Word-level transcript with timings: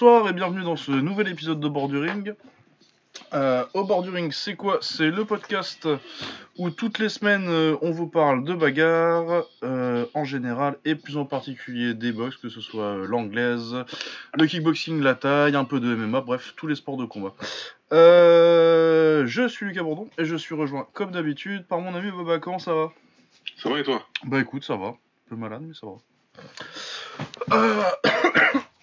Bonsoir 0.00 0.28
et 0.28 0.32
bienvenue 0.32 0.62
dans 0.62 0.76
ce 0.76 0.92
nouvel 0.92 1.26
épisode 1.26 1.58
de 1.58 1.66
Borduring. 1.66 2.32
Euh, 3.34 3.64
au 3.74 3.82
Borduring, 3.82 4.30
c'est 4.30 4.54
quoi? 4.54 4.78
C'est 4.80 5.10
le 5.10 5.24
podcast 5.24 5.88
où 6.56 6.70
toutes 6.70 7.00
les 7.00 7.08
semaines 7.08 7.48
euh, 7.48 7.76
on 7.82 7.90
vous 7.90 8.06
parle 8.06 8.44
de 8.44 8.54
bagarre 8.54 9.42
euh, 9.64 10.06
en 10.14 10.22
général 10.22 10.76
et 10.84 10.94
plus 10.94 11.16
en 11.16 11.24
particulier 11.24 11.94
des 11.94 12.12
box, 12.12 12.36
que 12.36 12.48
ce 12.48 12.60
soit 12.60 12.94
l'anglaise, 13.08 13.74
le 14.34 14.46
kickboxing, 14.46 15.00
la 15.00 15.16
taille, 15.16 15.56
un 15.56 15.64
peu 15.64 15.80
de 15.80 15.92
MMA, 15.92 16.20
bref, 16.20 16.54
tous 16.56 16.68
les 16.68 16.76
sports 16.76 16.96
de 16.96 17.04
combat. 17.04 17.34
Je 17.90 19.48
suis 19.48 19.66
Lucas 19.66 19.82
Bourdon 19.82 20.08
et 20.16 20.24
je 20.24 20.36
suis 20.36 20.54
rejoint 20.54 20.86
comme 20.92 21.10
d'habitude 21.10 21.66
par 21.66 21.80
mon 21.80 21.92
ami 21.96 22.12
Boba. 22.12 22.38
Comment 22.38 22.60
ça 22.60 22.72
va? 22.72 22.92
Ça 23.60 23.68
va 23.68 23.80
et 23.80 23.82
toi? 23.82 24.06
Bah 24.22 24.38
écoute, 24.38 24.62
ça 24.62 24.76
va. 24.76 24.90
Un 24.90 25.30
peu 25.30 25.34
malade, 25.34 25.62
mais 25.62 25.74
ça 25.74 25.88
va. 25.88 25.96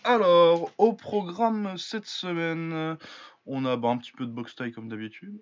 Alors, 0.06 0.72
au 0.78 0.94
programme 0.94 1.78
cette 1.78 2.06
semaine, 2.06 2.96
on 3.48 3.66
a 3.66 3.76
bah, 3.76 3.90
un 3.90 3.98
petit 3.98 4.12
peu 4.12 4.26
de 4.26 4.32
box 4.32 4.56
taille 4.56 4.72
comme 4.72 4.88
d'habitude. 4.88 5.42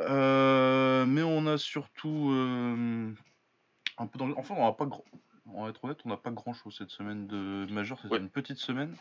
Euh, 0.00 1.06
mais 1.06 1.22
on 1.22 1.46
a 1.46 1.56
surtout 1.58 2.30
euh, 2.32 3.12
un 3.98 4.06
peu 4.06 4.18
dans 4.18 4.28
Enfin, 4.36 4.54
on 4.58 4.64
n'a 4.64 4.72
pas 4.72 4.86
grand. 4.86 5.04
On 5.54 5.62
va 5.64 5.70
être 5.70 5.82
honnête, 5.84 5.98
on 6.04 6.10
n'a 6.10 6.16
pas 6.18 6.30
grand 6.30 6.52
chose 6.52 6.74
cette 6.76 6.90
semaine 6.90 7.26
de 7.26 7.66
majeur, 7.72 7.98
c'est 8.02 8.08
Ouais. 8.08 8.18
une 8.18 8.28
petite 8.28 8.58
semaine. 8.58 8.94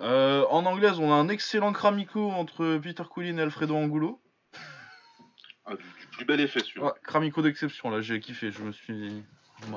Euh, 0.00 0.44
en 0.48 0.64
anglaise, 0.64 0.98
on 0.98 1.12
a 1.12 1.14
un 1.14 1.28
excellent 1.28 1.72
cramico 1.72 2.30
entre 2.30 2.78
Peter 2.78 3.02
Coulin 3.08 3.36
et 3.36 3.42
Alfredo 3.42 3.76
Angulo. 3.76 4.18
ah, 5.66 5.74
du, 5.74 5.82
du 6.00 6.06
plus 6.12 6.24
bel 6.24 6.40
effet. 6.40 6.62
Ouais, 6.78 6.92
cramico 7.02 7.42
d'exception, 7.42 7.90
là, 7.90 8.00
j'ai 8.00 8.20
kiffé, 8.20 8.50
je 8.52 8.62
me 8.62 8.72
suis... 8.72 9.22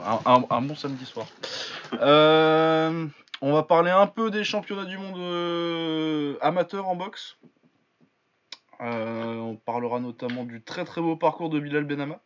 Un, 0.06 0.20
un- 0.26 0.45
un 0.50 0.62
bon 0.62 0.76
samedi 0.76 1.06
soir. 1.06 1.26
Euh, 1.94 3.08
on 3.42 3.54
va 3.54 3.64
parler 3.64 3.92
un 3.92 4.08
peu 4.08 4.32
des 4.32 4.44
championnats 4.44 4.86
du 4.86 4.98
monde 4.98 5.18
euh, 5.18 6.38
amateurs 6.42 6.88
en 6.88 6.95
boxe. 6.95 7.38
Euh, 8.82 9.36
on 9.36 9.56
parlera 9.56 10.00
notamment 10.00 10.44
du 10.45 10.62
très 10.62 10.86
très 10.86 11.02
beau 11.02 11.16
parcours 11.18 11.50
de 11.50 11.60
Bilal 11.60 11.84
Benama. 11.84 12.20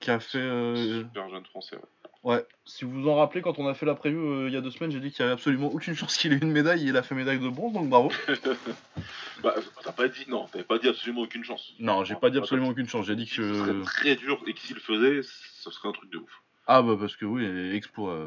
Qui 0.00 0.10
a 0.10 0.18
fait... 0.18 0.38
euh, 0.38 1.02
Super 1.02 1.28
jeune 1.30 1.44
français. 1.46 1.76
ouais. 1.76 1.82
Ouais, 2.22 2.44
si 2.66 2.84
vous 2.84 3.00
vous 3.00 3.08
en 3.08 3.14
rappelez, 3.16 3.40
quand 3.40 3.58
on 3.58 3.66
a 3.66 3.72
fait 3.72 3.86
la 3.86 3.94
preview 3.94 4.46
il 4.46 4.52
y 4.52 4.56
a 4.56 4.60
deux 4.60 4.70
semaines, 4.70 4.90
j'ai 4.90 5.00
dit 5.00 5.10
qu'il 5.10 5.24
n'y 5.24 5.30
avait 5.30 5.32
absolument 5.40 5.68
aucune 5.68 5.94
chance 5.94 6.18
qu'il 6.18 6.34
ait 6.34 6.36
une 6.36 6.52
médaille. 6.52 6.84
Il 6.84 6.94
a 6.98 7.02
fait 7.02 7.14
médaille 7.14 7.38
de 7.38 7.48
bronze, 7.48 7.72
donc 7.72 7.88
bravo. 7.88 8.10
Bah, 9.42 9.54
t'as 9.82 9.92
pas 9.92 10.06
dit 10.06 10.26
non, 10.28 10.46
t'avais 10.48 10.64
pas 10.64 10.78
dit 10.78 10.86
absolument 10.86 11.22
aucune 11.22 11.44
chance. 11.44 11.72
Non, 11.78 12.04
j'ai 12.04 12.14
pas 12.14 12.28
dit 12.28 12.36
absolument 12.36 12.68
aucune 12.68 12.86
chance. 12.86 13.06
J'ai 13.06 13.16
dit 13.16 13.24
Ce 13.24 13.54
serait 13.54 13.72
que... 13.72 13.84
très 13.84 14.16
dur 14.16 14.38
et 14.46 14.52
que 14.52 14.60
s'il 14.60 14.74
le 14.76 14.82
faisait, 14.82 15.22
ce 15.22 15.70
serait 15.70 15.88
un 15.88 15.92
truc 15.92 16.10
de 16.10 16.18
ouf. 16.18 16.42
Ah 16.66 16.82
bah 16.82 16.94
parce 17.00 17.16
que 17.16 17.24
oui, 17.24 17.46
exploit... 17.74 18.18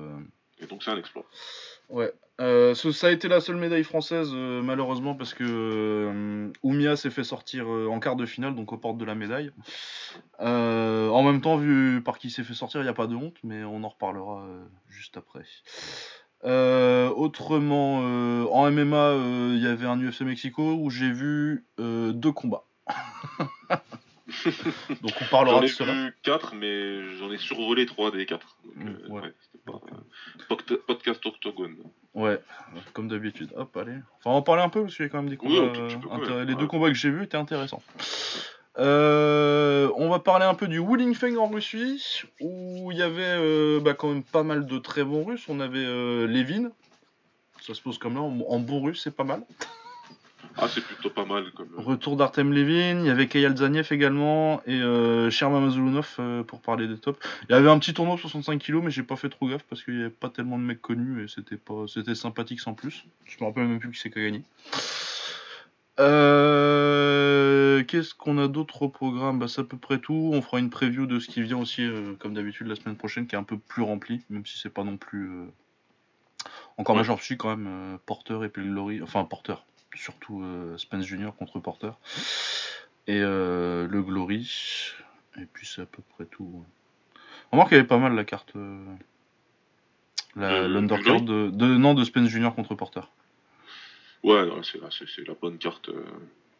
Et 0.59 0.65
donc 0.65 0.83
c'est 0.83 0.91
un 0.91 0.97
exploit. 0.97 1.25
Ouais, 1.89 2.11
euh, 2.39 2.73
ça 2.73 3.07
a 3.07 3.11
été 3.11 3.28
la 3.28 3.41
seule 3.41 3.57
médaille 3.57 3.83
française 3.83 4.29
euh, 4.33 4.61
malheureusement 4.61 5.13
parce 5.16 5.33
que 5.33 5.44
euh, 5.45 6.51
Oumia 6.63 6.95
s'est 6.95 7.09
fait 7.09 7.23
sortir 7.25 7.66
euh, 7.72 7.88
en 7.88 8.00
quart 8.00 8.16
de 8.16 8.25
finale, 8.25 8.55
donc 8.55 8.72
aux 8.72 8.78
portes 8.78 8.97
de 8.97 9.05
la 9.05 9.13
médaille. 9.16 9.51
En 10.39 11.23
même 11.23 11.41
temps, 11.41 11.57
vu 11.57 12.01
par 12.03 12.17
qui 12.17 12.29
s'est 12.29 12.44
fait 12.44 12.53
sortir, 12.53 12.79
il 12.81 12.83
n'y 12.83 12.89
a 12.89 12.94
pas 12.94 13.07
de 13.07 13.16
honte, 13.16 13.35
mais 13.44 13.63
on 13.63 13.83
en 13.83 13.89
reparlera 13.89 14.45
juste 14.89 15.17
après. 15.17 15.44
Autrement, 17.16 17.97
en 18.51 18.72
MMA, 18.72 19.13
il 19.55 19.61
y 19.61 19.67
avait 19.67 19.85
un 19.88 19.99
UFC 19.99 20.22
Mexico 20.22 20.73
où 20.73 20.89
j'ai 20.89 21.11
vu 21.11 21.66
deux 21.78 22.31
combats. 22.31 22.66
donc 25.01 25.13
on 25.22 25.25
parlera 25.29 25.55
J'en 25.55 25.61
de 25.61 25.66
ai 25.66 25.69
cela. 25.69 25.94
vu 25.94 26.16
4, 26.23 26.55
mais 26.55 27.16
j'en 27.17 27.31
ai 27.31 27.38
survolé 27.38 27.85
3 27.85 28.11
des 28.11 28.25
4. 28.25 28.57
Donc, 28.66 28.73
Mm, 28.75 29.11
ouais. 29.11 29.22
ouais, 29.22 29.33
euh, 29.68 30.78
podcast 30.88 31.25
octogone. 31.25 31.78
Ouais, 32.13 32.40
comme 32.94 33.07
d'habitude. 33.07 33.51
Hop, 33.56 33.75
allez. 33.78 33.94
Enfin, 34.19 34.29
on 34.29 34.31
va 34.31 34.38
en 34.38 34.41
parler 34.41 34.62
un 34.62 34.69
peu 34.69 34.81
parce 34.81 34.96
qu'il 34.96 35.06
y 35.06 35.07
a 35.07 35.09
quand 35.09 35.22
même 35.22 35.29
des 35.29 35.38
combats. 35.38 35.72
peu, 35.74 35.79
euh, 35.79 36.40
ouais. 36.40 36.46
Les 36.46 36.56
deux 36.56 36.68
combats 36.68 36.90
que 36.90 36.94
j'ai 36.96 37.09
vus 37.09 37.24
étaient 37.24 37.38
intéressants. 37.38 37.81
Euh, 38.79 39.91
on 39.96 40.09
va 40.09 40.19
parler 40.19 40.46
un 40.46 40.56
peu 40.56 40.68
du 40.68 40.79
Wulingfeng 40.79 41.38
en 41.38 41.47
Russie, 41.47 42.23
où 42.41 42.91
il 42.91 42.97
y 42.97 43.03
avait 43.03 43.22
euh, 43.23 43.79
bah, 43.79 43.94
quand 43.94 44.09
même 44.09 44.23
pas 44.23 44.44
mal 44.44 44.66
de 44.66 44.78
très 44.79 45.03
bons 45.03 45.23
Russes. 45.23 45.46
On 45.47 45.59
avait 45.59 45.85
euh, 45.85 46.25
Levin, 46.28 46.72
ça 47.62 47.73
se 47.73 47.81
pose 47.81 47.97
comme 47.97 48.16
là, 48.16 48.22
en, 48.22 48.40
en 48.41 48.59
bon 48.59 48.81
russe, 48.81 49.02
c'est 49.03 49.16
pas 49.16 49.23
mal. 49.23 49.44
Ah, 50.58 50.68
c'est 50.68 50.84
plutôt 50.84 51.09
pas 51.09 51.25
mal 51.25 51.52
comme. 51.53 51.68
euh, 51.78 51.81
Retour 51.81 52.16
d'Artem 52.16 52.53
Levin, 52.53 53.00
il 53.02 53.08
y 53.08 53.09
avait 53.09 53.28
Kayal 53.28 53.58
Zaniev 53.58 53.88
également, 53.91 54.62
et 54.68 54.80
euh, 54.81 55.30
Sherma 55.31 55.59
Mazulunov 55.59 56.16
euh, 56.19 56.44
pour 56.44 56.62
parler 56.62 56.88
des 56.88 56.97
tops. 56.97 57.19
Il 57.50 57.53
y 57.53 57.56
avait 57.56 57.69
un 57.69 57.80
petit 57.80 57.94
tournoi 57.94 58.16
de 58.16 58.22
65 58.22 58.62
kg, 58.62 58.75
mais 58.84 58.91
j'ai 58.91 59.02
pas 59.03 59.16
fait 59.16 59.30
trop 59.30 59.47
gaffe 59.47 59.64
parce 59.64 59.81
qu'il 59.84 59.97
y 59.97 60.02
avait 60.02 60.09
pas 60.12 60.30
tellement 60.30 60.59
de 60.59 60.64
mecs 60.64 60.81
connus 60.81 61.24
et 61.24 61.28
c'était 61.28 61.58
pas, 61.58 61.86
c'était 61.88 62.14
sympathique 62.16 62.59
sans 62.62 62.74
plus. 62.75 63.06
Je 63.25 63.38
me 63.41 63.46
rappelle 63.47 63.68
même 63.68 63.80
plus 63.80 63.91
qui 63.91 64.00
c'est 64.00 64.12
qui 64.12 64.19
a 64.19 64.24
gagné. 64.24 64.44
Euh, 66.00 67.84
Qu'est-ce 67.84 68.14
qu'on 68.14 68.38
a 68.38 68.47
d'autre 68.47 68.84
au 68.84 68.90
programme? 68.90 69.40
Bah, 69.40 69.47
C'est 69.47 69.62
à 69.62 69.64
peu 69.64 69.78
près 69.78 69.97
tout. 70.00 70.31
On 70.34 70.41
fera 70.41 70.59
une 70.59 70.70
preview 70.70 71.06
de 71.06 71.20
ce 71.20 71.28
qui 71.28 71.41
vient 71.41 71.58
aussi, 71.58 71.84
euh, 71.84 72.14
comme 72.20 72.34
d'habitude, 72.34 72.68
la 72.68 72.75
semaine 72.75 72.96
prochaine, 72.96 73.28
qui 73.28 73.35
est 73.35 73.40
un 73.40 73.44
peu 73.44 73.58
plus 73.58 73.81
rempli, 73.84 74.22
même 74.30 74.46
si 74.46 74.59
c'est 74.59 74.70
pas 74.74 74.84
non 74.84 74.97
plus. 74.97 75.30
euh, 75.30 75.46
Encore 76.78 76.96
Ouais. 76.96 77.02
majeur 77.02 77.18
dessus 77.18 77.38
quand 77.38 77.56
même. 77.56 77.97
Porter 78.06 78.40
et 78.44 78.50
puis 78.50 78.64
Glory. 78.64 79.02
Enfin, 79.02 79.24
Porter. 79.25 79.56
Surtout 79.95 80.41
euh, 80.43 80.77
Spence 80.77 81.05
Junior 81.05 81.35
contre 81.35 81.59
Porter. 81.59 81.91
Et 83.07 83.19
euh, 83.21 83.87
le 83.87 84.01
Glory. 84.01 84.49
Et 85.39 85.45
puis 85.45 85.65
c'est 85.67 85.81
à 85.81 85.85
peu 85.85 86.01
près 86.15 86.25
tout. 86.25 86.63
Remarque 87.51 87.69
qu'il 87.69 87.77
y 87.77 87.79
avait 87.79 87.87
pas 87.87 87.97
mal 87.97 88.15
la 88.15 88.23
carte. 88.25 88.53
euh, 88.55 88.83
L'undercard 90.35 91.21
de, 91.21 91.49
de. 91.51 91.65
Non, 91.77 91.93
de 91.93 92.03
Spence 92.03 92.27
Junior 92.29 92.55
contre 92.55 92.73
Porter. 92.75 93.01
Ouais, 94.23 94.47
c'est 94.63 94.81
la, 94.81 94.89
c'est- 94.89 95.05
c'est 95.13 95.27
la 95.27 95.33
bonne 95.35 95.57
carte 95.57 95.89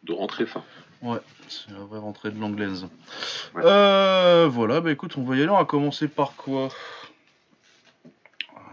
de 0.04 0.12
rentrée, 0.12 0.46
ça. 0.46 0.62
Ouais, 1.02 1.18
c'est 1.48 1.70
la 1.70 1.78
vraie 1.80 1.98
rentrée 1.98 2.30
de 2.30 2.38
l'anglaise. 2.38 2.86
Ouais. 3.54 3.62
Euh, 3.64 4.46
voilà, 4.48 4.80
bah 4.80 4.92
écoute, 4.92 5.16
on 5.16 5.24
va 5.24 5.34
y 5.36 5.40
aller. 5.40 5.48
On 5.50 5.56
va 5.56 5.64
commencer 5.64 6.06
par 6.08 6.36
quoi? 6.36 6.68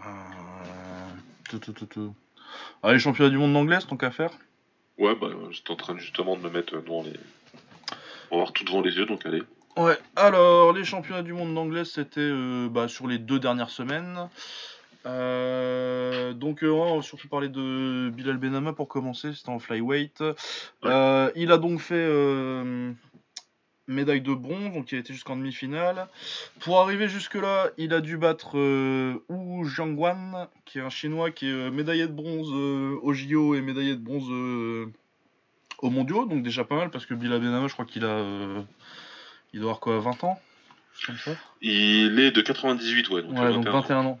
Euh, 0.06 0.08
tout, 1.48 1.58
tout, 1.58 1.72
tout, 1.72 1.86
tout. 1.86 2.14
Ah, 2.82 2.92
les 2.92 2.98
championnats 2.98 3.30
du 3.30 3.38
monde 3.38 3.52
d'anglaise, 3.54 3.86
tant 3.86 3.96
qu'à 3.96 4.10
faire. 4.10 4.30
Ouais, 4.98 5.14
bah, 5.14 5.28
j'étais 5.50 5.70
en 5.70 5.76
train 5.76 5.96
justement 5.98 6.36
de 6.36 6.42
me 6.42 6.50
mettre 6.50 6.74
devant 6.74 7.02
les. 7.02 7.12
On 8.30 8.36
va 8.36 8.42
voir 8.42 8.52
tout 8.52 8.64
devant 8.64 8.80
les 8.80 8.96
yeux, 8.96 9.06
donc 9.06 9.24
allez. 9.26 9.42
Ouais, 9.76 9.98
alors 10.16 10.72
les 10.72 10.84
championnats 10.84 11.22
du 11.22 11.32
monde 11.32 11.54
d'anglaise 11.54 11.90
c'était 11.90 12.20
euh, 12.20 12.68
bah, 12.68 12.88
sur 12.88 13.06
les 13.06 13.18
deux 13.18 13.38
dernières 13.38 13.70
semaines. 13.70 14.28
Euh, 15.06 16.32
donc 16.34 16.62
euh, 16.62 16.70
on 16.70 16.96
va 16.96 17.02
surtout 17.02 17.28
parler 17.28 17.48
de 17.48 18.10
Bilal 18.10 18.36
Benama 18.36 18.74
pour 18.74 18.86
commencer, 18.86 19.32
c'était 19.32 19.48
en 19.48 19.58
flyweight. 19.58 20.22
Il 20.84 20.88
a 21.52 21.58
donc 21.58 21.80
fait 21.80 22.06
médaille 23.92 24.20
de 24.20 24.34
bronze, 24.34 24.72
donc 24.72 24.90
il 24.92 24.96
a 24.96 24.98
été 24.98 25.12
jusqu'en 25.12 25.36
demi-finale. 25.36 26.08
Pour 26.60 26.80
arriver 26.80 27.08
jusque-là, 27.08 27.70
il 27.78 27.94
a 27.94 28.00
dû 28.00 28.16
battre 28.16 28.58
euh, 28.58 29.22
Wu 29.28 29.68
Jiangwan, 29.68 30.48
qui 30.64 30.78
est 30.78 30.82
un 30.82 30.90
chinois 30.90 31.30
qui 31.30 31.46
est 31.48 31.52
euh, 31.52 31.70
médaillé 31.70 32.06
de 32.06 32.12
bronze 32.12 32.50
euh, 32.52 32.98
au 33.02 33.12
JO 33.12 33.54
et 33.54 33.60
médaillé 33.60 33.94
de 33.94 34.00
bronze 34.00 34.28
aux 35.78 35.90
mondiaux, 35.90 36.26
donc 36.26 36.42
déjà 36.42 36.64
pas 36.64 36.76
mal 36.76 36.90
parce 36.90 37.06
que 37.06 37.14
Bilal 37.14 37.40
Benama, 37.40 37.68
je 37.68 37.72
crois 37.72 37.84
qu'il 37.84 38.04
a. 38.04 38.64
il 39.52 39.60
doit 39.60 39.70
avoir 39.70 39.80
quoi, 39.80 40.00
20 40.00 40.24
ans? 40.24 40.40
Juste 40.94 41.06
comme 41.06 41.16
ça? 41.16 41.32
Il 41.60 42.18
est 42.20 42.30
de 42.30 42.40
98, 42.40 43.10
ouais, 43.10 43.22
donc, 43.22 43.32
Ouais, 43.32 43.40
euh, 43.40 43.52
donc 43.52 43.66
21 43.66 44.04
ans. 44.04 44.20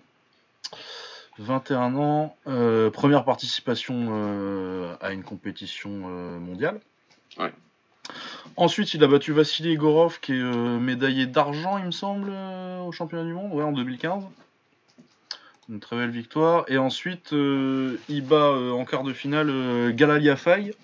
21 1.38 1.78
ans. 1.86 1.94
21 1.94 1.94
ans, 1.96 2.90
première 2.90 3.24
participation 3.24 4.96
à 5.00 5.12
une 5.12 5.22
compétition 5.22 5.90
mondiale. 5.90 6.80
Ouais. 7.38 7.52
Ensuite, 8.56 8.94
il 8.94 9.02
a 9.04 9.08
battu 9.08 9.32
Vassili 9.32 9.72
Egorov, 9.72 10.20
qui 10.20 10.32
est 10.32 10.40
euh, 10.40 10.78
médaillé 10.78 11.26
d'argent, 11.26 11.78
il 11.78 11.84
me 11.86 11.90
semble, 11.90 12.30
euh, 12.32 12.80
au 12.82 12.92
championnat 12.92 13.24
du 13.24 13.32
monde, 13.32 13.52
en 13.60 13.72
2015. 13.72 14.24
Une 15.72 15.80
très 15.80 15.96
belle 15.96 16.10
victoire. 16.10 16.66
Et 16.68 16.76
ensuite, 16.76 17.32
euh, 17.32 17.96
il 18.10 18.22
bat 18.22 18.50
euh, 18.50 18.72
en 18.72 18.84
quart 18.84 19.04
de 19.04 19.14
finale 19.14 19.48
euh, 19.48 19.90
Galal 19.90 20.22
Yafai, 20.22 20.74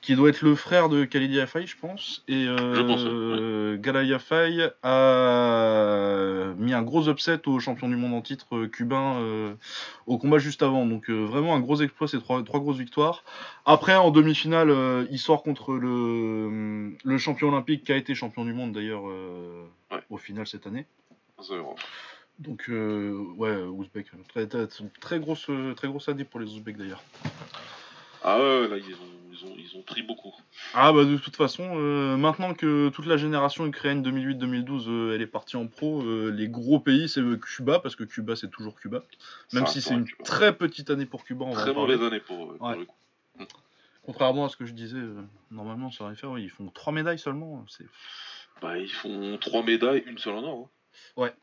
qui 0.00 0.16
doit 0.16 0.30
être 0.30 0.40
le 0.40 0.54
frère 0.54 0.88
de 0.88 1.04
Khalid 1.04 1.30
Yafai, 1.30 1.66
je 1.66 1.76
pense. 1.76 2.24
Et 2.26 2.46
euh, 2.48 2.86
pense, 2.86 3.02
ouais. 3.02 3.10
euh, 3.10 3.76
Galal 3.76 4.06
Yafai 4.06 4.70
a 4.82 6.54
mis 6.56 6.72
un 6.72 6.80
gros 6.80 7.10
upset 7.10 7.46
au 7.46 7.60
champion 7.60 7.86
du 7.90 7.96
monde 7.96 8.14
en 8.14 8.22
titre 8.22 8.64
cubain 8.64 9.20
au 10.06 10.16
combat 10.16 10.38
juste 10.38 10.62
avant. 10.62 10.86
Donc 10.86 11.10
vraiment 11.10 11.54
un 11.54 11.60
gros 11.60 11.82
exploit, 11.82 12.08
ces 12.08 12.18
trois, 12.18 12.42
trois 12.42 12.60
grosses 12.60 12.78
victoires. 12.78 13.24
Après, 13.66 13.94
en 13.94 14.10
demi-finale, 14.10 15.06
il 15.10 15.18
sort 15.18 15.42
contre 15.42 15.74
le, 15.74 16.96
le 17.04 17.18
champion 17.18 17.48
olympique 17.48 17.84
qui 17.84 17.92
a 17.92 17.96
été 17.96 18.14
champion 18.14 18.46
du 18.46 18.54
monde 18.54 18.72
d'ailleurs 18.72 19.02
Ouais. 19.90 20.00
au 20.10 20.16
final 20.18 20.46
cette 20.46 20.66
année. 20.66 20.86
Donc, 22.38 22.66
euh, 22.68 23.12
ouais, 23.36 23.56
Ouzbek. 23.56 24.06
Très, 24.28 24.46
très, 24.46 24.68
très 25.00 25.18
grosse, 25.20 25.48
euh, 25.50 25.74
très 25.74 25.88
grosse 25.88 26.08
année 26.08 26.24
pour 26.24 26.40
les 26.40 26.46
Ouzbeks 26.52 26.76
d'ailleurs. 26.76 27.02
Ah 28.22 28.38
ouais, 28.38 28.60
ouais, 28.60 28.68
là, 28.68 28.76
ils 28.76 28.94
ont, 28.94 28.98
ils 29.32 29.44
ont, 29.44 29.54
ils 29.56 29.76
ont 29.78 29.82
pris 29.82 30.02
beaucoup. 30.02 30.34
Ah 30.74 30.92
bah 30.92 31.04
de 31.04 31.16
toute 31.16 31.36
façon, 31.36 31.64
euh, 31.76 32.16
maintenant 32.16 32.52
que 32.54 32.88
toute 32.90 33.06
la 33.06 33.16
génération 33.16 33.64
ukrainienne 33.66 34.02
2008-2012 34.02 34.88
euh, 34.88 35.14
elle 35.14 35.22
est 35.22 35.26
partie 35.28 35.56
en 35.56 35.66
pro, 35.68 36.02
euh, 36.02 36.30
les 36.30 36.48
gros 36.48 36.80
pays 36.80 37.08
c'est 37.08 37.20
euh, 37.20 37.36
Cuba 37.36 37.78
parce 37.78 37.94
que 37.94 38.02
Cuba 38.04 38.34
c'est 38.34 38.50
toujours 38.50 38.74
Cuba. 38.78 39.02
Même 39.52 39.66
Ça 39.66 39.72
si 39.72 39.80
c'est 39.80 39.94
une 39.94 40.04
Cuba. 40.04 40.24
très 40.24 40.56
petite 40.56 40.90
année 40.90 41.06
pour 41.06 41.22
Cuba, 41.24 41.44
on 41.44 41.52
Très 41.52 41.72
mauvaise 41.72 42.02
année 42.02 42.18
pour, 42.20 42.56
pour 42.56 42.66
Ouais. 42.66 42.76
le 42.78 42.84
coup. 42.86 42.96
Contrairement 44.04 44.46
à 44.46 44.48
ce 44.48 44.56
que 44.56 44.64
je 44.66 44.72
disais, 44.72 44.98
euh, 44.98 45.22
normalement 45.52 45.90
sur 45.90 46.12
faire, 46.16 46.30
ouais, 46.32 46.42
ils 46.42 46.50
font 46.50 46.66
trois 46.70 46.92
médailles 46.92 47.18
seulement. 47.20 47.64
Bah, 48.60 48.78
ils 48.78 48.90
font 48.90 49.38
trois 49.40 49.62
médailles, 49.62 50.02
une 50.06 50.18
seule 50.18 50.34
en 50.34 50.42
or. 50.44 50.58
hein. 50.64 50.68
c'est, 51.16 51.34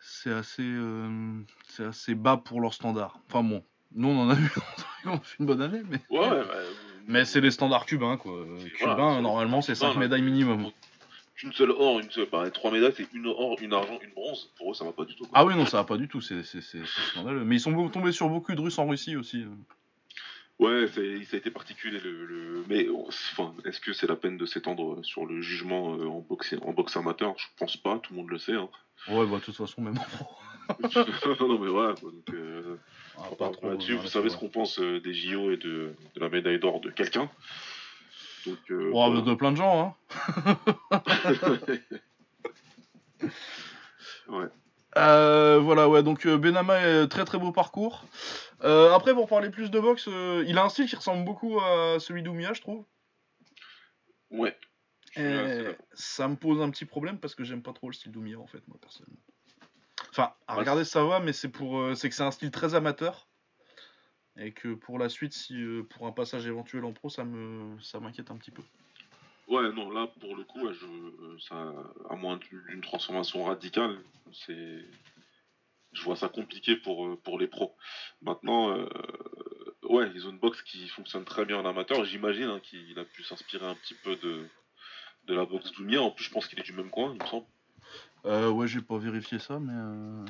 c'est 0.00 0.32
assez, 0.32 0.62
euh, 0.62 1.40
c'est 1.68 1.84
assez 1.84 2.14
bas 2.14 2.36
pour 2.36 2.60
leur 2.60 2.74
standard. 2.74 3.20
Enfin 3.28 3.42
bon, 3.42 3.64
nous 3.94 4.08
on 4.08 4.20
en 4.22 4.30
a 4.30 4.34
eu, 4.34 4.50
on 5.06 5.14
a 5.14 5.20
fait 5.20 5.36
une 5.40 5.46
bonne 5.46 5.62
année, 5.62 5.82
mais, 5.88 6.00
Ouais, 6.10 6.18
ouais. 6.28 6.44
bah, 6.44 6.54
mais 7.06 7.24
c'est 7.24 7.40
les 7.40 7.50
standards 7.50 7.86
cubains 7.86 8.16
quoi. 8.16 8.44
Cubains 8.76 8.94
voilà, 8.96 9.20
normalement 9.20 9.62
c'est 9.62 9.74
Cubains, 9.74 9.88
cinq 9.88 9.94
là, 9.94 10.00
médailles 10.00 10.22
minimum. 10.22 10.70
Une 11.44 11.52
seule 11.52 11.70
or, 11.70 12.00
une 12.00 12.10
seule. 12.10 12.26
Bah, 12.32 12.50
trois 12.50 12.72
médailles, 12.72 12.92
c'est 12.96 13.06
une 13.14 13.26
or, 13.28 13.56
une 13.60 13.72
argent, 13.72 13.98
une 14.02 14.10
bronze. 14.10 14.50
Pour 14.56 14.72
eux, 14.72 14.74
ça 14.74 14.84
va 14.84 14.92
pas 14.92 15.04
du 15.04 15.14
tout. 15.14 15.24
quoi. 15.24 15.30
Ah 15.38 15.44
oui 15.44 15.54
non 15.54 15.66
ça 15.66 15.76
va 15.78 15.84
pas 15.84 15.96
du 15.96 16.08
tout, 16.08 16.20
c'est, 16.20 16.42
scandaleux. 16.42 17.44
Mais 17.44 17.56
ils 17.56 17.60
sont 17.60 17.88
tombés 17.90 18.12
sur 18.12 18.28
beaucoup 18.28 18.52
de 18.54 18.60
Russes 18.60 18.78
en 18.78 18.88
Russie 18.88 19.16
aussi. 19.16 19.44
Euh. 20.60 20.64
Ouais, 20.64 20.86
ça 20.88 21.00
a 21.36 21.38
été 21.38 21.50
particulier. 21.50 21.98
Le, 22.00 22.24
le- 22.26 22.64
Mais 22.68 22.86
enfin, 22.90 23.54
est-ce 23.64 23.80
que 23.80 23.92
c'est 23.92 24.06
la 24.08 24.16
peine 24.16 24.36
de 24.36 24.46
s'étendre 24.46 25.04
sur 25.04 25.24
le 25.26 25.40
jugement 25.40 25.94
euh, 25.96 26.06
en, 26.06 26.20
boxe, 26.20 26.54
en 26.62 26.72
boxe 26.72 26.96
amateur? 26.96 27.34
Je 27.38 27.46
pense 27.58 27.76
pas, 27.76 27.98
tout 27.98 28.12
le 28.14 28.18
monde 28.20 28.30
le 28.30 28.38
sait. 28.38 28.54
Hein. 28.54 28.68
Ouais 29.08 29.24
bah 29.26 29.36
de 29.38 29.42
toute 29.44 29.56
façon 29.56 29.80
même. 29.80 29.94
non, 31.40 31.58
mais 31.58 31.68
voilà. 31.68 31.94
quoi, 31.94 32.10
donc, 32.10 32.34
euh, 32.34 32.76
on 33.16 33.34
pas 33.36 33.50
trop, 33.50 33.70
là-dessus. 33.70 33.92
euh, 33.94 33.96
Vous 33.98 34.08
savez 34.08 34.24
ouais. 34.24 34.30
ce 34.30 34.36
qu'on 34.36 34.48
pense 34.48 34.80
euh, 34.80 35.00
des 35.00 35.14
JO 35.14 35.50
et 35.52 35.56
de, 35.56 35.94
de 36.14 36.20
la 36.20 36.28
médaille 36.28 36.58
d'or 36.58 36.80
de 36.80 36.90
quelqu'un. 36.90 37.30
Donc, 38.46 38.58
euh, 38.70 38.90
Oh, 38.92 39.06
voilà. 39.08 39.20
de 39.22 39.34
plein 39.34 39.52
de 39.52 39.56
gens 39.56 39.96
hein. 40.10 40.58
ouais. 44.28 44.46
Euh, 44.96 45.58
voilà, 45.58 45.88
ouais, 45.88 46.02
donc 46.02 46.26
euh, 46.26 46.38
Benama 46.38 46.80
est 46.80 47.08
très 47.08 47.24
très 47.24 47.38
beau 47.38 47.52
parcours. 47.52 48.04
Euh, 48.64 48.92
après, 48.92 49.12
pour 49.12 49.28
parler 49.28 49.50
plus 49.50 49.70
de 49.70 49.78
boxe, 49.78 50.08
euh, 50.08 50.44
il 50.46 50.58
a 50.58 50.64
un 50.64 50.68
style 50.68 50.88
qui 50.88 50.96
ressemble 50.96 51.24
beaucoup 51.24 51.60
à 51.60 51.98
celui 52.00 52.22
d'Oumia, 52.22 52.52
je 52.54 52.60
trouve. 52.60 52.84
Ouais. 54.30 54.56
Et 55.16 55.64
ça 55.94 56.28
me 56.28 56.36
pose 56.36 56.60
un 56.60 56.70
petit 56.70 56.84
problème 56.84 57.18
parce 57.18 57.34
que 57.34 57.42
j'aime 57.42 57.62
pas 57.62 57.72
trop 57.72 57.88
le 57.88 57.94
style 57.94 58.12
d'Oumia 58.12 58.38
en 58.38 58.46
fait, 58.46 58.66
moi 58.68 58.76
personnellement. 58.80 59.18
Enfin, 60.10 60.32
à 60.46 60.54
regarder 60.54 60.84
ça 60.84 61.02
va, 61.02 61.18
mais 61.18 61.32
c'est 61.32 61.48
pour, 61.48 61.96
c'est 61.96 62.08
que 62.08 62.14
c'est 62.14 62.22
un 62.22 62.30
style 62.30 62.50
très 62.50 62.74
amateur. 62.74 63.26
Et 64.36 64.52
que 64.52 64.74
pour 64.74 65.00
la 65.00 65.08
suite, 65.08 65.32
si 65.32 65.60
pour 65.90 66.06
un 66.06 66.12
passage 66.12 66.46
éventuel 66.46 66.84
en 66.84 66.92
pro, 66.92 67.10
ça 67.10 67.24
me, 67.24 67.80
ça 67.80 67.98
m'inquiète 67.98 68.30
un 68.30 68.36
petit 68.36 68.52
peu. 68.52 68.62
Ouais, 69.48 69.72
non, 69.72 69.90
là, 69.90 70.06
pour 70.20 70.36
le 70.36 70.44
coup, 70.44 70.60
je, 70.72 70.84
euh, 70.86 71.38
ça, 71.48 71.72
à 72.10 72.16
moins 72.16 72.38
d'une 72.68 72.82
transformation 72.82 73.44
radicale, 73.44 73.98
c'est, 74.32 74.84
je 75.92 76.02
vois 76.02 76.16
ça 76.16 76.28
compliqué 76.28 76.76
pour, 76.76 77.06
euh, 77.06 77.16
pour 77.24 77.38
les 77.38 77.46
pros. 77.46 77.74
Maintenant, 78.20 78.76
euh, 78.76 78.86
ouais, 79.84 80.10
ils 80.14 80.26
ont 80.26 80.30
une 80.30 80.38
boxe 80.38 80.60
qui 80.62 80.86
fonctionne 80.88 81.24
très 81.24 81.46
bien 81.46 81.56
en 81.56 81.64
amateur. 81.64 82.04
J'imagine 82.04 82.44
hein, 82.44 82.60
qu'il 82.60 82.98
a 82.98 83.04
pu 83.06 83.24
s'inspirer 83.24 83.66
un 83.66 83.74
petit 83.74 83.94
peu 83.94 84.16
de, 84.16 84.46
de 85.24 85.34
la 85.34 85.46
boxe 85.46 85.72
d'Oumia. 85.72 86.02
En 86.02 86.10
plus, 86.10 86.24
je 86.24 86.30
pense 86.30 86.46
qu'il 86.46 86.58
est 86.60 86.62
du 86.64 86.74
même 86.74 86.90
coin, 86.90 87.14
il 87.14 87.22
me 87.22 87.26
semble. 87.26 87.46
Euh, 88.26 88.50
ouais, 88.50 88.68
j'ai 88.68 88.82
pas 88.82 88.98
vérifié 88.98 89.38
ça, 89.38 89.58
mais. 89.58 89.72
euh, 89.72 90.24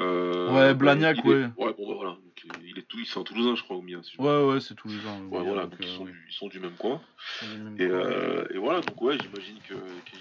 Euh, 0.00 0.52
Ouais, 0.52 0.68
bah, 0.68 0.74
Blagnac, 0.74 1.18
est- 1.18 1.22
ouais. 1.28 1.46
Ouais, 1.56 1.74
bon, 1.74 1.88
bah 1.88 1.94
voilà. 1.94 2.10
Donc, 2.12 2.46
il 2.64 2.78
est 2.78 2.82
tout, 2.88 3.02
c'est 3.04 3.18
un 3.18 3.22
Toulousain, 3.22 3.54
je 3.54 3.62
crois, 3.62 3.76
Oumia. 3.76 4.02
si 4.02 4.16
je 4.16 4.22
me 4.22 4.26
Ouais, 4.26 4.54
ouais, 4.54 4.60
c'est 4.60 4.74
ans. 5.06 5.20
Ouais, 5.28 5.42
voilà, 5.42 5.66
donc 5.66 5.76
ils, 5.80 5.86
sont 5.86 6.04
oui. 6.04 6.10
du, 6.12 6.26
ils 6.28 6.32
sont 6.34 6.48
du 6.48 6.58
même 6.60 6.76
coin. 6.76 7.00
Sont 7.40 7.46
même 7.46 7.80
Et, 7.80 7.86
coin. 7.86 7.96
euh, 7.96 8.46
et 8.50 8.58
voilà, 8.58 8.80
donc 8.80 9.00
ouais, 9.02 9.18
j'imagine 9.18 9.60
qu'il 9.62 9.76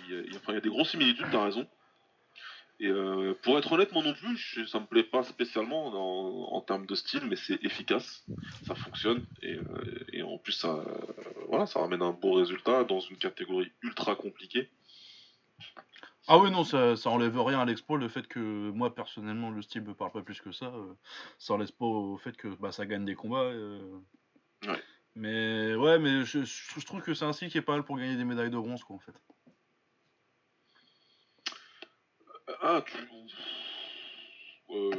y, 0.09 0.15
a- 0.15 0.21
il 0.21 0.31
y 0.31 0.35
a- 0.35 0.37
enfin, 0.37 0.51
il 0.53 0.55
y 0.55 0.57
a 0.57 0.61
des 0.61 0.69
grosses 0.69 0.91
similitudes, 0.91 1.25
t'as 1.31 1.43
raison. 1.43 1.67
Et 2.79 2.87
euh, 2.87 3.33
pour 3.43 3.57
être 3.57 3.71
honnête, 3.71 3.91
moi 3.93 4.03
non 4.03 4.13
plus, 4.13 4.35
je- 4.37 4.65
ça 4.65 4.79
me 4.79 4.85
plaît 4.85 5.03
pas 5.03 5.23
spécialement 5.23 5.87
en, 5.87 6.55
en 6.55 6.61
termes 6.61 6.85
de 6.85 6.95
style, 6.95 7.21
mais 7.27 7.35
c'est 7.35 7.63
efficace, 7.63 8.27
ça 8.63 8.75
fonctionne, 8.75 9.23
et, 9.41 9.53
euh, 9.55 10.05
et 10.11 10.21
en 10.23 10.37
plus, 10.37 10.53
ça, 10.53 10.69
euh, 10.75 10.83
voilà, 11.49 11.65
ça 11.65 11.79
ramène 11.79 12.01
un 12.01 12.11
beau 12.11 12.33
résultat 12.33 12.83
dans 12.83 12.99
une 12.99 13.17
catégorie 13.17 13.71
ultra 13.81 14.15
compliquée. 14.15 14.69
Ah 16.27 16.37
oui, 16.39 16.49
non, 16.51 16.63
ça, 16.63 16.95
ça 16.95 17.09
enlève 17.09 17.37
rien 17.41 17.59
à 17.59 17.65
l'expo, 17.65 17.97
le 17.97 18.07
fait 18.07 18.27
que 18.27 18.39
moi, 18.71 18.95
personnellement, 18.95 19.49
le 19.51 19.61
style 19.61 19.81
me 19.81 19.93
parle 19.93 20.11
pas 20.11 20.21
plus 20.21 20.39
que 20.39 20.51
ça, 20.53 20.67
euh, 20.67 20.93
ça 21.37 21.53
enlève 21.53 21.71
pas 21.73 21.85
au 21.85 22.17
fait 22.17 22.37
que 22.37 22.47
bah, 22.47 22.71
ça 22.71 22.85
gagne 22.85 23.03
des 23.05 23.15
combats. 23.15 23.41
euh. 23.43 23.99
Ouais. 24.65 24.81
Mais 25.15 25.75
ouais, 25.75 25.99
mais 25.99 26.23
je, 26.23 26.43
je- 26.43 26.79
je 26.79 26.85
trouve 26.85 27.01
que 27.01 27.13
c'est 27.13 27.25
un 27.25 27.33
style 27.33 27.49
qui 27.49 27.57
est 27.57 27.61
pas 27.61 27.73
mal 27.73 27.83
pour 27.83 27.97
gagner 27.97 28.15
des 28.15 28.23
médailles 28.23 28.49
de 28.49 28.57
bronze, 28.57 28.83
quoi, 28.83 28.95
en 28.95 28.99
fait. 28.99 29.13
Ah, 32.61 32.81
tu. 32.85 32.97
Euh, 34.69 34.89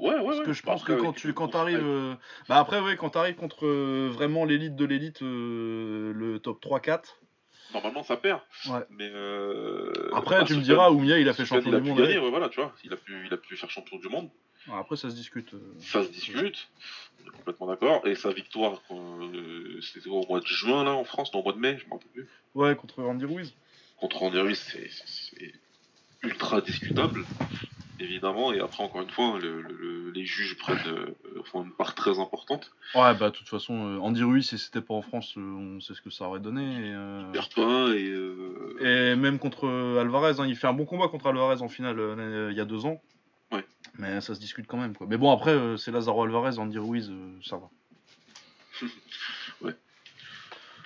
ouais, 0.00 0.14
ouais, 0.18 0.24
Parce 0.24 0.38
ouais. 0.38 0.44
que 0.46 0.52
je 0.52 0.62
pense 0.62 0.82
que 0.84 0.92
Après, 0.92 1.02
quand 1.02 1.10
avec 1.10 1.20
tu 1.20 1.32
quand 1.34 1.48
t'arrives... 1.48 1.78
euh, 1.80 2.14
Bah 2.48 2.58
après, 2.58 2.80
ouais, 2.80 2.96
quand 2.96 3.10
t'arrives 3.10 3.36
contre 3.36 3.66
euh, 3.66 4.10
vraiment 4.12 4.44
l'élite 4.44 4.74
de 4.74 4.84
l'élite, 4.84 5.22
euh, 5.22 6.12
le 6.14 6.38
top 6.40 6.60
3-4, 6.60 7.21
Normalement, 7.72 8.02
ça 8.02 8.16
perd. 8.16 8.40
Ouais. 8.66 8.80
Mais. 8.90 9.08
Euh, 9.12 9.92
après, 10.14 10.38
bah, 10.40 10.44
tu 10.44 10.54
me 10.54 10.60
diras, 10.62 10.90
Oumia, 10.90 11.18
il 11.18 11.28
a 11.28 11.34
fait 11.34 11.44
champion 11.46 11.70
il 11.70 11.74
a 11.74 11.78
du 11.78 11.84
pu 11.84 11.88
monde. 11.90 11.98
gagner, 11.98 12.12
avec. 12.12 12.24
ouais, 12.24 12.30
voilà, 12.30 12.48
tu 12.48 12.60
vois. 12.60 12.72
Il 12.84 12.92
a 12.92 12.96
pu, 12.96 13.24
il 13.26 13.32
a 13.32 13.36
pu 13.36 13.56
faire 13.56 13.70
champion 13.70 13.98
du 13.98 14.08
monde. 14.08 14.28
Après, 14.72 14.96
ça 14.96 15.10
se 15.10 15.14
discute. 15.16 15.54
euh. 15.54 15.58
Ça 15.80 16.04
se 16.04 16.08
discute, 16.10 16.68
on 17.22 17.26
est 17.28 17.30
complètement 17.36 17.66
d'accord. 17.66 18.06
Et 18.06 18.14
sa 18.14 18.30
victoire, 18.30 18.80
euh, 18.92 19.80
c'était 19.80 20.08
au 20.08 20.24
mois 20.28 20.40
de 20.40 20.46
juin, 20.46 20.84
là, 20.84 20.92
en 20.92 21.04
France, 21.04 21.32
non, 21.34 21.40
au 21.40 21.42
mois 21.42 21.52
de 21.52 21.58
mai, 21.58 21.78
je 21.82 21.88
m'en 21.88 21.96
rappelle 21.96 22.10
plus. 22.12 22.28
Ouais, 22.54 22.76
contre 22.76 23.02
Randy 23.02 23.24
Ruiz. 23.24 23.54
Contre 23.96 24.18
Randy 24.18 24.38
Ruiz, 24.38 24.58
c'est 25.06 25.52
ultra 26.22 26.60
discutable, 26.60 27.24
évidemment. 28.02 28.52
Et 28.52 28.60
après, 28.60 28.82
encore 28.82 29.00
une 29.02 29.10
fois, 29.10 29.38
le- 29.40 29.62
le- 29.62 29.74
le- 29.74 30.10
les 30.10 30.24
juges 30.26 30.56
prennent 30.58 30.78
euh, 30.86 31.42
font 31.44 31.64
une 31.64 31.72
part 31.72 31.94
très 31.94 32.18
importante. 32.18 32.70
Ouais, 32.94 33.14
bah 33.14 33.30
de 33.30 33.34
toute 33.36 33.48
façon, 33.48 33.74
euh, 33.96 33.98
Andy 34.00 34.22
Ruiz, 34.22 34.48
si 34.48 34.58
c'était 34.58 34.80
pas 34.80 34.94
en 34.94 35.02
France, 35.02 35.34
euh, 35.36 35.40
on 35.40 35.80
sait 35.80 35.94
ce 35.94 36.02
que 36.02 36.10
ça 36.10 36.26
aurait 36.26 36.40
donné. 36.40 36.62
Et, 36.62 36.92
euh, 36.94 37.22
Il 37.26 37.32
perd 37.32 37.54
pas 37.54 37.94
et. 37.94 38.08
euh, 38.10 38.76
et 39.12 39.16
même 39.16 39.38
contre 39.38 39.68
Alvarez, 40.00 40.34
hein, 40.38 40.46
il 40.46 40.56
fait 40.56 40.66
un 40.66 40.72
bon 40.72 40.84
combat 40.84 41.08
contre 41.08 41.26
Alvarez 41.28 41.62
en 41.62 41.68
finale 41.68 41.98
il 42.50 42.56
y 42.56 42.60
a 42.60 42.64
deux 42.64 42.84
ans. 42.86 43.00
Ouais. 43.52 43.64
Mais 43.98 44.20
ça 44.20 44.34
se 44.34 44.40
discute 44.40 44.66
quand 44.66 44.78
même. 44.78 44.94
Quoi. 44.96 45.06
Mais 45.08 45.16
bon, 45.18 45.30
après, 45.32 45.56
c'est 45.76 45.90
Lazaro 45.90 46.22
Alvarez, 46.24 46.58
Andy 46.58 46.78
Ruiz, 46.78 47.12
ça 47.44 47.56
va. 47.58 47.68
Ouais. 49.60 49.74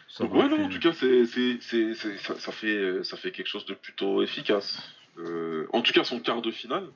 Ça 0.09 0.25
Donc 0.25 0.33
va, 0.33 0.39
ouais, 0.41 0.49
non, 0.49 0.65
en 0.65 0.69
tout 0.69 0.79
cas, 0.81 0.93
c'est, 0.93 1.27
c'est, 1.27 1.59
c'est, 1.61 1.95
c'est- 1.95 2.19
ça, 2.19 2.39
ça 2.39 2.53
fait, 2.53 3.03
ça 3.05 3.17
fait 3.17 3.31
quelque 3.33 3.47
chose 3.49 3.67
de 3.67 3.75
plutôt 3.75 4.23
efficace. 4.23 4.83
Euh, 5.19 5.67
en 5.73 5.81
tout 5.83 5.93
cas, 5.93 6.05
son 6.05 6.21
quart 6.21 6.43
de 6.43 6.51
finale. 6.51 6.89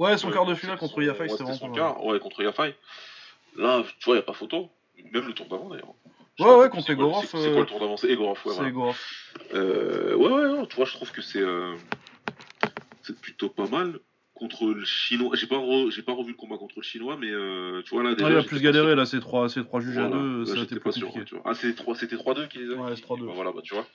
Ouais, 0.00 0.16
son 0.16 0.30
euh, 0.30 0.32
quart 0.32 0.46
de 0.46 0.54
finale 0.54 0.78
contre 0.78 1.02
Yafai, 1.02 1.28
c'était 1.28 1.42
vraiment 1.44 1.58
son 1.58 1.70
quart. 1.72 2.04
Ouais, 2.04 2.18
contre 2.18 2.42
Yafai. 2.42 2.74
Là, 3.56 3.82
tu 3.98 4.04
vois, 4.06 4.14
il 4.14 4.18
n'y 4.18 4.22
a 4.22 4.26
pas 4.26 4.32
photo. 4.32 4.70
Même 5.12 5.26
le 5.26 5.32
tour 5.34 5.46
d'avant, 5.46 5.68
d'ailleurs. 5.68 5.92
Ouais, 6.38 6.56
ouais, 6.62 6.70
contre 6.70 6.88
Egorov, 6.90 7.26
C'est, 7.26 7.36
euh, 7.36 7.52
quoi 7.52 7.60
le 7.60 7.66
tour 7.66 7.80
d'avant? 7.80 7.96
C'est 7.98 8.08
Egorov, 8.10 8.38
ouais, 8.46 8.54
C'est. 8.56 8.64
Egorov. 8.64 8.98
Euh, 9.54 10.14
ouais, 10.16 10.28
ouais, 10.32 10.48
non, 10.48 10.64
tu 10.66 10.76
vois, 10.76 10.86
je 10.86 10.92
trouve 10.92 11.12
que 11.12 11.20
c'est, 11.20 11.40
euh, 11.42 11.74
c'est 13.02 13.18
plutôt 13.20 13.48
pas 13.50 13.66
mal. 13.66 13.98
Contre 14.34 14.68
le 14.72 14.84
chinois, 14.86 15.36
j'ai 15.36 15.46
pas, 15.46 15.56
re- 15.58 15.90
j'ai 15.90 16.00
pas 16.00 16.12
revu 16.14 16.30
le 16.30 16.36
combat 16.36 16.56
contre 16.56 16.76
le 16.78 16.82
chinois, 16.82 17.18
mais 17.20 17.28
euh, 17.30 17.82
tu 17.82 17.90
vois 17.94 18.02
là 18.02 18.14
déjà. 18.14 18.30
Il 18.30 18.36
a 18.38 18.42
plus 18.42 18.62
galéré 18.62 18.94
là, 18.94 19.04
ces 19.04 19.20
trois, 19.20 19.50
ces 19.50 19.62
trois 19.62 19.80
juges 19.82 19.96
Voilà. 19.98 20.08
à 20.16 20.18
deux, 20.18 20.38
Là, 20.40 20.46
ça 20.46 20.60
a 20.60 20.62
été 20.62 20.80
pas 20.80 20.92
sûr, 20.92 21.12
tu 21.26 21.34
vois. 21.34 21.42
Ah, 21.44 21.52
c'était 21.54 22.16
3-2 22.16 22.46
qui 22.48 22.56
les 22.58 22.72
a 22.72 22.76
Ouais, 22.78 22.90
qui- 22.94 22.96
c'est 22.96 23.02
3-2. 23.02 23.26
bah, 23.26 23.32
voilà, 23.34 23.52
bah, 23.52 23.60
tu 23.62 23.74
vois. 23.74 23.86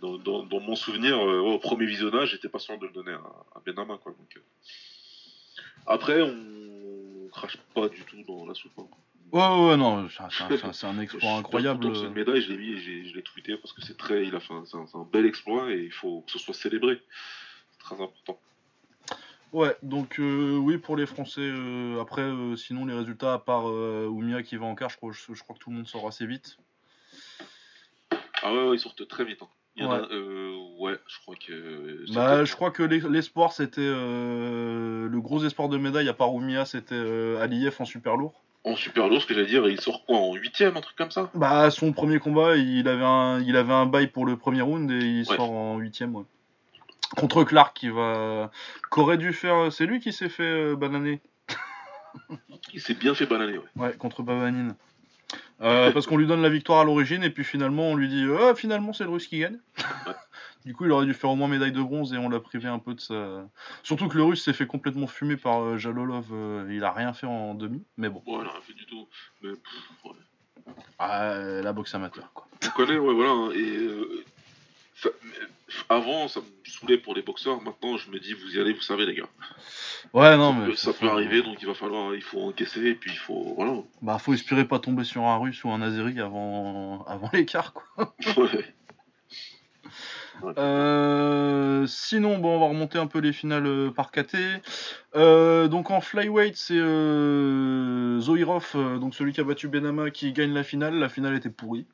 Dans, 0.00 0.16
dans- 0.16 0.42
dans 0.44 0.60
mon 0.60 0.76
souvenir, 0.76 1.18
euh, 1.18 1.40
au 1.40 1.58
premier 1.58 1.86
visionnage, 1.86 2.30
j'étais 2.30 2.48
pas 2.48 2.60
sûr 2.60 2.78
de 2.78 2.86
le 2.86 2.92
donner 2.92 3.10
à, 3.12 3.16
à 3.56 3.60
Benama, 3.66 3.98
quoi. 3.98 4.12
Donc, 4.12 4.36
euh. 4.36 4.40
Après, 5.86 6.20
on 6.22 7.28
crache 7.32 7.56
pas 7.74 7.88
du 7.88 8.02
tout 8.04 8.22
dans 8.26 8.46
la 8.46 8.54
soupe. 8.54 8.72
hein. 8.78 8.86
Ouais, 9.30 9.40
ouais, 9.40 9.68
ouais, 9.70 9.76
non, 9.76 10.08
c'est 10.30 10.86
un, 10.86 10.98
exploit 11.00 11.36
incroyable. 11.36 11.94
cette 11.94 12.14
médaille, 12.14 12.40
je 12.40 12.50
l'ai 12.52 12.56
mis 12.56 12.70
et 12.72 13.04
je 13.04 13.14
l'ai 13.14 13.22
tweeté 13.22 13.56
parce 13.58 13.74
que 13.74 13.82
c'est 13.82 13.96
très, 13.96 14.24
il 14.24 14.34
a 14.34 14.40
fait 14.40 14.54
un, 14.54 15.08
bel 15.12 15.26
exploit 15.26 15.70
et 15.70 15.80
il 15.84 15.92
faut 15.92 16.22
que 16.22 16.32
ce 16.32 16.38
soit 16.38 16.54
célébré. 16.54 17.00
C'est 17.72 17.78
très 17.80 18.02
important. 18.02 18.40
Ouais, 19.52 19.76
donc 19.82 20.18
euh, 20.18 20.56
oui 20.56 20.76
pour 20.78 20.96
les 20.96 21.06
Français. 21.06 21.40
euh, 21.40 22.00
après, 22.00 22.22
euh, 22.22 22.54
sinon 22.56 22.84
les 22.84 22.94
résultats 22.94 23.34
à 23.34 23.38
part 23.38 23.64
Oumia 23.64 24.42
qui 24.42 24.56
va 24.56 24.66
en 24.66 24.74
quart, 24.74 24.90
je 24.90 24.96
crois, 24.96 25.12
je, 25.12 25.34
je 25.34 25.42
crois 25.42 25.54
que 25.54 25.60
tout 25.60 25.70
le 25.70 25.76
monde 25.76 25.86
sort 25.86 26.06
assez 26.06 26.26
vite. 26.26 26.58
Ah 28.42 28.52
ouais, 28.52 28.68
ouais, 28.68 28.76
ils 28.76 28.80
sortent 28.80 29.06
très 29.08 29.24
vite. 29.24 29.42
hein. 29.42 29.48
Il 29.78 29.84
y 29.84 29.86
en 29.86 29.92
a, 29.92 30.00
Ouais. 30.00 30.06
euh, 30.10 30.56
ouais, 30.80 30.96
je 31.06 31.18
crois 31.20 31.36
que. 31.36 32.02
c'était- 32.04 32.14
Bah, 32.18 32.44
je 32.44 32.52
crois 32.54 32.70
que 32.72 32.82
l'es- 32.82 33.08
l'espoir 33.08 33.52
c'était 33.52 33.80
euh, 33.80 35.08
le 35.08 35.20
gros 35.20 35.44
espoir 35.44 35.68
de 35.68 35.78
médaille 35.78 36.08
à 36.08 36.14
part 36.14 36.34
Oumia, 36.34 36.64
c'était 36.64 36.96
euh, 36.96 37.40
Aliyev 37.40 37.76
en 37.78 37.84
super 37.84 38.16
lourd. 38.16 38.42
En 38.64 38.74
super 38.74 39.08
lourd, 39.08 39.22
ce 39.22 39.26
que 39.26 39.34
j'allais 39.34 39.46
dire, 39.46 39.68
il 39.68 39.80
sort 39.80 40.04
quoi 40.04 40.16
En 40.16 40.34
huitième, 40.34 40.76
un 40.76 40.80
truc 40.80 40.96
comme 40.96 41.12
ça? 41.12 41.30
Bah, 41.34 41.70
son 41.70 41.92
premier 41.92 42.18
combat, 42.18 42.56
il 42.56 42.88
avait 42.88 43.04
un, 43.04 43.40
il 43.40 43.56
avait 43.56 43.72
un 43.72 43.86
bail 43.86 44.08
pour 44.08 44.26
le 44.26 44.36
premier 44.36 44.62
round 44.62 44.90
et 44.90 44.98
il 44.98 45.28
Ouais. 45.30 45.36
sort 45.36 45.52
en 45.52 45.78
huitième. 45.78 46.16
Ouais. 46.16 46.24
Contre 47.16 47.44
Clark 47.44 47.74
qui 47.76 47.88
va, 47.88 48.50
qu'aurait 48.90 49.16
dû 49.16 49.32
faire, 49.32 49.72
c'est 49.72 49.86
lui 49.86 50.00
qui 50.00 50.12
s'est 50.12 50.28
fait 50.28 50.42
euh, 50.42 50.74
bananer. 50.76 51.20
Il 52.74 52.80
s'est 52.80 52.94
bien 52.94 53.14
fait 53.14 53.26
bananer, 53.26 53.58
ouais. 53.58 53.64
Ouais, 53.76 53.92
contre 53.96 54.22
Babanine. 54.22 54.74
Euh, 55.60 55.90
parce 55.90 56.06
qu'on 56.06 56.16
lui 56.16 56.26
donne 56.28 56.40
la 56.42 56.48
victoire 56.48 56.80
à 56.80 56.84
l'origine 56.84 57.24
et 57.24 57.30
puis 57.30 57.42
finalement 57.42 57.88
on 57.90 57.96
lui 57.96 58.08
dit 58.08 58.24
ah, 58.40 58.54
finalement 58.54 58.92
c'est 58.92 59.02
le 59.04 59.10
russe 59.10 59.26
qui 59.26 59.40
gagne. 59.40 59.58
du 60.64 60.72
coup 60.72 60.84
il 60.84 60.92
aurait 60.92 61.04
dû 61.06 61.14
faire 61.14 61.30
au 61.30 61.34
moins 61.36 61.48
médaille 61.48 61.72
de 61.72 61.82
bronze 61.82 62.12
et 62.14 62.18
on 62.18 62.28
l'a 62.28 62.38
privé 62.38 62.68
un 62.68 62.78
peu 62.78 62.94
de 62.94 63.00
sa. 63.00 63.44
Surtout 63.82 64.06
que 64.06 64.16
le 64.16 64.22
russe 64.22 64.44
s'est 64.44 64.52
fait 64.52 64.66
complètement 64.68 65.08
fumer 65.08 65.36
par 65.36 65.60
euh, 65.62 65.76
Jalolov, 65.76 66.26
euh, 66.32 66.68
il 66.70 66.84
a 66.84 66.92
rien 66.92 67.12
fait 67.12 67.26
en 67.26 67.54
demi, 67.54 67.82
mais 67.96 68.08
bon. 68.08 68.22
Ouais, 68.26 68.38
il 68.42 68.46
a 68.46 68.50
rien 68.52 68.60
fait 68.60 68.74
du 68.74 68.86
tout. 68.86 69.08
Mais 69.42 69.50
pff, 69.50 70.04
ouais. 70.04 70.74
Ah, 70.98 71.34
la 71.62 71.72
boxe 71.72 71.92
amateur 71.94 72.30
quoi. 72.32 72.46
Tu 72.60 72.70
connais, 72.70 72.98
ouais, 72.98 73.14
voilà. 73.14 73.30
hein, 73.32 73.50
Et 73.52 73.78
euh, 73.78 74.24
avant, 75.88 76.28
ça 76.28 76.40
me 76.40 76.70
saoulait 76.70 76.98
pour 76.98 77.14
les 77.14 77.22
boxeurs. 77.22 77.62
Maintenant, 77.62 77.96
je 77.96 78.10
me 78.10 78.18
dis, 78.18 78.32
vous 78.32 78.56
y 78.56 78.60
allez, 78.60 78.72
vous 78.72 78.80
savez, 78.80 79.06
les 79.06 79.14
gars. 79.14 79.28
Ouais 80.14 80.36
non 80.36 80.52
ça 80.52 80.58
mais 80.58 80.66
peut, 80.66 80.76
ça 80.76 80.92
peut 80.92 81.08
arriver, 81.08 81.42
donc 81.42 81.56
il 81.60 81.66
va 81.66 81.74
falloir, 81.74 82.14
il 82.14 82.22
faut 82.22 82.40
encaisser 82.40 82.86
et 82.86 82.94
puis 82.94 83.10
il 83.10 83.18
faut, 83.18 83.54
voilà. 83.56 83.74
Bah 84.00 84.18
faut 84.18 84.32
espérer 84.32 84.64
pas 84.64 84.78
tomber 84.78 85.04
sur 85.04 85.24
un 85.24 85.36
russe 85.36 85.64
ou 85.64 85.70
un 85.70 85.82
azéri 85.82 86.20
avant 86.20 87.04
avant 87.06 87.28
l'écart 87.32 87.72
quoi. 87.72 88.14
Ouais. 88.36 88.64
Euh, 90.56 91.84
sinon, 91.88 92.38
bon, 92.38 92.56
on 92.56 92.60
va 92.60 92.66
remonter 92.66 92.98
un 92.98 93.08
peu 93.08 93.18
les 93.18 93.32
finales 93.32 93.66
euh, 93.66 93.90
par 93.90 94.12
KT. 94.12 94.36
Euh, 95.16 95.66
donc 95.66 95.90
en 95.90 96.00
flyweight, 96.00 96.56
c'est 96.56 96.76
euh, 96.76 98.20
Zoirov, 98.20 98.70
euh, 98.76 98.98
donc 98.98 99.16
celui 99.16 99.32
qui 99.32 99.40
a 99.40 99.44
battu 99.44 99.66
Benama, 99.66 100.10
qui 100.10 100.32
gagne 100.32 100.54
la 100.54 100.62
finale. 100.62 100.94
La 100.94 101.08
finale 101.08 101.34
était 101.34 101.50
pourrie. 101.50 101.86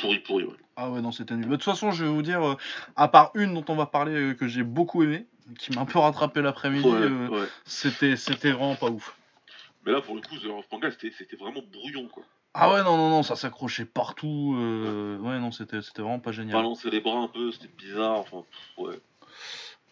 Pourri, 0.00 0.18
pourri, 0.20 0.44
ouais. 0.44 0.56
Ah 0.76 0.90
ouais, 0.90 1.00
non, 1.00 1.10
c'était 1.12 1.34
nul. 1.34 1.44
Mais 1.46 1.52
De 1.52 1.56
toute 1.56 1.64
façon, 1.64 1.90
je 1.90 2.04
vais 2.04 2.10
vous 2.10 2.22
dire, 2.22 2.42
euh, 2.46 2.54
à 2.96 3.08
part 3.08 3.30
une 3.34 3.54
dont 3.54 3.64
on 3.68 3.76
va 3.76 3.86
parler 3.86 4.12
euh, 4.14 4.34
que 4.34 4.46
j'ai 4.46 4.62
beaucoup 4.62 5.02
aimé, 5.02 5.26
qui 5.58 5.72
m'a 5.72 5.80
un 5.82 5.86
peu 5.86 5.98
rattrapé 5.98 6.42
l'après-midi, 6.42 6.86
Ouais, 6.88 6.96
euh, 7.00 7.28
ouais. 7.28 7.46
c'était 7.64 8.16
c'était 8.16 8.50
vraiment 8.52 8.74
pas 8.76 8.88
ouf. 8.90 9.16
Mais 9.84 9.92
là, 9.92 10.00
pour 10.00 10.14
le 10.16 10.20
coup, 10.20 10.36
The 10.36 10.46
of 10.46 10.66
Panga, 10.68 10.90
c'était 10.90 11.12
c'était 11.16 11.36
vraiment 11.36 11.60
brouillon, 11.72 12.08
quoi. 12.08 12.24
Ah 12.58 12.72
ouais, 12.72 12.82
non, 12.82 12.96
non, 12.96 13.10
non, 13.10 13.22
ça 13.22 13.36
s'accrochait 13.36 13.84
partout. 13.84 14.56
euh, 14.58 15.18
ouais, 15.18 15.38
non, 15.38 15.50
c'était 15.52 15.80
c'était 15.82 16.02
vraiment 16.02 16.18
pas 16.20 16.32
génial. 16.32 16.56
Balancer 16.56 16.90
les 16.90 17.00
bras 17.00 17.18
un 17.20 17.28
peu, 17.28 17.52
c'était 17.52 17.70
bizarre, 17.76 18.18
enfin, 18.18 18.42
pff, 18.50 18.86
ouais. 18.86 19.00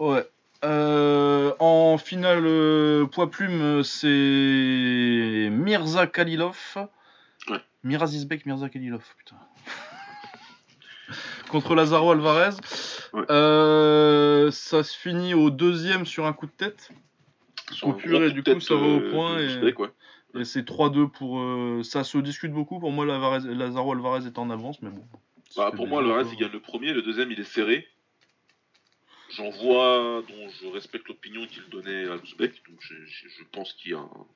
Ouais. 0.00 0.28
Euh, 0.64 1.52
en 1.58 1.98
finale 1.98 2.44
euh, 2.46 3.06
poids 3.06 3.30
plume, 3.30 3.60
euh, 3.60 3.82
c'est 3.82 5.50
Mirza 5.50 6.06
Kalilov. 6.06 6.58
Ouais. 7.48 7.60
Mirazizbek, 7.84 8.46
Mirza 8.46 8.68
Kalilov, 8.70 9.04
putain. 9.18 9.36
Contre 11.54 11.76
Lazaro 11.76 12.10
Alvarez. 12.10 12.56
Ouais. 13.12 13.22
Euh, 13.30 14.50
ça 14.50 14.82
se 14.82 14.96
finit 14.98 15.34
au 15.34 15.50
deuxième 15.50 16.04
sur 16.04 16.26
un 16.26 16.32
coup 16.32 16.46
de 16.46 16.50
tête. 16.50 16.90
Sur 17.70 17.96
et 18.24 18.32
du 18.32 18.42
coup, 18.42 18.58
ça 18.58 18.74
va 18.74 18.84
au 18.86 19.00
point 19.12 19.36
de 19.36 19.42
et- 19.42 19.46
Uzbek, 19.46 19.78
ouais. 19.78 19.88
Et 20.36 20.44
c'est 20.44 20.64
3-2 20.64 21.06
pour. 21.08 21.38
euh, 21.38 21.82
ça 21.84 22.02
se 22.02 22.18
discute 22.18 22.50
beaucoup. 22.50 22.80
Pour 22.80 22.90
moi, 22.90 23.04
Alvarez- 23.04 23.54
Lazaro 23.54 23.92
Alvarez 23.92 24.26
est 24.26 24.36
en 24.36 24.50
avance, 24.50 24.82
mais 24.82 24.90
bon. 24.90 25.04
Bah, 25.56 25.70
pour 25.76 25.86
moi, 25.86 26.00
Alvarez, 26.00 26.24
il 26.32 26.36
gagne 26.38 26.50
le 26.50 26.58
premier, 26.58 26.92
le 26.92 27.02
deuxième, 27.02 27.30
il 27.30 27.38
est 27.38 27.44
serré. 27.44 27.86
J'en 29.30 29.50
vois 29.50 30.22
dont 30.28 30.48
je 30.60 30.66
respecte 30.72 31.06
l'opinion 31.06 31.46
qu'il 31.46 31.62
donnait 31.70 32.08
à 32.08 32.16
Uzbek, 32.16 32.62
donc 32.68 32.78
je, 32.80 32.94
je- 33.06 33.28
je 33.28 33.44
pense 33.52 33.72
qu'il 33.74 33.92
y 33.92 33.94
a 33.94 33.98
un- 33.98 34.26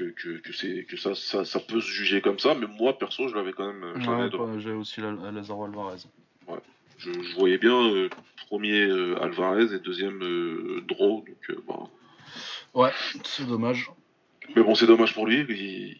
que, 0.00 0.10
que, 0.10 0.38
que, 0.38 0.52
c'est, 0.52 0.84
que 0.84 0.96
ça, 0.96 1.14
ça, 1.14 1.44
ça 1.44 1.60
peut 1.60 1.80
se 1.80 1.90
juger 1.90 2.20
comme 2.22 2.38
ça, 2.38 2.54
mais 2.54 2.66
moi, 2.66 2.98
perso, 2.98 3.28
je 3.28 3.34
l'avais 3.34 3.52
quand 3.52 3.66
même. 3.66 3.84
euh, 3.84 3.94
Ouais, 4.24 4.30
pas- 4.30 4.58
j'ai 4.58 4.72
aussi 4.72 5.00
la- 5.00 5.30
Lazaro 5.30 5.64
Alvarez. 5.64 5.98
je, 6.98 7.12
je 7.12 7.34
voyais 7.36 7.58
bien 7.58 7.74
euh, 7.74 8.08
premier 8.48 8.80
euh, 8.82 9.22
Alvarez 9.22 9.74
et 9.74 9.78
deuxième 9.78 10.22
euh, 10.22 10.82
Draw, 10.88 11.24
donc 11.26 11.58
bah. 11.68 11.74
Ouais, 12.74 12.90
c'est 13.24 13.46
dommage. 13.46 13.90
Mais 14.56 14.62
bon, 14.62 14.74
c'est 14.74 14.86
dommage 14.86 15.12
pour 15.14 15.26
lui. 15.26 15.40
il- 15.48 15.96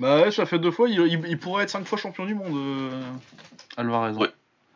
Bah 0.00 0.22
ouais, 0.22 0.30
ça 0.30 0.46
fait 0.46 0.58
deux 0.58 0.70
fois, 0.70 0.88
il, 0.88 0.98
il- 1.06 1.26
il 1.28 1.38
pourrait 1.38 1.64
être 1.64 1.70
cinq 1.70 1.86
fois 1.86 1.98
champion 1.98 2.24
du 2.26 2.34
monde, 2.34 2.92
Alvarez. 3.76 4.12
Ouais. 4.16 4.28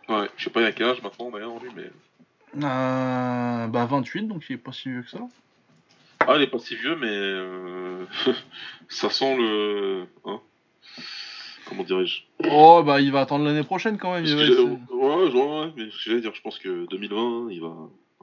Ouais, 0.09 0.29
je 0.37 0.45
sais 0.45 0.51
pas, 0.51 0.61
il 0.61 0.65
y 0.65 0.67
a 0.67 0.73
quel 0.73 0.87
âge 0.89 1.03
maintenant 1.03 1.31
d'ailleurs, 1.31 1.59
lui, 1.63 1.71
mais. 1.75 1.91
Bah 2.55 3.87
28, 3.87 4.23
donc 4.29 4.45
il 4.49 4.55
est 4.55 4.57
pas 4.59 4.73
si 4.73 4.89
vieux 4.91 5.03
que 5.03 5.11
ça. 5.11 5.19
Ah, 6.29 6.35
il 6.37 6.43
est 6.43 6.47
pas 6.49 6.59
si 6.59 6.77
vieux, 6.77 6.97
mais. 6.97 7.09
euh, 7.11 8.05
ça 8.89 9.11
sent 9.11 9.37
le. 9.37 10.07
Hein 10.25 10.41
Comment 11.69 11.83
dirais-je? 11.83 12.21
Oh 12.51 12.83
bah 12.85 13.01
il 13.01 13.11
va 13.11 13.23
attendre 13.23 13.45
l'année 13.45 13.65
prochaine 13.65 13.99
quand 13.99 14.13
même. 14.15 14.25
Il 14.25 14.37
va 14.37 14.43
ouais, 14.45 15.31
ouais, 15.31 15.33
ouais, 15.33 15.73
mais 15.77 15.91
ce 15.91 15.97
que 15.97 16.03
j'allais 16.11 16.21
dire, 16.21 16.35
je 16.35 16.41
pense 16.41 16.59
que 16.59 16.87
2020, 16.87 17.49
il 17.51 17.61
va. 17.61 17.73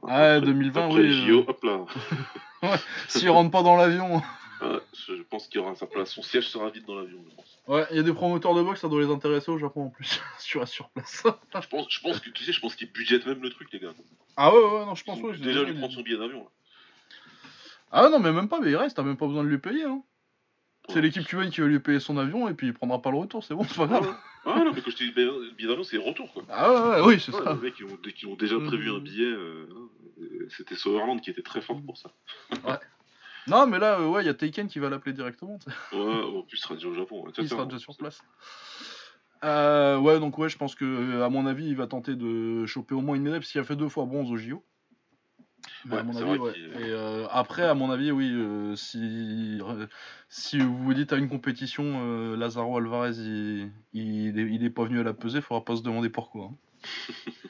Ah, 0.06 0.34
après- 0.34 0.46
2020, 0.46 0.86
après 0.86 1.00
oui, 1.00 1.12
JO, 1.26 1.40
euh. 1.40 1.44
hop 1.48 1.64
là. 1.64 2.78
S'il 3.08 3.28
rentre 3.30 3.50
pas 3.50 3.62
dans 3.62 3.76
l'avion. 3.76 4.22
Ouais, 4.62 4.78
je 5.08 5.22
pense 5.28 5.48
qu'il 5.48 5.60
aura 5.60 5.74
sa 5.74 5.84
place. 5.84 6.10
Son 6.12 6.22
siège 6.22 6.48
sera 6.48 6.70
vide 6.70 6.84
dans 6.86 6.94
l'avion, 6.94 7.18
je 7.28 7.34
pense. 7.34 7.58
Ouais, 7.66 7.84
il 7.90 7.96
y 7.96 8.00
a 8.00 8.02
des 8.02 8.14
promoteurs 8.14 8.54
de 8.54 8.62
boxe, 8.62 8.80
ça 8.80 8.88
doit 8.88 9.02
les 9.02 9.10
intéresser 9.10 9.50
au 9.50 9.58
Japon 9.58 9.86
en 9.86 9.88
plus. 9.90 10.20
sur, 10.38 10.66
sur 10.66 10.88
place. 10.90 11.24
Je 11.60 11.66
pense, 11.68 11.86
je 11.90 12.00
pense 12.00 12.20
que, 12.20 12.30
tu 12.30 12.44
sais, 12.44 12.52
je 12.52 12.60
pense 12.60 12.74
qu'ils 12.74 12.90
budgètent 12.90 13.26
même 13.26 13.42
le 13.42 13.50
truc, 13.50 13.68
les 13.72 13.80
gars. 13.80 13.92
ah 14.36 14.54
ouais, 14.54 14.60
ouais, 14.60 14.86
non, 14.86 14.94
je 14.94 15.02
Ils 15.02 15.04
pense 15.04 15.20
ouais, 15.20 15.32
c'est 15.34 15.42
déjà 15.42 15.64
lui 15.64 15.74
prendre 15.74 15.92
son 15.92 16.00
billet 16.00 16.16
d'avion. 16.16 16.46
Ah 17.96 18.08
non, 18.10 18.18
mais 18.18 18.32
même 18.32 18.48
pas, 18.48 18.58
mais 18.60 18.70
il 18.70 18.76
reste, 18.76 18.96
t'as 18.96 19.02
même 19.04 19.16
pas 19.16 19.26
besoin 19.26 19.44
de 19.44 19.48
lui 19.48 19.58
payer. 19.58 19.84
Hein. 19.84 20.02
C'est 20.88 20.96
Ouais. 20.96 21.02
l'équipe 21.02 21.24
cubaine 21.24 21.50
qui 21.50 21.60
va 21.60 21.66
lui 21.68 21.78
payer 21.78 22.00
son 22.00 22.18
avion 22.18 22.48
et 22.48 22.54
puis 22.54 22.66
il 22.66 22.74
prendra 22.74 23.00
pas 23.00 23.10
le 23.10 23.16
retour, 23.18 23.42
c'est 23.44 23.54
bon, 23.54 23.62
c'est 23.64 23.76
pas 23.76 23.84
Ah, 23.84 23.86
grave. 23.86 24.02
ouais. 24.08 24.14
Ah 24.46 24.58
non, 24.64 24.72
mais 24.74 24.82
quand 24.82 24.90
je 24.90 24.96
te 24.96 25.04
dis 25.04 25.12
billet 25.12 25.30
billet 25.56 25.68
d'avion, 25.68 25.84
c'est 25.84 25.96
retour, 25.96 26.30
quoi. 26.32 26.42
Ah 26.50 26.70
ouais, 26.72 26.90
ouais, 27.00 27.06
oui, 27.14 27.20
c'est 27.20 27.32
Ouais, 27.34 27.42
ça. 27.44 27.54
les 27.54 27.60
mecs, 27.60 27.78
ils 27.78 27.84
ont, 27.86 27.96
qui 27.96 28.26
ont 28.26 28.34
déjà 28.34 28.58
prévu 28.60 28.90
un 28.90 28.98
billet. 28.98 29.24
euh, 29.24 29.66
C'était 30.50 30.74
Soverland 30.74 31.20
qui 31.20 31.30
était 31.30 31.42
très 31.42 31.62
fort 31.62 31.80
pour 31.86 31.96
ça. 31.96 32.10
Non, 33.46 33.66
mais 33.66 33.78
là, 33.78 34.00
euh, 34.00 34.08
ouais, 34.08 34.22
il 34.22 34.26
y 34.26 34.30
a 34.30 34.34
Taken 34.34 34.68
qui 34.68 34.78
va 34.78 34.88
l'appeler 34.90 35.12
directement. 35.12 35.58
Ouais, 35.92 35.98
en 35.98 36.42
plus, 36.42 36.56
il 36.58 36.60
sera 36.60 36.74
déjà 36.74 36.88
au 36.88 36.94
Japon. 36.94 37.24
ouais. 37.24 37.32
Il 37.38 37.48
sera 37.48 37.64
déjà 37.66 37.78
sur 37.78 37.96
place. 37.96 38.20
Euh, 39.44 39.98
ouais, 39.98 40.18
donc 40.20 40.36
ouais, 40.38 40.48
je 40.48 40.56
pense 40.56 40.74
que, 40.74 41.20
à 41.22 41.28
mon 41.28 41.46
avis, 41.46 41.66
il 41.66 41.76
va 41.76 41.86
tenter 41.86 42.14
de 42.14 42.64
choper 42.66 42.94
au 42.94 43.02
moins 43.02 43.16
une 43.16 43.22
médaille, 43.22 43.40
parce 43.40 43.52
qu'il 43.52 43.60
a 43.60 43.64
fait 43.64 43.76
deux 43.76 43.88
fois 43.90 44.04
bronze 44.06 44.30
au 44.30 44.36
JO. 44.36 44.64
Mais 45.86 45.94
Ouais, 45.94 46.00
à 46.00 46.02
mon 46.02 46.12
c'est 46.14 46.22
avis, 46.22 46.38
vrai 46.38 46.38
ouais. 46.38 46.52
qu'il- 46.52 46.64
Et 46.64 46.90
euh, 46.90 47.26
après, 47.30 47.62
à 47.62 47.74
mon 47.74 47.90
avis, 47.90 48.10
oui, 48.10 48.30
euh, 48.32 48.74
si, 48.76 49.60
euh, 49.62 49.86
si 50.28 50.58
vous 50.58 50.76
vous 50.78 50.94
dites 50.94 51.12
à 51.12 51.16
une 51.16 51.28
compétition, 51.28 51.84
euh, 52.04 52.36
Lazaro 52.36 52.78
Alvarez, 52.78 53.10
il, 53.16 53.70
il, 53.92 54.38
est, 54.38 54.48
il 54.50 54.64
est 54.64 54.70
pas 54.70 54.84
venu 54.84 55.00
à 55.00 55.02
la 55.02 55.12
peser, 55.14 55.40
faudra 55.40 55.64
pas 55.64 55.76
se 55.76 55.82
demander 55.82 56.08
pourquoi. 56.10 56.50
hein. 56.50 56.56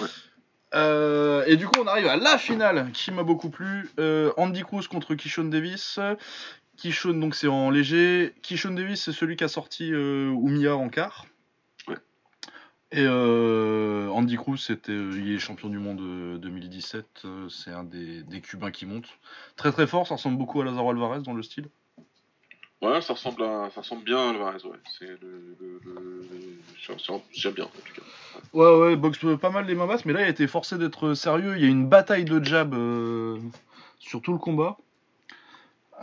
Ouais. 0.00 1.44
Et 1.52 1.56
du 1.56 1.66
coup, 1.66 1.80
on 1.80 1.86
arrive 1.86 2.06
à 2.06 2.16
la 2.16 2.38
finale 2.38 2.90
qui 2.92 3.10
m'a 3.10 3.22
beaucoup 3.22 3.50
plu. 3.50 3.88
Andy 4.36 4.62
Cruz 4.62 4.86
contre 4.88 5.14
Kishon 5.14 5.44
Davis. 5.44 5.98
Kishon, 6.76 7.14
donc 7.14 7.34
c'est 7.34 7.48
en 7.48 7.70
léger. 7.70 8.34
Kishon 8.42 8.72
Davis, 8.72 9.02
c'est 9.02 9.12
celui 9.12 9.36
qui 9.36 9.44
a 9.44 9.48
sorti 9.48 9.92
Oumiya 9.94 10.76
en 10.76 10.88
quart. 10.88 11.26
Et 12.90 13.04
euh, 13.04 14.08
Andy 14.10 14.36
Cruz, 14.36 14.56
c'était, 14.58 14.92
euh, 14.92 15.12
il 15.18 15.34
est 15.34 15.38
champion 15.38 15.68
du 15.68 15.78
monde 15.78 16.00
euh, 16.00 16.38
2017. 16.38 17.04
euh, 17.26 17.48
c'est 17.50 17.70
un 17.70 17.84
des, 17.84 18.22
des 18.22 18.40
Cubains 18.40 18.70
qui 18.70 18.86
monte. 18.86 19.06
Très 19.56 19.72
très 19.72 19.86
fort, 19.86 20.06
ça 20.06 20.14
ressemble 20.14 20.38
beaucoup 20.38 20.60
à 20.62 20.64
Lazaro 20.64 20.90
Alvarez 20.90 21.20
dans 21.20 21.34
le 21.34 21.42
style. 21.42 21.66
Ouais, 22.80 23.02
ça 23.02 23.12
ressemble, 23.12 23.42
à, 23.42 23.68
ça 23.74 23.80
ressemble 23.82 24.04
bien 24.04 24.16
à 24.18 24.30
Alvarez, 24.30 24.64
ouais. 24.64 24.78
C'est 24.98 25.06
le. 25.20 25.56
le, 25.60 25.80
le- 25.84 26.24
J'aime 27.32 27.52
bien, 27.52 27.64
en 27.64 27.68
tout 27.68 27.94
cas. 27.94 28.02
Ouais, 28.54 28.74
ouais, 28.80 28.96
boxe 28.96 29.18
pas 29.40 29.50
mal 29.50 29.66
les 29.66 29.74
mains 29.74 29.86
basses, 29.86 30.04
mais 30.06 30.12
là 30.14 30.20
il 30.20 30.24
a 30.24 30.28
été 30.28 30.46
forcé 30.46 30.78
d'être 30.78 31.12
sérieux. 31.14 31.56
Il 31.56 31.62
y 31.62 31.66
a 31.66 31.68
une 31.68 31.86
bataille 31.88 32.24
de 32.24 32.42
jab 32.42 32.72
euh, 32.72 33.38
sur 33.98 34.22
tout 34.22 34.32
le 34.32 34.38
combat. 34.38 34.78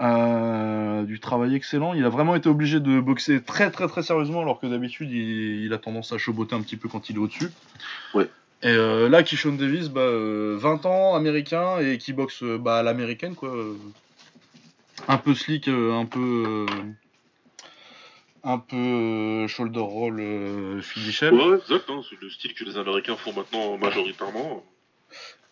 Euh, 0.01 1.03
du 1.03 1.19
travail 1.19 1.55
excellent. 1.55 1.93
Il 1.93 2.03
a 2.03 2.09
vraiment 2.09 2.35
été 2.35 2.49
obligé 2.49 2.79
de 2.79 2.99
boxer 2.99 3.41
très 3.41 3.71
très 3.71 3.87
très 3.87 4.03
sérieusement, 4.03 4.41
alors 4.41 4.59
que 4.59 4.67
d'habitude 4.67 5.09
il, 5.09 5.63
il 5.63 5.73
a 5.73 5.77
tendance 5.77 6.11
à 6.11 6.17
choboter 6.17 6.53
un 6.55 6.61
petit 6.61 6.75
peu 6.75 6.89
quand 6.89 7.09
il 7.09 7.15
est 7.15 7.19
au-dessus. 7.19 7.49
Ouais. 8.13 8.29
Et 8.61 8.69
euh, 8.69 9.07
là, 9.09 9.23
Kishon 9.23 9.53
Davis, 9.53 9.89
bah, 9.89 10.01
euh, 10.01 10.57
20 10.59 10.85
ans, 10.85 11.15
américain, 11.15 11.79
et 11.79 11.97
qui 11.97 12.13
boxe 12.13 12.43
bah, 12.43 12.79
à 12.79 12.83
l'américaine, 12.83 13.35
quoi. 13.35 13.53
Un 15.07 15.17
peu 15.17 15.33
slick, 15.33 15.67
un 15.67 16.05
peu. 16.05 16.65
euh, 16.69 16.83
un 18.45 18.59
peu 18.59 18.75
euh, 18.75 19.47
shoulder 19.47 19.79
roll, 19.79 20.19
euh. 20.19 20.79
Ouais, 20.79 21.57
exact, 21.57 21.89
hein, 21.89 22.01
c'est 22.09 22.21
le 22.21 22.29
style 22.29 22.53
que 22.53 22.63
les 22.63 22.77
Américains 22.77 23.15
font 23.15 23.33
maintenant 23.33 23.77
majoritairement. 23.77 24.63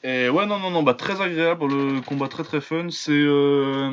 Et 0.03 0.29
ouais, 0.29 0.45
non, 0.45 0.59
non, 0.59 0.69
non, 0.69 0.83
bah 0.83 0.93
très 0.93 1.19
agréable, 1.21 1.65
le 1.67 2.01
combat 2.01 2.27
très 2.27 2.43
très 2.43 2.61
fun. 2.61 2.89
C'est 2.91 3.11
euh, 3.11 3.91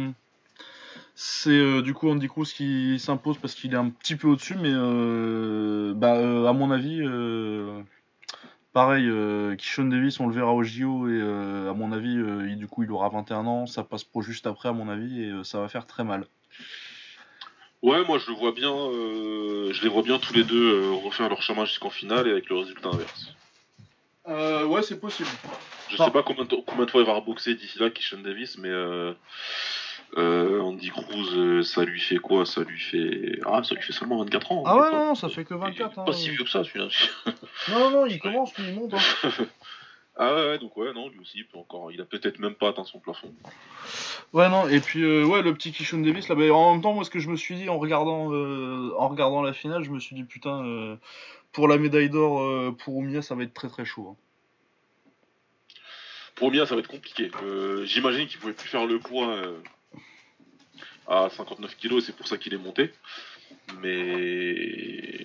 c'est 1.23 1.51
euh, 1.51 1.83
du 1.83 1.93
coup 1.93 2.09
Andy 2.11 2.29
Cruz 2.29 2.47
qui 2.47 2.99
s'impose 2.99 3.37
parce 3.37 3.55
qu'il 3.55 3.75
est 3.75 3.77
un 3.77 3.91
petit 3.91 4.17
peu 4.17 4.27
au-dessus, 4.29 4.55
mais 4.55 4.71
euh, 4.73 5.93
bah 5.95 6.15
euh, 6.17 6.47
à 6.47 6.55
mon 6.55 6.71
avis, 6.71 7.01
euh, 7.03 7.83
pareil, 8.73 9.07
euh, 9.07 9.55
Kishon 9.55 9.85
Davis, 9.85 10.19
on 10.19 10.29
le 10.29 10.35
verra 10.35 10.55
au 10.55 10.63
JO 10.63 11.09
et 11.09 11.13
euh, 11.21 11.71
à 11.71 11.75
mon 11.75 11.93
avis, 11.93 12.17
euh, 12.17 12.49
il- 12.49 12.57
du 12.57 12.67
coup, 12.69 12.85
il 12.85 12.91
aura 12.91 13.11
21 13.11 13.45
ans, 13.47 13.67
ça 13.67 13.85
passe 13.85 14.03
pro 14.03 14.23
juste 14.23 14.47
après 14.47 14.71
à 14.71 14.73
mon 14.73 14.89
avis 14.89 15.23
et 15.25 15.29
euh, 15.31 15.45
ça 15.45 15.61
va 15.61 15.69
faire 15.69 15.87
très 15.87 16.05
mal. 16.05 16.25
Ouais, 17.83 18.03
moi 18.07 18.19
je 18.19 18.31
le 18.31 18.37
vois 18.37 18.53
bien, 18.53 18.73
euh, 18.75 19.73
je 19.75 19.83
les 19.83 19.89
vois 19.91 20.03
bien 20.03 20.19
tous 20.19 20.33
les 20.33 20.45
deux 20.45 20.73
euh, 20.85 20.91
refaire 21.05 21.29
leur 21.29 21.43
chemin 21.43 21.67
jusqu'en 21.67 21.91
finale 21.91 22.29
et 22.29 22.31
avec 22.31 22.49
le 22.49 22.57
résultat 22.57 22.89
inverse. 22.89 23.35
Euh, 24.27 24.65
ouais, 24.65 24.81
c'est 24.83 24.99
possible. 25.01 25.29
Je 25.91 25.97
sais 25.99 26.11
pas 26.11 26.23
combien 26.23 26.45
de, 26.47 26.57
combien 26.67 26.87
de 26.87 26.91
fois 26.91 27.01
il 27.03 27.07
va 27.07 27.13
reboxer 27.15 27.55
d'ici 27.55 27.79
là, 27.79 27.91
Kishon 27.91 28.21
Davis, 28.23 28.57
mais 28.59 28.69
euh, 28.71 29.13
euh, 30.17 30.61
Andy 30.61 30.91
Cruz, 30.91 31.29
euh, 31.37 31.63
ça 31.63 31.85
lui 31.85 32.01
fait 32.01 32.17
quoi? 32.17 32.45
Ça 32.47 32.63
lui 32.63 32.79
fait. 32.81 33.39
Ah, 33.47 33.63
ça 33.63 33.75
lui 33.75 33.83
fait 33.83 33.93
seulement 33.93 34.19
24 34.19 34.53
ans. 34.53 34.63
Ah 34.67 34.77
ouais, 34.77 34.83
pas- 34.83 34.91
non, 34.93 35.05
non, 35.07 35.15
ça 35.15 35.29
fait 35.29 35.45
que 35.45 35.55
il 35.55 35.57
est 35.57 35.61
24. 35.61 35.99
hein. 35.99 36.05
Pas 36.05 36.13
si 36.13 36.31
vieux 36.31 36.45
que 36.45 36.51
ça, 36.51 36.65
celui-là. 36.65 36.89
Non, 37.71 37.91
non, 37.91 38.07
il 38.07 38.19
commence, 38.19 38.57
lui, 38.59 38.69
il 38.69 38.75
monte. 38.75 38.95
hein. 38.95 38.99
ah 40.17 40.35
ouais, 40.35 40.59
donc 40.59 40.77
ouais, 40.77 40.93
non, 40.93 41.09
lui 41.09 41.19
aussi, 41.21 41.45
encore. 41.55 41.93
Il 41.93 42.01
a 42.01 42.05
peut-être 42.05 42.39
même 42.39 42.55
pas 42.55 42.71
atteint 42.71 42.85
son 42.85 42.99
plafond. 42.99 43.33
Ouais, 44.33 44.49
non, 44.49 44.69
et 44.69 44.81
puis, 44.81 45.03
euh, 45.03 45.25
ouais, 45.25 45.43
le 45.43 45.55
petit 45.55 45.73
Kishon 45.73 45.99
Davis, 46.01 46.29
là, 46.29 46.35
bah, 46.35 46.45
en 46.53 46.73
même 46.73 46.83
temps, 46.83 46.93
moi, 46.93 47.05
ce 47.05 47.11
que 47.11 47.19
je 47.21 47.29
me 47.29 47.37
suis 47.37 47.57
dit 47.57 47.69
en 47.69 47.79
regardant, 47.79 48.33
euh, 48.33 48.93
en 48.99 49.09
regardant 49.09 49.43
la 49.43 49.53
finale, 49.53 49.83
je 49.85 49.91
me 49.91 49.99
suis 50.01 50.15
dit, 50.17 50.25
putain, 50.25 50.97
pour 51.53 51.67
la 51.69 51.79
médaille 51.79 52.11
d'or, 52.11 52.75
pour 52.77 52.97
Oumia, 52.97 53.23
ça 53.23 53.35
va 53.35 53.43
être 53.45 53.55
très 53.55 53.69
très 53.69 53.85
chaud. 53.85 54.09
hein. 54.11 54.17
Pour 56.37 56.51
Mia, 56.53 56.65
ça 56.65 56.75
va 56.75 56.81
être 56.81 56.89
compliqué. 56.89 57.31
Euh, 57.43 57.85
J'imagine 57.85 58.27
qu'il 58.27 58.39
pouvait 58.41 58.55
plus 58.55 58.69
faire 58.69 58.87
le 58.87 58.99
poids 58.99 59.29
euh, 59.29 59.59
à 61.11 61.29
59 61.29 61.77
kilos, 61.77 62.05
c'est 62.07 62.17
pour 62.17 62.27
ça 62.29 62.39
qu'il 62.39 62.55
est 62.55 62.59
monté. 62.59 62.93
Mais 63.83 65.25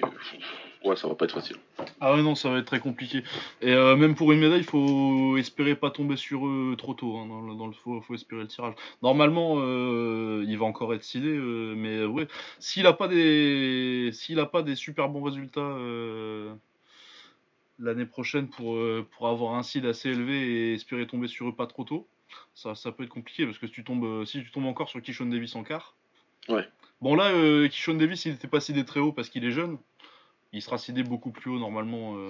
ouais, 0.83 0.95
ça 0.95 1.07
va 1.07 1.15
pas 1.15 1.25
être 1.25 1.33
facile. 1.33 1.57
Ah 2.01 2.15
ouais, 2.15 2.23
non, 2.23 2.33
ça 2.33 2.49
va 2.49 2.57
être 2.57 2.65
très 2.65 2.79
compliqué. 2.79 3.23
Et 3.61 3.71
euh, 3.71 3.95
même 3.95 4.15
pour 4.15 4.31
une 4.31 4.39
médaille, 4.39 4.59
il 4.59 4.65
faut 4.65 5.37
espérer 5.37 5.75
pas 5.75 5.91
tomber 5.91 6.17
sur 6.17 6.47
eux 6.47 6.75
trop 6.77 6.95
tôt. 6.95 7.17
Hein, 7.17 7.27
dans, 7.27 7.41
le, 7.41 7.55
dans 7.55 7.67
le 7.67 7.73
faut, 7.73 8.01
espérer 8.13 8.41
le 8.41 8.47
tirage. 8.47 8.73
Normalement, 9.03 9.55
euh, 9.57 10.43
il 10.47 10.57
va 10.57 10.65
encore 10.65 10.93
être 10.93 11.03
sidé, 11.03 11.29
euh, 11.29 11.75
mais 11.75 12.03
ouais, 12.03 12.27
s'il 12.59 12.87
a 12.87 12.93
pas 12.93 13.07
des, 13.07 14.09
s'il 14.11 14.39
a 14.39 14.47
pas 14.47 14.63
des 14.63 14.75
super 14.75 15.09
bons 15.09 15.21
résultats 15.23 15.61
euh, 15.61 16.53
l'année 17.77 18.05
prochaine 18.05 18.47
pour 18.47 18.77
pour 19.11 19.27
avoir 19.27 19.55
un 19.55 19.63
seed 19.63 19.85
assez 19.85 20.09
élevé 20.09 20.33
et 20.33 20.73
espérer 20.73 21.05
tomber 21.05 21.27
sur 21.27 21.47
eux 21.47 21.55
pas 21.55 21.67
trop 21.67 21.83
tôt, 21.83 22.07
ça, 22.53 22.75
ça 22.75 22.91
peut 22.91 23.03
être 23.03 23.09
compliqué 23.09 23.45
parce 23.45 23.57
que 23.57 23.67
si 23.67 23.73
tu 23.73 23.83
tombes, 23.83 24.03
euh, 24.05 24.25
si 24.25 24.43
tu 24.43 24.51
tombes 24.51 24.65
encore 24.65 24.89
sur 24.89 25.01
Kishon 25.01 25.25
Davis 25.27 25.55
en 25.55 25.63
quart. 25.63 25.95
Ouais. 26.49 26.67
Bon 27.01 27.15
là, 27.15 27.25
euh, 27.31 27.67
Kishon 27.67 27.95
Davis, 27.95 28.25
il 28.25 28.33
n'était 28.33 28.47
pas 28.47 28.59
sidé 28.59 28.85
très 28.85 28.99
haut 28.99 29.11
parce 29.11 29.29
qu'il 29.29 29.43
est 29.45 29.51
jeune. 29.51 29.77
Il 30.53 30.61
sera 30.61 30.77
sidé 30.77 31.03
beaucoup 31.03 31.31
plus 31.31 31.51
haut 31.51 31.59
normalement 31.59 32.15
euh, 32.17 32.29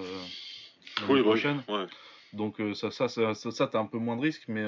l'année 1.00 1.12
Oui, 1.12 1.20
oui, 1.20 1.22
prochaine. 1.22 1.62
ouais. 1.68 1.86
Donc 2.32 2.60
euh, 2.60 2.74
ça, 2.74 2.90
ça, 2.90 3.08
ça, 3.08 3.34
ça, 3.34 3.50
ça, 3.50 3.66
t'as 3.68 3.78
un 3.78 3.86
peu 3.86 3.98
moins 3.98 4.16
de 4.16 4.22
risques, 4.22 4.44
mais 4.48 4.64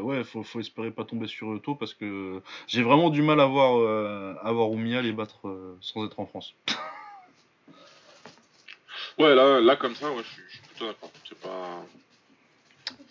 ouais, 0.00 0.24
faut, 0.24 0.42
faut 0.42 0.60
espérer 0.60 0.90
pas 0.90 1.04
tomber 1.04 1.28
sur 1.28 1.52
eux 1.52 1.60
tôt 1.60 1.74
parce 1.74 1.94
que 1.94 2.42
j'ai 2.66 2.82
vraiment 2.82 3.10
du 3.10 3.22
mal 3.22 3.40
à 3.40 3.46
voir, 3.46 4.38
à 4.44 4.52
voir 4.52 4.70
Oumia 4.70 5.00
les 5.02 5.12
battre 5.12 5.76
sans 5.80 6.04
être 6.04 6.18
en 6.20 6.26
France. 6.26 6.54
Ouais, 9.18 9.34
là, 9.34 9.60
là 9.60 9.76
comme 9.76 9.94
ça, 9.94 10.10
ouais, 10.12 10.22
je 10.22 10.42
suis 10.50 10.60
plutôt 10.62 10.86
d'accord. 10.86 11.10
C'est 11.26 11.38
pas. 11.40 11.82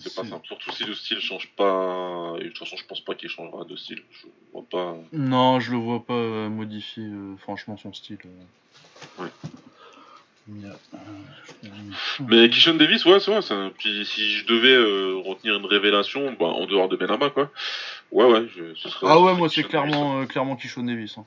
C'est 0.08 0.16
pas 0.22 0.28
simple. 0.28 0.46
Surtout 0.46 0.72
si 0.72 0.84
le 0.86 0.94
style 0.94 1.20
change 1.20 1.50
pas. 1.56 2.36
Et 2.40 2.44
de 2.44 2.50
toute 2.50 2.60
façon, 2.60 2.78
je 2.78 2.86
pense 2.86 3.02
pas 3.02 3.16
qu'il 3.16 3.30
changera 3.30 3.66
de 3.66 3.76
style. 3.76 4.04
Je 4.12 4.28
vois 4.54 4.64
pas. 4.70 4.96
Non, 5.12 5.60
je 5.60 5.72
le 5.72 5.78
vois 5.78 6.06
pas 6.06 6.14
euh, 6.14 6.50
modifier 6.50 7.04
euh, 7.04 7.36
franchement 7.38 7.76
son 7.78 7.92
style. 7.94 8.20
euh. 8.26 9.24
Ouais. 9.24 9.30
Euh, 10.48 11.68
Mais 12.28 12.50
Kishon 12.50 12.76
Davis, 12.76 13.04
ouais, 13.06 13.20
c'est 13.20 13.32
vrai. 13.36 13.56
un- 13.56 13.72
Puis 13.72 14.06
si 14.06 14.30
je 14.32 14.46
devais 14.46 14.74
euh, 14.76 15.16
retenir 15.26 15.56
une 15.56 15.66
révélation, 15.66 16.34
bah, 16.40 16.46
en 16.46 16.68
dehors 16.68 16.88
de 16.88 16.96
Benama, 16.96 17.32
quoi. 17.32 17.52
Ouais, 18.12 18.26
ouais, 18.26 18.48
je... 18.56 18.76
ce 18.76 18.90
serait. 18.90 19.08
Ah 19.10 19.20
ouais, 19.20 19.34
moi 19.34 19.50
c'est 19.50 19.64
clairement, 19.64 20.22
euh, 20.22 20.26
clairement 20.26 20.56
Kishon 20.56 20.84
Davis. 20.84 21.18
hein. 21.18 21.26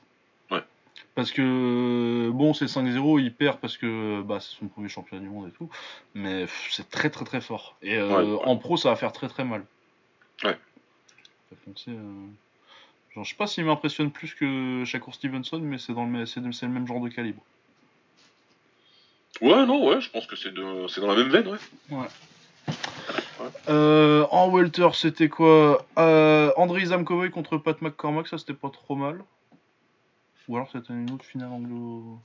Parce 1.18 1.32
que, 1.32 1.42
euh, 1.42 2.30
bon, 2.30 2.54
c'est 2.54 2.66
5-0, 2.66 3.20
il 3.20 3.34
perd 3.34 3.58
parce 3.58 3.76
que 3.76 4.22
bah, 4.22 4.38
c'est 4.38 4.54
son 4.56 4.68
premier 4.68 4.88
championnat 4.88 5.20
du 5.20 5.28
monde 5.28 5.48
et 5.48 5.50
tout. 5.50 5.68
Mais 6.14 6.46
c'est 6.70 6.88
très 6.90 7.10
très 7.10 7.24
très 7.24 7.40
fort. 7.40 7.74
Et 7.82 7.96
euh, 7.96 8.06
Ouais, 8.08 8.22
ouais. 8.22 8.40
en 8.44 8.56
pro, 8.56 8.76
ça 8.76 8.90
va 8.90 8.94
faire 8.94 9.10
très 9.10 9.26
très 9.26 9.42
mal. 9.42 9.64
Ouais. 10.44 10.56
Penser, 11.66 11.90
euh, 11.90 12.26
Genre, 13.16 13.24
je 13.24 13.30
sais 13.30 13.34
pas 13.36 13.48
s'il 13.48 13.64
m'impressionne 13.64 14.12
plus 14.12 14.32
que 14.36 14.84
Shakur 14.86 15.12
Stevenson, 15.12 15.58
mais 15.58 15.78
c'est 15.78 15.92
dans 15.92 16.06
le, 16.06 16.24
c'est 16.24 16.68
même 16.68 16.86
genre 16.86 17.00
de 17.00 17.08
calibre. 17.08 17.42
Ouais, 19.40 19.66
non, 19.66 19.88
ouais, 19.88 20.00
je 20.00 20.10
pense 20.10 20.28
que 20.28 20.36
c'est 20.36 20.54
de... 20.54 20.86
c'est 20.86 21.00
dans 21.00 21.08
la 21.08 21.16
même 21.16 21.30
veine, 21.30 21.48
ouais. 21.90 22.06
Euh, 23.68 24.24
en 24.30 24.48
welter, 24.50 24.90
c'était 24.94 25.28
quoi? 25.28 25.84
Euh, 25.98 26.52
Andrei 26.56 26.84
Zamkovoy 26.84 27.30
contre 27.30 27.58
Pat 27.58 27.82
McCormack, 27.82 28.28
ça 28.28 28.38
c'était 28.38 28.54
pas 28.54 28.70
trop 28.70 28.94
mal. 28.94 29.24
Ou 30.48 30.56
alors 30.56 30.70
c'était 30.70 30.92
une 30.92 31.10
autre 31.10 31.24
finale 31.24 31.52
anglo. 31.52 32.18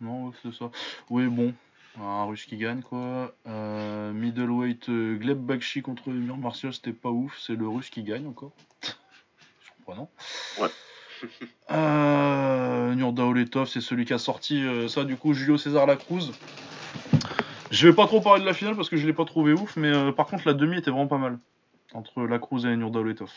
Non, 0.00 0.32
c'est 0.42 0.52
ça. 0.54 0.70
Oui, 1.10 1.26
bon. 1.26 1.52
Un 2.00 2.24
russe 2.24 2.46
qui 2.46 2.56
gagne 2.56 2.82
quoi. 2.82 3.34
Euh, 3.46 4.12
middleweight 4.12 4.88
euh, 4.88 5.16
Gleb 5.16 5.38
Bakshi 5.38 5.82
contre 5.82 6.08
Emir 6.08 6.36
Martial, 6.36 6.72
c'était 6.72 6.92
pas 6.92 7.10
ouf. 7.10 7.38
C'est 7.38 7.54
le 7.54 7.68
russe 7.68 7.90
qui 7.90 8.02
gagne 8.02 8.26
encore. 8.26 8.52
Surprenant. 9.64 10.10
Ouais. 10.60 10.68
euh, 11.70 12.94
Nurdaoletov, 12.94 13.68
c'est 13.68 13.80
celui 13.80 14.04
qui 14.04 14.12
a 14.12 14.18
sorti 14.18 14.62
euh, 14.62 14.88
ça 14.88 15.04
du 15.04 15.16
coup. 15.16 15.32
Julio 15.34 15.56
César 15.56 15.86
Lacruz. 15.86 16.32
Je 17.70 17.88
vais 17.88 17.94
pas 17.94 18.06
trop 18.06 18.20
parler 18.20 18.40
de 18.40 18.46
la 18.46 18.54
finale 18.54 18.76
parce 18.76 18.88
que 18.88 18.96
je 18.96 19.06
l'ai 19.06 19.12
pas 19.12 19.24
trouvé 19.24 19.52
ouf, 19.52 19.76
mais 19.76 19.88
euh, 19.88 20.12
par 20.12 20.26
contre 20.26 20.46
la 20.46 20.54
demi 20.54 20.78
était 20.78 20.90
vraiment 20.90 21.08
pas 21.08 21.18
mal. 21.18 21.38
Entre 21.92 22.22
Lacruz 22.22 22.66
et 22.66 22.76
Nurdaoletov. 22.76 23.30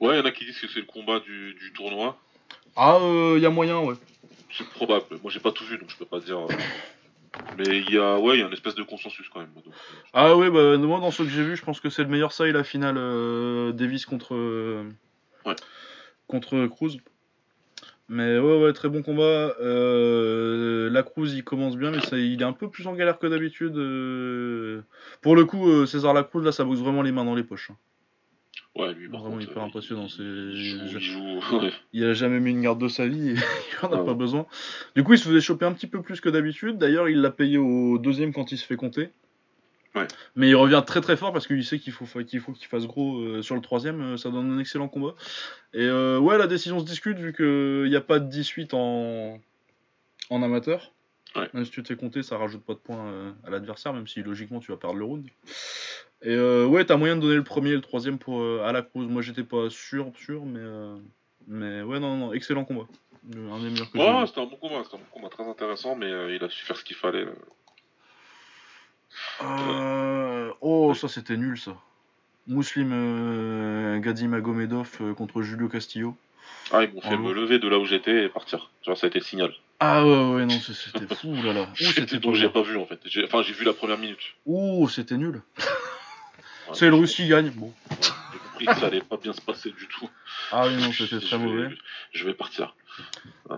Ouais, 0.00 0.14
il 0.16 0.18
y 0.18 0.20
en 0.20 0.24
a 0.24 0.30
qui 0.32 0.44
disent 0.44 0.58
que 0.60 0.68
c'est 0.68 0.80
le 0.80 0.86
combat 0.86 1.20
du, 1.20 1.54
du 1.54 1.72
tournoi. 1.72 2.18
Ah, 2.76 2.98
il 3.36 3.40
y 3.42 3.46
a 3.46 3.50
moyen, 3.50 3.78
ouais. 3.80 3.94
C'est 4.52 4.68
probable. 4.68 5.04
Moi, 5.22 5.30
j'ai 5.32 5.40
pas 5.40 5.52
tout 5.52 5.64
vu, 5.64 5.78
donc 5.78 5.90
je 5.90 5.96
peux 5.96 6.04
pas 6.04 6.20
dire. 6.20 6.38
euh, 6.38 6.48
Mais 7.58 7.78
il 7.80 7.90
y 7.94 7.98
a, 7.98 8.18
ouais, 8.18 8.36
il 8.36 8.40
y 8.40 8.42
a 8.42 8.46
une 8.46 8.52
espèce 8.52 8.74
de 8.74 8.82
consensus 8.82 9.28
quand 9.32 9.40
même. 9.40 9.50
donc, 9.54 9.64
euh, 9.66 9.70
Ah 10.12 10.36
ouais, 10.36 10.50
bah 10.50 10.76
moi 10.78 11.00
dans 11.00 11.10
ce 11.10 11.22
que 11.22 11.28
j'ai 11.28 11.42
vu, 11.42 11.56
je 11.56 11.62
pense 11.64 11.80
que 11.80 11.90
c'est 11.90 12.02
le 12.02 12.08
meilleur 12.08 12.32
ça 12.32 12.46
et 12.46 12.52
la 12.52 12.64
finale 12.64 12.96
euh, 12.98 13.72
Davis 13.72 14.06
contre 14.06 14.34
euh, 14.34 14.84
Ouais. 15.44 15.54
contre 16.28 16.66
Cruz. 16.66 16.98
Mais 18.08 18.38
ouais 18.38 18.58
ouais 18.62 18.72
très 18.72 18.88
bon 18.88 19.02
combat. 19.02 19.54
Euh, 19.60 20.88
la 20.90 21.02
Cruz 21.02 21.32
il 21.34 21.42
commence 21.44 21.76
bien 21.76 21.90
mais 21.90 22.00
ça, 22.00 22.16
il 22.16 22.40
est 22.40 22.44
un 22.44 22.52
peu 22.52 22.70
plus 22.70 22.86
en 22.86 22.94
galère 22.94 23.18
que 23.18 23.26
d'habitude. 23.26 23.76
euh. 23.76 24.80
Pour 25.22 25.34
le 25.36 25.44
coup 25.44 25.68
euh, 25.68 25.86
César 25.86 26.14
Lacruz 26.14 26.42
là 26.44 26.52
ça 26.52 26.64
boxe 26.64 26.78
vraiment 26.80 27.02
les 27.02 27.12
mains 27.12 27.24
dans 27.24 27.34
les 27.34 27.42
poches. 27.44 27.70
Ouais, 28.76 28.92
lui, 28.92 29.08
par 29.08 29.20
Vraiment 29.20 29.36
contre, 29.38 29.50
hyper 29.50 29.62
euh, 29.62 29.66
impressionnant, 29.66 30.08
c'est- 30.08 30.22
Il 30.22 30.56
joue, 30.62 30.78
il 30.86 31.00
joue, 31.00 31.40
ouais. 31.62 31.72
Il 31.94 32.04
a 32.04 32.12
jamais 32.12 32.40
mis 32.40 32.50
une 32.50 32.60
garde 32.62 32.78
de 32.80 32.88
sa 32.88 33.06
vie 33.06 33.30
et 33.30 33.34
il 33.82 33.86
en 33.86 33.88
a 33.92 33.96
Ah 33.96 34.00
ouais. 34.00 34.06
pas 34.06 34.14
besoin. 34.14 34.46
Du 34.94 35.02
coup 35.02 35.14
il 35.14 35.18
se 35.18 35.26
faisait 35.28 35.40
choper 35.40 35.64
un 35.64 35.72
petit 35.72 35.86
peu 35.86 36.02
plus 36.02 36.20
que 36.20 36.28
d'habitude. 36.28 36.76
D'ailleurs 36.78 37.08
il 37.08 37.20
l'a 37.22 37.30
payé 37.30 37.56
au 37.58 37.96
deuxième 37.98 38.32
quand 38.34 38.52
il 38.52 38.58
se 38.58 38.66
fait 38.66 38.76
compter. 38.76 39.08
Ouais. 39.94 40.06
Mais 40.34 40.50
il 40.50 40.54
revient 40.56 40.82
très 40.86 41.00
très 41.00 41.16
fort 41.16 41.32
parce 41.32 41.46
qu'il 41.46 41.64
sait 41.64 41.78
qu'il 41.78 41.94
faut 41.94 42.04
qu'il 42.22 42.40
faut 42.40 42.52
qu'il 42.52 42.66
fasse 42.66 42.86
gros 42.86 43.18
euh, 43.20 43.40
sur 43.40 43.54
le 43.54 43.62
troisième. 43.62 44.00
euh, 44.02 44.16
ça 44.18 44.28
donne 44.30 44.52
un 44.52 44.58
excellent 44.58 44.88
combat. 44.88 45.14
Et 45.72 45.80
euh, 45.86 46.18
ouais, 46.18 46.36
la 46.36 46.46
décision 46.46 46.78
se 46.78 46.84
discute 46.84 47.16
vu 47.18 47.32
qu'il 47.32 47.88
n'y 47.88 47.96
a 47.96 48.02
pas 48.02 48.18
de 48.18 48.28
18 48.28 48.74
en, 48.74 49.40
en 50.28 50.42
amateur. 50.42 50.92
Ouais. 51.34 51.48
Même 51.54 51.64
si 51.64 51.70
tu 51.70 51.82
te 51.82 51.88
fais 51.88 51.96
compter, 51.96 52.22
ça 52.22 52.36
rajoute 52.36 52.62
pas 52.62 52.74
de 52.74 52.78
points 52.78 53.34
à 53.46 53.48
l'adversaire, 53.50 53.92
même 53.94 54.06
si 54.06 54.22
logiquement 54.22 54.60
tu 54.60 54.70
vas 54.70 54.76
perdre 54.78 54.96
le 54.96 55.04
round. 55.04 55.26
Et 56.22 56.34
euh, 56.34 56.66
ouais, 56.66 56.84
t'as 56.84 56.96
moyen 56.96 57.16
de 57.16 57.20
donner 57.20 57.34
le 57.36 57.44
premier 57.44 57.70
et 57.70 57.74
le 57.74 57.80
troisième 57.80 58.18
pour, 58.18 58.40
euh, 58.40 58.62
à 58.64 58.72
la 58.72 58.82
Cruz. 58.82 59.06
Moi 59.06 59.22
j'étais 59.22 59.44
pas 59.44 59.68
sûr, 59.70 60.10
sûr, 60.16 60.44
mais, 60.44 60.60
euh, 60.60 60.96
mais 61.46 61.82
ouais, 61.82 62.00
non, 62.00 62.16
non, 62.16 62.32
excellent 62.32 62.64
combat. 62.64 62.86
Le- 63.32 63.50
Un 63.50 63.58
des 63.60 63.70
meilleurs 63.70 63.90
que 63.90 63.98
j'ai 63.98 64.04
Ouais, 64.04 64.20
vu. 64.20 64.26
c'était 64.26 64.40
un 64.40 64.46
bon 64.46 64.56
combat, 64.56 64.82
c'était 64.84 64.96
un 64.96 65.00
bon 65.00 65.04
combat 65.12 65.28
très 65.28 65.44
intéressant, 65.48 65.94
mais 65.96 66.06
euh, 66.06 66.34
il 66.34 66.42
a 66.42 66.48
su 66.48 66.64
faire 66.64 66.76
ce 66.76 66.84
qu'il 66.84 66.96
fallait. 66.96 67.26
Euh, 69.42 70.52
Oh, 70.60 70.94
ça 70.94 71.08
c'était 71.08 71.36
nul 71.36 71.58
ça. 71.58 71.76
Muslim 72.46 72.90
euh, 72.92 73.98
Gadi 73.98 74.28
Magomedov 74.28 74.90
euh, 75.00 75.14
contre 75.14 75.42
Julio 75.42 75.68
Castillo. 75.68 76.16
Ah, 76.72 76.84
ils 76.84 76.92
m'ont 76.92 77.00
fait 77.00 77.16
me 77.16 77.32
lever 77.32 77.58
de 77.58 77.68
là 77.68 77.78
où 77.78 77.84
j'étais 77.84 78.24
et 78.24 78.28
partir. 78.28 78.70
Genre, 78.84 78.96
ça 78.96 79.06
a 79.06 79.08
été 79.08 79.18
le 79.18 79.24
signal. 79.24 79.52
Ah 79.80 80.04
ouais, 80.04 80.30
ouais, 80.34 80.46
non, 80.46 80.58
c'était 80.58 81.14
fou 81.14 81.34
là 81.34 81.52
là. 81.52 81.62
Ouh, 81.80 81.84
c'était 81.92 82.18
donc 82.18 82.34
j'ai 82.34 82.48
pas 82.48 82.62
vu 82.62 82.76
en 82.76 82.86
fait. 82.86 82.98
Enfin, 83.24 83.42
j'ai 83.42 83.52
vu 83.52 83.64
la 83.64 83.72
première 83.72 83.98
minute. 83.98 84.18
Ouh, 84.46 84.88
c'était 84.88 85.16
nul. 85.16 85.42
Ouais, 86.68 86.74
C'est 86.74 86.88
le 86.88 86.94
russe 86.94 87.14
qui 87.14 87.28
gagne. 87.28 87.50
Bon. 87.50 87.72
J'ai 87.90 88.38
compris 88.38 88.66
que 88.66 88.74
ça 88.80 88.86
allait 88.86 89.00
pas 89.02 89.16
bien 89.16 89.32
se 89.32 89.40
passer 89.40 89.70
du 89.70 89.86
tout. 89.88 90.08
Ah 90.52 90.66
oui, 90.66 90.76
non, 90.76 90.92
c'était 90.92 91.20
très 91.20 91.38
vais- 91.38 91.44
mauvais. 91.44 91.68
Je 92.12 92.24
vais 92.26 92.34
partir. 92.34 92.74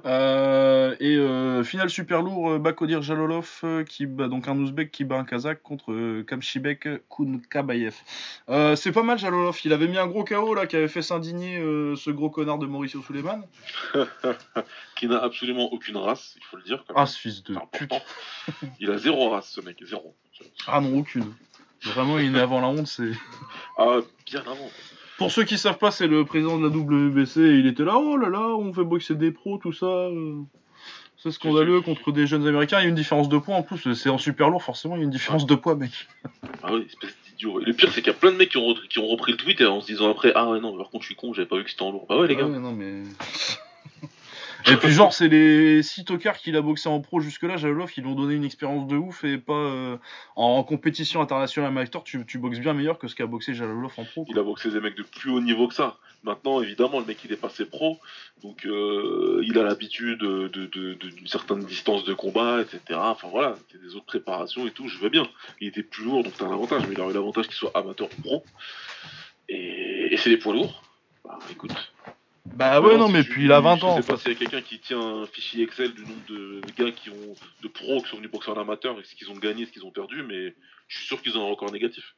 Euh, 0.05 0.97
et 0.99 1.17
euh, 1.17 1.63
finale 1.63 1.89
super 1.91 2.23
lourd, 2.23 2.51
euh, 2.51 2.59
Bakodir 2.59 3.03
Jalolov 3.03 3.49
euh, 3.63 3.85
qui 3.85 4.07
bat 4.07 4.27
donc 4.27 4.49
un 4.49 4.57
Ouzbek 4.59 4.91
qui 4.91 5.05
bat 5.05 5.17
un 5.17 5.25
Kazakh 5.25 5.63
contre 5.63 6.23
Kamchibek 6.23 6.89
Kunkabayev. 7.09 7.95
Euh, 8.49 8.75
c'est 8.75 8.91
pas 8.91 9.05
mal 9.05 9.17
Jalolov, 9.17 9.57
il 9.65 9.73
avait 9.73 9.87
mis 9.87 9.97
un 9.97 10.09
gros 10.09 10.25
KO 10.25 10.55
là 10.55 10.67
qui 10.67 10.75
avait 10.75 10.89
fait 10.89 11.03
s'indigner 11.03 11.59
ce 11.97 12.11
gros 12.11 12.31
connard 12.31 12.59
de 12.59 12.67
Mauricio 12.67 13.01
Suleiman. 13.03 13.43
Qui 14.97 15.07
n'a 15.07 15.23
absolument 15.23 15.73
aucune 15.73 15.97
race, 15.97 16.35
il 16.37 16.45
faut 16.45 16.57
le 16.57 16.65
dire. 16.65 16.85
quand 16.89 16.95
même. 16.95 17.03
Ah 17.03 17.07
ce 17.07 17.17
fils 17.19 17.45
de 17.45 17.55
pute. 17.71 17.93
Il 18.81 18.91
a 18.91 18.99
zéro 18.99 19.31
race, 19.31 19.49
ce 19.51 19.61
mec, 19.61 19.79
zéro. 19.85 20.17
Ah 20.67 20.81
non, 20.81 20.99
aucune. 20.99 21.33
Vraiment, 21.83 22.19
il 22.19 22.37
est 22.37 22.41
avant 22.41 22.61
la 22.61 22.69
honte, 22.69 22.87
c'est. 22.87 23.13
Ah, 23.77 23.99
bien 24.27 24.41
avant. 24.41 24.71
Pour 25.19 25.33
ceux 25.33 25.45
qui 25.45 25.59
savent 25.59 25.79
pas, 25.79 25.91
c'est 25.91 26.07
le 26.07 26.25
président 26.25 26.59
de 26.59 26.63
la 26.63 26.69
WBC 26.69 27.41
et 27.41 27.59
il 27.59 27.67
était 27.67 27.85
là, 27.85 27.97
oh 27.97 28.17
là 28.17 28.29
là, 28.29 28.55
on 28.57 28.73
fait 28.73 28.85
boxer 28.85 29.17
des 29.17 29.33
pros, 29.33 29.59
tout 29.59 29.73
ça. 29.73 30.09
C'est 31.17 31.33
scandaleux 31.33 31.81
contre 31.81 32.13
des 32.13 32.29
jeunes 32.29 32.47
américains. 32.47 32.79
Il 32.79 32.85
y 32.85 32.87
a 32.87 32.89
une 32.89 32.95
différence 32.95 33.29
de 33.29 33.39
poids 33.39 33.57
en 33.57 33.63
plus. 33.63 33.95
C'est 33.95 34.09
en 34.09 34.19
super 34.19 34.51
lourd, 34.51 34.63
forcément, 34.63 34.95
il 34.95 34.99
y 34.99 35.03
a 35.03 35.05
une 35.05 35.11
différence 35.11 35.47
de 35.47 35.57
poids, 35.57 35.75
mec. 35.75 35.91
Ah 36.63 36.73
oui, 36.73 36.87
espèce 36.87 37.17
d'idiot. 37.29 37.61
Et 37.61 37.65
le 37.65 37.73
pire, 37.73 37.91
c'est 37.93 38.01
qu'il 38.01 38.13
y 38.13 38.15
a 38.17 38.19
plein 38.19 38.31
de 38.31 38.37
mecs 38.37 38.51
qui 38.51 38.59
ont, 38.59 38.75
qui 38.89 39.01
ont 39.01 39.09
repris 39.09 39.33
le 39.33 39.39
tweet 39.39 39.61
et 39.61 39.67
en 39.67 39.81
se 39.81 39.87
disant 39.87 40.11
après 40.11 40.31
Ah 40.37 40.49
ouais, 40.49 40.61
non, 40.61 40.77
par 40.77 40.91
contre, 40.91 41.03
je 41.03 41.09
suis 41.09 41.17
con, 41.17 41.35
j'avais 41.35 41.49
pas 41.49 41.57
vu 41.57 41.65
que 41.65 41.71
c'était 41.71 41.83
en 41.83 41.91
lourd. 41.91 42.07
Bah 42.09 42.17
ouais, 42.21 42.29
les 42.29 42.37
gars. 42.37 42.45
Ah 42.47 42.51
ouais, 42.51 42.61
non, 42.61 42.73
mais. 42.73 43.03
Et 44.71 44.77
puis 44.77 44.91
genre 44.91 45.13
c'est 45.13 45.29
les 45.29 45.83
six 45.83 46.05
tocards 46.05 46.39
qu'il 46.39 46.57
a 46.57 46.61
boxé 46.63 46.89
en 46.89 47.01
pro 47.01 47.21
jusque 47.21 47.43
là, 47.45 47.57
Jalolov, 47.57 47.91
ils 47.97 48.03
lui 48.03 48.11
ont 48.11 48.15
donné 48.15 48.35
une 48.35 48.45
expérience 48.45 48.87
de 48.87 48.97
ouf 48.97 49.25
et 49.25 49.39
pas 49.39 49.53
euh, 49.55 49.97
en 50.37 50.63
compétition 50.65 51.21
internationale 51.21 51.71
amateur, 51.71 52.03
tu, 52.05 52.25
tu 52.27 52.39
boxes 52.39 52.59
bien 52.59 52.75
meilleur 52.75 52.99
que 52.99 53.09
ce 53.09 53.15
qu'a 53.15 53.27
boxé 53.27 53.55
Jalolov 53.55 53.93
en 53.97 54.05
pro. 54.05 54.27
Il 54.29 54.39
a 54.39 54.43
boxé 54.43 54.71
des 54.71 54.81
mecs 54.81 54.97
de 54.97 55.03
plus 55.03 55.31
haut 55.31 55.41
niveau 55.41 55.69
que 55.69 55.75
ça. 55.75 55.97
Maintenant, 56.25 56.61
évidemment, 56.61 56.99
le 56.99 57.07
mec 57.07 57.19
il 57.25 57.33
est 57.33 57.37
passé 57.37 57.65
pro, 57.65 57.99
donc 58.43 58.67
euh, 58.67 59.41
il 59.47 59.57
a 59.59 59.63
l'habitude 59.63 60.19
de, 60.19 60.49
de- 60.49 60.67
de- 60.67 60.95
d'une 60.95 61.27
certaine 61.29 61.61
distance 61.61 62.05
de 62.05 62.13
combat, 62.13 62.61
etc. 62.61 62.81
Enfin 63.01 63.29
voilà, 63.31 63.55
c'est 63.71 63.81
des 63.81 63.95
autres 63.95 64.07
préparations 64.07 64.67
et 64.67 64.73
tout, 64.73 64.89
je 64.89 64.99
veux 64.99 65.11
bien. 65.11 65.29
Il 65.61 65.69
était 65.69 65.85
plus 65.85 66.05
lourd, 66.05 66.25
donc 66.25 66.33
t'as 66.37 66.47
un 66.47 66.53
avantage, 66.53 66.83
mais 66.89 66.95
il 66.95 67.01
aurait 67.01 67.13
eu 67.13 67.15
l'avantage 67.15 67.47
qu'il 67.47 67.55
soit 67.55 67.71
amateur 67.75 68.09
ou 68.19 68.23
pro. 68.23 68.45
Et, 69.49 70.13
et 70.13 70.17
c'est 70.17 70.31
des 70.31 70.37
poids 70.39 70.53
lourds. 70.55 70.83
Bah 71.25 71.39
écoute. 71.51 71.93
Bah 72.55 72.81
ouais, 72.81 72.97
non, 72.97 73.09
mais 73.09 73.23
puis 73.23 73.45
il 73.45 73.53
a 73.53 73.61
20 73.61 73.77
je 73.77 73.85
ans. 73.85 73.93
sais 74.03 74.05
en 74.05 74.07
pas 74.15 74.17
fait. 74.17 74.23
s'il 74.23 74.33
y 74.33 74.37
a 74.37 74.39
quelqu'un 74.39 74.61
qui 74.67 74.79
tient 74.81 75.01
un 75.01 75.27
fichier 75.27 75.63
Excel 75.65 75.93
du 75.95 76.03
nombre 76.03 76.25
de 76.29 76.61
gars 76.77 76.91
qui 76.91 77.11
ont 77.11 77.35
de 77.63 77.69
pros 77.69 78.03
qui 78.03 78.09
sont 78.11 78.17
venus 78.17 78.31
boxer 78.31 78.51
en 78.51 78.57
amateur 78.61 78.99
et 78.99 79.05
ce 79.05 79.15
qu'ils 79.15 79.31
ont 79.31 79.37
gagné, 79.39 79.67
ce 79.67 79.73
qu'ils 79.73 79.85
ont 79.85 79.91
perdu, 79.93 80.23
mais 80.23 80.55
je 80.89 80.97
suis 80.99 81.07
sûr 81.07 81.23
qu'ils 81.23 81.39
ont 81.39 81.47
un 81.47 81.51
record 81.51 81.71
négatif. 81.73 82.17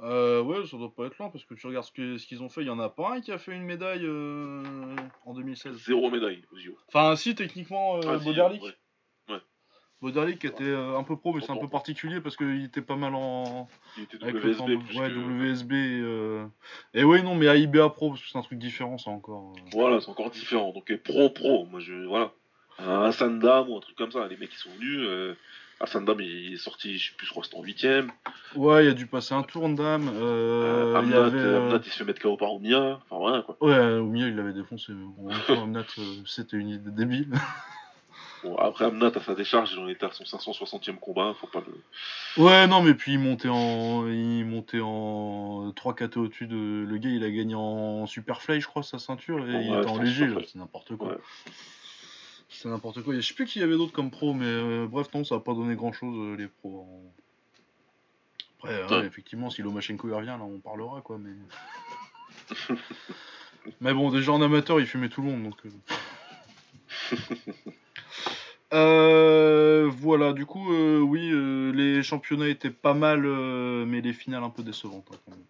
Euh, 0.00 0.40
ouais, 0.42 0.64
ça 0.66 0.76
doit 0.76 0.94
pas 0.94 1.06
être 1.06 1.18
lent 1.18 1.28
parce 1.30 1.44
que 1.44 1.54
tu 1.54 1.66
regardes 1.66 1.84
ce 1.86 1.90
que- 1.90 2.18
ce 2.18 2.26
qu'ils 2.28 2.40
ont 2.40 2.48
fait, 2.48 2.60
il 2.60 2.68
y 2.68 2.70
en 2.70 2.78
a 2.78 2.88
pas 2.88 3.14
un 3.14 3.20
qui 3.20 3.32
a 3.32 3.38
fait 3.38 3.52
une 3.52 3.64
médaille 3.64 4.04
euh, 4.06 4.62
en 5.26 5.34
2016. 5.34 5.74
Zéro 5.76 6.08
médaille 6.08 6.44
aux 6.52 6.56
JO. 6.56 6.78
Enfin, 6.86 7.16
si, 7.16 7.34
techniquement, 7.34 7.96
euh, 7.96 8.00
Ah, 8.06 8.18
si, 8.20 8.24
Boderlich. 8.24 8.62
ouais. 8.62 8.76
Boderlich 10.00 10.44
était 10.44 10.62
euh, 10.62 10.96
un 10.96 11.02
peu 11.02 11.16
pro, 11.16 11.32
mais 11.34 11.40
c'est 11.40 11.50
un 11.50 11.56
peu 11.56 11.66
particulier 11.68 12.20
parce 12.20 12.36
qu'il 12.36 12.64
était 12.64 12.82
pas 12.82 12.94
mal 12.96 13.14
en. 13.16 13.68
Il 13.96 14.04
était 14.04 14.22
Avec 14.22 14.34
le 14.36 14.40
WSB 14.50 14.56
format- 14.56 14.84
plus 14.84 14.98
ouais, 14.98 15.08
que- 15.08 15.14
WSB. 15.14 15.72
Et, 15.74 16.00
euh, 16.00 16.46
et 16.94 17.02
ouais, 17.04 17.22
non, 17.22 17.34
mais 17.34 17.46
AIBA 17.46 17.88
Pro, 17.90 18.10
parce 18.10 18.22
que 18.22 18.28
c'est 18.28 18.38
un 18.38 18.42
truc 18.42 18.58
différent, 18.60 18.96
ça 18.98 19.10
encore. 19.10 19.54
euh. 19.56 19.60
Voilà, 19.72 20.00
c'est 20.00 20.08
encore 20.10 20.30
différent. 20.30 20.72
Donc 20.72 20.90
euh, 20.92 20.98
pro 21.02 21.30
pro, 21.30 21.66
moi 21.66 21.80
je 21.80 22.06
voilà. 22.06 22.30
Un 22.78 23.02
Hassan 23.06 23.40
Dam 23.40 23.68
ou 23.68 23.76
un 23.76 23.80
truc 23.80 23.96
comme 23.96 24.12
ça, 24.12 24.28
les 24.28 24.36
mecs 24.36 24.50
qui 24.50 24.56
sont 24.58 24.70
venus. 24.78 25.00
Euh, 25.00 25.34
Hassan 25.80 26.04
Dam 26.04 26.20
il 26.20 26.54
est 26.54 26.56
sorti, 26.58 26.96
je 26.96 27.10
sais 27.10 27.16
plus, 27.16 27.26
je 27.26 27.30
crois 27.32 27.40
que 27.42 27.48
c'était 27.48 27.58
en 27.58 27.64
huitième. 27.64 28.10
Ouais, 28.54 28.84
il 28.84 28.90
a 28.90 28.94
dû 28.94 29.06
passer 29.08 29.34
un 29.34 29.42
tour 29.42 29.68
d'âme. 29.68 30.10
Euh, 30.14 30.92
il 30.92 30.96
Amnat, 30.96 31.24
avait. 31.26 31.38
euh, 31.38 31.66
Amnat, 31.66 31.80
il 31.84 31.90
se 31.90 31.98
fait 31.98 32.04
mettre 32.04 32.20
KO 32.22 32.36
par 32.36 32.52
Omnia. 32.54 33.00
Enfin 33.10 33.16
voilà 33.18 33.42
quoi. 33.42 33.56
Ouais, 33.60 34.00
milieu, 34.02 34.28
il 34.28 34.36
l'avait 34.36 34.52
défoncé. 34.52 34.92
Amnat, 35.48 35.84
c'était 36.24 36.56
une 36.56 36.68
idée 36.68 36.90
débile. 36.92 37.32
Bon, 38.44 38.56
après 38.56 38.84
Amnat 38.84 39.10
à 39.14 39.20
sa 39.20 39.34
décharge, 39.34 39.72
il 39.72 39.78
en 39.80 39.88
était 39.88 40.06
à 40.06 40.10
son 40.12 40.24
560e 40.24 40.96
combat, 40.98 41.34
faut 41.40 41.46
pas 41.48 41.60
le. 41.66 42.42
Ouais, 42.42 42.66
non, 42.68 42.82
mais 42.82 42.94
puis 42.94 43.14
il 43.14 43.18
montait 43.18 43.48
en, 43.48 44.06
il 44.06 44.44
montait 44.44 44.80
en 44.80 45.72
3 45.74 45.94
KT 45.94 46.16
au-dessus 46.18 46.46
de. 46.46 46.84
Le 46.88 46.98
gars, 46.98 47.10
il 47.10 47.24
a 47.24 47.30
gagné 47.30 47.54
en 47.56 48.06
Superfly, 48.06 48.60
je 48.60 48.66
crois, 48.66 48.82
sa 48.82 48.98
ceinture, 48.98 49.48
et 49.48 49.64
il 49.64 49.70
Ouais, 49.72 49.78
était 49.80 49.90
en 49.90 49.98
léger, 49.98 50.26
là. 50.28 50.40
C'est 50.46 50.56
n'importe 50.58 50.96
quoi. 50.96 51.08
Ouais. 51.08 51.18
C'est 52.48 52.68
n'importe 52.68 53.02
quoi. 53.02 53.14
Je 53.14 53.20
sais 53.20 53.34
plus 53.34 53.44
qui 53.46 53.58
y 53.58 53.62
avait 53.62 53.76
d'autres 53.76 53.92
comme 53.92 54.10
pro, 54.10 54.32
mais 54.34 54.46
euh, 54.46 54.86
bref, 54.88 55.08
non, 55.14 55.24
ça 55.24 55.34
a 55.36 55.40
pas 55.40 55.54
donné 55.54 55.74
grand-chose, 55.74 56.14
euh, 56.16 56.36
les 56.36 56.46
pros. 56.48 56.80
en- 56.80 57.12
Après, 58.58 58.74
euh, 58.74 59.00
Ouais. 59.00 59.06
effectivement, 59.06 59.50
si 59.50 59.62
Lomachenko 59.62 60.08
y 60.08 60.12
revient, 60.12 60.26
là, 60.26 60.40
on 60.42 60.58
parlera, 60.60 61.00
quoi, 61.02 61.18
mais. 61.18 61.32
mais 63.80 63.92
bon, 63.94 64.10
déjà 64.10 64.32
en 64.32 64.40
amateur, 64.42 64.80
il 64.80 64.86
fumait 64.86 65.08
tout 65.08 65.22
le 65.22 65.28
monde, 65.30 65.42
donc. 65.44 65.56
euh. 68.72 69.90
Voilà, 69.90 70.32
du 70.32 70.46
coup, 70.46 70.72
euh, 70.72 70.98
oui, 71.00 71.30
euh, 71.32 71.72
les 71.72 72.02
championnats 72.02 72.48
étaient 72.48 72.70
pas 72.70 72.94
mal, 72.94 73.20
mais 73.22 74.00
les 74.00 74.12
finales 74.12 74.44
un 74.44 74.50
peu 74.50 74.62
décevantes. 74.62 75.06
hein, 75.12 75.16
quand 75.24 75.32
même. 75.32 75.44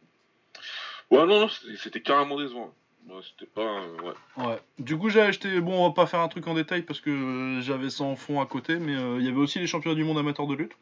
Ouais, 1.10 1.26
non, 1.26 1.40
non, 1.40 1.48
c'était 1.80 2.00
carrément 2.02 2.38
décevant. 2.38 2.72
Ouais, 3.08 3.20
c'était 3.22 3.50
pas. 3.50 3.80
ouais. 4.04 4.44
Ouais. 4.46 4.60
Du 4.78 4.96
coup, 4.98 5.08
j'ai 5.08 5.22
acheté. 5.22 5.60
Bon, 5.60 5.84
on 5.84 5.88
va 5.88 5.94
pas 5.94 6.06
faire 6.06 6.20
un 6.20 6.28
truc 6.28 6.46
en 6.46 6.54
détail 6.54 6.82
parce 6.82 7.00
que 7.00 7.58
j'avais 7.62 7.88
ça 7.90 8.04
en 8.04 8.16
fond 8.16 8.40
à 8.40 8.46
côté, 8.46 8.76
mais 8.76 8.92
il 9.18 9.24
y 9.24 9.28
avait 9.28 9.38
aussi 9.38 9.58
les 9.58 9.66
championnats 9.66 9.94
du 9.96 10.04
monde 10.04 10.18
amateur 10.18 10.46
de 10.46 10.54
lutte. 10.54 10.72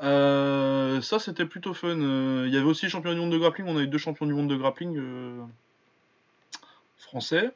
Ça, 0.00 1.18
c'était 1.20 1.46
plutôt 1.46 1.74
fun. 1.74 1.96
Il 2.44 2.52
y 2.52 2.56
avait 2.56 2.66
aussi 2.66 2.86
les 2.86 2.90
championnats 2.90 3.14
du 3.14 3.20
monde 3.20 3.32
de 3.32 3.38
grappling. 3.38 3.66
On 3.68 3.78
a 3.78 3.82
eu 3.82 3.86
deux 3.86 3.98
champions 3.98 4.26
du 4.26 4.34
monde 4.34 4.48
de 4.48 4.56
grappling 4.56 5.00
français. 6.98 7.52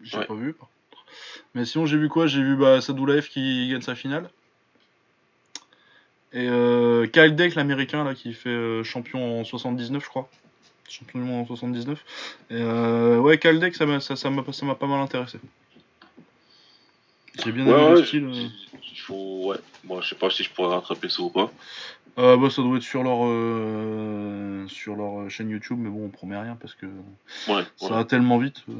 J'ai 0.00 0.16
Ouais. 0.18 0.26
pas 0.26 0.34
vu. 0.34 0.54
par. 0.54 0.68
Mais 1.54 1.64
sinon, 1.64 1.86
j'ai 1.86 1.96
vu 1.98 2.08
quoi? 2.08 2.26
J'ai 2.26 2.42
vu 2.42 2.56
bah, 2.56 2.80
Sadoulaev 2.80 3.28
qui 3.28 3.68
gagne 3.70 3.80
sa 3.82 3.94
finale. 3.94 4.28
Et 6.32 6.48
euh, 6.48 7.06
Kyle 7.08 7.34
Deck, 7.34 7.54
l'américain, 7.56 8.04
là, 8.04 8.14
qui 8.14 8.32
fait 8.34 8.48
euh, 8.50 8.84
champion 8.84 9.40
en 9.40 9.44
79, 9.44 10.02
je 10.04 10.08
crois. 10.08 10.28
Champion 10.88 11.18
du 11.20 11.24
monde 11.24 11.42
en 11.42 11.46
79. 11.46 11.98
Et 12.50 12.54
euh, 12.54 13.18
ouais, 13.18 13.38
Kyle 13.38 13.58
Deck, 13.58 13.74
ça 13.74 13.86
m'a 13.86 14.00
ça, 14.00 14.16
ça 14.16 14.30
m'a 14.30 14.44
ça 14.52 14.64
m'a 14.66 14.74
pas 14.76 14.86
mal 14.86 15.00
intéressé. 15.00 15.38
J'ai 17.44 17.52
bien 17.52 17.66
Ouais, 17.66 17.72
aimé 17.72 17.84
ouais, 17.84 18.00
le 18.00 18.04
style. 18.04 18.24
euh. 18.24 18.48
il 18.92 18.98
faut. 19.00 19.46
Ouais. 19.50 19.56
Moi, 19.84 20.00
je 20.02 20.08
sais 20.10 20.14
pas 20.16 20.30
si 20.30 20.42
je 20.44 20.50
pourrais 20.50 20.74
rattraper 20.74 21.08
ça 21.08 21.22
ou 21.22 21.30
pas. 21.30 21.50
Euh, 22.18 22.36
bah, 22.36 22.50
ça 22.50 22.60
doit 22.62 22.76
être 22.76 22.82
sur 22.82 23.02
leur, 23.04 23.18
euh, 23.22 24.66
sur 24.68 24.94
leur 24.96 25.30
chaîne 25.30 25.48
YouTube, 25.48 25.78
mais 25.80 25.88
bon, 25.88 26.04
on 26.06 26.08
promet 26.08 26.36
rien 26.38 26.56
parce 26.60 26.74
que 26.74 26.86
Ouais, 27.48 27.62
ça 27.76 27.88
va 27.88 28.04
tellement 28.04 28.38
vite 28.38 28.62
euh, 28.68 28.72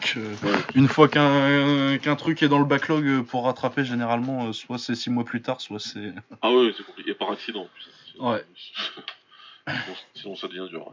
que 0.00 0.18
Ouais. 0.46 0.58
une 0.74 0.88
fois 0.88 1.08
qu'un 1.08 2.16
truc 2.16 2.42
est 2.42 2.48
dans 2.48 2.58
le 2.58 2.64
backlog 2.64 3.04
euh, 3.06 3.22
pour 3.22 3.44
rattraper, 3.44 3.84
généralement, 3.84 4.46
euh, 4.48 4.52
soit 4.52 4.78
c'est 4.78 4.94
6 4.94 5.10
mois 5.10 5.24
plus 5.24 5.42
tard, 5.42 5.60
soit 5.60 5.80
c'est. 5.80 6.12
Ah 6.42 6.50
ouais, 6.52 6.72
c'est 6.76 6.84
compliqué. 6.84 7.14
Par 7.14 7.30
accident. 7.32 7.68
Ouais. 8.18 8.44
Sinon, 10.14 10.34
ça 10.34 10.48
devient 10.48 10.66
dur. 10.68 10.92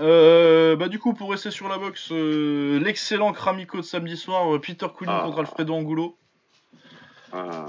Euh, 0.00 0.76
bah, 0.76 0.86
du 0.86 1.00
coup, 1.00 1.14
pour 1.14 1.32
rester 1.32 1.50
sur 1.50 1.68
la 1.68 1.78
boxe, 1.78 2.10
euh, 2.12 2.78
l'excellent 2.78 3.32
Kramiko 3.32 3.78
de 3.78 3.82
samedi 3.82 4.16
soir, 4.16 4.54
euh, 4.54 4.60
Peter 4.60 4.86
Couline 4.94 5.14
Ah. 5.18 5.22
contre 5.24 5.40
Alfredo 5.40 5.74
Angulo. 5.74 6.16
Ah. 7.32 7.66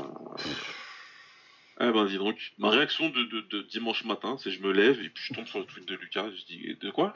Eh 1.82 1.92
ben 1.92 2.06
dis 2.06 2.18
donc, 2.18 2.36
ma 2.60 2.70
réaction 2.70 3.10
de, 3.10 3.24
de- 3.24 3.42
de 3.50 3.62
dimanche 3.64 4.04
matin, 4.04 4.36
c'est 4.38 4.52
je 4.52 4.62
me 4.62 4.72
lève 4.72 5.00
et 5.02 5.10
puis 5.10 5.24
je 5.24 5.34
tombe 5.34 5.48
sur 5.48 5.60
le 5.60 5.66
tweet 5.66 5.88
de 5.88 5.96
Lucas 5.96 6.26
et 6.28 6.36
je 6.38 6.46
dis 6.46 6.78
de 6.80 6.92
quoi? 6.92 7.14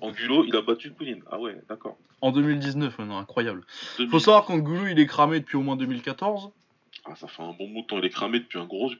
Angulo, 0.00 0.44
il 0.44 0.54
a 0.56 0.62
battu 0.62 0.92
Queen. 0.94 1.22
Ah 1.30 1.38
ouais, 1.38 1.60
d'accord. 1.68 1.98
En 2.20 2.32
2019, 2.32 2.98
ouais, 2.98 3.04
non, 3.04 3.18
incroyable. 3.18 3.64
2000. 3.98 4.10
Faut 4.10 4.18
savoir 4.18 4.44
qu'Angulo, 4.44 4.86
il 4.86 4.98
est 4.98 5.06
cramé 5.06 5.40
depuis 5.40 5.56
au 5.56 5.62
moins 5.62 5.76
2014. 5.76 6.50
Ah, 7.06 7.14
ça 7.16 7.28
fait 7.28 7.42
un 7.42 7.52
bon 7.52 7.68
bout 7.70 7.82
de 7.82 7.86
temps, 7.86 7.98
il 7.98 8.04
est 8.04 8.10
cramé 8.10 8.40
depuis 8.40 8.58
un 8.58 8.66
gros. 8.66 8.90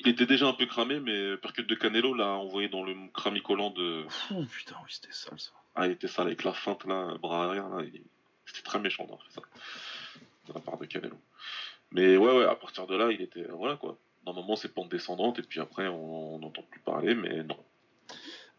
Il 0.00 0.08
était 0.08 0.26
déjà 0.26 0.46
un 0.48 0.52
peu 0.52 0.66
cramé, 0.66 0.98
mais 1.00 1.36
percute 1.36 1.68
de 1.68 1.74
Canelo 1.74 2.14
l'a 2.14 2.28
envoyé 2.28 2.68
dans 2.68 2.82
le 2.84 2.94
cramicolant 3.14 3.70
de. 3.70 4.04
Fou, 4.08 4.44
putain, 4.46 4.74
oui, 4.82 4.88
c'était 4.90 5.12
sale 5.12 5.38
ça. 5.38 5.50
Ah, 5.76 5.86
il 5.86 5.92
était 5.92 6.08
sale 6.08 6.26
avec 6.26 6.44
la 6.44 6.52
feinte 6.52 6.84
là, 6.84 7.14
bras 7.20 7.46
arrière 7.46 7.68
là. 7.68 7.82
il- 7.84 8.02
C'était 8.46 8.62
très 8.62 8.78
méchant 8.78 9.04
d'avoir 9.04 9.22
fait 9.22 9.32
ça. 9.32 9.40
De 10.48 10.52
la 10.52 10.60
part 10.60 10.76
de 10.78 10.84
Canelo. 10.84 11.16
Mais 11.92 12.16
ouais, 12.16 12.36
ouais, 12.38 12.44
à 12.44 12.54
partir 12.56 12.86
de 12.86 12.94
là, 12.96 13.10
il 13.10 13.22
était. 13.22 13.44
Voilà 13.50 13.76
quoi. 13.76 13.96
Normalement, 14.26 14.56
c'est 14.56 14.72
pente 14.74 14.88
descendante 14.90 15.38
et 15.38 15.42
puis 15.42 15.60
après, 15.60 15.86
on 15.86 16.38
n'entend 16.40 16.62
plus 16.70 16.80
parler, 16.80 17.14
mais 17.14 17.42
non. 17.44 17.56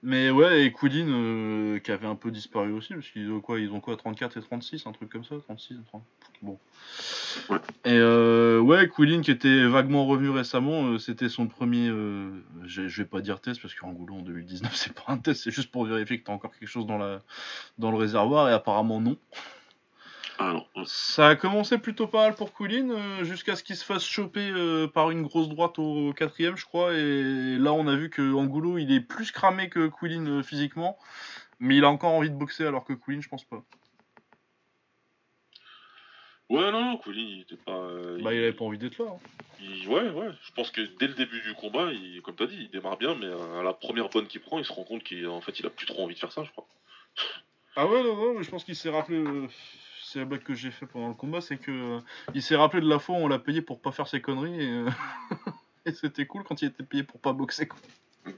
Mais 0.06 0.30
ouais, 0.30 0.66
et 0.66 0.72
Quillin 0.72 1.08
euh, 1.10 1.80
qui 1.80 1.92
avait 1.92 2.06
un 2.06 2.14
peu 2.14 2.30
disparu 2.30 2.72
aussi, 2.74 2.94
parce 2.94 3.10
qu'ils 3.10 3.32
ont 3.32 3.42
quoi 3.42 3.60
Ils 3.60 3.72
ont 3.72 3.80
quoi 3.80 3.98
34 3.98 4.38
et 4.38 4.42
36, 4.42 4.86
un 4.86 4.92
truc 4.92 5.10
comme 5.10 5.24
ça 5.24 5.34
36 5.44 5.74
et 5.74 5.78
30. 5.88 6.04
Bon. 6.44 6.60
Ouais. 7.50 7.58
Et 7.86 7.94
euh, 7.94 8.60
ouais, 8.60 8.88
Quillin 8.88 9.22
qui 9.22 9.32
était 9.32 9.66
vaguement 9.66 10.06
revenu 10.06 10.30
récemment, 10.30 10.86
euh, 10.86 11.00
c'était 11.00 11.28
son 11.28 11.48
premier. 11.48 11.90
euh, 11.90 12.30
je 12.66 12.84
vais 12.84 13.06
pas 13.06 13.22
dire 13.22 13.42
test, 13.42 13.60
parce 13.60 13.74
qu'Angoulot 13.74 14.18
en 14.18 14.22
2019, 14.22 14.72
c'est 14.76 14.94
pas 14.94 15.06
un 15.08 15.18
test, 15.18 15.42
c'est 15.44 15.52
juste 15.52 15.72
pour 15.72 15.86
vérifier 15.86 16.20
que 16.20 16.26
t'as 16.26 16.34
encore 16.34 16.56
quelque 16.56 16.70
chose 16.70 16.86
dans, 16.86 17.00
la, 17.00 17.24
dans 17.80 17.90
le 17.90 17.98
réservoir, 17.98 18.48
et 18.48 18.54
apparemment 18.54 19.02
non. 19.02 19.18
Ah 20.38 20.52
non. 20.54 20.86
Ça 20.86 21.30
a 21.30 21.36
commencé 21.36 21.78
plutôt 21.78 22.08
pas 22.08 22.26
mal 22.28 22.36
pour 22.36 22.54
Quillin, 22.54 22.90
euh, 22.90 23.24
jusqu'à 23.24 23.56
ce 23.56 23.64
qu'il 23.64 23.76
se 23.76 23.86
fasse 23.86 24.04
choper 24.06 24.50
euh, 24.52 24.88
par 24.88 25.12
une 25.12 25.24
grosse 25.24 25.48
droite 25.50 25.80
au 25.80 26.12
quatrième, 26.14 26.58
je 26.58 26.66
crois. 26.66 26.94
Et 26.94 27.58
là, 27.58 27.72
on 27.74 27.88
a 27.88 27.96
vu 27.96 28.10
que 28.10 28.34
Angulo, 28.34 28.78
il 28.78 28.92
est 28.92 29.00
plus 29.02 29.32
cramé 29.32 29.70
que 29.70 29.88
Quillin 29.88 30.26
euh, 30.28 30.44
physiquement, 30.44 30.98
mais 31.60 31.78
il 31.78 31.84
a 31.86 31.90
encore 31.90 32.12
envie 32.12 32.30
de 32.30 32.36
boxer, 32.36 32.66
alors 32.66 32.84
que 32.84 32.94
Quillin, 32.94 33.22
je 33.22 33.30
pense 33.30 33.46
pas. 33.46 33.64
Ouais, 36.50 36.72
non, 36.72 36.86
non, 36.86 36.98
Colin, 36.98 37.22
il 37.22 37.42
était 37.42 37.56
pas. 37.56 37.88
Bah, 38.22 38.32
il 38.32 38.38
avait 38.44 38.54
pas 38.54 38.66
envie 38.66 38.78
d'être 38.78 39.00
là. 39.00 39.06
hein. 39.10 39.18
il- 39.60 39.88
Ouais, 39.88 40.10
ouais. 40.10 40.30
Je 40.44 40.52
pense 40.52 40.70
que 40.70 40.82
dès 41.00 41.08
le 41.08 41.16
début 41.16 41.42
du 41.42 41.54
combat, 41.56 41.92
il, 41.92 42.22
comme 42.22 42.36
t'as 42.36 42.46
dit, 42.46 42.58
il 42.60 42.70
démarre 42.70 42.98
bien, 42.98 43.16
mais 43.16 43.26
à 43.60 43.64
la 43.64 43.74
première 43.74 44.10
bonne 44.10 44.28
qu'il 44.28 44.42
prend, 44.42 44.60
il 44.60 44.66
se 44.66 44.72
rend 44.72 44.84
compte 44.84 45.02
qu'en 45.04 45.42
fait, 45.42 45.60
il 45.60 45.66
a 45.66 45.72
plus 45.72 45.88
trop 45.88 46.04
envie 46.04 46.14
de 46.14 46.20
faire 46.20 46.32
ça, 46.32 46.44
je 46.44 46.52
crois. 46.52 46.68
Ah 47.76 47.88
ouais, 47.88 48.04
non, 48.04 48.16
non, 48.16 48.34
mais 48.38 48.44
je 48.44 48.52
pense 48.52 48.64
qu'il 48.64 48.76
s'est 48.76 48.92
rappelé. 48.92 49.24
C'est 50.16 50.20
la 50.20 50.26
blague 50.28 50.44
que 50.44 50.54
j'ai 50.54 50.72
fait 50.72 50.86
pendant 50.86 51.10
le 51.10 51.14
combat, 51.14 51.42
c'est 51.42 51.58
que 51.58 51.98
euh, 51.98 52.00
il 52.34 52.42
s'est 52.42 52.56
rappelé 52.56 52.82
de 52.82 52.88
la 52.88 53.00
fois 53.00 53.16
où 53.16 53.18
on 53.18 53.28
l'a 53.28 53.38
payé 53.38 53.62
pour 53.62 53.82
pas 53.82 53.92
faire 53.92 54.08
ses 54.08 54.22
conneries 54.22 54.64
et, 54.64 54.72
euh, 54.72 54.90
et 55.86 55.92
c'était 55.92 56.26
cool 56.26 56.46
quand 56.46 56.62
il 56.62 56.70
était 56.70 56.84
payé 56.84 57.04
pour 57.04 57.20
pas 57.20 57.34
boxer. 57.34 57.68
Quoi. 57.68 57.78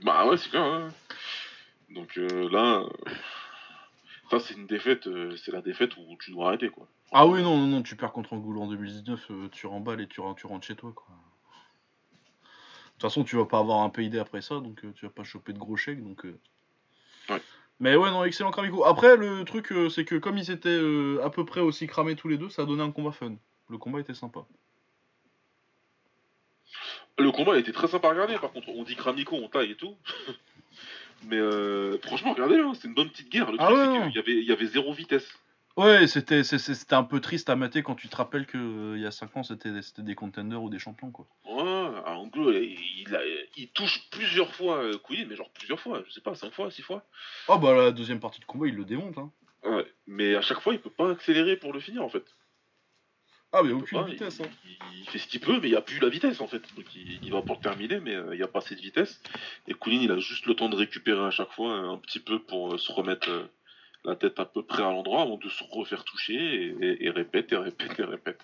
Bah 0.02 0.26
ouais, 0.26 0.38
c'est 0.38 0.50
clair. 0.50 0.64
ouais. 0.64 1.94
Donc 1.94 2.18
euh, 2.18 2.50
là, 2.50 2.84
Ça, 4.32 4.40
c'est 4.40 4.56
une 4.56 4.66
défaite, 4.66 5.08
c'est 5.38 5.52
la 5.52 5.62
défaite 5.62 5.96
où 5.98 6.18
tu 6.20 6.32
dois 6.32 6.48
arrêter, 6.48 6.70
quoi. 6.70 6.88
Ah 7.12 7.28
oui, 7.28 7.44
non, 7.44 7.56
non, 7.58 7.68
non, 7.68 7.84
tu 7.84 7.96
perds 7.96 8.12
contre 8.12 8.34
Angoulou 8.34 8.60
en 8.62 8.68
2019, 8.68 9.28
euh, 9.30 9.50
tu 9.52 9.68
remballes 9.68 10.02
et 10.02 10.08
tu, 10.08 10.20
tu 10.36 10.48
rentres 10.48 10.66
chez 10.66 10.76
toi, 10.76 10.92
quoi. 10.96 11.06
De 11.14 12.92
toute 12.94 13.02
façon, 13.04 13.24
tu 13.24 13.36
vas 13.36 13.46
pas 13.46 13.60
avoir 13.60 13.82
un 13.82 13.92
PID 13.92 14.16
après 14.18 14.42
ça, 14.42 14.56
donc 14.56 14.82
tu 14.96 15.06
vas 15.06 15.12
pas 15.12 15.24
choper 15.24 15.54
de 15.54 15.60
gros 15.60 15.78
chèques, 15.78 16.04
donc... 16.04 16.26
Mais 17.80 17.96
ouais, 17.96 18.10
non, 18.10 18.24
excellent 18.24 18.52
Kramiko. 18.52 18.86
Après, 18.86 19.16
le 19.18 19.44
truc, 19.46 19.72
euh, 19.72 19.90
c'est 19.90 20.04
que 20.04 20.16
comme 20.16 20.38
ils 20.38 20.50
étaient 20.50 20.70
euh, 20.70 21.24
à 21.24 21.30
peu 21.30 21.46
près 21.46 21.62
aussi 21.62 21.86
cramés 21.86 22.16
tous 22.16 22.28
les 22.28 22.38
deux, 22.38 22.50
ça 22.50 22.64
a 22.64 22.66
donné 22.66 22.82
un 22.82 22.92
combat 22.92 23.12
fun. 23.12 23.36
Le 23.70 23.78
combat 23.78 24.00
était 24.00 24.16
sympa. 24.16 24.46
Le 27.20 27.32
combat 27.32 27.58
été 27.58 27.72
très 27.72 27.88
sympa 27.88 28.08
à 28.08 28.12
regarder, 28.12 28.38
par 28.38 28.52
contre. 28.52 28.70
On 28.70 28.84
dit 28.84 28.96
Kramiko, 28.96 29.36
on 29.36 29.48
taille 29.48 29.72
et 29.72 29.76
tout. 29.76 29.96
Mais 31.26 31.38
euh, 31.38 31.98
franchement, 32.04 32.34
regardez, 32.34 32.60
hein, 32.60 32.74
c'est 32.76 32.88
une 32.88 32.94
bonne 32.94 33.10
petite 33.10 33.30
guerre. 33.30 33.52
Le 33.52 33.58
Ah 33.60 33.66
truc, 33.66 33.78
ouais, 33.78 33.86
c'est 33.86 34.08
qu'il 34.08 34.16
y 34.16 34.20
avait, 34.20 34.42
il 34.42 34.48
y 34.48 34.52
avait 34.52 34.66
zéro 34.68 34.94
vitesse. 34.94 35.28
Ouais, 35.78 36.08
c'était 36.08 36.42
un 36.96 37.04
peu 37.04 37.22
triste 37.22 37.50
à 37.52 37.56
mater 37.56 37.84
quand 37.84 37.94
tu 37.94 38.10
te 38.10 38.16
rappelles 38.16 38.48
que 38.48 38.58
euh, 38.58 38.98
il 38.98 39.04
y 39.04 39.06
a 39.06 39.12
5 39.12 39.38
ans, 39.38 39.44
c'était 39.44 39.72
des- 39.72 39.84
c'était 39.84 40.02
des 40.02 40.16
contenders 40.16 40.62
ou 40.62 40.72
des 40.72 40.80
champions, 40.80 41.12
quoi. 41.12 41.28
Ouais, 41.46 41.62
en 41.62 42.26
gros, 42.28 42.52
il, 42.52 42.78
il 43.08 43.16
a- 43.16 43.22
il 43.56 43.70
touche 43.70 44.10
plusieurs 44.10 44.54
fois 44.56 44.78
euh, 44.84 44.98
Queen, 45.08 45.28
mais 45.30 45.36
genre 45.36 45.52
plusieurs 45.52 45.80
fois, 45.80 46.04
je 46.08 46.12
sais 46.12 46.22
pas, 46.22 46.34
cinq 46.34 46.52
fois, 46.52 46.72
six 46.72 46.82
fois. 46.82 47.06
Oh 47.48 47.60
bah 47.60 47.74
la 47.76 47.92
deuxième 47.92 48.20
partie 48.20 48.40
de 48.42 48.46
combat, 48.46 48.68
il 48.68 48.76
le 48.76 48.86
démonte, 48.86 49.18
hein. 49.20 49.32
Ouais, 49.64 49.86
mais 50.08 50.36
à 50.36 50.42
chaque 50.42 50.62
fois, 50.62 50.74
il 50.74 50.80
peut 50.80 50.90
pas 50.90 51.12
accélérer 51.12 51.58
pour 51.58 51.74
le 51.74 51.80
finir, 51.80 52.04
en 52.04 52.10
fait. 52.10 52.26
Ah, 53.54 53.62
mais 53.64 53.70
Il 53.70 53.76
aucune 53.76 54.00
pas, 54.00 54.06
vitesse, 54.08 54.40
il, 54.40 54.46
hein. 54.46 54.50
il- 55.00 55.10
fait 55.10 55.20
ce 55.20 55.28
qu'il 55.28 55.40
peut, 55.40 55.60
mais 55.62 55.68
il 55.68 55.72
n'y 55.72 55.78
a 55.78 55.82
plus 55.82 56.00
la 56.00 56.10
vitesse, 56.10 56.42
en 56.42 56.48
fait. 56.48 56.64
Donc 56.76 56.86
il, 56.96 57.32
va 57.32 57.42
pour 57.44 57.60
terminer, 57.62 58.00
mais 58.00 58.16
euh, 58.16 58.34
il 58.34 58.38
n'y 58.38 58.44
a 58.44 58.48
pas 58.48 58.60
assez 58.60 58.76
de 58.76 58.82
vitesse. 58.82 59.22
Et 59.68 59.74
Queen, 59.76 60.02
il 60.02 60.12
a 60.12 60.18
juste 60.20 60.48
le 60.48 60.56
temps 60.56 60.70
de 60.70 60.76
récupérer 60.76 61.24
à 61.24 61.32
chaque 61.32 61.52
fois 61.52 61.72
euh, 61.72 61.90
un 61.92 61.98
petit 61.98 62.20
peu 62.20 62.40
pour 62.40 62.78
se 62.80 62.92
remettre 62.92 63.30
la 64.08 64.16
tête 64.16 64.40
à 64.40 64.46
peu 64.46 64.64
près 64.64 64.82
à 64.84 64.90
l'endroit 64.90 65.22
avant 65.22 65.38
de 65.38 65.50
se 65.50 65.64
refaire 65.72 66.04
toucher 66.04 66.34
et, 66.34 66.76
et- 66.82 67.06
et 67.06 67.10
répète, 67.10 67.52
et 67.52 67.58
répète, 67.58 68.00
et 68.00 68.04
répète. 68.04 68.40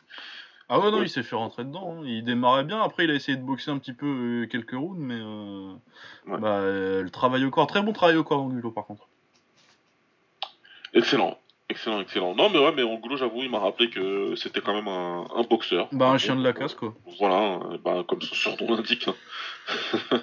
Ah 0.69 0.80
ouais, 0.80 0.91
non, 0.91 0.99
Ouais. 0.99 1.06
il 1.06 1.10
s'est 1.10 1.23
fait 1.23 1.36
rentrer 1.36 1.63
dedans. 1.65 1.97
hein. 1.99 2.04
Il 2.06 2.23
démarrait 2.23 2.63
bien. 2.63 2.82
Après, 2.82 3.04
il 3.06 3.12
a 3.12 3.13
essayé 3.13 3.38
de 3.38 3.43
boxer 3.43 3.69
un 3.71 3.78
petit 3.78 3.93
peu 3.93 4.06
euh, 4.43 4.47
quelques 4.47 4.71
rounds, 4.71 4.97
mais 4.99 5.15
euh, 5.19 5.73
Ouais. 6.28 6.39
bah, 6.39 6.58
euh, 6.60 7.02
le 7.04 7.10
travail 7.10 7.43
au 7.45 7.49
corps, 7.49 7.67
très 7.67 7.82
bon 7.82 7.93
travail 7.93 8.15
au 8.17 8.23
corps 8.23 8.38
d'Angulo 8.39 8.71
par 8.71 8.86
contre. 8.86 9.08
Excellent. 10.93 11.38
Excellent, 11.73 12.01
excellent. 12.01 12.36
Non, 12.36 12.51
mais 12.51 12.59
ouais, 12.59 12.71
mais 12.71 12.83
Angulo, 12.83 13.17
j'avoue, 13.17 13.41
il 13.41 13.49
m'a 13.49 13.57
rappelé 13.57 13.89
que 13.89 14.36
c'était 14.36 14.62
quand 14.62 14.75
même 14.75 14.88
un, 14.88 15.25
un 15.36 15.41
boxeur. 15.41 15.88
Bah, 15.91 16.09
un 16.09 16.19
chien 16.19 16.36
de 16.36 16.43
la 16.43 16.53
casse 16.53 16.75
quoi. 16.75 16.93
Voilà, 17.17 17.59
euh, 17.71 17.77
bah, 17.83 18.03
comme 18.07 18.21
son 18.21 18.36
surnom 18.36 18.75
l'indique. 18.75 19.07
hein. 19.07 19.15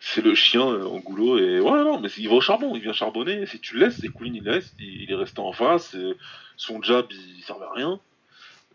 c'est 0.00 0.24
le 0.24 0.34
chien 0.34 0.66
euh, 0.66 0.86
Angulo 0.86 1.36
et 1.36 1.58
ouais 1.60 1.82
non 1.82 1.98
mais 2.00 2.08
il 2.16 2.28
va 2.28 2.36
au 2.36 2.40
charbon, 2.40 2.74
il 2.74 2.80
vient 2.80 2.94
charbonner. 2.94 3.44
Si 3.44 3.60
tu 3.60 3.74
le 3.74 3.84
laisses, 3.84 4.02
et 4.02 4.08
Queen 4.08 4.34
il 4.34 4.44
laisse, 4.44 4.72
il, 4.78 5.02
il 5.02 5.12
est 5.12 5.14
resté 5.16 5.40
en 5.40 5.52
face. 5.52 5.94
et 5.94 6.14
son 6.56 6.80
jab 6.80 7.04
il 7.10 7.42
servait 7.42 7.66
à 7.66 7.72
rien. 7.74 8.00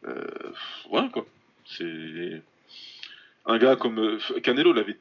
Euh, 0.06 0.28
voilà 0.92 1.10
quoi. 1.10 1.26
C'est 1.66 2.44
un 3.48 3.58
gars 3.58 3.76
comme 3.76 3.98
euh, 3.98 4.20
Canelo 4.44 4.72
l'avait 4.72 4.98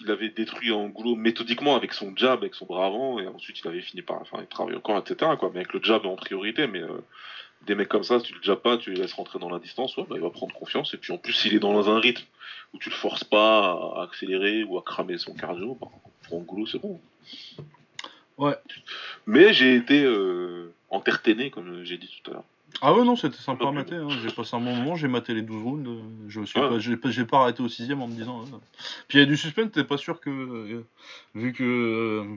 il 0.00 0.10
avait 0.10 0.28
détruit 0.28 0.72
Angulo 0.72 1.16
méthodiquement 1.16 1.76
avec 1.76 1.92
son 1.92 2.14
jab, 2.16 2.40
avec 2.40 2.54
son 2.54 2.66
bras 2.66 2.86
avant, 2.86 3.18
et 3.18 3.26
ensuite 3.26 3.60
il 3.60 3.68
avait 3.68 3.80
fini 3.80 4.02
par 4.02 4.20
enfin, 4.20 4.38
il 4.40 4.46
travaille 4.46 4.76
encore, 4.76 4.98
etc. 4.98 5.32
Quoi, 5.38 5.50
mais 5.52 5.60
avec 5.60 5.72
le 5.72 5.82
jab 5.82 6.06
en 6.06 6.16
priorité, 6.16 6.66
mais 6.66 6.80
euh, 6.80 7.04
des 7.66 7.74
mecs 7.74 7.88
comme 7.88 8.04
ça, 8.04 8.20
si 8.20 8.26
tu 8.26 8.34
le 8.34 8.42
jabs 8.42 8.60
pas, 8.60 8.78
tu 8.78 8.92
les 8.92 9.00
laisses 9.00 9.14
rentrer 9.14 9.38
dans 9.38 9.50
la 9.50 9.58
distance, 9.58 9.96
ouais, 9.96 10.04
bah, 10.08 10.16
il 10.16 10.22
va 10.22 10.30
prendre 10.30 10.54
confiance, 10.54 10.94
et 10.94 10.98
puis 10.98 11.12
en 11.12 11.18
plus 11.18 11.32
s'il 11.32 11.54
est 11.54 11.58
dans 11.58 11.90
un 11.90 11.98
rythme 11.98 12.24
où 12.74 12.78
tu 12.78 12.90
le 12.90 12.94
forces 12.94 13.24
pas 13.24 13.72
à 13.96 14.02
accélérer 14.04 14.62
ou 14.64 14.78
à 14.78 14.82
cramer 14.82 15.18
son 15.18 15.34
cardio, 15.34 15.76
bah, 15.80 15.88
pour 16.22 16.38
Angulo 16.38 16.66
c'est 16.66 16.80
bon. 16.80 17.00
Ouais. 18.36 18.54
Mais 19.26 19.52
j'ai 19.52 19.74
été 19.74 20.04
euh, 20.04 20.72
entertainé, 20.90 21.50
comme 21.50 21.84
j'ai 21.84 21.98
dit 21.98 22.08
tout 22.22 22.30
à 22.30 22.34
l'heure. 22.34 22.44
Ah 22.82 22.94
ouais, 22.94 23.04
non, 23.04 23.16
c'était 23.16 23.36
sympa 23.38 23.66
à 23.68 23.72
mater. 23.72 23.96
hein. 23.96 24.08
J'ai 24.22 24.30
passé 24.32 24.54
un 24.54 24.60
bon 24.60 24.74
moment, 24.76 24.94
j'ai 24.94 25.08
maté 25.08 25.34
les 25.34 25.42
12 25.42 25.62
rounds. 25.62 25.88
euh, 25.88 26.00
Je 26.28 26.42
suis 26.44 26.60
Ouais. 26.60 26.68
pas, 26.68 26.78
j'ai 26.78 26.96
pas, 26.96 27.10
j'ai 27.10 27.24
pas 27.24 27.40
arrêté 27.40 27.62
au 27.62 27.68
sixième 27.68 28.02
en 28.02 28.06
me 28.08 28.14
disant. 28.14 28.42
euh. 28.42 28.56
Puis 29.08 29.18
il 29.18 29.20
y 29.20 29.24
a 29.24 29.26
du 29.26 29.36
suspense, 29.36 29.72
t'es 29.72 29.84
pas 29.84 29.96
sûr 29.96 30.20
que. 30.20 30.30
euh, 30.30 30.86
vu 31.34 31.52
que. 31.52 31.64
Euh, 31.64 32.36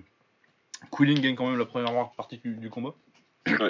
Quilling 0.92 1.20
gagne 1.20 1.36
quand 1.36 1.48
même 1.48 1.60
la 1.60 1.66
première 1.66 2.10
partie 2.12 2.40
du, 2.44 2.70
combat. 2.70 2.94
Ouais. 3.48 3.70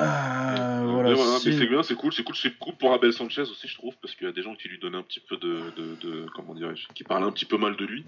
Euh, 0.00 0.84
voilà, 0.92 1.12
voilà, 1.14 1.38
si- 1.40 1.48
mais 1.48 1.58
c'est 1.58 1.66
bien, 1.66 1.82
c'est 1.82 1.96
cool, 1.96 2.12
c'est 2.12 2.22
cool, 2.22 2.36
c'est 2.36 2.56
cool 2.58 2.74
pour 2.76 2.92
Abel 2.94 3.12
Sanchez 3.12 3.40
aussi, 3.42 3.66
je 3.66 3.74
trouve, 3.74 3.96
parce 4.00 4.14
qu'il 4.14 4.28
y 4.28 4.30
a 4.30 4.32
des 4.32 4.42
gens 4.44 4.54
qui 4.54 4.68
lui 4.68 4.78
donnaient 4.78 4.96
un 4.98 5.02
petit 5.02 5.18
peu 5.18 5.36
de, 5.38 5.72
de, 5.76 5.96
de- 6.00 6.26
comment 6.36 6.54
dirais-je, 6.54 6.86
qui 6.94 7.02
parlaient 7.02 7.26
un 7.26 7.32
petit 7.32 7.46
peu 7.46 7.56
mal 7.58 7.74
de 7.76 7.84
lui. 7.84 8.04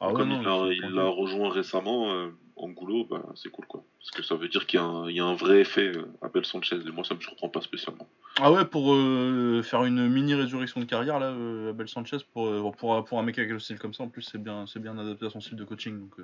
Ah 0.00 0.08
ouais, 0.08 0.14
Comme 0.14 0.28
non, 0.28 0.70
il 0.70 0.94
l'a- 0.94 1.04
rejoint 1.08 1.48
récemment, 1.48 2.12
euh, 2.12 2.28
Angulo, 2.56 3.06
bah, 3.08 3.22
c'est 3.34 3.48
cool 3.50 3.64
quoi. 3.66 3.82
Parce 3.98 4.10
que 4.10 4.22
ça 4.22 4.34
veut 4.34 4.48
dire 4.48 4.66
qu'il 4.66 4.78
y, 4.78 4.82
a 4.82 4.84
un- 4.84 5.08
il 5.08 5.16
y 5.16 5.20
a 5.20 5.24
un 5.24 5.34
vrai 5.34 5.60
effet 5.60 5.88
euh, 5.96 6.04
Abel 6.20 6.44
Sanchez, 6.44 6.76
et 6.86 6.90
moi 6.90 7.02
ça 7.02 7.14
me 7.14 7.20
surprend 7.20 7.48
pas 7.48 7.62
spécialement. 7.62 8.06
Ah 8.38 8.52
ouais, 8.52 8.66
pour 8.66 8.92
euh, 8.92 9.62
faire 9.64 9.84
une 9.84 10.06
mini 10.08 10.34
résurrection 10.34 10.80
de 10.80 10.84
carrière, 10.84 11.18
là, 11.18 11.28
euh, 11.28 11.70
Abel 11.70 11.88
Sanchez, 11.88 12.18
pour, 12.34 12.46
euh, 12.46 12.70
pour, 12.78 13.04
pour 13.06 13.18
un 13.18 13.22
mec 13.22 13.38
avec 13.38 13.50
le 13.50 13.58
style 13.58 13.78
comme 13.78 13.94
ça, 13.94 14.02
en 14.02 14.08
plus, 14.08 14.20
c'est 14.22 14.42
bien, 14.42 14.66
bien 14.76 14.98
adapté 14.98 15.24
à 15.26 15.30
son 15.30 15.40
style 15.40 15.56
de 15.56 15.64
coaching. 15.64 15.98
Donc. 15.98 16.14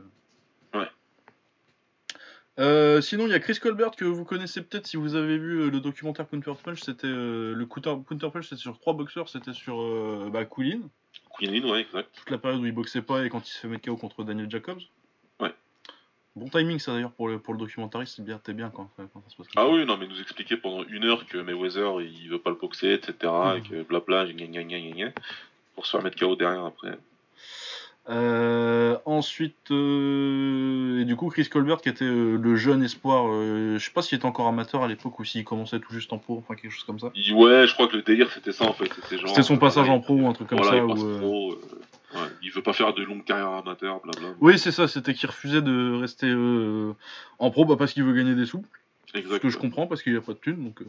Ouais. 0.75 0.89
Sinon, 3.01 3.27
il 3.27 3.31
y 3.31 3.35
a 3.35 3.41
Chris 3.41 3.59
Colbert 3.59 3.93
que 3.93 4.05
vous 4.05 4.27
connaissez 4.27 4.61
peut-être 4.63 4.87
si 4.87 4.99
vous 4.99 5.15
avez 5.15 5.39
vu 5.39 5.71
le 5.71 5.81
documentaire 5.81 6.29
Counter 6.29 6.53
Punch. 6.63 6.81
C'était 6.83 7.07
le 7.09 7.65
Counter, 7.67 7.97
Punch, 8.31 8.45
c'était 8.51 8.61
sur 8.61 8.79
trois 8.79 8.93
boxeurs. 8.93 9.31
C'était 9.31 9.55
sur 9.55 10.31
bah, 10.31 10.45
Queen 11.43 11.65
ouais, 11.65 11.81
exact. 11.81 12.09
toute 12.15 12.31
la 12.31 12.39
période 12.39 12.61
où 12.61 12.67
il 12.67 12.73
boxait 12.73 13.03
pas 13.03 13.25
et 13.25 13.29
quand 13.29 13.47
il 13.49 13.51
se 13.51 13.59
fait 13.59 13.69
mettre 13.69 13.85
KO 13.87 13.97
contre 13.97 14.23
Daniel 14.23 14.49
Jacobs. 14.51 14.81
Ouais. 15.41 15.53
Bon 16.37 16.49
timing, 16.49 16.79
ça 16.79 16.93
d'ailleurs 16.93 17.13
pour 17.13 17.29
le, 17.29 17.39
pour 17.39 17.55
le 17.55 17.59
documentariste, 17.59 18.17
c'est 18.17 18.25
bien, 18.25 18.39
t'es 18.39 18.53
bien 18.53 18.71
quand, 18.71 18.89
quand 18.97 19.23
ça 19.25 19.31
se 19.31 19.37
passe. 19.37 19.47
Ah 19.57 19.69
oui, 19.69 19.85
non, 19.85 19.97
mais 19.97 20.07
nous 20.07 20.21
expliquer 20.21 20.57
pendant 20.57 20.85
une 20.85 21.05
heure 21.05 21.27
que 21.27 21.39
Mayweather 21.39 22.01
il 22.01 22.29
veut 22.29 22.39
pas 22.39 22.51
le 22.51 22.57
boxer, 22.57 22.93
etc. 22.93 23.33
Et 23.57 23.63
que 23.63 23.83
blabla, 23.83 24.27
gna 24.27 24.47
gna 24.47 24.63
gna 24.63 24.79
gna 24.79 24.91
gna, 24.91 25.13
pour 25.75 25.85
se 25.85 25.91
faire 25.91 26.03
mettre 26.03 26.19
KO 26.19 26.37
derrière 26.37 26.65
après. 26.65 26.97
Euh, 28.09 28.97
ensuite, 29.05 29.71
euh, 29.71 31.01
et 31.01 31.05
du 31.05 31.15
coup, 31.15 31.29
Chris 31.29 31.49
Colbert, 31.49 31.81
qui 31.81 31.89
était 31.89 32.05
euh, 32.05 32.37
le 32.37 32.57
jeune 32.57 32.83
espoir, 32.83 33.27
je 33.29 33.79
sais 33.79 33.93
pas 33.93 34.03
s'il 34.03 34.17
était 34.17 34.27
encore 34.27 34.49
amateur 34.49 34.83
à 34.83 34.89
l'époque 34.89 35.21
ou 35.21 35.25
s'il 35.25 35.45
commençait 35.45 35.79
tout 35.79 35.93
juste 35.93 36.13
en 36.13 36.19
pro, 36.19 36.39
enfin 36.39 36.57
quelque 36.57 36.73
chose 36.73 36.83
comme 36.83 36.99
ça. 36.99 37.13
Ouais, 37.35 37.67
je 37.67 37.75
crois 37.75 37.87
que 37.87 37.97
le 37.97 38.03
délire 38.03 38.29
c'était 38.33 38.51
ça 38.53 38.65
en 38.65 38.73
fait. 38.73 38.91
C'était 39.09 39.43
son 39.43 39.57
passage 39.57 39.89
en 39.89 40.01
pro 40.01 40.15
ou 40.15 40.27
un 40.27 40.33
truc 40.33 40.49
comme 40.49 40.59
voilà, 40.59 40.79
ça. 40.79 40.85
il 40.85 41.19
pro, 41.19 41.53
ouais, 41.53 42.21
il 42.43 42.51
veut 42.51 42.63
pas 42.63 42.73
faire 42.73 42.93
de 42.93 43.05
longue 43.05 43.23
carrière 43.25 43.51
amateur, 43.51 44.01
blabla. 44.01 44.35
Oui, 44.41 44.59
c'est 44.59 44.73
ça, 44.73 44.89
c'était 44.89 45.15
qu'il 45.15 45.29
refusait 45.29 45.63
de 45.63 45.95
rester 46.01 46.33
en 47.39 47.51
pro 47.53 47.65
bah, 47.65 47.77
parce 47.79 47.93
qu'il 47.93 48.03
veut 48.03 48.15
gagner 48.15 48.35
des 48.35 48.47
sous. 48.47 48.65
Ce 49.13 49.19
Exact. 49.19 49.41
que 49.41 49.49
je 49.49 49.59
comprends 49.59 49.87
parce 49.87 50.03
qu'il 50.03 50.17
a 50.17 50.21
pas 50.23 50.33
de 50.33 50.39
thunes. 50.39 50.65
Donc. 50.65 50.81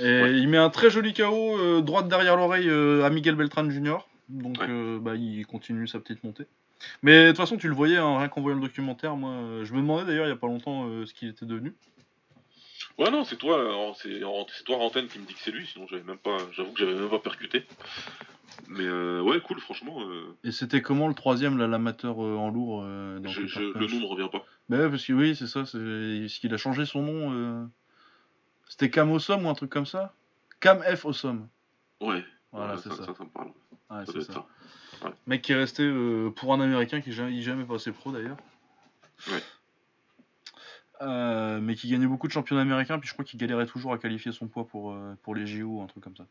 Et 0.00 0.22
Ouais. 0.22 0.38
il 0.38 0.48
met 0.48 0.56
un 0.58 0.70
très 0.70 0.90
joli 0.90 1.12
KO 1.14 1.82
droite 1.82 2.08
derrière 2.08 2.36
l'oreille 2.36 2.68
à 2.68 3.10
Miguel 3.10 3.36
Beltran 3.36 3.70
Jr. 3.70 3.98
Donc 4.32 4.58
Ouais. 4.58 4.66
euh, 4.68 4.98
bah, 4.98 5.14
il 5.14 5.46
continue 5.46 5.86
sa 5.86 6.00
petite 6.00 6.24
montée. 6.24 6.46
Mais 7.02 7.24
de 7.26 7.28
toute 7.28 7.36
façon, 7.36 7.56
tu 7.56 7.68
le 7.68 7.74
voyais, 7.74 7.98
hein, 7.98 8.18
rien 8.18 8.28
qu'en 8.28 8.40
voyant 8.40 8.56
le 8.56 8.62
documentaire, 8.62 9.14
moi, 9.16 9.30
euh, 9.30 9.64
je 9.64 9.72
me 9.74 9.80
demandais 9.80 10.04
d'ailleurs 10.04 10.26
il 10.26 10.30
y 10.30 10.32
a 10.32 10.36
pas 10.36 10.46
longtemps 10.48 10.88
euh, 10.88 11.06
ce 11.06 11.14
qu'il 11.14 11.28
était 11.28 11.46
devenu. 11.46 11.74
Ouais, 12.98 13.10
non, 13.10 13.24
c'est 13.24 13.36
toi, 13.36 13.94
c'est 14.02 14.64
toi 14.64 14.76
Rantaine 14.76 15.06
qui 15.06 15.18
me 15.18 15.24
dit 15.24 15.34
que 15.34 15.40
c'est 15.40 15.50
lui, 15.52 15.66
sinon 15.66 15.86
j'avais 15.88 16.02
même 16.02 16.18
pas, 16.18 16.36
j'avoue 16.52 16.72
que 16.72 16.80
j'avais 16.80 16.94
même 16.94 17.08
pas 17.08 17.18
percuté. 17.20 17.64
Mais 18.68 18.84
euh, 18.84 19.20
ouais, 19.22 19.40
cool, 19.40 19.60
franchement, 19.60 20.02
euh, 20.02 20.36
Et 20.44 20.50
c'était 20.50 20.82
comment 20.82 21.08
le 21.08 21.14
troisième, 21.14 21.56
là, 21.58 21.66
l'amateur 21.66 22.22
euh, 22.24 22.36
en 22.36 22.50
lourd 22.50 22.82
dans 22.82 23.30
je- 23.30 23.46
je- 23.46 23.60
le 23.60 23.86
nom 23.86 24.00
me 24.00 24.06
revient 24.06 24.28
pas. 24.30 24.44
Bah 24.68 24.88
parce 24.88 25.04
que 25.06 25.12
oui, 25.12 25.36
c'est 25.36 25.46
ça, 25.46 25.64
c'est 25.66 26.26
qu'il 26.40 26.52
a 26.52 26.56
changé 26.56 26.84
son 26.86 27.02
nom 27.02 27.70
C'était 28.68 28.90
Cam 28.90 29.10
Awesome 29.10 29.44
ou 29.46 29.48
un 29.48 29.54
truc 29.54 29.70
comme 29.70 29.86
ça? 29.86 30.14
Cam 30.60 30.82
F 30.82 31.04
Awesome. 31.04 31.48
Ouais, 32.00 32.24
Voilà, 32.52 32.74
ouais, 32.74 32.80
c'est 32.82 32.88
ça, 32.90 32.96
ça. 32.96 33.06
ça, 33.06 33.14
ça 33.14 33.24
me 33.24 33.28
parle. 33.30 33.52
Ouais, 33.92 34.04
c'est 34.06 34.22
ça. 34.22 34.46
Mec 35.26 35.42
qui 35.42 35.52
est 35.52 35.56
resté 35.56 35.82
euh, 35.82 36.30
pour 36.30 36.52
un 36.54 36.60
américain 36.60 37.00
qui 37.00 37.10
n'est 37.10 37.14
jamais, 37.14 37.40
jamais 37.42 37.64
passé 37.64 37.90
pro 37.92 38.12
d'ailleurs. 38.12 38.36
Ouais. 39.28 39.42
Euh, 41.00 41.60
mais 41.60 41.74
qui 41.74 41.88
gagnait 41.90 42.06
beaucoup 42.06 42.28
de 42.28 42.32
championnats 42.32 42.62
américains, 42.62 42.98
puis 43.00 43.08
je 43.08 43.12
crois 43.12 43.24
qu'il 43.24 43.38
galérait 43.40 43.66
toujours 43.66 43.92
à 43.92 43.98
qualifier 43.98 44.30
son 44.30 44.46
poids 44.46 44.64
pour, 44.66 44.92
euh, 44.92 45.16
pour 45.22 45.34
les 45.34 45.46
JO 45.46 45.66
ou 45.66 45.82
un 45.82 45.86
truc 45.86 46.04
comme 46.04 46.16
ça. 46.16 46.24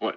Ouais. 0.00 0.16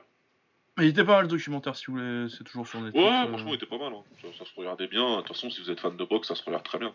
Mais 0.78 0.86
il 0.86 0.90
était 0.90 1.04
pas 1.04 1.14
mal 1.14 1.24
le 1.24 1.28
documentaire 1.30 1.76
si 1.76 1.86
vous 1.88 1.94
voulez, 1.94 2.28
c'est 2.30 2.44
toujours 2.44 2.68
sur 2.68 2.80
Netflix. 2.82 3.04
Ouais, 3.04 3.28
franchement, 3.28 3.50
il 3.50 3.56
était 3.56 3.66
pas 3.66 3.80
mal. 3.80 3.94
hein. 3.94 4.04
Ça, 4.22 4.28
ça 4.38 4.46
se 4.46 4.56
regardait 4.56 4.88
bien. 4.88 5.16
De 5.16 5.22
toute 5.22 5.30
façon, 5.30 5.50
si 5.50 5.60
vous 5.62 5.72
êtes 5.72 5.80
fan 5.80 5.98
de 5.98 6.06
boxe, 6.06 6.28
ça 6.28 6.36
se 6.36 6.44
regarde 6.44 6.64
très 6.64 6.78
bien. 6.78 6.94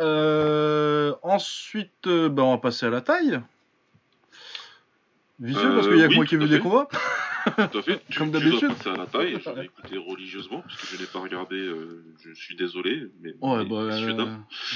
Euh, 0.00 1.14
ensuite, 1.22 2.08
bah, 2.08 2.42
on 2.44 2.52
va 2.52 2.58
passer 2.58 2.86
à 2.86 2.90
la 2.90 3.02
taille. 3.02 3.40
Fait, 5.42 5.56
Euh, 5.56 5.74
parce 5.74 5.88
qu'il 5.88 5.98
y 5.98 6.02
a 6.02 6.08
que 6.08 6.14
moi 6.14 6.24
qui 6.24 6.34
ai 6.36 6.38
vu 6.38 6.48
des 6.48 6.60
combats. 6.60 6.88
Tout 7.44 7.78
à 7.78 7.82
fait. 7.82 8.00
Comme 8.16 8.32
tu 8.32 8.38
d'habitude. 8.38 8.68
passer 8.68 8.90
à 8.90 8.96
la 8.96 9.06
taille. 9.06 9.38
J'en 9.44 9.56
ai 9.56 9.64
écouté 9.64 9.98
religieusement, 9.98 10.62
puisque 10.66 10.94
je 10.94 11.00
n'ai 11.00 11.06
pas 11.06 11.18
regardé. 11.18 11.56
euh, 11.56 12.04
je 12.24 12.32
suis 12.32 12.56
désolé, 12.56 13.08
mais. 13.20 13.34
Ouais, 13.40 13.58
mais 13.58 13.64
bah, 13.68 13.76
euh, 13.76 13.90
je 13.90 14.06
veux 14.06 14.26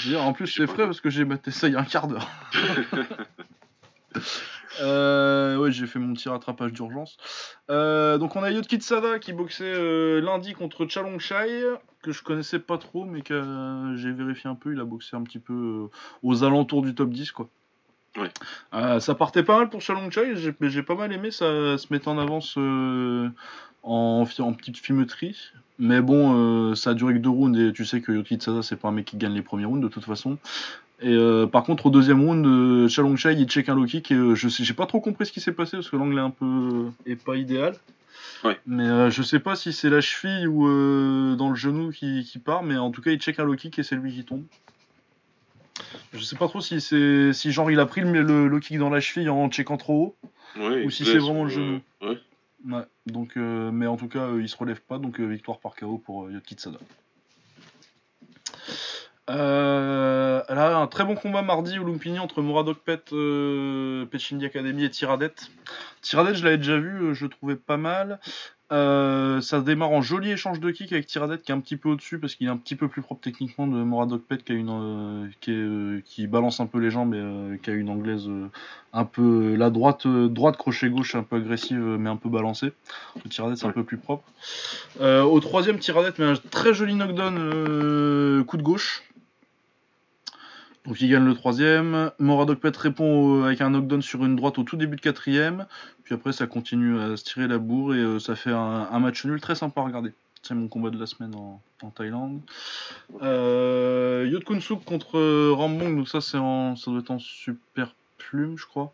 dire, 0.05 0.23
en 0.23 0.33
plus 0.33 0.47
c'est 0.49 0.67
frais 0.67 0.85
parce 0.85 1.01
que 1.01 1.11
j'ai 1.11 1.25
maté 1.25 1.51
ça 1.51 1.69
il 1.69 1.75
y 1.75 1.77
a 1.77 1.81
un 1.81 1.85
quart 1.85 2.09
d'heure. 2.09 2.29
Euh, 4.81 5.57
ouais, 5.57 5.73
j'ai 5.73 5.89
fait 5.89 5.99
mon 5.99 6.15
petit 6.15 6.29
rattrapage 6.29 6.73
d'urgence. 6.73 7.17
Donc 7.69 8.37
on 8.37 8.43
a 8.45 8.51
Yotki 8.51 8.77
Tsada 8.77 9.19
qui 9.19 9.33
boxait 9.33 10.21
lundi 10.21 10.53
contre 10.55 10.87
Chalongchai, 10.87 11.65
que 12.03 12.13
je 12.13 12.23
connaissais 12.23 12.61
pas 12.61 12.79
trop, 12.79 13.05
mais 13.05 13.23
que 13.23 13.93
j'ai 13.97 14.13
vérifié 14.13 14.49
un 14.49 14.55
peu. 14.55 14.73
Il 14.73 14.81
a 14.81 14.85
boxé 14.85 15.17
un 15.17 15.23
petit 15.23 15.41
peu 15.41 15.89
aux 16.23 16.45
alentours 16.45 16.83
du 16.83 16.95
top 16.95 17.11
10, 17.11 17.33
quoi. 17.33 17.49
Ouais. 18.17 18.31
Euh, 18.75 19.01
ça 19.01 19.15
partait 19.15 19.43
pas 19.43 19.59
mal 19.59 19.69
pour 19.69 19.81
Chalongchai, 19.81 20.37
j'ai 20.37 20.55
j'ai 20.61 20.83
pas 20.83 20.95
mal 20.95 21.13
aimé, 21.13 21.31
ça 21.31 21.79
se 21.79 21.87
mettait 21.91 22.09
en 22.09 22.19
avance 22.19 22.55
euh, 22.59 23.29
en, 23.83 24.25
petite 24.27 24.79
fumeterie. 24.79 25.37
Mais 25.79 26.01
bon, 26.01 26.35
euh, 26.71 26.75
ça 26.75 26.91
a 26.91 26.95
duré 26.95 27.15
que 27.15 27.19
deux 27.19 27.29
rounds 27.29 27.57
et 27.57 27.73
tu 27.73 27.85
sais 27.85 28.01
que 28.01 28.11
Yotki 28.11 28.37
Tsada 28.37 28.63
c'est 28.63 28.77
pas 28.77 28.89
un 28.89 28.93
mec 28.93 29.05
qui 29.05 29.17
gagne 29.17 29.35
les 29.35 29.43
premiers 29.43 29.65
rounds 29.65 29.83
de 29.83 29.89
toute 29.89 30.05
façon. 30.05 30.39
Et 31.01 31.15
euh, 31.15 31.47
par 31.47 31.63
contre, 31.63 31.87
au 31.87 31.91
deuxième 31.91 32.25
round, 32.25 32.45
euh, 32.45 32.89
Chalongchai 32.89 33.35
il 33.35 33.47
check 33.49 33.69
un 33.69 33.77
low 33.77 33.85
kick 33.85 34.11
et 34.11 34.15
euh, 34.15 34.35
je 34.35 34.49
sais, 34.49 34.65
j'ai 34.65 34.75
pas 34.75 34.87
trop 34.87 35.01
compris 35.01 35.27
ce 35.27 35.33
qui 35.33 35.41
s'est 35.41 35.53
passé 35.53 35.77
parce 35.77 35.89
que 35.89 35.97
l'angle 35.97 36.19
est 36.19 36.23
un 36.23 36.31
peu 36.31 36.45
euh, 36.45 36.91
est 37.07 37.23
pas 37.23 37.37
idéal. 37.37 37.77
Ouais. 38.43 38.59
Mais 38.67 38.87
euh, 38.89 39.11
je 39.11 39.23
sais 39.23 39.39
pas 39.39 39.55
si 39.55 39.73
c'est 39.73 39.91
la 39.91 40.01
cheville 40.01 40.49
ou 40.49 40.67
euh, 40.67 41.37
dans 41.37 41.51
le 41.51 41.55
genou 41.55 41.93
qui, 41.93 42.25
qui 42.25 42.41
part, 42.41 42.65
mais 42.65 42.77
en 42.77 42.91
tout 42.91 43.01
cas 43.01 43.13
il 43.13 43.21
check 43.21 43.39
un 43.39 43.45
low 43.45 43.55
kick 43.55 43.79
et 43.79 43.85
c'est 43.85 43.95
lui 43.95 44.13
qui 44.13 44.25
tombe. 44.25 44.43
Je 46.13 46.23
sais 46.23 46.37
pas 46.37 46.49
trop 46.49 46.61
si 46.61 46.81
c'est 46.81 47.33
si 47.33 47.53
genre 47.53 47.71
il 47.71 47.81
a 47.81 47.87
pris 47.87 48.01
le, 48.03 48.59
kick 48.61 48.79
dans 48.79 48.91
la 48.91 49.01
cheville 49.01 49.29
en 49.29 49.49
checkant 49.49 49.77
trop 49.77 49.95
haut. 49.95 50.17
Ouais, 50.61 50.85
Ou 50.85 50.91
si 50.91 51.05
c'est 51.05 51.19
vraiment 51.19 51.45
le 51.45 51.51
euh, 51.51 51.55
genou. 51.55 51.81
Ouais. 52.03 52.19
Ouais. 52.67 52.83
Donc, 53.07 53.37
euh, 53.37 53.71
mais 53.71 53.87
en 53.87 53.97
tout 53.97 54.09
cas, 54.09 54.27
euh, 54.27 54.43
il 54.43 54.49
se 54.49 54.57
relève 54.57 54.81
pas, 54.81 54.99
donc 54.99 55.21
euh, 55.21 55.27
victoire 55.27 55.59
par 55.59 55.77
KO 55.77 55.99
pour 55.99 56.25
euh, 56.25 56.33
Yotki 56.33 56.55
Tsada. 56.55 56.79
Euh, 59.31 60.43
là, 60.49 60.79
un 60.79 60.87
très 60.87 61.05
bon 61.05 61.15
combat 61.15 61.43
mardi 61.43 61.79
au 61.79 61.85
Lumpini 61.85 62.19
entre 62.19 62.41
Moradokpet, 62.41 63.13
euh, 63.13 64.07
Pechindi 64.07 64.47
Academy 64.47 64.85
et 64.85 64.91
Tiradet. 64.91 65.35
Tiradet, 66.01 66.35
je 66.35 66.45
l'avais 66.45 66.57
déjà 66.57 66.79
vu, 66.79 67.15
je 67.15 67.25
le 67.25 67.31
trouvais 67.31 67.57
pas 67.57 67.77
mal. 67.77 68.21
Euh, 68.71 69.41
ça 69.41 69.61
démarre 69.61 69.93
en 69.93 70.03
joli 70.03 70.31
échange 70.31 70.61
de 70.61 70.71
kick 70.71 70.93
avec 70.93 71.07
Tiradet 71.07 71.39
qui 71.39 71.53
est 71.53 71.55
un 71.55 71.61
petit 71.61 71.77
peu 71.77 71.89
au-dessus 71.89 72.19
parce 72.19 72.35
qu'il 72.35 72.49
est 72.49 72.51
un 72.51 72.57
petit 72.59 72.77
peu 72.77 72.89
plus 72.89 73.01
propre 73.01 73.23
techniquement 73.23 73.67
de 73.67 73.83
Moradokpet 73.83 74.39
qui, 74.39 74.53
a 74.53 74.55
une, 74.55 74.69
euh, 74.69 75.27
qui, 75.41 75.53
est, 75.53 75.55
euh, 75.55 76.03
qui 76.05 76.27
balance 76.27 76.61
un 76.61 76.67
peu 76.67 76.79
les 76.79 76.91
jambes 76.91 77.15
et 77.15 77.59
qui 77.61 77.71
a 77.71 77.73
une 77.73 77.89
anglaise 77.89 78.29
un 78.93 79.05
peu 79.05 79.55
la 79.55 79.71
droite, 79.71 80.07
droite 80.07 80.57
crochet 80.59 80.91
gauche 80.91 81.15
un 81.15 81.23
peu 81.23 81.37
agressive 81.37 81.79
mais 81.99 82.11
un 82.11 82.17
peu 82.17 82.29
balancée. 82.29 82.73
Le 83.25 83.31
Tiradet 83.31 83.57
c'est 83.57 83.67
un 83.67 83.73
peu 83.73 83.85
plus 83.85 83.97
propre. 83.97 84.25
Euh, 85.01 85.23
au 85.23 85.41
troisième, 85.41 85.79
Tiradet 85.79 86.13
met 86.19 86.27
un 86.27 86.35
très 86.51 86.75
joli 86.75 86.95
knockdown 86.95 87.37
euh, 87.39 88.45
coup 88.45 88.57
de 88.57 88.63
gauche. 88.63 89.03
Donc 90.89 90.99
il 91.03 91.11
gagne 91.11 91.27
le 91.27 91.35
troisième. 91.35 92.13
Moradokpet 92.19 92.73
répond 92.75 93.43
avec 93.45 93.61
un 93.61 93.69
knockdown 93.69 94.01
sur 94.01 94.25
une 94.25 94.37
droite 94.37 94.59
au 94.59 94.63
tout 94.63 94.77
début 94.77 94.97
de 94.97 95.03
quatrième. 95.03 95.67
Puis 96.03 96.15
après 96.15 96.33
ça 96.33 96.47
continue 96.47 96.99
à 96.99 97.15
se 97.19 97.25
tirer 97.25 97.47
la 97.47 97.59
bourre 97.59 97.95
et 97.95 97.99
euh, 97.99 98.19
ça 98.19 98.35
fait 98.35 98.53
un, 98.53 98.99
match 98.99 99.23
nul 99.27 99.39
très 99.39 99.55
sympa 99.55 99.83
à 99.83 99.85
regarder. 99.85 100.15
C'est 100.43 100.55
mon 100.55 100.67
combat 100.67 100.89
de 100.89 100.99
la 100.99 101.05
semaine 101.05 101.35
en, 101.35 101.61
Thaïlande. 101.91 102.41
Euh, 103.21 104.27
Yotkun 104.33 104.61
Suk 104.61 104.83
contre 104.87 105.19
euh, 105.19 105.53
Rambong, 105.53 105.95
donc 105.95 106.09
ça 106.09 106.21
en, 106.39 106.75
ça 106.75 106.91
doit 106.91 107.01
être 107.01 107.11
en 107.11 107.19
super 107.19 107.95
plume 108.17 108.57
je 108.57 108.65
crois. 108.65 108.91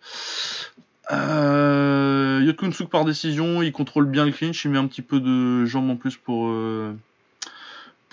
Euh, 1.13 2.43
Yotkun 2.45 2.73
Suk 2.73 2.91
par 2.91 3.05
décision, 3.05 3.63
il 3.63 3.71
contrôle 3.71 4.07
bien 4.07 4.25
le 4.25 4.33
clinch, 4.33 4.65
il 4.65 4.73
met 4.73 4.79
un 4.79 4.89
petit 4.89 5.03
peu 5.03 5.21
de 5.21 5.65
jambes 5.65 5.91
en 5.91 5.97
plus 5.97 6.17
pour, 6.17 6.49
euh, 6.49 6.93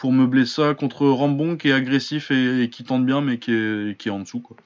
pour 0.02 0.12
meubler 0.12 0.48
ça 0.48 0.74
contre 0.74 1.06
Rambong 1.06 1.58
qui 1.58 1.70
est 1.70 1.74
agressif 1.74 2.32
et, 2.32 2.72
qui 2.72 2.84
tente 2.84 3.06
bien 3.06 3.22
mais 3.22 3.38
qui 3.38 3.52
est, 3.54 4.10
en 4.10 4.22
dessous 4.22 4.40
quoi. 4.40 4.58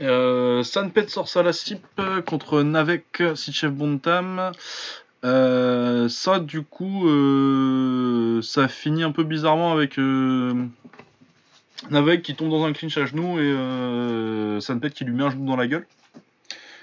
Euh, 0.00 0.62
Sanpet 0.62 1.08
Sorsalasip 1.08 1.84
contre 2.26 2.62
Navek 2.62 3.24
Sichev 3.34 3.72
Bontam. 3.72 4.52
Euh, 5.24 6.08
ça 6.08 6.38
du 6.38 6.62
coup 6.62 7.08
euh, 7.08 8.40
ça 8.40 8.68
finit 8.68 9.02
un 9.02 9.10
peu 9.10 9.24
bizarrement 9.24 9.72
avec 9.72 9.98
euh, 9.98 10.54
Navek 11.90 12.22
qui 12.22 12.36
tombe 12.36 12.50
dans 12.50 12.64
un 12.66 12.72
clinch 12.72 12.96
à 12.98 13.04
genoux 13.04 13.40
et 13.40 13.42
euh, 13.42 14.60
Sanpet 14.60 14.90
qui 14.90 15.04
lui 15.04 15.12
met 15.12 15.24
un 15.24 15.30
genou 15.30 15.44
dans 15.44 15.56
la 15.56 15.66
gueule. 15.66 15.88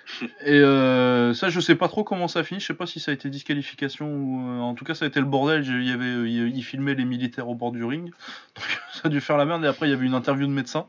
Et 0.46 0.52
euh, 0.52 1.34
ça, 1.34 1.50
je 1.50 1.60
sais 1.60 1.76
pas 1.76 1.88
trop 1.88 2.04
comment 2.04 2.28
ça 2.28 2.44
finit. 2.44 2.60
Je 2.60 2.66
sais 2.68 2.74
pas 2.74 2.86
si 2.86 3.00
ça 3.00 3.12
a 3.12 3.14
été 3.14 3.30
disqualification 3.30 4.08
ou. 4.08 4.50
euh, 4.50 4.60
en 4.60 4.74
tout 4.76 4.86
cas, 4.86 4.94
ça 4.96 5.06
a 5.06 5.08
été 5.08 5.20
le 5.20 5.26
bordel. 5.26 5.66
Il 5.66 5.88
y 5.88 5.92
avait, 5.92 6.06
euh, 6.06 6.28
il, 6.28 6.56
il 6.56 6.64
filmait 6.64 6.96
les 6.96 7.06
militaires 7.06 7.50
au 7.50 7.56
bord 7.56 7.72
du 7.72 7.84
ring. 7.84 8.06
Donc, 8.56 8.80
ça 8.94 9.02
a 9.06 9.10
dû 9.10 9.22
faire 9.22 9.38
la 9.38 9.46
merde. 9.46 9.64
Et 9.66 9.68
après, 9.68 9.88
il 9.88 9.92
y 9.92 9.94
avait 9.94 10.06
une 10.06 10.14
interview 10.14 10.48
de 10.48 10.52
médecin. 10.52 10.86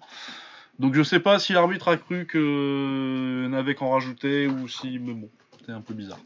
Donc, 0.79 0.94
je 0.94 1.02
sais 1.02 1.20
pas 1.20 1.38
si 1.38 1.52
l'arbitre 1.55 1.88
a 1.88 1.96
cru 1.96 2.26
que 2.26 3.46
Navek 3.48 3.81
en 3.81 3.90
rajoutait 3.90 4.46
ou 4.46 4.68
si. 4.68 4.98
Mais 4.98 5.14
bon, 5.14 5.31
c'était 5.59 5.72
un 5.72 5.81
peu 5.81 5.94
bizarre. 5.94 6.20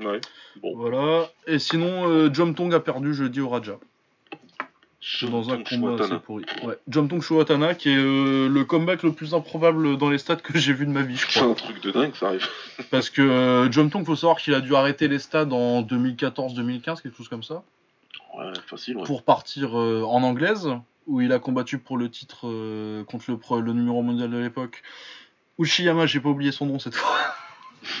Ouais. 0.00 0.20
Bon. 0.62 0.76
Voilà. 0.76 1.28
Et 1.46 1.58
sinon, 1.58 2.08
euh, 2.08 2.32
Jom 2.32 2.54
Tong 2.54 2.72
a 2.74 2.80
perdu 2.80 3.14
jeudi 3.14 3.40
au 3.40 3.48
Raja. 3.48 3.78
Dans 5.30 5.48
un 5.50 5.62
combat 5.62 6.02
assez 6.04 6.18
pourri. 6.18 6.44
Ouais. 6.64 6.76
Jom 6.88 7.08
Tong 7.08 7.22
Shuatana, 7.22 7.74
qui 7.76 7.88
est 7.90 7.96
euh, 7.96 8.48
le 8.48 8.64
comeback 8.64 9.04
le 9.04 9.12
plus 9.12 9.32
improbable 9.32 9.96
dans 9.96 10.10
les 10.10 10.18
stats 10.18 10.36
que 10.36 10.58
j'ai 10.58 10.72
vu 10.72 10.86
de 10.86 10.90
ma 10.90 11.02
vie, 11.02 11.16
je 11.16 11.26
C'est 11.28 11.38
crois. 11.40 11.52
un 11.52 11.54
truc 11.54 11.80
de 11.80 11.92
dingue, 11.92 12.14
ça 12.16 12.28
arrive. 12.28 12.46
Parce 12.90 13.08
que 13.08 13.22
euh, 13.22 13.70
faut 14.04 14.16
savoir 14.16 14.38
qu'il 14.38 14.54
a 14.54 14.60
dû 14.60 14.74
arrêter 14.74 15.06
les 15.06 15.20
stades 15.20 15.52
en 15.52 15.82
2014-2015, 15.82 17.00
quelque 17.02 17.16
chose 17.16 17.28
comme 17.28 17.44
ça, 17.44 17.62
Ouais, 18.36 18.46
facile, 18.66 18.96
ouais. 18.96 19.04
pour 19.04 19.22
partir 19.22 19.78
euh, 19.78 20.02
en 20.04 20.22
anglaise, 20.24 20.68
où 21.06 21.20
il 21.20 21.32
a 21.32 21.38
combattu 21.38 21.78
pour 21.78 21.96
le 21.96 22.10
titre 22.10 22.48
euh, 22.48 23.04
contre 23.04 23.30
le, 23.30 23.38
pro- 23.38 23.60
le 23.60 23.72
numéro 23.72 24.02
mondial 24.02 24.30
de 24.30 24.38
l'époque. 24.38 24.82
Uchiyama, 25.60 26.06
j'ai 26.06 26.20
pas 26.20 26.28
oublié 26.28 26.50
son 26.52 26.66
nom 26.66 26.78
cette 26.80 26.94
fois. 26.96 27.16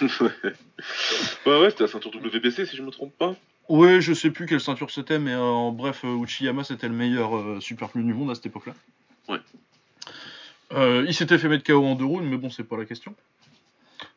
ouais, 0.02 1.60
ouais, 1.60 1.70
c'était 1.70 1.84
la 1.84 1.88
ceinture 1.88 2.10
WBC 2.14 2.66
si 2.66 2.76
je 2.76 2.82
me 2.82 2.90
trompe 2.90 3.16
pas. 3.16 3.34
Ouais, 3.68 4.00
je 4.00 4.14
sais 4.14 4.30
plus 4.30 4.46
quelle 4.46 4.60
ceinture 4.60 4.90
c'était, 4.90 5.18
mais 5.18 5.32
euh, 5.32 5.40
en 5.42 5.72
bref, 5.72 6.02
euh, 6.04 6.16
Uchiyama 6.22 6.64
c'était 6.64 6.88
le 6.88 6.94
meilleur 6.94 7.36
euh, 7.36 7.60
super 7.60 7.90
flux 7.90 8.02
du 8.02 8.14
monde 8.14 8.30
à 8.30 8.34
cette 8.34 8.46
époque-là. 8.46 8.74
Ouais. 9.28 9.40
Euh, 10.72 11.04
il 11.06 11.14
s'était 11.14 11.38
fait 11.38 11.48
mettre 11.48 11.64
KO 11.64 11.84
en 11.84 11.94
deux 11.94 12.04
rounds, 12.04 12.26
mais 12.28 12.36
bon, 12.38 12.50
c'est 12.50 12.64
pas 12.64 12.76
la 12.76 12.84
question. 12.84 13.14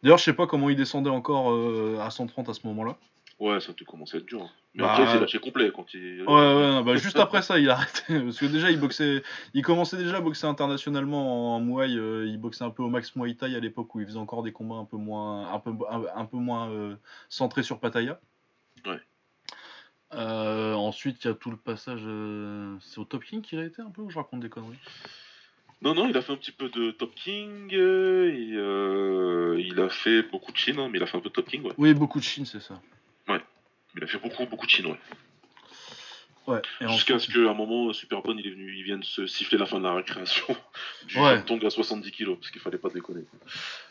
D'ailleurs, 0.04 0.18
je 0.18 0.24
sais 0.24 0.34
pas 0.34 0.48
comment 0.48 0.70
il 0.70 0.76
descendait 0.76 1.10
encore 1.10 1.54
à 2.02 2.10
130 2.10 2.50
à 2.50 2.54
ce 2.54 2.66
moment-là. 2.68 2.96
Ouais, 3.40 3.60
ça 3.60 3.72
a 3.72 3.74
dû 3.74 3.86
commencer 3.86 4.18
à 4.18 4.20
être 4.20 4.26
dur. 4.28 4.42
hein. 4.44 4.50
Mais 4.76 4.84
Bah, 4.84 4.92
après, 4.94 5.04
il 5.06 5.10
s'est 5.10 5.20
lâché 5.20 5.40
complet 5.40 5.72
quand 5.76 5.94
il. 5.96 6.22
Ouais, 6.22 6.28
ouais, 6.28 6.84
bah, 6.84 6.96
juste 6.96 7.18
après 7.18 7.42
ça, 7.42 7.58
il 7.60 7.70
a 7.70 7.74
arrêté. 7.74 8.20
Parce 8.24 8.38
que 8.38 8.46
déjà, 8.46 8.70
il 8.72 8.80
boxait, 8.80 9.24
il 9.54 9.64
commençait 9.64 9.98
déjà 9.98 10.18
à 10.18 10.22
boxer 10.22 10.46
internationalement 10.48 11.56
en 11.56 11.60
Muay. 11.60 11.90
il 11.92 12.38
boxait 12.38 12.64
un 12.64 12.70
peu 12.70 12.84
au 12.84 12.90
Max 12.90 13.16
Muay 13.16 13.34
Thai 13.34 13.56
à 13.56 13.60
l'époque 13.60 13.94
où 13.96 14.00
il 14.00 14.06
faisait 14.06 14.18
encore 14.20 14.44
des 14.44 14.52
combats 14.54 14.76
un 14.76 14.86
peu 14.86 14.98
moins, 14.98 15.52
un 15.54 15.60
peu, 15.60 15.72
un, 15.90 16.04
un 16.16 16.26
peu 16.26 16.38
moins 16.38 16.70
centrés 17.30 17.64
sur 17.64 17.80
Pattaya. 17.80 18.20
Ouais. 18.86 19.00
Euh, 20.14 20.74
ensuite, 20.74 21.24
il 21.24 21.28
y 21.28 21.32
a 21.32 21.34
tout 21.34 21.52
le 21.52 21.58
passage. 21.58 22.02
euh, 22.06 22.76
C'est 22.82 23.00
au 23.00 23.06
Top 23.06 23.24
King 23.24 23.42
qu'il 23.42 23.60
a 23.60 23.64
été 23.66 23.82
un 23.82 23.90
peu 23.90 24.02
ou 24.02 24.10
je 24.10 24.18
raconte 24.18 24.42
des 24.42 24.50
conneries? 24.50 24.80
Non, 25.82 25.96
non, 25.96 26.08
il 26.08 26.16
a 26.16 26.22
fait 26.22 26.34
un 26.34 26.38
petit 26.38 26.52
peu 26.52 26.70
de 26.70 26.92
Top 26.92 27.16
King. 27.16 27.74
euh, 27.74 28.32
et, 28.32 28.52
euh, 28.54 29.60
il 29.60 29.80
a 29.80 29.90
fait 29.90 30.22
beaucoup 30.24 30.52
de 30.52 30.58
Chine, 30.58 30.80
hein, 30.80 30.90
mais 30.92 31.00
il 31.00 31.04
a 31.04 31.08
fait 31.08 31.18
un 31.18 31.22
peu 31.22 31.30
de 31.30 31.34
Top 31.34 31.48
King, 31.48 31.64
ouais. 31.64 31.74
Oui, 31.78 31.94
beaucoup 31.94 32.20
de 32.20 32.24
Chine, 32.24 32.46
c'est 32.46 32.62
ça. 32.62 32.80
Il 33.98 34.04
a 34.04 34.08
fait 34.08 34.20
beaucoup, 34.20 34.46
beaucoup 34.46 34.66
de 34.66 34.72
Chine, 34.72 34.86
ouais. 34.86 35.00
Ouais. 36.48 36.62
Jusqu'à 36.82 37.20
ce 37.20 37.32
qu'à 37.32 37.40
un 37.40 37.54
moment, 37.54 37.94
Superbone, 37.94 38.40
il 38.40 38.48
est 38.48 38.52
venu, 38.52 38.74
il 38.76 38.84
vienne 38.84 39.04
se 39.04 39.28
siffler 39.28 39.58
la 39.60 39.66
fin 39.68 39.78
de 39.78 39.84
la 39.84 39.94
récréation. 39.94 40.46
du 41.08 41.20
Ouais. 41.20 41.42
Tong 41.44 41.64
à 41.64 41.70
70 41.70 42.12
kilos, 42.12 42.38
parce 42.40 42.50
qu'il 42.52 42.60
fallait 42.62 42.80
pas 42.80 42.90
déconner. 42.90 43.22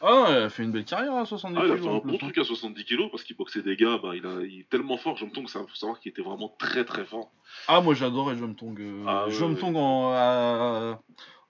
Ah, 0.01 0.11
non, 0.11 0.27
il 0.31 0.43
a 0.43 0.51
fait 0.51 0.65
une 0.65 0.73
belle 0.73 0.85
carrière 0.85 1.15
à 1.15 1.25
70 1.25 1.57
Ah, 1.61 1.67
il 1.67 1.73
a 1.73 1.77
fait 1.77 1.83
un 1.89 1.99
bon 1.99 2.15
hein. 2.15 2.19
truc 2.19 2.39
à 2.39 2.45
70 2.45 2.85
kilos, 2.85 3.09
parce 3.11 3.23
qu'il 3.23 3.37
boxait 3.37 3.63
des 3.63 3.77
gars, 3.77 3.99
bah, 4.03 4.17
il, 4.17 4.27
a, 4.27 4.43
il 4.43 4.61
est 4.61 4.69
tellement 4.69 4.97
fort, 4.97 5.17
Jom 5.17 5.31
Tong, 5.31 5.49
ça 5.49 5.61
faut 5.61 5.75
savoir 5.77 6.01
qu'il 6.01 6.11
était 6.11 6.23
vraiment 6.23 6.55
très 6.59 6.85
très 6.85 7.05
fort. 7.05 7.31
Ah, 7.69 7.81
moi 7.81 7.95
j'adorais 7.95 8.37
Jom 8.37 8.55
Tong. 8.57 8.79
Euh, 8.81 9.05
Ah, 9.07 9.27
Jom. 9.29 9.57
Tong 9.57 9.77
en, 9.77 10.99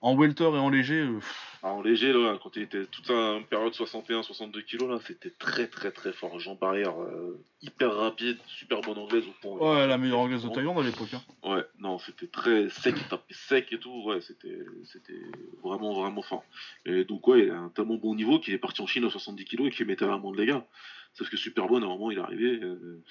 en 0.01 0.15
welter 0.15 0.43
et 0.43 0.57
en 0.59 0.69
léger. 0.69 0.99
euh, 1.01 1.15
pff, 1.19 1.57
Ah, 1.63 1.73
en 1.73 1.81
léger, 1.83 2.11
là, 2.11 2.39
quand 2.41 2.55
il 2.55 2.63
était 2.63 2.85
toute 2.85 3.05
sa 3.05 3.37
période 3.49 3.71
61-62 3.73 4.61
kilos, 4.63 4.89
là, 4.89 4.99
c'était 5.05 5.29
très 5.29 5.67
très 5.67 5.91
très 5.91 6.11
fort. 6.11 6.39
Jean 6.39 6.55
Barrière, 6.55 6.99
euh, 6.99 7.39
hyper 7.61 7.93
rapide, 7.95 8.37
super 8.47 8.81
bonne 8.81 8.97
anglaise 8.97 9.23
au 9.27 9.33
point. 9.41 9.57
Ouais, 9.75 9.85
la 9.87 9.97
meilleure 9.99 10.19
anglaise 10.19 10.43
de 10.43 10.49
Thaïlande 10.49 10.79
à 10.79 10.83
l'époque. 10.83 11.13
Hein. 11.13 11.21
Ouais, 11.47 11.63
non, 11.79 11.99
c'était 11.99 12.25
très 12.27 12.69
sec, 12.69 12.95
il 12.97 13.03
tapait 13.07 13.33
sec 13.33 13.71
et 13.71 13.77
tout, 13.79 14.03
ouais, 14.07 14.21
c'était 14.21 14.57
c'était 14.91 15.21
vraiment 15.63 15.93
vraiment 15.93 16.23
fort. 16.23 16.43
Et 16.85 17.03
donc, 17.03 17.27
ouais, 17.27 17.43
il 17.45 17.51
a 17.51 17.59
un 17.59 17.69
tellement 17.69 17.95
bon 17.97 18.15
niveau 18.15 18.39
qu'il 18.39 18.53
est 18.55 18.57
parti 18.59 18.81
en 18.81 18.87
Chine 18.87 19.05
à 19.05 19.09
70 19.11 19.45
kilos 19.45 19.67
et 19.67 19.71
qu'il 19.71 19.85
mettait 19.85 20.05
main 20.07 20.31
de 20.31 20.37
les 20.37 20.47
gars. 20.47 20.65
Sauf 21.13 21.29
que 21.29 21.37
Superbone, 21.37 21.83
à 21.83 21.85
un 21.85 21.89
moment, 21.89 22.09
il 22.09 22.17
est 22.17 22.21
arrivé. 22.21 22.59
euh, 22.63 23.03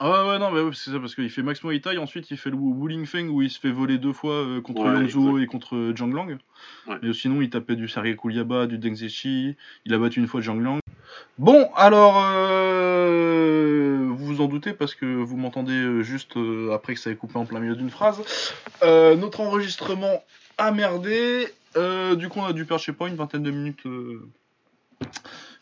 Ah 0.00 0.26
ouais, 0.26 0.38
non, 0.38 0.50
mais 0.50 0.60
ouais, 0.60 0.72
c'est 0.74 0.90
ça, 0.90 0.98
parce 0.98 1.14
qu'il 1.14 1.30
fait 1.30 1.42
Max 1.42 1.62
Muay 1.62 1.80
Thai, 1.80 1.98
ensuite 1.98 2.30
il 2.30 2.36
fait 2.36 2.50
le 2.50 2.56
Wu 2.56 2.88
Ling 2.88 3.06
Feng 3.06 3.28
où 3.28 3.42
il 3.42 3.50
se 3.50 3.60
fait 3.60 3.70
voler 3.70 3.98
deux 3.98 4.12
fois 4.12 4.32
euh, 4.32 4.60
contre 4.60 4.82
Ouais, 4.82 5.42
et 5.42 5.46
contre 5.46 5.92
Zhang 5.96 6.12
Lang. 6.12 6.38
Ouais. 6.88 6.96
Mais 7.02 7.12
sinon, 7.12 7.40
il 7.40 7.50
tapait 7.50 7.76
du 7.76 7.88
Sergei 7.88 8.16
Kouliaba, 8.16 8.66
du 8.66 8.78
Deng 8.78 8.94
Zexi, 8.94 9.56
il 9.84 9.94
a 9.94 9.98
battu 9.98 10.18
une 10.18 10.26
fois 10.26 10.40
Zhang 10.40 10.60
Lang. 10.60 10.80
Bon, 11.38 11.70
alors, 11.76 12.22
euh, 12.24 14.08
vous 14.10 14.26
vous 14.26 14.40
en 14.40 14.46
doutez 14.46 14.72
parce 14.72 14.94
que 14.94 15.06
vous 15.06 15.36
m'entendez 15.36 15.72
euh, 15.74 16.02
juste 16.02 16.36
euh, 16.36 16.72
après 16.72 16.94
que 16.94 17.00
ça 17.00 17.10
ait 17.10 17.16
coupé 17.16 17.38
en 17.38 17.44
plein 17.44 17.60
milieu 17.60 17.76
d'une 17.76 17.90
phrase. 17.90 18.22
Euh, 18.82 19.14
notre 19.14 19.40
enregistrement 19.40 20.24
a 20.58 20.72
merdé 20.72 21.48
Euh, 21.76 22.16
du 22.16 22.28
coup, 22.28 22.40
on 22.40 22.44
a 22.44 22.52
dû 22.52 22.66
perdre, 22.66 22.82
sais 22.84 22.92
pas, 22.92 23.08
une 23.08 23.16
vingtaine 23.16 23.42
de 23.42 23.50
minutes 23.50 23.86
euh, 23.86 24.28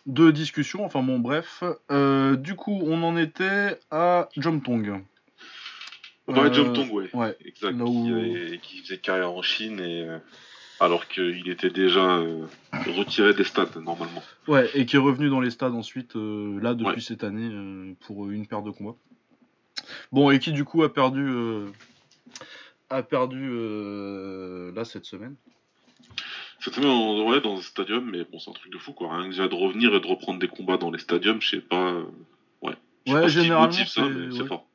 de 0.06 0.30
discussion. 0.30 0.84
Enfin 0.84 1.02
bon, 1.02 1.18
bref. 1.18 1.62
Euh, 1.90 2.36
du 2.36 2.54
coup, 2.54 2.80
on 2.84 3.02
en 3.02 3.16
était 3.16 3.78
à 3.90 4.28
Jomtong. 4.36 5.02
On 6.26 6.34
parlait 6.34 6.50
de 6.50 6.60
Euh, 6.60 6.64
Jump 6.64 6.74
Tong, 6.76 6.92
ouais. 6.92 7.10
Ouais. 7.12 7.36
Exact. 7.44 7.72
là 7.76 7.84
où- 7.84 8.04
Qui, 8.06 8.12
avait- 8.12 8.58
qui 8.62 8.78
faisait 8.78 8.98
carrière 8.98 9.32
en 9.32 9.42
Chine 9.42 9.80
et. 9.80 10.04
euh, 10.08 10.18
alors 10.82 11.08
qu'il 11.08 11.48
était 11.50 11.68
déjà 11.70 12.16
euh, 12.18 12.46
retiré 12.96 13.34
des 13.34 13.44
stades, 13.44 13.76
normalement. 13.76 14.22
Ouais, 14.48 14.70
et 14.74 14.86
qui 14.86 14.96
est 14.96 15.00
revenu 15.00 15.28
dans 15.28 15.40
les 15.40 15.50
stades 15.50 15.74
ensuite, 15.74 16.16
euh, 16.16 16.58
là, 16.62 16.72
depuis 16.74 16.94
Ouais. 16.94 17.00
cette 17.00 17.22
année, 17.24 17.50
euh, 17.52 17.92
pour 18.06 18.30
une 18.30 18.46
paire 18.46 18.62
de 18.62 18.70
combats. 18.70 18.96
Bon, 20.12 20.30
et 20.30 20.38
qui 20.38 20.52
du 20.52 20.64
coup 20.64 20.82
a 20.82 20.92
perdu, 20.92 21.28
a 22.90 23.02
perdu 23.02 23.48
là 24.74 24.84
cette 24.84 25.04
semaine? 25.04 25.34
En- 26.84 27.28
ouais, 27.28 27.40
dans 27.40 27.56
un 27.58 27.62
stadium, 27.62 28.10
mais 28.10 28.24
bon, 28.24 28.38
c'est 28.38 28.50
un 28.50 28.54
truc 28.54 28.70
de 28.72 28.78
fou, 28.78 28.92
quoi. 28.92 29.14
Rien 29.14 29.24
que 29.24 29.30
déjà 29.30 29.48
de 29.48 29.54
revenir 29.54 29.94
et 29.94 30.00
de 30.00 30.06
reprendre 30.06 30.38
des 30.38 30.48
combats 30.48 30.76
dans 30.76 30.90
les 30.90 30.98
stadiums, 30.98 31.40
je 31.40 31.50
sais 31.50 31.60
pas. 31.60 31.92
euh, 31.92 32.04
Ouais. 32.62 32.74
Ouais, 33.06 33.20
pas 33.22 33.28
généralement, 33.28 33.66
motive 33.68 33.86
ça, 33.88 34.02
c'est- 34.02 34.08
mais 34.10 34.30
c'est 34.30 34.42
ouais. 34.42 34.48
fort. 34.48 34.66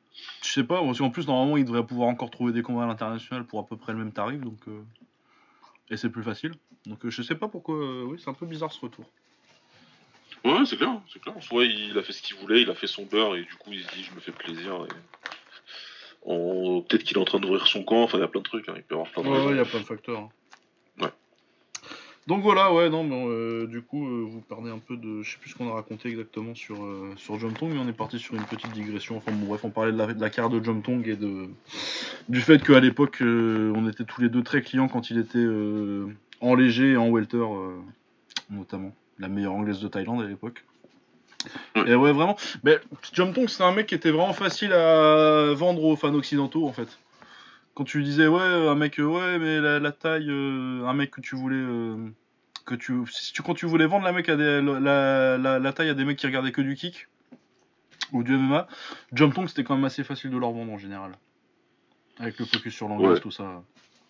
Je 0.42 0.48
sais 0.48 0.64
pas, 0.64 0.82
parce 0.82 0.98
qu'en 0.98 1.10
plus, 1.10 1.26
normalement, 1.26 1.56
il 1.56 1.64
devrait 1.64 1.86
pouvoir 1.86 2.08
encore 2.08 2.30
trouver 2.30 2.52
des 2.52 2.62
combats 2.62 2.84
à 2.84 2.86
l'international 2.86 3.44
pour 3.44 3.60
à 3.60 3.66
peu 3.66 3.76
près 3.76 3.92
le 3.92 3.98
même 3.98 4.12
tarif, 4.12 4.40
donc. 4.40 4.58
euh, 4.68 4.82
Et 5.88 5.96
c'est 5.96 6.10
plus 6.10 6.24
facile. 6.24 6.50
Donc 6.86 7.04
euh, 7.04 7.10
je 7.10 7.22
sais 7.22 7.36
pas 7.36 7.46
pourquoi. 7.46 7.76
euh, 7.76 8.02
Oui, 8.08 8.18
c'est 8.18 8.28
un 8.28 8.34
peu 8.34 8.44
bizarre 8.46 8.72
ce 8.72 8.80
retour. 8.80 9.04
Ouais, 10.44 10.66
c'est 10.66 10.76
clair, 10.76 11.00
c'est 11.12 11.20
clair. 11.22 11.34
Soit 11.40 11.64
il 11.64 11.96
a 11.96 12.02
fait 12.02 12.12
ce 12.12 12.22
qu'il 12.22 12.34
voulait, 12.36 12.62
il 12.62 12.70
a 12.70 12.74
fait 12.74 12.88
son 12.88 13.04
beurre 13.04 13.36
et 13.36 13.42
du 13.42 13.54
coup 13.54 13.72
il 13.72 13.84
se 13.84 13.94
dit 13.94 14.02
je 14.02 14.12
me 14.12 14.18
fais 14.18 14.32
plaisir. 14.32 14.84
Et... 14.84 14.92
On- 16.24 16.82
Peut-être 16.82 17.04
qu'il 17.04 17.16
est 17.16 17.20
en 17.20 17.24
train 17.24 17.38
d'ouvrir 17.38 17.66
son 17.68 17.84
camp, 17.84 18.02
enfin 18.02 18.18
il 18.18 18.20
y 18.20 18.24
a 18.24 18.28
plein 18.28 18.40
de 18.40 18.44
trucs, 18.46 18.68
hein. 18.68 18.74
il 18.76 18.82
peut 18.82 18.94
y 18.96 18.98
avoir 18.98 19.10
plein 19.12 19.22
de 19.22 19.28
Ouais, 19.28 19.52
il 19.52 19.56
y 19.56 19.60
a 19.60 19.64
plein 19.64 19.78
de 19.80 19.84
facteurs. 19.84 20.28
Donc 22.26 22.42
voilà, 22.42 22.72
ouais, 22.72 22.90
non, 22.90 23.06
euh, 23.08 23.68
du 23.68 23.82
coup, 23.82 24.04
euh, 24.04 24.26
vous 24.28 24.40
parlez 24.40 24.68
un 24.68 24.80
peu 24.80 24.96
de. 24.96 25.22
Je 25.22 25.30
sais 25.30 25.38
plus 25.38 25.50
ce 25.50 25.54
qu'on 25.54 25.70
a 25.70 25.74
raconté 25.74 26.08
exactement 26.08 26.56
sur, 26.56 26.84
euh, 26.84 27.12
sur 27.16 27.38
Jomtong, 27.38 27.72
mais 27.72 27.78
on 27.78 27.88
est 27.88 27.92
parti 27.92 28.18
sur 28.18 28.34
une 28.34 28.42
petite 28.42 28.72
digression. 28.72 29.16
Enfin, 29.16 29.30
bon, 29.30 29.46
bref, 29.46 29.60
on 29.62 29.70
parlait 29.70 29.92
de 29.92 29.96
la, 29.96 30.12
de 30.12 30.20
la 30.20 30.28
carrière 30.28 30.50
de 30.50 30.62
Jomtong 30.62 31.06
et 31.06 31.14
de, 31.14 31.48
du 32.28 32.40
fait 32.40 32.60
qu'à 32.60 32.80
l'époque, 32.80 33.22
euh, 33.22 33.72
on 33.76 33.88
était 33.88 34.02
tous 34.02 34.22
les 34.22 34.28
deux 34.28 34.42
très 34.42 34.60
clients 34.60 34.88
quand 34.88 35.08
il 35.10 35.18
était 35.18 35.38
euh, 35.38 36.06
en 36.40 36.56
léger 36.56 36.92
et 36.92 36.96
en 36.96 37.10
welter, 37.10 37.46
notamment. 38.50 38.92
La 39.20 39.28
meilleure 39.28 39.52
anglaise 39.52 39.80
de 39.80 39.88
Thaïlande 39.88 40.22
à 40.22 40.26
l'époque. 40.26 40.64
Et 41.76 41.94
ouais, 41.94 42.12
vraiment. 42.12 42.36
Mais 42.64 42.80
Jomtong, 43.12 43.48
c'est 43.48 43.62
un 43.62 43.72
mec 43.72 43.86
qui 43.86 43.94
était 43.94 44.10
vraiment 44.10 44.32
facile 44.32 44.72
à 44.72 45.54
vendre 45.54 45.84
aux 45.84 45.94
fans 45.94 46.12
occidentaux, 46.12 46.66
en 46.66 46.72
fait 46.72 46.98
quand 47.76 47.84
tu 47.84 48.02
disais 48.02 48.26
ouais 48.26 48.40
un 48.42 48.74
mec 48.74 48.98
euh, 48.98 49.04
ouais 49.04 49.38
mais 49.38 49.60
la, 49.60 49.78
la 49.78 49.92
taille 49.92 50.28
euh, 50.30 50.84
un 50.86 50.92
mec 50.94 51.10
que 51.12 51.20
tu 51.20 51.36
voulais 51.36 51.54
euh, 51.56 52.08
que 52.64 52.74
tu 52.74 52.94
si 53.08 53.32
tu 53.32 53.42
quand 53.42 53.54
tu 53.54 53.66
voulais 53.66 53.86
vendre 53.86 54.04
la 54.04 54.12
mec 54.12 54.28
à 54.28 54.34
des, 54.36 54.60
la, 54.62 55.36
la, 55.38 55.58
la 55.60 55.72
taille 55.72 55.90
à 55.90 55.94
des 55.94 56.04
mecs 56.04 56.16
qui 56.18 56.26
regardaient 56.26 56.52
que 56.52 56.62
du 56.62 56.74
kick 56.74 57.06
ou 58.12 58.22
du 58.22 58.32
MMA 58.36 58.66
Jump 59.12 59.34
Tong 59.34 59.46
c'était 59.46 59.62
quand 59.62 59.76
même 59.76 59.84
assez 59.84 60.02
facile 60.04 60.30
de 60.30 60.38
leur 60.38 60.50
vendre 60.52 60.72
en 60.72 60.78
général 60.78 61.12
avec 62.18 62.38
le 62.38 62.46
focus 62.46 62.74
sur 62.74 62.88
l'anglais 62.88 63.08
Ouais. 63.08 63.20
tout 63.20 63.30
ça 63.30 63.62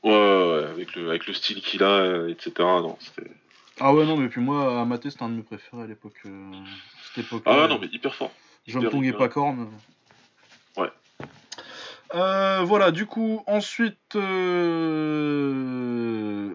Ouais, 0.04 0.12
ouais, 0.12 0.18
ouais, 0.60 0.64
avec 0.70 0.94
le, 0.94 1.08
avec 1.08 1.26
le 1.26 1.32
style 1.34 1.60
qu'il 1.60 1.82
a, 1.82 1.88
euh, 1.88 2.28
etc. 2.28 2.52
Non, 2.58 2.96
c'était... 3.00 3.28
ah 3.80 3.92
ouais 3.92 4.06
non 4.06 4.16
mais 4.16 4.28
puis 4.28 4.40
moi 4.40 4.80
Amaté 4.80 5.10
c'était 5.10 5.24
un 5.24 5.30
de 5.30 5.34
mes 5.34 5.42
préférés 5.42 5.82
à 5.82 5.86
l'époque 5.88 6.20
euh, 6.26 6.52
cette 7.12 7.24
époque 7.24 7.42
Ah 7.46 7.66
non, 7.68 7.78
mais 7.80 7.88
hyper 7.90 8.14
fort. 8.14 8.30
Jump 8.68 8.88
Tong 8.90 9.04
et. 9.04 9.12
Pacorn. 9.12 9.68
Euh, 12.14 12.62
voilà, 12.64 12.90
du 12.92 13.06
coup, 13.06 13.42
ensuite, 13.46 14.16
euh, 14.16 15.34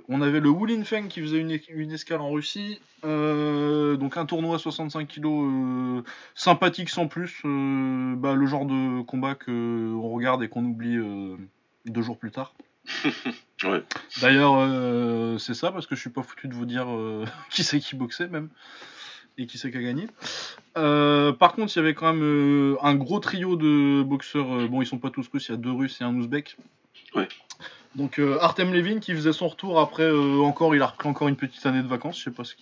on 0.07 0.21
avait 0.21 0.39
le 0.39 0.49
Wulin 0.49 0.83
Feng 0.83 1.07
qui 1.07 1.21
faisait 1.21 1.39
une, 1.39 1.59
une 1.69 1.91
escale 1.91 2.21
en 2.21 2.29
Russie. 2.31 2.79
Euh, 3.03 3.97
donc 3.97 4.15
un 4.17 4.27
tournoi 4.27 4.59
65 4.59 5.07
kg 5.07 6.03
sympathique 6.35 6.89
sans 6.89 7.07
plus. 7.07 7.41
bah, 7.43 8.35
le 8.35 8.45
genre 8.45 8.65
de 8.65 9.01
combat 9.01 9.33
que 9.35 9.93
on 9.95 10.09
regarde 10.11 10.43
et 10.43 10.49
qu'on 10.49 10.63
oublie 10.65 10.97
deux 11.85 12.01
jours 12.01 12.17
plus 12.17 12.31
tard. 12.31 12.53
Ouais. 13.63 13.83
D'ailleurs, 14.21 14.57
c'est 15.39 15.53
ça 15.53 15.71
parce 15.71 15.85
que 15.85 15.93
je 15.93 16.01
suis 16.01 16.09
pas 16.09 16.23
foutu 16.23 16.47
de 16.47 16.55
vous 16.55 16.65
dire 16.65 16.87
qui 17.51 17.63
c'est 17.63 17.79
qui 17.79 17.95
boxait 17.95 18.27
même 18.27 18.49
et 19.37 19.45
qui 19.45 19.57
c'est 19.57 19.71
qui 19.71 19.77
a 19.77 19.81
gagné. 19.81 20.07
Euh, 20.77 21.31
par 21.31 21.53
contre, 21.53 21.71
il 21.75 21.79
y 21.79 21.81
avait 21.81 21.93
quand 21.93 22.13
même 22.13 22.23
euh, 22.23 22.75
un 22.81 22.95
gros 22.95 23.19
trio 23.19 23.55
de 23.55 24.03
boxeurs. 24.03 24.53
euh, 24.53 24.67
bon, 24.67 24.81
ils 24.81 24.85
sont 24.87 24.97
pas 24.99 25.09
tous 25.09 25.27
russes, 25.31 25.47
il 25.49 25.51
y 25.51 25.55
a 25.55 25.57
deux 25.57 25.71
russes 25.71 25.99
et 26.01 26.03
un 26.03 26.15
ouzbek. 26.15 26.57
Ouais. 27.15 27.27
Donc 27.95 28.19
euh, 28.19 28.37
Artem 28.39 28.71
Levin 28.73 28.99
qui 28.99 29.13
faisait 29.13 29.33
son 29.33 29.49
retour 29.49 29.77
après 29.79 30.03
euh, 30.03 30.39
encore, 30.39 30.73
il 30.75 30.81
a 30.81 30.87
repris 30.87 31.09
encore 31.09 31.27
une 31.27 31.35
petite 31.35 31.65
année 31.65 31.81
de 31.81 31.87
vacances. 31.87 32.17
Je 32.19 32.23
sais 32.23 32.31
pas 32.31 32.45
ce 32.45 32.55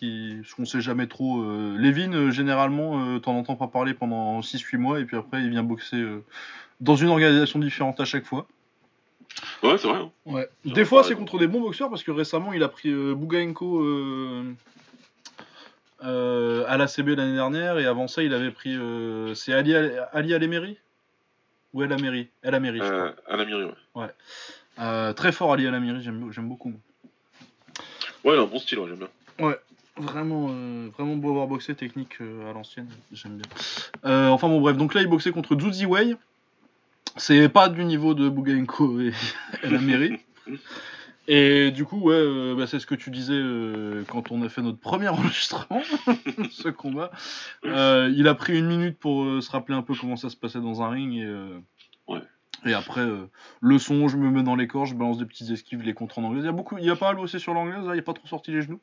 qu'on 0.56 0.66
sait 0.66 0.82
jamais 0.82 1.06
trop. 1.06 1.44
Euh, 1.44 1.76
Levin, 1.78 2.14
euh, 2.14 2.32
généralement, 2.32 3.00
euh, 3.16 3.20
t'en 3.20 3.36
entends 3.38 3.56
pas 3.56 3.68
parler 3.68 3.94
pendant 3.94 4.40
6-8 4.42 4.78
mois 4.78 5.00
et 5.00 5.06
puis 5.06 5.18
après 5.18 5.42
il 5.44 5.52
vient 5.52 5.62
boxer 5.62 5.98
euh, 5.98 6.24
dans 6.82 6.96
une 6.96 7.10
organisation 7.10 7.60
différente 7.60 8.00
à 8.00 8.06
chaque 8.06 8.26
fois. 8.26 8.48
Ouais, 9.62 9.78
c'est 9.78 9.88
vrai. 9.88 10.00
hein. 10.00 10.10
Ouais. 10.26 10.50
Des 10.66 10.84
fois, 10.84 11.04
c'est 11.04 11.14
contre 11.16 11.38
des 11.38 11.48
bons 11.48 11.62
boxeurs 11.62 11.92
parce 11.92 12.02
que 12.02 12.10
récemment, 12.12 12.52
il 12.52 12.64
a 12.64 12.68
pris 12.68 12.90
euh, 12.90 13.14
Bugaenko 13.14 13.84
euh, 16.04 16.64
à 16.68 16.78
l'ACB 16.78 17.10
l'année 17.10 17.36
dernière 17.36 17.78
et 17.78 17.86
avant 17.86 18.08
ça, 18.08 18.24
il 18.24 18.34
avait 18.34 18.52
pris. 18.52 18.76
euh, 18.76 19.34
c'est 19.36 19.54
Ali, 19.54 19.76
Ali 19.76 20.34
Alemeri 20.34 20.78
Ou 21.74 21.84
El 21.84 21.94
Ameri 21.94 22.30
El 22.42 22.52
crois. 22.52 22.92
Euh, 22.92 23.12
la 23.30 23.46
mairie, 23.46 23.72
ouais. 23.96 24.08
Euh, 24.80 25.14
très 25.14 25.32
fort 25.32 25.54
Ali 25.54 25.68
Alamiri, 25.68 26.02
j'aime 26.02 26.32
j'aime 26.32 26.48
beaucoup. 26.48 26.74
Ouais, 28.24 28.34
il 28.34 28.40
a 28.40 28.42
un 28.42 28.46
bon 28.46 28.60
style, 28.60 28.80
ouais, 28.80 28.88
j'aime 28.90 28.98
bien. 28.98 29.56
Vraiment, 29.98 30.48
euh, 30.50 30.88
vraiment 30.98 31.18
beau 31.18 31.32
avoir 31.32 31.48
boxé, 31.48 31.76
technique 31.76 32.22
à 32.22 32.54
l'ancienne, 32.54 32.88
j'aime 33.12 33.38
bien. 33.38 34.32
Enfin 34.32 34.48
bon, 34.48 34.62
bref, 34.62 34.78
donc 34.78 34.94
là 34.94 35.02
il 35.02 35.08
boxait 35.08 35.32
contre 35.32 35.60
Zuzi 35.60 35.86
Wei. 35.86 36.16
C'est 37.18 37.50
pas 37.50 37.68
du 37.68 37.84
niveau 37.84 38.14
de 38.14 38.30
Bugaenko 38.30 39.02
et 39.02 39.12
El 39.64 39.76
Ameri. 39.76 40.20
Et 41.32 41.70
du 41.70 41.86
coup, 41.86 42.00
ouais, 42.00 42.16
euh, 42.16 42.56
bah, 42.56 42.66
c'est 42.66 42.80
ce 42.80 42.88
que 42.88 42.96
tu 42.96 43.12
disais 43.12 43.36
euh, 43.36 44.04
quand 44.08 44.32
on 44.32 44.42
a 44.42 44.50
fait 44.50 44.64
notre 44.64 44.80
premier 44.80 45.08
enregistrement, 45.10 45.84
ce 46.50 46.70
combat. 46.70 47.12
Euh, 47.66 48.12
il 48.18 48.28
a 48.28 48.34
pris 48.34 48.58
une 48.58 48.66
minute 48.66 48.98
pour 48.98 49.26
se 49.44 49.52
rappeler 49.52 49.76
un 49.76 49.84
peu 49.84 49.94
comment 49.94 50.16
ça 50.16 50.32
se 50.32 50.36
passait 50.36 50.60
dans 50.60 50.82
un 50.82 50.90
ring 50.90 51.14
et. 51.14 51.62
Ouais. 52.08 52.22
Et 52.66 52.74
après, 52.74 53.08
le 53.62 53.78
son, 53.78 54.08
je 54.08 54.18
me 54.18 54.32
mets 54.32 54.42
dans 54.42 54.56
les 54.56 54.68
corps, 54.68 54.88
je 54.88 54.96
balance 54.96 55.20
des 55.20 55.26
petites 55.26 55.52
esquives, 55.52 55.84
les 55.84 55.94
contre 55.94 56.18
en 56.18 56.24
anglais. 56.24 56.42
Il 56.42 56.46
y 56.46 56.50
a 56.50 56.52
beaucoup, 56.52 56.80
il 56.80 56.84
y 56.84 56.90
a 56.90 56.96
pas 56.96 57.10
mal 57.10 57.18
bossé 57.18 57.38
sur 57.38 57.54
l'anglaise, 57.54 57.86
là, 57.86 57.94
il 57.94 57.98
y 57.98 58.00
a 58.00 58.04
pas 58.04 58.14
trop 58.14 58.28
sorti 58.28 58.52
les 58.52 58.64
genoux. 58.64 58.82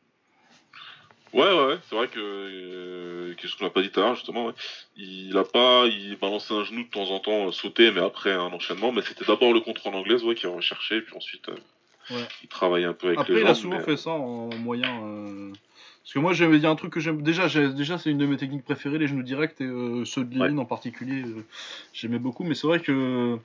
Ouais, 1.33 1.53
ouais, 1.53 1.67
ouais, 1.67 1.79
c'est 1.89 1.97
vrai 1.97 2.07
que. 2.07 2.21
Euh, 2.21 3.35
Qu'est-ce 3.37 3.57
qu'on 3.57 3.65
n'a 3.65 3.71
pas 3.71 3.83
dit 3.83 3.91
tout 3.91 3.99
à 3.99 4.05
l'heure, 4.05 4.15
justement, 4.15 4.47
ouais. 4.47 4.55
Il 4.97 5.37
a 5.37 5.43
pas. 5.43 5.87
Il 5.87 6.17
balançait 6.17 6.55
un 6.55 6.63
genou 6.63 6.85
de 6.85 6.89
temps 6.89 7.11
en 7.11 7.19
temps, 7.19 7.51
sauté, 7.51 7.91
mais 7.91 8.01
après 8.01 8.33
un 8.33 8.53
enchaînement. 8.53 8.93
Mais 8.93 9.03
c'était 9.03 9.25
d'abord 9.25 9.53
le 9.53 9.61
contre 9.61 9.89
en 9.89 9.95
anglaise, 9.95 10.23
ouais, 10.23 10.37
qu'il 10.37 10.49
recherchait, 10.49 11.01
puis 11.01 11.17
ensuite. 11.17 11.51
Ouais. 12.11 12.29
Il 12.43 12.49
travaillait 12.49 12.87
un 12.87 12.93
peu 12.93 13.09
avec 13.09 13.19
Après, 13.19 13.41
il 13.41 13.47
a 13.47 13.55
souvent 13.55 13.79
mais- 13.79 13.85
fait 13.85 13.97
ça 13.97 14.11
en 14.11 14.49
moyen. 14.57 15.03
euh, 15.05 15.53
Parce 16.03 16.15
que 16.15 16.19
moi, 16.21 16.33
j'avais 16.33 16.59
dit 16.61 16.67
un 16.67 16.77
truc 16.77 16.93
que 16.93 17.01
j'aime. 17.01 17.23
Déjà, 17.23 17.49
déjà 17.69 17.99
c'est 17.99 18.11
une 18.11 18.19
de 18.19 18.27
mes 18.27 18.37
techniques 18.37 18.65
préférées, 18.65 18.99
les 18.99 19.09
genoux 19.09 19.25
directs, 19.25 19.61
et 19.61 19.65
euh, 19.65 20.05
ceux 20.05 20.25
de 20.25 20.39
Levin 20.39 20.59
en 20.59 20.65
particulier, 20.65 21.23
euh, 21.25 21.45
j'aimais 21.93 22.21
beaucoup. 22.21 22.45
Mais 22.45 22.55
c'est 22.55 22.67
vrai 22.69 22.81
que. 22.81 23.39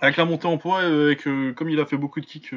Avec 0.00 0.16
la 0.16 0.24
montée 0.24 0.46
en 0.46 0.58
poids, 0.58 0.80
avec, 0.80 1.22
comme 1.56 1.68
il 1.70 1.78
a 1.80 1.86
fait 1.86 1.96
beaucoup 1.96 2.20
de 2.20 2.26
kicks. 2.26 2.52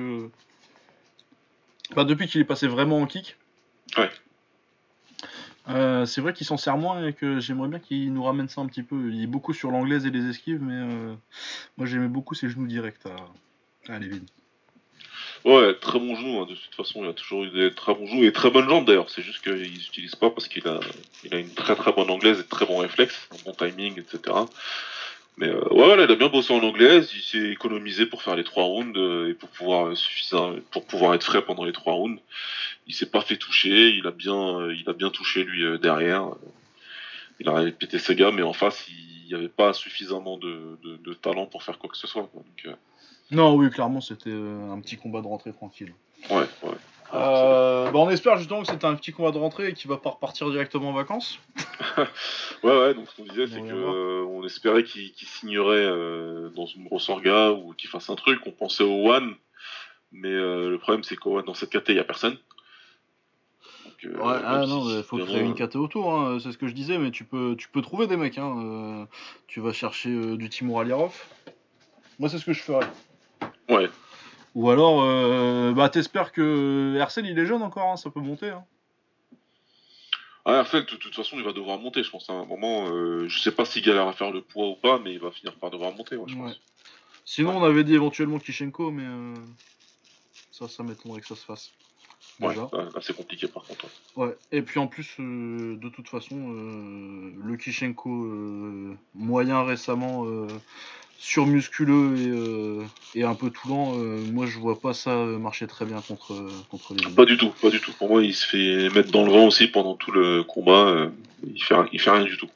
bah, 1.96 2.04
depuis 2.04 2.28
qu'il 2.28 2.42
est 2.42 2.46
passé 2.46 2.68
vraiment 2.68 2.98
en 3.00 3.06
kick. 3.06 3.36
Ouais. 3.98 4.10
euh, 5.70 6.06
c'est 6.06 6.22
vrai 6.22 6.34
qu'il 6.34 6.46
s'en 6.48 6.58
sert 6.58 6.78
moins 6.78 7.08
et 7.08 7.14
que 7.14 7.40
j'aimerais 7.40 7.68
bien 7.70 7.80
qu'il 7.80 8.12
nous 8.14 8.24
ramène 8.24 8.48
ça 8.50 8.62
un 8.62 8.66
petit 8.68 8.84
peu. 8.84 9.12
Il 9.12 9.24
est 9.24 9.28
beaucoup 9.28 9.54
sur 9.54 9.72
l'anglaise 9.72 10.06
et 10.06 10.12
les 10.12 10.28
esquives, 10.30 10.62
mais 10.62 10.74
euh, 10.74 11.14
moi 11.78 11.86
j'aimais 11.88 12.08
beaucoup 12.08 12.34
ses 12.36 12.50
genoux 12.50 12.68
directs 12.68 13.06
à, 13.06 13.94
à 13.94 14.00
Levin. 14.00 14.22
Ouais, 15.46 15.76
très 15.76 16.00
bon 16.00 16.16
genou, 16.16 16.40
hein, 16.42 16.48
de 16.50 16.56
toute 16.56 16.74
façon, 16.74 17.04
il 17.04 17.10
a 17.10 17.14
toujours 17.14 17.44
eu 17.44 17.52
des 17.52 17.72
très 17.72 17.94
bons 17.94 18.08
genoux 18.08 18.24
et 18.24 18.34
très 18.34 18.50
bonnes 18.50 18.68
jambes 18.68 18.86
d'ailleurs. 18.86 19.12
C'est 19.12 19.22
juste 19.22 19.44
qu'ils 19.44 19.74
n'utilisent 19.74 20.16
pas 20.16 20.32
parce 20.32 20.48
qu'il 20.48 20.68
a, 20.68 20.80
une 21.32 21.54
très 21.54 21.76
très 21.76 21.94
bonne 21.94 22.10
anglaise 22.10 22.40
et 22.40 22.44
de 22.44 22.50
très 22.50 22.66
bons 22.66 22.80
réflexes, 22.80 23.30
un 23.32 23.38
bon 23.46 23.54
timing, 23.54 24.00
etc. 24.00 24.36
Mais 25.38 25.48
euh, 25.48 25.60
ouais, 25.70 25.86
voilà, 25.86 26.06
il 26.06 26.12
a 26.12 26.16
bien 26.16 26.30
bossé 26.30 26.52
en 26.52 26.64
anglaise, 26.64 27.12
il 27.14 27.22
s'est 27.22 27.52
économisé 27.52 28.08
pour 28.08 28.24
faire 28.24 28.36
les 28.36 28.44
trois 28.44 28.64
rounds 28.64 28.98
euh, 28.98 29.30
et 29.30 29.34
pour 29.36 29.50
pouvoir 29.50 29.94
euh, 29.94 30.64
pour 30.72 30.86
pouvoir 30.88 31.14
être 31.14 31.24
frais 31.24 31.44
pendant 31.44 31.64
les 31.64 31.74
trois 31.74 31.94
rounds. 31.94 32.20
Il 32.88 32.96
s'est 32.96 33.12
pas 33.12 33.22
fait 33.22 33.38
toucher, 33.38 33.90
il 33.90 34.08
a 34.08 34.12
bien, 34.12 34.62
euh, 34.62 34.76
il 34.76 34.90
a 34.90 34.94
bien 34.94 35.12
touché 35.12 35.44
lui 35.44 35.78
derrière. 35.80 36.32
Il 37.40 37.50
a 37.50 37.54
répété 37.54 38.00
ses 38.00 38.16
gars, 38.16 38.32
mais 38.32 38.42
en 38.42 38.54
face, 38.54 38.88
il 38.88 39.28
n'y 39.28 39.36
avait 39.36 39.50
pas 39.50 39.74
suffisamment 39.74 40.38
de, 40.38 41.14
talent 41.22 41.46
pour 41.46 41.62
faire 41.62 41.78
quoi 41.78 41.90
que 41.90 41.98
ce 41.98 42.08
soit. 42.08 42.30
Non, 43.32 43.56
oui, 43.56 43.70
clairement, 43.70 44.02
c'était 44.02 44.30
euh, 44.30 44.72
un 44.72 44.80
petit 44.80 44.98
combat 44.98 45.22
de 45.22 45.28
rentrée 45.28 45.52
tranquille. 45.52 45.94
ouais, 46.30 46.38
ouais. 46.38 46.76
Euh, 47.14 47.92
bah, 47.92 48.00
on 48.00 48.10
espère 48.10 48.38
justement 48.38 48.62
que 48.64 48.68
c'était 48.68 48.86
un 48.86 48.96
petit 48.96 49.12
combat 49.14 49.32
de 49.32 49.38
rentrée 49.38 49.70
et 49.70 49.74
qu'il 49.74 49.90
va 49.90 49.98
pas 49.98 50.10
repartir 50.10 50.50
directement 50.50 50.90
en 50.90 50.94
vacances. 50.94 51.40
Ouais, 52.64 52.78
ouais, 52.78 52.94
donc 52.96 53.08
ce 53.10 53.16
qu'on 53.16 53.24
disait, 53.24 53.46
c'est 53.48 53.60
On 53.60 53.64
que 53.68 53.74
va 53.74 53.80
voir. 53.80 53.94
euh, 53.94 54.26
on 54.28 54.44
espérait 54.44 54.84
qu'il 54.84 55.14
signerait 55.16 55.76
euh, 55.86 56.50
dans 56.50 56.66
une 56.66 56.84
grosse 56.86 57.08
orga 57.10 57.52
ou 57.52 57.74
qu'il 57.74 57.90
fasse 57.90 58.10
un 58.10 58.16
truc. 58.16 58.42
On 58.48 58.52
pensait 58.52 58.84
au 58.84 59.08
One, 59.12 59.36
Mais 60.12 60.32
le 60.32 60.78
problème, 60.78 61.04
c'est 61.04 61.16
que 61.16 61.46
dans 61.46 61.54
cette 61.54 61.70
KT, 61.70 61.90
il 61.90 61.94
n'y 61.96 62.00
a 62.02 62.04
personne. 62.04 62.38
Donc, 63.86 64.04
ouais, 64.04 64.36
ah 64.44 64.66
non, 64.68 64.90
il 64.90 65.04
faut 65.04 65.18
créer 65.20 65.42
une 65.42 65.54
KT 65.54 65.76
autour, 65.76 66.12
hein, 66.14 66.40
c'est 66.42 66.52
ce 66.52 66.58
que 66.58 66.68
je 66.68 66.74
disais, 66.74 66.98
mais 66.98 67.12
tu 67.12 67.24
peux, 67.24 67.56
tu 67.58 67.70
peux 67.70 67.82
trouver 67.84 68.08
des 68.08 68.18
mecs. 68.18 68.38
Hein, 68.40 69.08
tu 69.48 69.60
vas 69.62 69.72
chercher 69.72 70.36
du 70.38 70.50
Timur 70.50 70.80
Alirov. 70.80 71.14
Moi, 72.20 72.30
c'est 72.30 72.40
ce 72.40 72.46
que 72.46 72.54
je 72.54 72.62
ferais. 72.62 72.86
Ouais. 73.70 73.90
Ou 74.56 74.70
alors, 74.70 75.74
bah, 75.74 75.90
t'espères 75.90 76.32
que 76.32 76.96
Hercel, 76.98 77.26
il 77.26 77.38
est 77.38 77.46
jeune 77.46 77.62
encore, 77.62 77.92
hein, 77.92 77.98
ça 77.98 78.10
peut 78.10 78.20
monter. 78.22 78.50
Hein. 78.50 78.64
Ah, 80.46 80.58
Hercel, 80.58 80.86
de 80.86 80.96
toute 80.96 81.16
façon, 81.16 81.38
il 81.38 81.44
va 81.44 81.52
devoir 81.52 81.80
monter, 81.80 82.04
je 82.04 82.10
pense. 82.10 82.30
À 82.30 82.34
un 82.34 82.46
moment, 82.46 82.88
je 83.28 83.40
sais 83.40 83.52
pas 83.52 83.66
s'il 83.66 83.84
galère 83.84 84.08
à 84.08 84.14
faire 84.14 84.32
le 84.32 84.42
poids 84.42 84.70
ou 84.70 84.76
pas, 84.76 85.00
mais 85.00 85.14
il 85.14 85.20
va 85.20 85.32
finir 85.32 85.56
par 85.56 85.72
devoir 85.72 85.94
monter, 85.94 86.18
je 86.28 86.36
pense. 86.36 86.62
Sinon, 87.26 87.58
on 87.58 87.64
avait 87.64 87.84
dit 87.84 87.96
éventuellement 87.96 88.40
Kishenko, 88.40 88.92
mais 88.92 89.34
ça, 90.52 90.68
ça 90.68 90.84
m'étonnerait 90.84 91.22
que 91.22 91.28
ça 91.28 91.36
se 91.36 91.44
fasse. 91.44 91.72
Ouais, 92.42 92.56
c'est 93.02 93.16
compliqué 93.16 93.48
par 93.48 93.64
contre. 93.64 93.86
Ouais, 94.16 94.36
et 94.52 94.62
puis 94.62 94.80
en 94.80 94.88
plus, 94.88 95.16
euh, 95.20 95.78
de 95.78 95.90
toute 95.90 96.10
façon, 96.10 96.36
euh, 96.36 97.34
le 97.44 97.56
Kishenko 97.56 98.10
euh, 98.10 98.98
moyen 99.14 99.64
récemment 99.64 100.26
surmusculeux 101.18 102.86
et, 103.16 103.20
et, 103.20 103.24
un 103.24 103.36
peu 103.36 103.50
tout 103.50 103.70
lent, 103.70 103.94
moi 104.34 104.46
je 104.46 104.60
vois 104.60 104.80
pas 104.80 104.94
ça 104.94 105.16
marcher 105.16 105.66
très 105.66 105.86
bien 105.86 106.02
contre, 106.02 106.46
contre 106.70 106.94
les. 106.94 107.10
Pas 107.10 107.26
du 107.26 107.38
tout, 107.38 107.52
pas 107.62 107.70
du 107.70 107.80
tout. 107.80 107.94
Pour 107.94 108.10
moi, 108.10 108.22
il 108.22 108.34
se 108.34 108.46
fait 108.46 108.90
mettre 108.94 109.12
dans 109.12 109.26
le 109.26 109.32
vent 109.32 109.46
aussi 109.46 109.68
pendant 109.68 109.96
tout 109.96 110.12
le 110.12 110.44
combat, 110.44 111.10
il, 111.44 111.64
fait, 111.64 111.76
il 111.94 112.02
fait 112.02 112.12
rien 112.12 112.26
du 112.26 112.38
tout. 112.38 112.50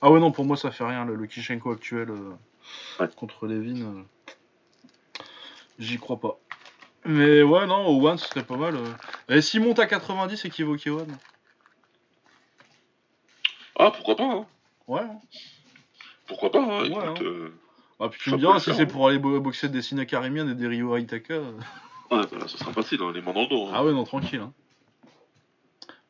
Ah 0.00 0.10
ouais, 0.10 0.18
non, 0.18 0.32
pour 0.32 0.46
moi 0.46 0.56
ça 0.56 0.70
fait 0.70 0.84
rien. 0.84 1.04
Le, 1.04 1.26
Kishenko 1.26 1.72
actuel 1.72 2.08
contre 3.16 3.46
Levin, 3.46 4.06
j'y 5.78 5.98
crois 5.98 6.18
pas. 6.18 6.38
Mais 7.10 7.42
ouais, 7.42 7.66
non, 7.66 7.86
au 7.88 8.06
One, 8.06 8.18
ce 8.18 8.28
serait 8.28 8.44
pas 8.44 8.56
mal. 8.56 8.76
Euh. 8.76 8.86
Et 9.28 9.40
s'il 9.42 9.62
monte 9.62 9.78
à 9.80 9.86
90, 9.86 10.44
équivoque 10.44 10.86
One. 10.86 11.16
Ah, 13.78 13.90
pourquoi 13.90 14.16
pas, 14.16 14.24
hein. 14.24 14.46
Ouais. 14.86 15.00
Hein. 15.00 15.18
Pourquoi 16.26 16.52
pas, 16.52 16.60
hein, 16.62 16.88
ouais, 16.88 16.96
hein. 16.96 17.14
Euh, 17.22 17.52
Ah, 17.98 18.08
puis 18.08 18.20
tu 18.22 18.30
me 18.30 18.38
diras, 18.38 18.60
si 18.60 18.72
c'est 18.74 18.86
pour 18.86 19.08
aller 19.08 19.18
boxer 19.18 19.68
des 19.68 19.82
Sina 19.82 20.06
Karimian 20.06 20.48
et 20.48 20.54
des 20.54 20.68
Ryo 20.68 20.96
Aitaka. 20.96 21.34
Euh. 21.34 21.52
Ouais, 22.10 22.22
bah 22.32 22.48
ça 22.48 22.58
sera 22.58 22.72
facile, 22.72 23.00
hein, 23.02 23.12
les 23.14 23.22
mains 23.22 23.32
dans 23.32 23.42
le 23.42 23.48
dos. 23.48 23.68
Ah 23.72 23.84
ouais, 23.84 23.92
non, 23.92 24.04
tranquille. 24.04 24.40
Hein. 24.40 24.52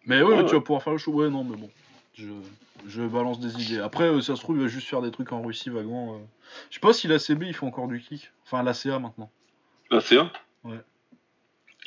Mais 0.06 0.22
ouais, 0.22 0.44
tu 0.46 0.54
vas 0.54 0.60
pouvoir 0.60 0.82
faire 0.82 0.92
le 0.94 0.98
show. 0.98 1.12
Ouais, 1.12 1.30
non, 1.30 1.44
mais 1.44 1.56
bon. 1.56 1.70
Je, 2.14 2.26
je 2.86 3.02
balance 3.02 3.38
des 3.38 3.62
idées. 3.62 3.80
Après, 3.80 4.10
ça 4.22 4.36
se 4.36 4.40
trouve, 4.40 4.56
il 4.56 4.62
va 4.62 4.68
juste 4.68 4.88
faire 4.88 5.02
des 5.02 5.10
trucs 5.10 5.32
en 5.32 5.42
Russie 5.42 5.70
vaguement. 5.70 6.18
Je 6.70 6.74
sais 6.74 6.80
pas 6.80 6.92
si 6.92 7.06
l'ACB, 7.06 7.42
il 7.44 7.54
fait 7.54 7.66
encore 7.66 7.86
du 7.88 8.00
kick. 8.00 8.30
Enfin, 8.44 8.62
l'ACA 8.62 8.98
maintenant. 8.98 9.30
L'ACA 9.90 10.30
Ouais. 10.64 10.80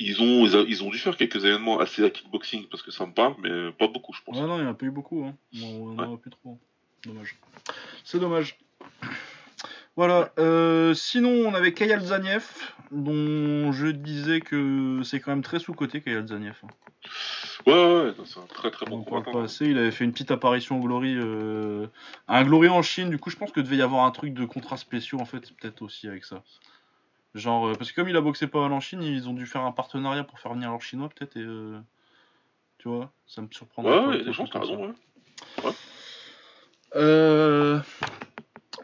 Ils 0.00 0.20
ont, 0.20 0.44
ils 0.64 0.82
ont 0.82 0.90
dû 0.90 0.98
faire 0.98 1.16
quelques 1.16 1.44
événements 1.44 1.78
assez 1.78 2.04
à 2.04 2.10
kickboxing 2.10 2.66
parce 2.68 2.82
que 2.82 2.90
ça 2.90 3.06
me 3.06 3.12
parle, 3.12 3.34
mais 3.40 3.70
pas 3.72 3.86
beaucoup, 3.86 4.12
je 4.12 4.20
pense. 4.22 4.36
Ouais, 4.36 4.42
non, 4.42 4.56
il 4.58 4.62
n'y 4.62 4.66
en 4.66 4.72
a 4.72 4.74
pas 4.74 4.86
eu 4.86 4.90
beaucoup. 4.90 5.24
Hein. 5.24 5.34
On 5.62 5.94
n'en 5.94 6.14
a 6.14 6.16
plus 6.16 6.30
trop. 6.30 6.58
Dommage. 7.04 7.36
C'est 8.02 8.18
dommage. 8.18 8.58
Voilà. 9.96 10.32
Euh, 10.38 10.94
sinon, 10.94 11.30
on 11.30 11.54
avait 11.54 11.72
Kayal 11.72 12.00
Zaniev, 12.00 12.48
dont 12.90 13.70
je 13.72 13.86
disais 13.86 14.40
que 14.40 15.00
c'est 15.04 15.20
quand 15.20 15.30
même 15.30 15.42
très 15.42 15.60
sous-côté, 15.60 16.00
Kayal 16.00 16.26
Zaniev. 16.26 16.56
Hein. 16.64 16.68
Ouais, 17.66 17.72
ouais, 17.72 18.14
c'est 18.24 18.40
un 18.40 18.46
très 18.46 18.70
très 18.70 18.86
bon 18.86 19.04
on 19.08 19.22
Pas 19.22 19.42
assez. 19.42 19.66
Il 19.66 19.78
avait 19.78 19.90
fait 19.90 20.04
une 20.04 20.12
petite 20.12 20.30
apparition 20.30 20.78
au 20.78 20.82
Glory, 20.82 21.14
euh, 21.16 21.86
un 22.28 22.44
Glory 22.44 22.68
en 22.68 22.82
Chine. 22.82 23.10
Du 23.10 23.18
coup, 23.18 23.30
je 23.30 23.36
pense 23.36 23.52
que 23.52 23.60
devait 23.60 23.76
y 23.76 23.82
avoir 23.82 24.04
un 24.04 24.10
truc 24.10 24.34
de 24.34 24.44
contrat 24.44 24.76
spéciaux 24.76 25.20
en 25.20 25.24
fait, 25.24 25.52
peut-être 25.56 25.82
aussi 25.82 26.08
avec 26.08 26.24
ça. 26.24 26.42
Genre, 27.34 27.68
euh, 27.68 27.74
parce 27.74 27.90
que 27.90 27.96
comme 27.96 28.08
il 28.08 28.16
a 28.16 28.20
boxé 28.20 28.46
pas 28.46 28.60
mal 28.60 28.72
en 28.72 28.80
Chine, 28.80 29.02
ils 29.02 29.28
ont 29.28 29.32
dû 29.32 29.46
faire 29.46 29.62
un 29.62 29.72
partenariat 29.72 30.22
pour 30.22 30.38
faire 30.38 30.54
venir 30.54 30.70
leurs 30.70 30.82
Chinois, 30.82 31.08
peut-être, 31.08 31.36
et. 31.36 31.42
Euh, 31.42 31.78
tu 32.78 32.88
vois, 32.88 33.10
ça 33.26 33.40
me 33.40 33.48
surprend. 33.50 33.82
Ouais, 33.82 34.18
ouais, 34.18 34.24
t'as 34.24 34.58
raison, 34.60 34.86
ouais. 34.86 34.92
ouais. 35.64 35.72
Euh... 36.96 37.80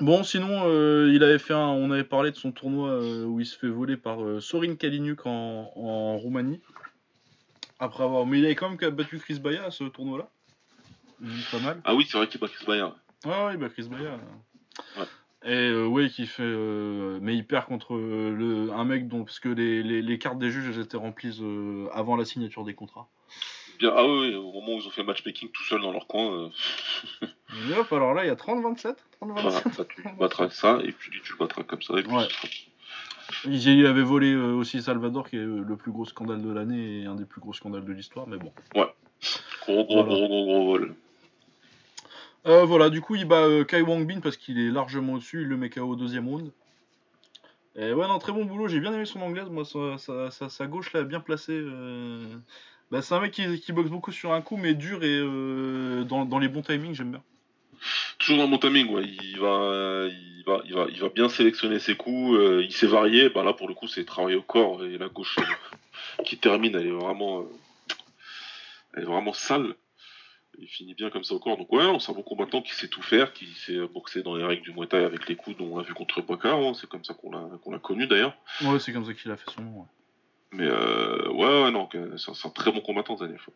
Bon, 0.01 0.25
sinon, 0.25 0.63
euh, 0.65 1.13
il 1.13 1.23
avait 1.23 1.39
fait 1.39 1.53
un, 1.53 1.69
on 1.69 1.91
avait 1.91 2.05
parlé 2.05 2.31
de 2.31 2.37
son 2.37 2.51
tournoi 2.51 2.99
où 3.27 3.39
il 3.39 3.45
se 3.45 3.59
fait 3.59 3.69
voler 3.69 3.99
par 3.99 4.19
Sorin 4.41 4.75
Kaliniuk 4.75 5.27
en, 5.27 5.71
en, 5.77 6.17
Roumanie. 6.17 6.61
Après 7.79 8.03
avoir, 8.03 8.25
mais 8.25 8.39
il 8.39 8.45
avait 8.47 8.55
quand 8.55 8.71
même 8.71 8.91
battu 8.91 9.19
Chris 9.19 9.39
Baya 9.39 9.65
à 9.65 9.71
ce 9.71 9.85
tournoi-là. 9.85 10.31
Pas 11.51 11.59
mal. 11.59 11.81
Ah 11.85 11.95
oui, 11.95 12.07
c'est 12.09 12.17
vrai 12.17 12.27
qu'il 12.27 12.41
bat 12.41 12.49
Chris 12.49 12.65
Baya. 12.67 12.95
Ouais, 13.27 13.45
ouais, 13.45 13.55
il 13.55 13.59
bat 13.59 13.69
Chris 13.69 13.89
Baya. 13.91 14.19
Ouais. 14.97 15.05
Et 15.45 15.55
euh, 15.55 15.87
oui, 15.87 16.11
qui 16.11 16.27
fait. 16.27 16.43
Euh, 16.43 17.19
mais 17.23 17.35
il 17.35 17.47
perd 17.47 17.67
contre 17.67 17.95
euh, 17.95 18.31
le, 18.31 18.73
un 18.73 18.85
mec 18.85 19.09
dont. 19.09 19.25
Parce 19.25 19.41
que 19.41 19.49
les, 19.49 19.83
les, 19.83 20.03
les 20.03 20.19
cartes 20.19 20.39
des 20.39 20.51
juges 20.51 20.69
elles 20.69 20.83
étaient 20.83 20.99
remplies 20.99 21.41
avant 21.93 22.17
la 22.17 22.25
signature 22.25 22.65
des 22.65 22.75
contrats. 22.75 23.09
Bien, 23.79 23.93
ah 23.97 24.05
oui, 24.05 24.35
au 24.35 24.53
moment 24.53 24.75
où 24.75 24.79
ils 24.81 24.87
ont 24.87 24.91
fait 24.91 25.03
matchmaking 25.03 25.49
tout 25.51 25.65
seul 25.65 25.81
dans 25.81 25.93
leur 25.93 26.07
coin. 26.07 26.51
et 27.23 27.79
hop, 27.79 27.91
alors 27.93 28.13
là, 28.13 28.25
il 28.25 28.29
y 28.29 28.31
a 28.31 28.35
30-27. 28.35 28.95
30-27. 29.23 29.87
tu 29.89 30.03
battras 30.19 30.51
ça, 30.51 30.79
et 30.85 30.93
puis 30.93 31.11
tu 31.23 31.33
le 31.33 31.39
battras 31.39 31.63
comme 31.63 31.81
ça. 31.81 31.99
Et 31.99 32.03
puis 32.03 32.13
ouais. 32.13 32.29
Il 33.47 33.87
avait 33.87 34.03
volé 34.03 34.35
aussi 34.35 34.83
Salvador, 34.83 35.31
qui 35.31 35.37
est 35.37 35.45
le 35.45 35.77
plus 35.77 35.93
gros 35.93 36.05
scandale 36.05 36.43
de 36.43 36.53
l'année 36.53 37.01
et 37.01 37.07
un 37.07 37.15
des 37.15 37.25
plus 37.25 37.41
gros 37.41 37.55
scandales 37.55 37.87
de 37.87 37.93
l'histoire, 37.93 38.27
mais 38.27 38.37
bon. 38.37 38.53
Ouais. 38.75 38.93
Gros, 39.63 39.85
gros, 39.85 40.05
gros, 40.05 40.27
gros, 40.27 40.45
gros 40.45 40.67
vol. 40.67 40.95
Euh, 42.47 42.65
voilà, 42.65 42.91
du 42.91 43.01
coup, 43.01 43.17
il 43.17 43.27
bat 43.27 43.43
euh, 43.43 43.65
Kai 43.65 43.83
Wang 43.83 44.07
Bin 44.07 44.21
parce 44.21 44.37
qu'il 44.37 44.59
est 44.59 44.71
largement 44.71 45.15
au-dessus. 45.15 45.43
Il 45.43 45.49
le 45.49 45.57
met 45.57 45.71
KO 45.71 45.83
au 45.83 45.97
deuxième 45.97 46.29
round. 46.29 46.51
Et 47.77 47.93
ouais, 47.93 48.09
non, 48.09 48.19
très 48.19 48.33
bon 48.33 48.45
boulot. 48.45 48.69
J'ai 48.69 48.81
bien 48.81 48.93
aimé 48.93 49.05
son 49.05 49.21
anglaise. 49.21 49.49
Moi, 49.51 49.65
sa, 49.65 50.67
gauche 50.67 50.93
là, 50.93 51.03
bien 51.03 51.21
placée. 51.21 51.53
Euh. 51.59 52.37
Bah, 52.91 53.03
c'est 53.03 53.15
un 53.15 53.21
mec 53.21 53.33
qui, 53.33 53.73
boxe 53.73 53.91
beaucoup 53.91 54.11
sur 54.11 54.33
un 54.33 54.41
coup, 54.41 54.57
mais 54.57 54.75
dur 54.75 55.05
et 55.05 55.21
dans, 56.05 56.39
les 56.41 56.49
bons 56.49 56.63
timings, 56.63 56.95
j'aime 56.95 57.13
bien. 57.13 57.23
Toujours 58.19 58.39
dans 58.39 58.45
le 58.45 58.51
bon 58.51 58.59
timing. 58.59 58.89
Il 59.23 59.39
va, 59.39 60.09
il 60.09 60.43
va, 60.45 60.87
il 60.91 61.01
va, 61.01 61.09
bien 61.09 61.29
sélectionner 61.29 61.79
ses 61.79 61.95
coups. 61.95 62.37
il 62.63 62.73
s'est 62.73 62.89
varié. 62.89 63.29
Bah, 63.29 63.45
là, 63.45 63.53
pour 63.53 63.69
le 63.69 63.75
coup, 63.75 63.87
c'est 63.87 64.05
travailler 64.05 64.37
au 64.37 64.43
corps 64.43 64.85
et 64.85 64.99
la 64.99 65.09
gauche 65.09 65.37
qui 66.25 66.39
termine, 66.39 66.75
elle 66.75 66.87
est 66.87 66.91
vraiment, 66.91 67.45
elle 68.95 69.03
est 69.05 69.07
vraiment 69.07 69.33
sale 69.33 69.75
il 70.61 70.69
finit 70.69 70.95
bien 70.95 71.11
comme 71.11 71.25
ça 71.25 71.35
au 71.35 71.39
corps. 71.39 71.57
Donc 71.57 71.73
ouais, 71.73 71.85
c'est 72.01 72.13
un 72.13 72.15
bon 72.15 72.23
combattant 72.23 72.63
qui 72.63 72.75
sait 72.75 72.89
tout 72.89 73.03
faire, 73.03 73.33
qui 73.33 73.47
sait 73.47 73.79
boxer 73.89 74.23
dans 74.23 74.37
les 74.37 74.45
règles 74.45 74.63
du 74.63 74.73
Muay 74.73 74.87
Thai 74.87 75.05
avec 75.05 75.29
les 75.29 75.37
coups 75.37 75.57
dont 75.57 75.73
on 75.73 75.79
l'a 75.79 75.85
vu 75.85 75.95
contre 75.95 76.23
Boca. 76.23 76.53
Hein. 76.53 76.73
c'est 76.75 76.89
comme 76.89 77.05
ça 77.05 77.15
qu'on 77.15 77.31
l'a 77.31 77.49
qu'on 77.63 77.79
connu 77.79 78.07
d'ailleurs. 78.07 78.37
Ouais, 78.63 78.79
c'est 78.79 78.93
comme 78.93 79.05
ça 79.05 79.15
qu'il 79.15 79.31
a 79.31 79.37
fait 79.37 79.51
son 79.51 79.63
nom. 79.63 79.81
Ouais. 79.81 79.87
Mais 80.53 80.67
euh, 80.67 81.29
ouais, 81.29 81.63
ouais, 81.63 81.71
non, 81.71 81.89
c'est 82.17 82.47
un, 82.47 82.51
très 82.51 82.73
bon 82.73 82.81
combattant 82.81 83.17
Zanef. 83.17 83.49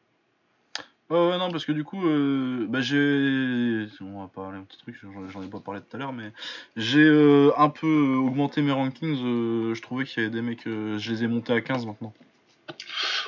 Ouais, 1.10 1.28
ouais, 1.28 1.38
non, 1.38 1.50
parce 1.50 1.64
que 1.64 1.72
du 1.72 1.84
coup, 1.84 2.06
euh, 2.06 2.66
bah, 2.68 2.80
j'ai. 2.80 3.86
On 4.00 4.20
va 4.20 4.28
parler 4.28 4.58
un 4.58 4.62
petit 4.62 4.78
truc, 4.78 4.96
j'en 5.32 5.42
ai 5.42 5.48
pas 5.48 5.60
parlé 5.60 5.80
tout 5.80 5.96
à 5.96 5.98
l'heure, 5.98 6.12
mais 6.12 6.32
j'ai 6.76 7.04
euh, 7.04 7.50
un 7.56 7.68
peu 7.68 8.14
augmenté 8.14 8.62
mes 8.62 8.72
rankings. 8.72 9.16
je 9.16 9.82
trouvais 9.82 10.04
qu'il 10.04 10.22
y 10.22 10.26
avait 10.26 10.34
des 10.34 10.42
mecs, 10.42 10.64
je 10.64 11.10
les 11.10 11.24
ai 11.24 11.26
montés 11.26 11.52
à 11.52 11.60
15 11.60 11.84
maintenant. 11.86 12.14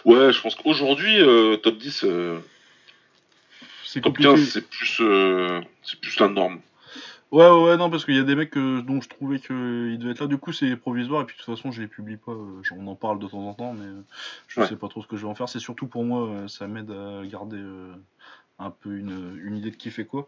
Ouais, 0.04 0.32
je 0.32 0.40
pense 0.40 0.54
qu'aujourd'hui, 0.54 1.18
top 1.62 1.76
10, 1.76 2.06
c'est 3.87 4.01
Top 4.01 4.18
15, 4.18 4.49
c'est 4.49 4.68
plus, 4.68 4.99
euh, 5.01 5.61
c'est 5.82 6.01
plus 6.01 6.18
la 6.18 6.28
norme. 6.28 6.61
Ouais, 7.32 7.49
ouais, 7.49 7.76
non, 7.76 7.91
parce 7.91 8.05
qu'il 8.05 8.14
y 8.14 8.20
a 8.20 8.22
des 8.22 8.37
mecs 8.37 8.55
dont 8.55 9.01
je 9.01 9.09
trouvais 9.09 9.39
qu'ils 9.39 9.99
devaient 9.99 10.12
être 10.12 10.20
là. 10.20 10.26
Du 10.26 10.39
coup, 10.39 10.53
c'est 10.53 10.76
provisoire, 10.76 11.22
et 11.22 11.24
puis 11.24 11.37
de 11.37 11.43
toute 11.43 11.55
façon, 11.55 11.70
je 11.70 11.82
les 11.82 11.89
publie 11.89 12.16
pas. 12.16 12.32
Euh, 12.32 12.62
on 12.76 12.87
en 12.87 12.95
parle 12.95 13.18
de 13.18 13.26
temps 13.26 13.47
en 13.47 13.55
temps, 13.55 13.74
mais 13.74 13.87
je 14.49 14.62
sais 14.64 14.76
pas 14.76 14.89
trop 14.89 15.03
ce 15.03 15.07
que 15.07 15.16
je 15.16 15.22
vais 15.22 15.28
en 15.28 15.34
faire. 15.34 15.49
C'est 15.49 15.59
surtout 15.59 15.87
pour 15.87 16.05
moi, 16.05 16.28
euh, 16.28 16.49
ça 16.49 16.66
m'aide 16.66 16.91
à 16.91 17.26
garder 17.26 17.61
un 18.59 18.70
peu 18.70 18.97
une, 18.97 19.39
une, 19.45 19.57
idée 19.57 19.70
de 19.70 19.76
qui 19.76 19.91
fait 19.91 20.05
quoi. 20.05 20.26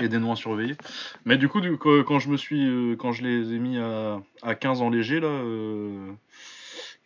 Et 0.00 0.08
des 0.08 0.18
noms 0.18 0.32
à 0.32 0.36
surveiller. 0.36 0.76
Mais 1.24 1.38
du 1.38 1.48
coup, 1.48 1.60
quand 1.78 2.18
je 2.18 2.28
me 2.28 2.36
suis. 2.36 2.96
Quand 2.98 3.12
je 3.12 3.22
les 3.22 3.54
ai 3.54 3.58
mis 3.58 3.78
à, 3.78 4.22
à 4.42 4.54
15 4.54 4.80
en 4.80 4.90
léger, 4.90 5.20
là. 5.20 5.28
Euh, 5.28 6.12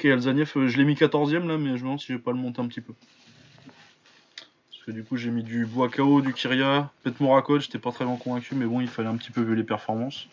je 0.05 0.77
l'ai 0.77 0.85
mis 0.85 0.95
14ème, 0.95 1.47
là, 1.47 1.59
mais 1.59 1.71
je 1.71 1.75
me 1.75 1.79
demande 1.79 2.01
si 2.01 2.09
je 2.09 2.13
vais 2.15 2.19
pas 2.23 2.33
le 2.33 2.39
monter 2.39 2.61
un 2.61 2.69
petit 2.69 2.81
peu 2.81 2.93
du 4.93 5.05
coup 5.05 5.17
j'ai 5.17 5.31
mis 5.31 5.43
du 5.43 5.67
Boakao, 5.67 6.21
du 6.21 6.33
Pet 6.33 7.21
Morakot, 7.21 7.61
j'étais 7.61 7.79
pas 7.79 7.91
très 7.91 8.05
bien 8.05 8.17
convaincu, 8.17 8.55
mais 8.55 8.67
bon 8.67 8.81
il 8.81 8.89
fallait 8.89 9.09
un 9.09 9.17
petit 9.17 9.31
peu 9.31 9.43
vu 9.43 9.57
les 9.57 9.65
performances. 9.65 10.29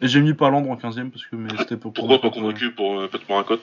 Et 0.00 0.08
j'ai 0.08 0.20
mis 0.20 0.34
Palandre 0.34 0.70
en 0.70 0.76
15ème 0.76 1.10
parce 1.10 1.26
que 1.26 1.36
mais 1.36 1.50
c'était 1.58 1.76
pour. 1.76 1.92
Pourquoi 1.92 2.20
pas 2.20 2.30
convaincu 2.30 2.72
pour 2.72 3.00
euh, 3.00 3.10
Morakot 3.28 3.60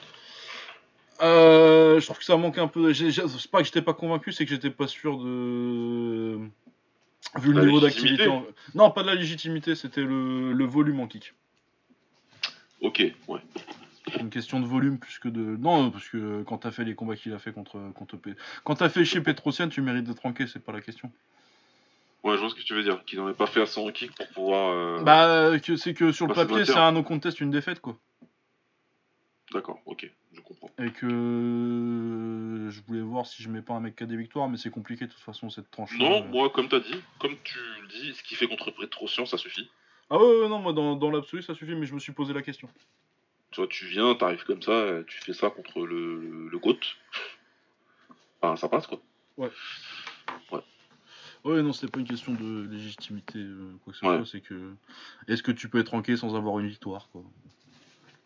euh, 1.22 1.98
je 1.98 2.04
trouve 2.04 2.18
que 2.18 2.24
ça 2.24 2.36
manque 2.36 2.58
un 2.58 2.68
peu. 2.68 2.92
C'est 2.92 3.50
pas 3.50 3.60
que 3.60 3.64
j'étais 3.64 3.80
pas 3.80 3.94
convaincu, 3.94 4.32
c'est 4.32 4.44
que 4.44 4.50
j'étais 4.50 4.70
pas 4.70 4.86
sûr 4.86 5.16
de. 5.18 6.38
Vu 7.38 7.52
le 7.52 7.64
niveau 7.64 7.80
d'activité. 7.80 8.28
Non, 8.74 8.90
pas 8.90 9.02
de 9.02 9.08
la 9.08 9.14
légitimité, 9.14 9.74
c'était 9.74 10.02
le, 10.02 10.52
le 10.52 10.64
volume 10.66 11.00
en 11.00 11.06
kick. 11.06 11.32
Ok, 12.82 13.02
ouais 13.28 13.40
une 14.20 14.30
question 14.30 14.60
de 14.60 14.66
volume 14.66 14.98
plus 14.98 15.18
que 15.18 15.28
de. 15.28 15.40
Non, 15.40 15.90
parce 15.90 16.08
que 16.08 16.42
quand 16.44 16.58
t'as 16.58 16.70
fait 16.70 16.84
les 16.84 16.94
combats 16.94 17.16
qu'il 17.16 17.32
a 17.32 17.38
fait 17.38 17.52
contre. 17.52 17.78
contre... 17.94 18.18
Quand 18.64 18.76
t'as 18.76 18.88
fait 18.88 19.04
chez 19.04 19.20
Petrosian, 19.20 19.68
tu 19.68 19.80
mérites 19.80 20.04
d'être 20.04 20.20
ranké, 20.20 20.46
c'est 20.46 20.62
pas 20.62 20.72
la 20.72 20.80
question. 20.80 21.10
Ouais, 22.22 22.34
je 22.34 22.40
vois 22.40 22.50
ce 22.50 22.54
que 22.54 22.62
tu 22.62 22.74
veux 22.74 22.82
dire. 22.82 23.04
Qu'il 23.04 23.18
n'en 23.18 23.28
ait 23.28 23.34
pas 23.34 23.46
fait 23.46 23.62
à 23.62 23.66
son 23.66 23.90
kick 23.92 24.12
pour 24.14 24.28
pouvoir. 24.28 24.72
Euh, 24.72 25.02
bah, 25.02 25.58
que, 25.60 25.76
c'est 25.76 25.94
que 25.94 26.12
sur 26.12 26.26
le 26.26 26.34
papier, 26.34 26.64
c'est 26.64 26.76
un 26.76 26.92
no 26.92 27.02
contest, 27.02 27.40
une 27.40 27.50
défaite, 27.50 27.80
quoi. 27.80 27.96
D'accord, 29.52 29.78
ok, 29.86 30.10
je 30.32 30.40
comprends. 30.40 30.70
et 30.76 30.90
que 30.90 31.06
euh, 31.06 32.68
je 32.68 32.80
voulais 32.82 33.00
voir 33.00 33.26
si 33.26 33.44
je 33.44 33.48
mets 33.48 33.62
pas 33.62 33.74
un 33.74 33.80
mec 33.80 33.94
qui 33.94 34.02
a 34.02 34.06
des 34.06 34.16
victoires, 34.16 34.48
mais 34.48 34.56
c'est 34.56 34.70
compliqué 34.70 35.06
de 35.06 35.12
toute 35.12 35.22
façon 35.22 35.50
cette 35.50 35.70
tranche. 35.70 35.96
Non, 35.98 36.24
moi, 36.24 36.50
comme 36.50 36.68
t'as 36.68 36.80
dit, 36.80 37.00
comme 37.20 37.36
tu 37.44 37.56
le 37.80 37.86
dis, 37.86 38.12
ce 38.14 38.24
qu'il 38.24 38.36
fait 38.36 38.48
contre 38.48 38.72
Petrosian, 38.72 39.24
ça 39.24 39.38
suffit. 39.38 39.70
Ah 40.10 40.18
ouais, 40.18 40.40
ouais, 40.40 40.48
non, 40.48 40.58
moi 40.58 40.72
dans, 40.72 40.96
dans 40.96 41.10
l'absolu 41.10 41.42
ça 41.42 41.54
suffit, 41.54 41.76
mais 41.76 41.86
je 41.86 41.94
me 41.94 42.00
suis 42.00 42.12
posé 42.12 42.32
la 42.32 42.42
question. 42.42 42.68
Tu 43.56 43.62
vois, 43.62 43.68
tu 43.68 43.86
viens, 43.86 44.14
t'arrives 44.14 44.44
comme 44.44 44.60
ça, 44.60 44.70
euh, 44.70 45.02
tu 45.06 45.16
fais 45.16 45.32
ça 45.32 45.48
contre 45.48 45.86
le, 45.86 46.20
le, 46.20 46.48
le 46.50 46.58
GOAT. 46.58 46.76
Enfin, 48.42 48.54
ça 48.56 48.68
passe 48.68 48.86
quoi. 48.86 48.98
Ouais. 49.38 49.50
Ouais. 50.52 50.60
Ouais, 51.42 51.62
non, 51.62 51.72
c'était 51.72 51.90
pas 51.90 52.00
une 52.00 52.06
question 52.06 52.34
de 52.34 52.68
légitimité, 52.70 53.38
euh, 53.38 53.72
quoi 53.82 53.94
que 53.94 53.98
ce 53.98 54.04
Ouais. 54.04 54.16
soit, 54.18 54.26
c'est 54.26 54.40
que. 54.42 54.74
Est-ce 55.26 55.42
que 55.42 55.52
tu 55.52 55.70
peux 55.70 55.78
être 55.78 55.88
ranké 55.92 56.18
sans 56.18 56.36
avoir 56.36 56.58
une 56.58 56.66
victoire, 56.68 57.08
quoi? 57.12 57.22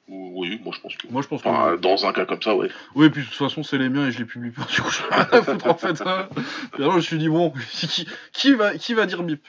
Ou- 0.08 0.40
Oui, 0.40 0.60
moi 0.64 0.74
je 0.76 0.80
pense 0.80 0.96
que. 0.96 1.06
Moi 1.06 1.22
je 1.22 1.28
pense 1.28 1.42
que. 1.42 1.48
Enfin, 1.48 1.76
dans 1.76 2.04
un 2.06 2.12
cas 2.12 2.24
comme 2.26 2.42
ça, 2.42 2.56
ouais. 2.56 2.68
Oui, 2.96 3.08
puis 3.10 3.22
de 3.22 3.26
toute 3.28 3.36
façon, 3.36 3.62
c'est 3.62 3.78
les 3.78 3.88
miens 3.88 4.08
et 4.08 4.10
je 4.10 4.18
les 4.18 4.24
publie 4.24 4.50
pas, 4.50 4.64
du 4.74 4.82
coup, 4.82 4.90
je 4.90 5.00
rien 5.04 5.28
à 5.30 5.42
foutre 5.44 5.66
en 5.68 5.76
fait. 5.76 6.00
hein. 6.04 6.28
Puis 6.72 6.82
alors, 6.82 6.90
je 6.94 6.96
me 6.96 7.02
suis 7.02 7.18
dit, 7.18 7.28
bon, 7.28 7.52
qui, 7.70 8.04
qui, 8.32 8.52
va, 8.54 8.76
qui 8.76 8.94
va 8.94 9.06
dire 9.06 9.22
bip? 9.22 9.46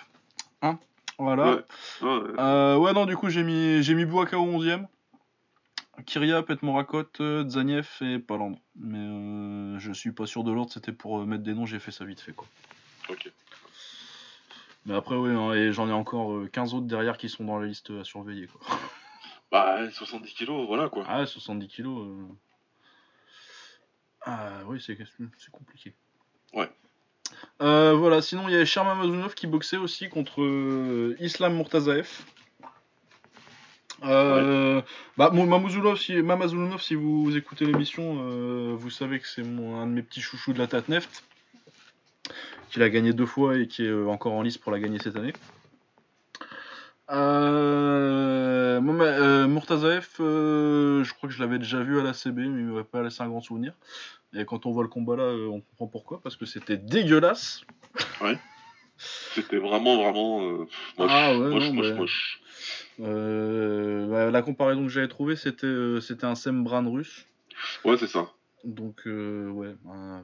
Hein? 0.61 0.77
Voilà. 1.17 1.55
Ouais. 1.55 1.63
Ouais, 2.03 2.17
ouais. 2.19 2.39
Euh, 2.39 2.77
ouais, 2.77 2.93
non, 2.93 3.07
du 3.07 3.17
coup, 3.17 3.29
j'ai 3.31 3.41
mis, 3.41 3.81
j'ai 3.81 3.95
mis 3.95 4.05
Bouaka 4.05 4.37
au 4.37 4.45
11ème. 4.59 4.85
Kyria, 6.05 6.43
Petmorakot, 6.43 7.05
euh, 7.19 7.47
Zaniev 7.49 7.89
et 8.01 8.19
Palandre. 8.19 8.59
Mais 8.75 8.97
euh, 8.97 9.79
je 9.79 9.91
suis 9.91 10.11
pas 10.11 10.25
sûr 10.25 10.43
de 10.43 10.51
l'ordre, 10.51 10.71
c'était 10.71 10.91
pour 10.91 11.19
euh, 11.19 11.25
mettre 11.25 11.43
des 11.43 11.53
noms, 11.53 11.65
j'ai 11.65 11.79
fait 11.79 11.91
ça 11.91 12.05
vite 12.05 12.19
fait 12.21 12.33
quoi. 12.33 12.47
Ok. 13.09 13.31
Mais 14.85 14.95
après, 14.95 15.15
ouais, 15.15 15.31
hein, 15.31 15.53
et 15.53 15.71
j'en 15.71 15.87
ai 15.87 15.93
encore 15.93 16.33
euh, 16.33 16.49
15 16.51 16.73
autres 16.73 16.87
derrière 16.87 17.17
qui 17.17 17.29
sont 17.29 17.43
dans 17.43 17.59
la 17.59 17.67
liste 17.67 17.91
à 17.91 18.03
surveiller 18.03 18.47
quoi. 18.47 18.61
Bah, 19.51 19.91
70 19.91 20.33
kilos, 20.33 20.65
voilà 20.65 20.87
quoi. 20.87 21.03
Ah, 21.09 21.25
70 21.25 21.67
kilos. 21.67 22.07
euh. 22.07 22.25
Ah, 24.25 24.59
oui, 24.67 24.81
c'est 24.81 24.97
compliqué. 25.51 25.93
Ouais. 26.53 26.69
Euh, 27.61 27.93
voilà, 27.93 28.21
sinon 28.21 28.47
il 28.47 28.53
y 28.53 28.57
a 28.57 28.63
Sherman 28.63 28.97
Mazunov 28.97 29.33
qui 29.35 29.47
boxait 29.47 29.77
aussi 29.77 30.07
contre 30.09 30.41
euh, 30.41 31.17
Islam 31.19 31.55
Murtazaev. 31.55 32.07
Euh, 34.03 34.81
bah, 35.17 35.29
Mamazulov, 35.31 35.97
si, 35.97 36.13
Mamazulov, 36.21 36.81
si 36.81 36.95
vous 36.95 37.35
écoutez 37.37 37.65
l'émission, 37.65 38.17
euh, 38.21 38.73
vous 38.77 38.89
savez 38.89 39.19
que 39.19 39.27
c'est 39.27 39.43
mon- 39.43 39.79
un 39.79 39.85
de 39.87 39.91
mes 39.91 40.01
petits 40.01 40.21
chouchous 40.21 40.53
de 40.53 40.59
la 40.59 40.67
Tatneft, 40.67 41.23
qu'il 42.69 42.81
a 42.83 42.89
gagné 42.89 43.13
deux 43.13 43.25
fois 43.25 43.57
et 43.57 43.67
qui 43.67 43.83
est 43.83 43.89
euh, 43.89 44.07
encore 44.07 44.33
en 44.33 44.41
lice 44.41 44.57
pour 44.57 44.71
la 44.71 44.79
gagner 44.79 44.97
cette 44.99 45.15
année. 45.17 45.33
Euh, 47.11 48.79
euh, 48.81 49.47
Murtazaev, 49.47 50.07
euh, 50.21 51.03
je 51.03 51.13
crois 51.13 51.27
que 51.29 51.35
je 51.35 51.41
l'avais 51.41 51.59
déjà 51.59 51.83
vu 51.83 51.99
à 51.99 52.03
la 52.03 52.13
CB, 52.13 52.41
mais 52.47 52.61
il 52.61 52.65
m'avait 52.67 52.83
pas 52.85 53.01
laissé 53.01 53.21
un 53.21 53.27
grand 53.27 53.41
souvenir. 53.41 53.73
Et 54.33 54.45
quand 54.45 54.65
on 54.65 54.71
voit 54.71 54.83
le 54.83 54.89
combat 54.89 55.17
là, 55.17 55.23
euh, 55.23 55.47
on 55.47 55.59
comprend 55.61 55.87
pourquoi, 55.87 56.21
parce 56.21 56.37
que 56.37 56.45
c'était 56.45 56.77
dégueulasse. 56.77 57.61
C'était 58.97 59.57
vraiment, 59.57 60.01
vraiment. 60.01 60.41
euh, 60.41 60.67
moche. 60.97 61.11
Ah 61.13 61.31
ouais, 61.33 61.49
moche, 61.49 61.63
non, 61.65 61.73
moche, 61.73 61.87
mais- 61.87 61.93
moche. 61.95 62.40
Euh, 63.01 64.07
bah, 64.07 64.31
la 64.31 64.41
comparaison 64.41 64.83
que 64.83 64.89
j'avais 64.89 65.07
trouvée, 65.07 65.35
c'était 65.35 65.65
euh, 65.67 65.99
c'était 66.01 66.25
un 66.25 66.35
Sembran 66.35 66.89
russe. 66.91 67.25
Ouais, 67.83 67.97
c'est 67.97 68.07
ça. 68.07 68.29
Donc, 68.63 69.01
euh, 69.07 69.49
ouais, 69.49 69.73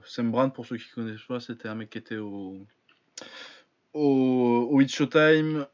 Sembran, 0.05 0.49
pour 0.49 0.65
ceux 0.65 0.77
qui 0.77 0.89
connaissent 0.93 1.23
pas, 1.27 1.39
c'était 1.39 1.67
un 1.67 1.75
mec 1.75 1.89
qui 1.89 1.97
était 1.97 2.17
au. 2.17 2.57
Au, 3.93 4.67
au 4.71 4.81
Hit 4.81 4.93
Showtime. 4.93 5.65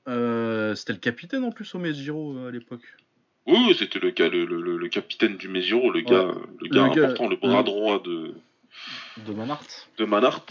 C'était 0.76 0.94
le 0.94 1.00
capitaine 1.00 1.44
en 1.44 1.52
plus 1.52 1.74
au 1.76 1.80
Mesgiro 1.80 2.38
euh, 2.38 2.48
à 2.48 2.52
l'époque. 2.52 2.84
Oui, 3.46 3.76
c'était 3.78 4.00
le, 4.00 4.12
gars- 4.12 4.30
le, 4.30 4.46
le, 4.46 4.88
capitaine 4.88 5.36
du 5.36 5.50
Mesiro, 5.50 5.92
le 5.92 6.00
gars, 6.00 6.28
le 6.62 6.70
gars 6.70 6.88
Le 6.88 6.94
gars- 6.96 7.04
important, 7.04 7.28
le 7.28 7.36
bras 7.36 7.62
droit 7.64 8.02
de, 8.02 8.34
De 9.18 9.34
Manhart. 9.34 9.60
de 9.98 10.06
Manhart. 10.06 10.46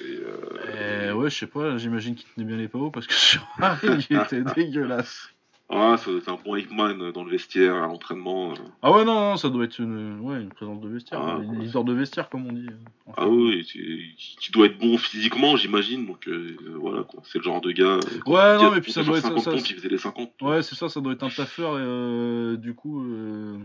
Et, 0.00 0.04
euh, 0.04 1.08
Et 1.08 1.12
ouais, 1.12 1.28
je 1.28 1.36
sais 1.36 1.48
pas, 1.48 1.76
j'imagine 1.78 2.14
qu'il 2.14 2.28
tenait 2.28 2.46
bien 2.46 2.56
les 2.56 2.68
pavos 2.68 2.92
parce 2.92 3.08
que 3.08 3.14
il 4.10 4.16
était 4.16 4.42
dégueulasse. 4.54 5.30
Ah, 5.72 5.96
ça 5.96 6.10
doit 6.10 6.18
être 6.18 6.28
un 6.28 6.38
bon 6.44 6.56
Hickman 6.56 7.12
dans 7.12 7.22
le 7.22 7.30
vestiaire, 7.30 7.76
à 7.76 7.86
l'entraînement. 7.86 8.50
euh. 8.52 8.56
Ah 8.82 8.90
ouais, 8.90 9.04
non, 9.04 9.14
non, 9.14 9.36
ça 9.36 9.48
doit 9.50 9.64
être 9.64 9.78
une, 9.78 10.18
ouais, 10.20 10.40
une 10.42 10.48
présence 10.48 10.80
de 10.80 10.88
vestiaire. 10.88 11.20
Ah, 11.22 11.34
un 11.36 11.38
ouais. 11.48 11.64
leader 11.64 11.84
de 11.84 11.92
vestiaire, 11.92 12.28
comme 12.28 12.46
on 12.48 12.52
dit. 12.52 12.66
euh, 12.68 13.12
Ah 13.16 13.28
oui, 13.28 13.64
tu, 13.64 14.14
tu 14.40 14.50
dois 14.50 14.66
être 14.66 14.78
bon 14.78 14.98
physiquement, 14.98 15.56
j'imagine. 15.56 16.06
Donc 16.06 16.26
euh, 16.26 16.56
euh, 16.66 16.74
voilà, 16.76 17.04
quoi. 17.04 17.22
C'est 17.24 17.38
le 17.38 17.44
genre 17.44 17.60
de 17.60 17.70
gars. 17.70 17.84
euh, 17.84 18.00
Ouais, 18.26 18.56
il 18.58 18.64
non, 18.64 18.72
mais 18.72 18.80
puis 18.80 18.90
ça 18.90 19.04
doit 19.04 19.18
être 19.18 19.22
50 19.28 19.44
ça- 19.44 19.50
pompes, 19.52 19.70
il 19.70 19.76
faisait 19.76 19.88
les 19.88 19.98
50. 19.98 20.32
Ouais, 20.42 20.62
c'est 20.62 20.74
ça, 20.74 20.88
ça 20.88 21.00
doit 21.00 21.12
être 21.12 21.22
un 21.22 21.28
taffeur 21.30 21.78
et 21.78 21.82
euh, 21.82 22.56
du 22.56 22.74
coup. 22.74 23.04
euh, 23.04 23.56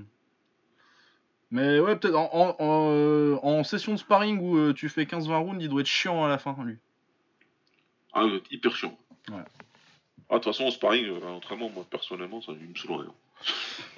Mais 1.49 1.79
ouais, 1.79 1.95
peut-être 1.95 2.15
en, 2.15 2.29
en, 2.33 2.55
en, 2.63 2.89
euh, 2.91 3.63
session 3.63 3.93
de 3.93 3.97
sparring 3.97 4.39
où 4.39 4.57
euh, 4.57 4.73
tu 4.73 4.89
fais 4.89 5.05
15-20 5.05 5.37
rounds, 5.37 5.63
il 5.63 5.69
doit 5.69 5.81
être 5.81 5.87
chiant 5.87 6.23
à 6.23 6.27
la 6.27 6.37
fin, 6.37 6.55
lui. 6.63 6.77
Ah, 8.13 8.23
euh, 8.23 8.39
hyper 8.51 8.75
chiant. 8.75 8.95
Ouais. 9.31 9.43
Ah, 10.29 10.35
de 10.35 10.39
toute 10.39 10.53
façon, 10.53 10.65
au 10.65 10.71
sparring, 10.71 11.05
euh, 11.05 11.17
à 11.17 11.31
l'entraînement, 11.31 11.69
moi, 11.69 11.85
personnellement, 11.89 12.41
ça 12.41 12.51
il 12.59 12.67
me 12.69 12.75
saoule 12.75 13.01
rien. 13.01 13.13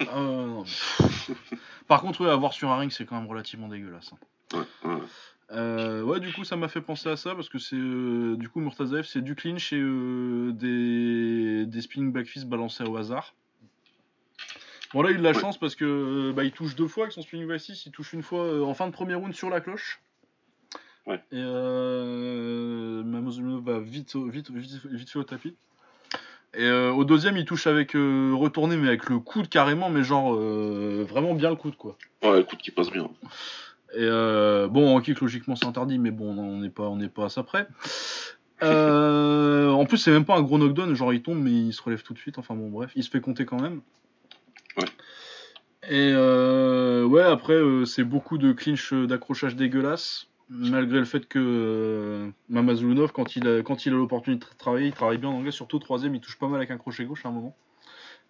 Ah, 0.00 0.20
ouais, 0.20 0.26
non, 0.46 0.64
mais- 0.64 1.56
Par 1.86 2.00
contre, 2.02 2.20
ouais, 2.22 2.30
avoir 2.30 2.52
sur 2.52 2.70
un 2.70 2.78
ring, 2.78 2.90
c'est 2.90 3.06
quand 3.06 3.16
même 3.18 3.28
relativement 3.28 3.68
dégueulasse. 3.68 4.12
hein. 4.12 4.58
Ouais, 4.84 4.90
ouais. 4.90 5.00
Euh, 5.52 6.02
ouais, 6.02 6.20
du 6.20 6.30
coup, 6.32 6.44
ça 6.44 6.56
m'a 6.56 6.68
fait 6.68 6.82
penser 6.82 7.08
à 7.08 7.16
ça 7.16 7.34
parce 7.34 7.48
que 7.48 7.58
c'est 7.58 7.74
euh, 7.76 8.36
du 8.36 8.50
coup 8.50 8.60
Murtazaev, 8.60 9.04
c'est 9.06 9.22
du 9.22 9.34
clinch 9.34 9.72
et 9.72 9.80
euh, 9.80 10.52
des, 10.52 11.64
des 11.64 11.80
spinning 11.80 12.12
back 12.12 12.26
fists 12.26 12.44
balancés 12.46 12.84
au 12.84 12.94
hasard. 12.98 13.34
Bon, 14.92 15.00
là, 15.00 15.10
il 15.10 15.16
a 15.16 15.18
de 15.18 15.22
la 15.24 15.30
Ouais. 15.32 15.40
chance 15.40 15.58
parce 15.58 15.74
que 15.74 15.84
euh, 15.86 16.32
bah, 16.34 16.44
il 16.44 16.52
touche 16.52 16.74
deux 16.76 16.86
fois 16.88 17.04
avec 17.04 17.12
son 17.14 17.22
spinning 17.22 17.48
back 17.48 17.60
fist. 17.62 17.86
Il 17.86 17.92
touche 17.92 18.12
une 18.12 18.22
fois 18.22 18.40
euh, 18.42 18.62
en 18.62 18.74
fin 18.74 18.86
de 18.86 18.92
premier 18.92 19.14
round 19.14 19.34
sur 19.34 19.48
la 19.48 19.62
cloche. 19.62 20.00
Ouais. 21.06 21.16
Et 21.32 21.36
euh, 21.36 23.02
va 23.64 23.80
vite, 23.80 24.14
au- 24.16 24.28
vite, 24.28 24.50
vite, 24.50 24.84
vite 24.84 25.10
fait 25.10 25.18
au 25.18 25.24
tapis. 25.24 25.56
Et 26.54 26.64
euh, 26.64 26.90
au 26.92 27.04
deuxième, 27.04 27.36
il 27.36 27.44
touche 27.44 27.66
avec 27.66 27.94
euh, 27.94 28.32
retourné, 28.34 28.76
mais 28.76 28.88
avec 28.88 29.08
le 29.08 29.18
coude 29.18 29.48
carrément, 29.48 29.90
mais 29.90 30.02
genre 30.02 30.34
euh, 30.34 31.04
vraiment 31.08 31.34
bien 31.34 31.50
le 31.50 31.56
coude 31.56 31.76
quoi. 31.76 31.96
Ouais, 32.22 32.40
écoute, 32.40 32.58
qui 32.58 32.70
passe 32.70 32.90
bien. 32.90 33.10
Et 33.94 33.98
euh, 34.00 34.68
bon, 34.68 34.96
en 34.96 35.00
kick, 35.00 35.20
logiquement, 35.20 35.56
c'est 35.56 35.66
interdit, 35.66 35.98
mais 35.98 36.10
bon, 36.10 36.36
on 36.38 36.58
n'est 36.58 36.70
pas, 36.70 36.84
on 36.84 36.96
n'est 36.96 37.08
pas 37.08 37.26
à 37.26 37.28
ça 37.28 37.42
près. 37.42 37.66
En 38.62 39.84
plus, 39.86 39.98
c'est 39.98 40.10
même 40.10 40.24
pas 40.24 40.36
un 40.36 40.42
gros 40.42 40.58
knockdown, 40.58 40.94
genre 40.94 41.12
il 41.12 41.22
tombe, 41.22 41.38
mais 41.38 41.52
il 41.52 41.72
se 41.72 41.82
relève 41.82 42.02
tout 42.02 42.14
de 42.14 42.18
suite. 42.18 42.38
Enfin 42.38 42.54
bon, 42.54 42.70
bref, 42.70 42.92
il 42.96 43.04
se 43.04 43.10
fait 43.10 43.20
compter 43.20 43.44
quand 43.44 43.60
même. 43.60 43.80
Ouais. 44.78 44.84
Et 45.90 46.12
euh, 46.14 47.04
ouais, 47.04 47.22
après, 47.22 47.60
c'est 47.84 48.04
beaucoup 48.04 48.38
de 48.38 48.52
clinch 48.52 48.92
d'accrochage 48.92 49.54
dégueulasse. 49.54 50.27
Malgré 50.50 50.98
le 50.98 51.04
fait 51.04 51.28
que 51.28 51.38
euh, 51.38 52.30
Mamazulunov, 52.48 53.12
quand 53.12 53.36
il 53.36 53.46
a, 53.46 53.62
quand 53.62 53.84
il 53.84 53.92
a 53.92 53.96
l'opportunité 53.96 54.46
de 54.50 54.56
travailler, 54.56 54.86
il 54.86 54.94
travaille 54.94 55.18
bien 55.18 55.28
en 55.28 55.34
anglais, 55.34 55.50
surtout 55.50 55.78
troisième, 55.78 56.14
il 56.14 56.20
touche 56.22 56.38
pas 56.38 56.48
mal 56.48 56.56
avec 56.56 56.70
un 56.70 56.78
crochet 56.78 57.04
gauche 57.04 57.26
à 57.26 57.28
un 57.28 57.32
moment. 57.32 57.54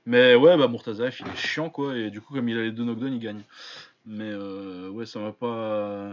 Mais 0.05 0.35
ouais, 0.35 0.57
bah 0.57 0.67
Murtazaev, 0.67 1.15
il 1.21 1.29
est 1.29 1.37
chiant 1.37 1.71
quoi, 1.71 1.97
et 1.97 2.11
du 2.11 2.21
coup, 2.21 2.35
comme 2.35 2.49
il 2.49 2.59
a 2.59 2.63
les 2.63 2.73
deux 2.73 2.83
knockdowns, 2.83 3.13
il 3.13 3.21
gagne. 3.21 3.43
Mais 4.05 4.31
euh, 4.31 4.89
ouais, 4.91 5.07
ça 5.07 5.21
m'a 5.21 5.33
pas. 5.33 6.11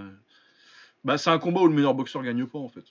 Bah, 1.03 1.17
c'est 1.17 1.29
un 1.31 1.39
combat 1.39 1.61
où 1.61 1.67
le 1.67 1.73
meilleur 1.73 1.95
boxeur 1.95 2.21
gagne 2.21 2.45
pas 2.45 2.59
en 2.59 2.69
fait. 2.69 2.85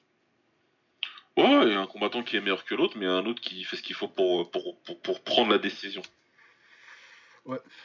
Ouais, 1.36 1.66
il 1.66 1.72
y 1.72 1.74
a 1.74 1.80
un 1.80 1.86
combattant 1.86 2.22
qui 2.22 2.36
est 2.36 2.40
meilleur 2.40 2.64
que 2.64 2.74
l'autre, 2.74 2.96
mais 2.96 3.06
un 3.06 3.26
autre 3.26 3.40
qui 3.40 3.64
fait 3.64 3.76
ce 3.76 3.82
qu'il 3.82 3.96
faut 3.96 4.08
pour, 4.08 4.50
pour, 4.50 4.80
pour, 4.80 5.00
pour 5.00 5.20
prendre 5.22 5.50
la 5.50 5.58
décision. 5.58 6.02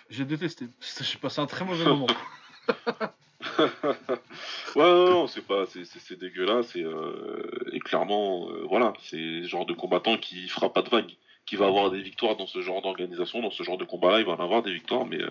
J'ai 0.09 0.25
détesté. 0.25 0.67
J'ai 1.01 1.17
passé 1.17 1.39
un 1.41 1.45
très 1.45 1.65
mauvais 1.65 1.85
moment. 1.85 2.07
ouais, 3.59 4.83
non, 4.83 5.09
non, 5.09 5.27
c'est 5.27 5.45
pas, 5.45 5.65
c'est, 5.65 6.19
dégueulasse 6.19 6.75
et, 6.75 6.83
euh, 6.83 7.49
et 7.71 7.79
clairement, 7.79 8.49
euh, 8.49 8.65
voilà, 8.67 8.93
c'est 9.01 9.17
le 9.17 9.43
genre 9.47 9.65
de 9.65 9.73
combattant 9.73 10.17
qui 10.17 10.47
fera 10.49 10.71
pas 10.73 10.81
de 10.81 10.89
vague, 10.89 11.11
qui 11.45 11.55
va 11.55 11.67
avoir 11.67 11.89
des 11.89 12.01
victoires 12.01 12.35
dans 12.35 12.47
ce 12.47 12.61
genre 12.61 12.81
d'organisation, 12.81 13.41
dans 13.41 13.51
ce 13.51 13.63
genre 13.63 13.77
de 13.77 13.85
combat-là, 13.85 14.19
il 14.19 14.25
va 14.25 14.33
en 14.33 14.43
avoir 14.43 14.61
des 14.61 14.73
victoires, 14.73 15.05
mais 15.05 15.21
euh, 15.21 15.29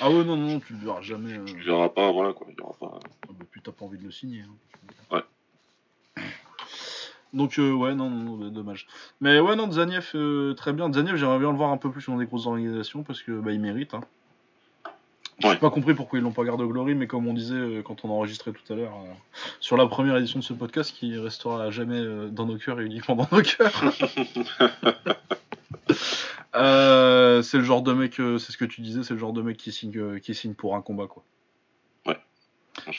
Ah 0.00 0.10
ouais, 0.10 0.24
non, 0.24 0.36
non, 0.36 0.48
non, 0.54 0.60
tu 0.60 0.72
le 0.72 0.80
verras 0.80 1.00
jamais. 1.02 1.32
euh, 1.34 1.44
tu 1.44 1.60
verras 1.60 1.88
pas, 1.90 2.10
voilà 2.10 2.32
quoi, 2.32 2.46
il 2.50 2.56
y 2.58 2.60
aura 2.60 2.74
pas. 2.78 2.98
ah 3.28 3.32
bah, 3.38 3.44
t'as 3.62 3.72
pas 3.72 3.84
envie 3.84 3.98
de 3.98 4.04
le 4.04 4.10
signer. 4.10 4.40
hein. 4.42 4.54
Ouais. 5.10 5.22
Donc 7.32 7.58
euh, 7.58 7.72
ouais, 7.72 7.94
non, 7.94 8.10
non, 8.10 8.36
non, 8.36 8.48
dommage. 8.48 8.86
Mais 9.20 9.40
ouais, 9.40 9.56
non, 9.56 9.70
Zaniev, 9.70 10.10
euh, 10.14 10.54
très 10.54 10.72
bien. 10.72 10.92
Zaniev, 10.92 11.16
j'aimerais 11.16 11.40
bien 11.40 11.50
le 11.50 11.56
voir 11.56 11.70
un 11.70 11.76
peu 11.76 11.90
plus 11.90 12.06
dans 12.06 12.16
des 12.16 12.26
grosses 12.26 12.46
organisations 12.46 13.02
parce 13.02 13.22
que 13.22 13.32
bah, 13.32 13.50
il 13.52 13.60
mérite. 13.60 13.94
Hein. 13.94 14.02
J'ai 15.40 15.48
Ouais. 15.48 15.56
pas 15.58 15.70
compris 15.70 15.94
pourquoi 15.94 16.18
ils 16.20 16.22
l'ont 16.22 16.30
pas 16.32 16.44
gardé 16.44 16.62
au 16.62 16.68
Glory, 16.68 16.94
mais 16.94 17.06
comme 17.08 17.26
on 17.26 17.34
disait 17.34 17.54
euh, 17.56 17.82
quand 17.82 18.04
on 18.04 18.10
enregistrait 18.10 18.52
tout 18.52 18.72
à 18.72 18.76
l'heure, 18.76 18.94
euh, 18.94 19.12
sur 19.58 19.76
la 19.76 19.86
première 19.86 20.16
édition 20.16 20.38
de 20.38 20.44
ce 20.44 20.52
podcast 20.52 20.94
qui 20.94 21.18
restera 21.18 21.64
à 21.64 21.70
jamais 21.70 21.98
euh, 21.98 22.28
dans 22.28 22.46
nos 22.46 22.56
cœurs 22.56 22.80
et 22.80 22.84
uniquement 22.84 23.16
dans 23.16 23.28
nos 23.30 23.42
cœurs. 23.42 23.82
Euh, 26.56 27.42
c'est 27.42 27.58
le 27.58 27.64
genre 27.64 27.82
de 27.82 27.92
mec, 27.92 28.14
c'est 28.14 28.52
ce 28.52 28.56
que 28.56 28.64
tu 28.64 28.80
disais, 28.80 29.02
c'est 29.02 29.14
le 29.14 29.18
genre 29.18 29.32
de 29.32 29.42
mec 29.42 29.56
qui 29.56 29.72
signe, 29.72 30.20
qui 30.20 30.36
signe 30.36 30.54
pour 30.54 30.76
un 30.76 30.82
combat 30.82 31.08
quoi. 31.08 31.24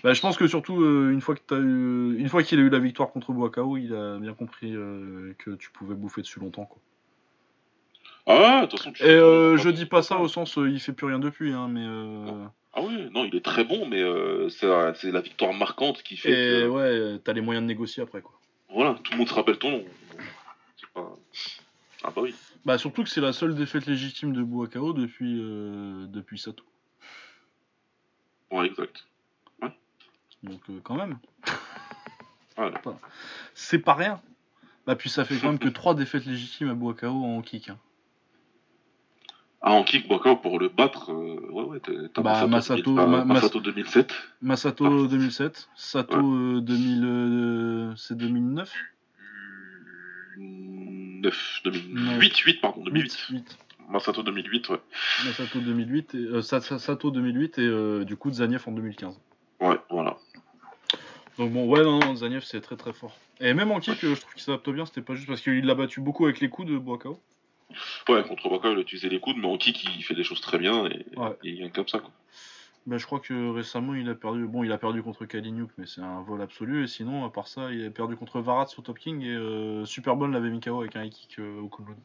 Bah, 0.03 0.13
je 0.13 0.19
pense 0.21 0.35
que 0.37 0.45
surtout 0.47 0.83
une 1.09 1.21
fois 1.21 1.35
que 1.35 1.41
t'as 1.47 1.57
eu, 1.59 2.17
une 2.19 2.27
fois 2.27 2.43
qu'il 2.43 2.59
a 2.59 2.61
eu 2.61 2.69
la 2.69 2.79
victoire 2.79 3.11
contre 3.11 3.31
Boakao, 3.31 3.77
il 3.77 3.93
a 3.93 4.17
bien 4.19 4.33
compris 4.33 4.71
que 4.73 5.51
tu 5.55 5.71
pouvais 5.71 5.95
bouffer 5.95 6.21
dessus 6.21 6.39
longtemps 6.41 6.65
quoi. 6.65 6.79
Ah 8.27 8.39
ouais, 8.39 8.61
de 8.61 8.65
toute 8.67 8.79
façon, 8.79 8.91
tu 8.91 9.03
Et 9.03 9.09
euh, 9.09 9.55
je 9.57 9.69
dis 9.69 9.85
pas 9.85 10.01
ça 10.01 10.17
au 10.17 10.27
sens 10.27 10.57
euh, 10.57 10.69
il 10.69 10.79
fait 10.79 10.93
plus 10.93 11.05
rien 11.07 11.19
depuis, 11.19 11.53
hein, 11.53 11.67
mais 11.69 11.85
euh, 11.85 12.45
Ah 12.73 12.81
ouais, 12.81 13.09
non, 13.11 13.23
il 13.25 13.35
est 13.35 13.45
très 13.45 13.63
bon, 13.63 13.85
mais 13.87 14.01
euh, 14.01 14.49
c'est 14.49 14.67
la, 14.67 14.93
c'est 14.95 15.11
la 15.11 15.21
victoire 15.21 15.53
marquante 15.53 16.01
qui 16.01 16.17
fait 16.17 16.63
Et 16.63 16.67
ouais, 16.67 17.19
t'as 17.23 17.33
les 17.33 17.41
moyens 17.41 17.63
de 17.63 17.67
négocier 17.67 18.01
après, 18.01 18.21
quoi. 18.21 18.33
Voilà, 18.73 18.95
tout 19.03 19.11
le 19.11 19.19
monde 19.19 19.29
se 19.29 19.33
rappelle 19.33 19.57
ton 19.59 19.71
nom. 19.71 19.83
C'est 20.77 20.89
pas. 20.93 21.15
Ah 22.03 22.11
bah 22.15 22.21
oui. 22.23 22.33
Bah, 22.65 22.77
surtout 22.79 23.03
que 23.03 23.09
c'est 23.09 23.21
la 23.21 23.31
seule 23.31 23.53
défaite 23.55 23.85
légitime 23.85 24.33
de 24.33 24.41
Buakao 24.41 24.93
depuis, 24.93 25.39
euh, 25.39 26.07
depuis 26.07 26.39
Sato. 26.39 26.63
Ouais, 28.51 28.65
exact. 28.65 29.05
Donc, 30.43 30.61
euh, 30.69 30.79
quand 30.83 30.95
même. 30.95 31.17
Ouais. 32.57 32.71
C'est 33.53 33.79
pas 33.79 33.95
rien. 33.95 34.21
Bah, 34.87 34.95
puis 34.95 35.09
ça 35.09 35.25
fait 35.25 35.35
quand 35.37 35.47
même 35.47 35.59
que 35.59 35.67
trois 35.67 35.93
défaites 35.93 36.25
légitimes 36.25 36.69
à 36.69 36.73
Buakao 36.73 37.11
en 37.25 37.41
kick. 37.41 37.67
hein. 37.69 37.77
Ah, 39.67 39.71
en 39.73 39.83
kick, 39.83 40.07
Bakao, 40.07 40.35
pour 40.35 40.59
le 40.59 40.69
battre, 40.69 41.11
euh, 41.11 41.39
ouais, 41.51 41.63
ouais, 41.63 41.79
t'as 42.13 42.21
Bah, 42.21 42.45
Masato- 42.45 42.93
2000, 42.93 43.09
Ma- 43.09 43.25
Masato 43.25 43.59
2007. 43.59 44.13
Masato 44.39 45.07
2007, 45.07 45.69
Sato 45.75 46.17
euh, 46.19 46.61
2000, 46.61 47.03
euh, 47.03 47.93
c'est 47.95 48.15
2009 48.15 48.71
9, 50.37 51.61
2008, 51.63 52.37
8, 52.37 52.61
pardon, 52.61 52.83
2008. 52.83 53.17
8. 53.31 53.57
Masato 53.89 54.21
2008, 54.21 54.69
ouais. 54.69 54.81
Masato 55.25 55.59
2008 55.59 56.13
et, 56.13 56.17
euh, 56.17 56.41
Sa- 56.43 56.61
Sa- 56.61 56.77
Sato 56.77 57.09
2008 57.09 57.57
et 57.57 57.61
euh, 57.63 58.03
du 58.05 58.15
coup 58.17 58.31
Zaniev 58.31 58.63
en 58.67 58.71
2015. 58.71 59.19
Ouais, 59.61 59.77
voilà. 59.89 60.17
Donc 61.39 61.51
bon, 61.51 61.67
ouais, 61.67 61.83
non, 61.83 61.99
non, 61.99 62.15
Zaniev 62.15 62.43
c'est 62.43 62.61
très 62.61 62.75
très 62.75 62.93
fort. 62.93 63.17
Et 63.39 63.53
même 63.55 63.71
en 63.71 63.79
kick, 63.79 64.03
euh, 64.03 64.13
je 64.15 64.21
trouve 64.21 64.33
qu'il 64.33 64.43
s'adapte 64.43 64.69
bien, 64.69 64.85
c'était 64.85 65.01
pas 65.01 65.15
juste 65.15 65.27
parce 65.27 65.41
qu'il 65.41 65.65
l'a 65.65 65.75
battu 65.75 66.01
beaucoup 66.01 66.25
avec 66.25 66.39
les 66.39 66.49
coups 66.49 66.67
de 66.69 66.77
Buakao. 66.77 67.19
Ouais, 68.07 68.23
contre 68.23 68.49
Bakao, 68.49 68.71
il 68.73 68.77
a 68.77 68.81
utilisé 68.81 69.09
les 69.09 69.19
coudes, 69.19 69.37
mais 69.37 69.47
en 69.47 69.57
kick, 69.57 69.83
il 69.97 70.03
fait 70.03 70.15
des 70.15 70.23
choses 70.23 70.41
très 70.41 70.57
bien 70.57 70.85
et, 70.85 71.05
Ouais. 71.17 71.35
et 71.43 71.49
il 71.49 71.59
gagne 71.59 71.71
comme 71.71 71.87
ça, 71.87 71.99
quoi. 71.99 72.11
Je 72.87 73.03
crois 73.03 73.19
que 73.19 73.49
récemment 73.49 73.95
il 73.95 74.07
a 74.09 74.13
perdu. 74.13 74.45
Bon, 74.45 74.63
il 74.63 74.71
a 74.71 74.77
perdu 74.77 75.01
contre 75.01 75.25
Kaliniuk, 75.25 75.71
mais 75.79 75.87
c'est 75.87 76.01
un 76.01 76.21
vol 76.21 76.39
absolu. 76.43 76.83
Et 76.83 76.87
sinon, 76.87 77.25
à 77.25 77.31
part 77.31 77.47
ça, 77.47 77.71
il 77.71 77.83
a 77.83 77.89
perdu 77.89 78.15
contre 78.15 78.39
Varat 78.41 78.67
au 78.77 78.81
Top 78.83 78.99
King 78.99 79.23
et 79.23 79.33
euh, 79.33 79.85
Superbone 79.85 80.31
l'avait 80.31 80.51
mis 80.51 80.59
KO 80.59 80.81
avec 80.81 80.95
un 80.95 81.03
high 81.03 81.11
kick 81.11 81.39
euh, 81.39 81.61
au 81.61 81.67
Kunlun. 81.67 81.95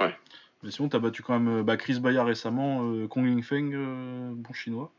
Ouais. 0.00 0.16
Mais 0.64 0.72
sinon, 0.72 0.88
t'as 0.88 0.98
battu 0.98 1.22
quand 1.22 1.38
même 1.38 1.60
euh, 1.60 1.62
bah, 1.62 1.76
Chris 1.76 2.00
Bayard 2.00 2.26
récemment, 2.26 2.80
euh, 2.82 3.06
Kong 3.06 3.24
Ling 3.24 3.44
Feng, 3.44 3.70
euh, 3.72 4.32
bon 4.34 4.52
chinois. 4.52 4.90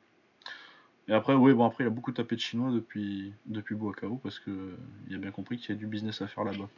Et 1.09 1.13
après, 1.13 1.34
ouais, 1.34 1.53
bon, 1.53 1.65
après, 1.65 1.84
il 1.84 1.88
a 1.88 1.89
beaucoup 1.89 2.13
tapé 2.13 2.36
de 2.38 2.41
chinois 2.41 2.71
depuis, 2.71 3.34
depuis 3.47 3.76
Buakao 3.76 4.15
parce 4.23 4.39
que 4.39 4.49
euh, 4.49 4.78
il 5.09 5.15
a 5.15 5.17
bien 5.19 5.32
compris 5.32 5.57
qu'il 5.57 5.69
y 5.69 5.71
a 5.73 5.76
du 5.76 5.88
business 5.88 6.21
à 6.21 6.28
faire 6.28 6.45
là-bas. 6.45 6.69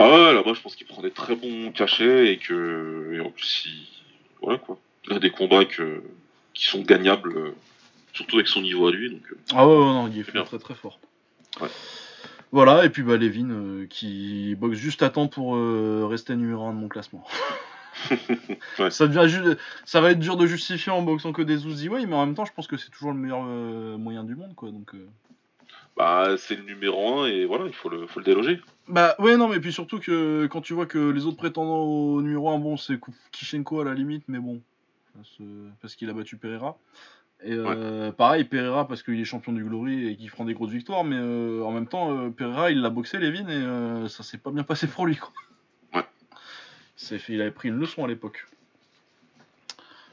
Ah 0.00 0.08
ouais, 0.08 0.32
là-bas, 0.32 0.54
je 0.54 0.60
pense 0.60 0.76
qu'il 0.76 0.86
prend 0.86 1.02
des 1.02 1.10
très 1.10 1.34
bons 1.34 1.72
cachets 1.72 2.32
et 2.32 2.38
que. 2.38 3.10
Et 3.14 3.20
en 3.20 3.30
plus, 3.30 3.64
il. 3.66 3.86
Voilà, 4.40 4.58
quoi. 4.58 4.78
Il 5.06 5.12
a 5.12 5.18
des 5.18 5.30
combats 5.30 5.64
que... 5.64 6.02
qui 6.54 6.64
sont 6.66 6.82
gagnables, 6.82 7.36
euh, 7.36 7.54
surtout 8.12 8.36
avec 8.36 8.46
son 8.46 8.60
niveau 8.60 8.86
à 8.86 8.92
lui, 8.92 9.10
donc. 9.10 9.22
euh, 9.32 9.36
Ah 9.52 9.66
ouais, 9.66 9.74
ouais, 9.74 9.84
non, 9.84 10.08
il 10.08 10.20
est 10.20 10.44
très 10.44 10.58
très 10.58 10.74
fort. 10.74 11.00
Ouais. 11.60 11.68
Voilà, 12.52 12.84
et 12.84 12.88
puis 12.90 13.02
bah, 13.02 13.16
Levin 13.16 13.50
euh, 13.50 13.86
qui 13.90 14.54
boxe 14.54 14.78
juste 14.78 15.02
à 15.02 15.10
temps 15.10 15.26
pour 15.26 15.56
euh, 15.56 16.06
rester 16.08 16.36
numéro 16.36 16.64
1 16.66 16.74
de 16.74 16.78
mon 16.78 16.88
classement. 16.88 17.26
Ouais. 18.78 18.92
ça, 18.92 19.08
devient 19.08 19.56
ça 19.84 20.00
va 20.00 20.12
être 20.12 20.20
dur 20.20 20.36
de 20.36 20.46
justifier 20.46 20.92
en 20.92 21.02
boxant 21.02 21.32
que 21.32 21.42
des 21.42 21.66
Uzi 21.66 21.88
Way, 21.88 22.06
mais 22.06 22.14
en 22.14 22.24
même 22.26 22.36
temps, 22.36 22.44
je 22.44 22.52
pense 22.52 22.68
que 22.68 22.76
c'est 22.76 22.90
toujours 22.90 23.10
le 23.10 23.18
meilleur 23.18 23.42
euh, 23.44 23.98
moyen 23.98 24.22
du 24.22 24.36
monde. 24.36 24.54
quoi. 24.54 24.70
Donc. 24.70 24.92
Bah, 25.98 26.36
c'est 26.38 26.54
le 26.54 26.62
numéro 26.62 27.22
1 27.22 27.26
et 27.26 27.44
voilà, 27.44 27.66
il 27.66 27.74
faut 27.74 27.88
le, 27.88 28.06
faut 28.06 28.20
le 28.20 28.24
déloger. 28.24 28.60
Bah 28.86 29.16
ouais, 29.18 29.36
non, 29.36 29.48
mais 29.48 29.58
puis 29.58 29.72
surtout 29.72 29.98
que 29.98 30.46
quand 30.46 30.60
tu 30.60 30.72
vois 30.72 30.86
que 30.86 31.10
les 31.10 31.26
autres 31.26 31.36
prétendants 31.36 31.82
au 31.82 32.22
numéro 32.22 32.48
1, 32.50 32.58
bon, 32.60 32.76
c'est 32.76 32.98
Kishenko 33.32 33.80
à 33.80 33.84
la 33.84 33.94
limite, 33.94 34.22
mais 34.28 34.38
bon, 34.38 34.62
parce, 35.14 35.36
euh, 35.40 35.68
qu'il 35.96 36.08
a 36.08 36.12
battu 36.12 36.36
Pereira. 36.36 36.78
Et 37.42 37.52
euh, 37.52 38.12
pareil, 38.12 38.44
Pereira 38.44 38.86
parce 38.86 39.02
qu'il 39.02 39.20
est 39.20 39.24
champion 39.24 39.52
du 39.52 39.64
Glory 39.64 40.08
et 40.08 40.16
qu'il 40.16 40.30
prend 40.30 40.44
des 40.44 40.54
grosses 40.54 40.70
victoires, 40.70 41.02
mais 41.04 41.16
euh, 41.18 41.62
en 41.64 41.72
même 41.72 41.86
temps, 41.88 42.16
euh, 42.16 42.30
Pereira 42.30 42.70
il 42.70 42.80
l'a 42.80 42.90
boxé, 42.90 43.18
Levin, 43.18 43.48
et 44.04 44.08
ça 44.08 44.22
s'est 44.22 44.38
pas 44.38 44.50
bien 44.52 44.62
passé 44.64 44.86
pour 44.86 45.04
lui. 45.06 45.16
Quoi. 45.16 45.32
Ouais. 45.94 46.06
C'est 46.96 47.18
fait- 47.18 47.32
il 47.34 47.40
avait 47.40 47.50
pris 47.50 47.68
une 47.68 47.78
leçon 47.78 48.04
à 48.04 48.08
l'époque. 48.08 48.46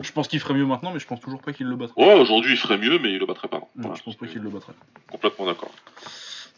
Je 0.02 0.12
pense 0.12 0.28
qu'il 0.28 0.39
ferait 0.39 0.54
mieux 0.54 0.66
maintenant, 0.66 0.91
mais 0.91 1.00
je 1.00 1.08
pense 1.08 1.22
toujours 1.22 1.41
pas 1.41 1.54
qu'il 1.54 1.68
le 1.68 1.76
battrait. 1.76 2.02
Ouais, 2.04 2.20
aujourd'hui, 2.20 2.52
il 2.54 2.58
ferait 2.58 2.78
mieux, 2.78 3.00
mais 3.00 3.12
il 3.14 3.18
le 3.20 3.26
battrait 3.26 3.48
pas. 3.48 3.60
Non, 3.60 3.68
Voilà, 3.78 3.96
je 3.96 4.04
pense 4.04 4.16
pas 4.16 4.28
qu'il 4.28 4.41
le 4.41 4.50
battrait. 4.50 4.74
Complètement 5.10 5.46
d'accord. 5.46 5.72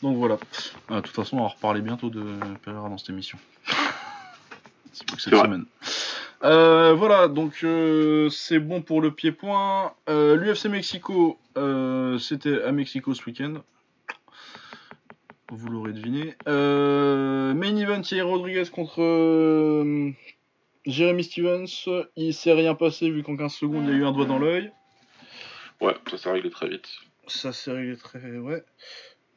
Donc 0.02 0.18
voilà. 0.18 0.38
Euh, 0.92 0.96
De 0.98 1.02
toute 1.02 1.16
façon, 1.16 1.38
on 1.38 1.42
va 1.44 1.48
reparler 1.50 1.82
bientôt 1.82 2.10
de 2.10 2.24
Pereira 2.64 2.90
dans 2.90 2.98
cette 2.98 3.10
émission. 3.12 3.38
C'est 4.94 5.06
plus 5.06 5.16
que 5.18 5.22
cette 5.22 5.34
vrai. 5.36 5.44
semaine. 5.46 5.66
Euh, 6.44 6.94
voilà, 6.94 7.28
donc 7.28 7.60
euh, 7.64 8.30
c'est 8.30 8.60
bon 8.60 8.82
pour 8.82 9.02
le 9.02 9.12
pied-point. 9.12 9.94
Euh, 10.10 10.36
L'UFC 10.36 10.66
Mexico, 10.66 11.38
c'était 12.20 12.64
à 12.64 12.72
Mexico 12.72 13.14
ce 13.14 13.24
week-end. 13.26 13.56
Vous 15.52 15.68
l'aurez 15.70 15.94
deviné. 15.94 16.36
Main 16.48 17.76
event, 17.78 18.02
Thierry 18.02 18.22
Rodriguez 18.28 18.66
contre 18.72 18.98
Jeremy 20.88 21.24
Stevens. 21.24 21.88
Il 22.16 22.34
s'est 22.34 22.54
rien 22.54 22.74
passé 22.74 23.10
vu 23.10 23.22
qu'en 23.22 23.38
15 23.38 23.54
secondes, 23.54 23.84
il 23.86 23.92
y 23.92 23.94
a 23.94 23.98
eu 23.98 24.06
un 24.06 24.12
doigt 24.12 24.26
dans 24.26 24.40
l'œil. 24.40 24.72
Ouais, 25.82 25.96
ça 26.10 26.18
s'est 26.18 26.32
réglé 26.32 26.50
très 26.50 26.68
vite. 26.68 26.88
Ça 27.28 27.54
s'est 27.54 27.72
réglé 27.72 27.98
très. 27.98 28.20
Ouais. 28.38 28.64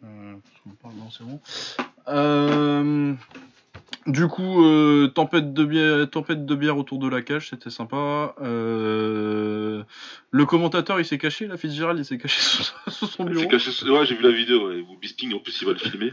Euh, 0.04 0.34
on 0.66 0.70
parle, 0.70 0.94
non, 0.94 1.10
c'est 1.10 1.24
bon. 1.24 1.40
Euh, 2.08 3.14
du 4.06 4.26
coup, 4.28 4.64
euh, 4.64 5.08
tempête, 5.08 5.52
de 5.52 5.64
bière, 5.64 6.08
tempête 6.10 6.46
de 6.46 6.54
bière 6.54 6.76
autour 6.78 6.98
de 6.98 7.08
la 7.08 7.22
cage, 7.22 7.50
c'était 7.50 7.70
sympa. 7.70 8.34
Euh, 8.40 9.82
le 10.30 10.44
commentateur, 10.46 10.98
il 11.00 11.04
s'est 11.04 11.18
caché, 11.18 11.46
la 11.46 11.56
Fitzgerald, 11.56 11.98
il 11.98 12.04
s'est 12.04 12.18
caché 12.18 12.40
sous, 12.40 12.64
sous 12.90 13.06
son 13.06 13.24
bureau. 13.24 13.46
caché 13.48 13.70
sous- 13.70 13.88
Ouais, 13.88 14.06
j'ai 14.06 14.14
vu 14.14 14.22
la 14.22 14.30
vidéo, 14.30 14.68
ouais. 14.68 14.80
Ou 14.80 14.96
Bisping, 15.00 15.34
en 15.34 15.38
plus, 15.40 15.60
il 15.62 15.66
va 15.66 15.72
le 15.72 15.78
filmer. 15.78 16.12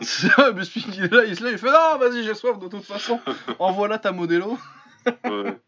Ça, 0.00 0.28
Spink, 0.62 0.96
il 0.96 1.04
est 1.04 1.12
là, 1.12 1.24
il 1.24 1.36
se 1.36 1.42
lève, 1.44 1.52
il 1.54 1.58
fait 1.58 1.66
Non, 1.72 1.98
vas-y, 1.98 2.24
j'ai 2.24 2.34
soif 2.34 2.58
de 2.58 2.68
toute 2.68 2.84
façon. 2.84 3.20
Envoie 3.58 3.88
là 3.88 3.98
ta 3.98 4.12
modélo. 4.12 4.58
Ouais. 5.24 5.58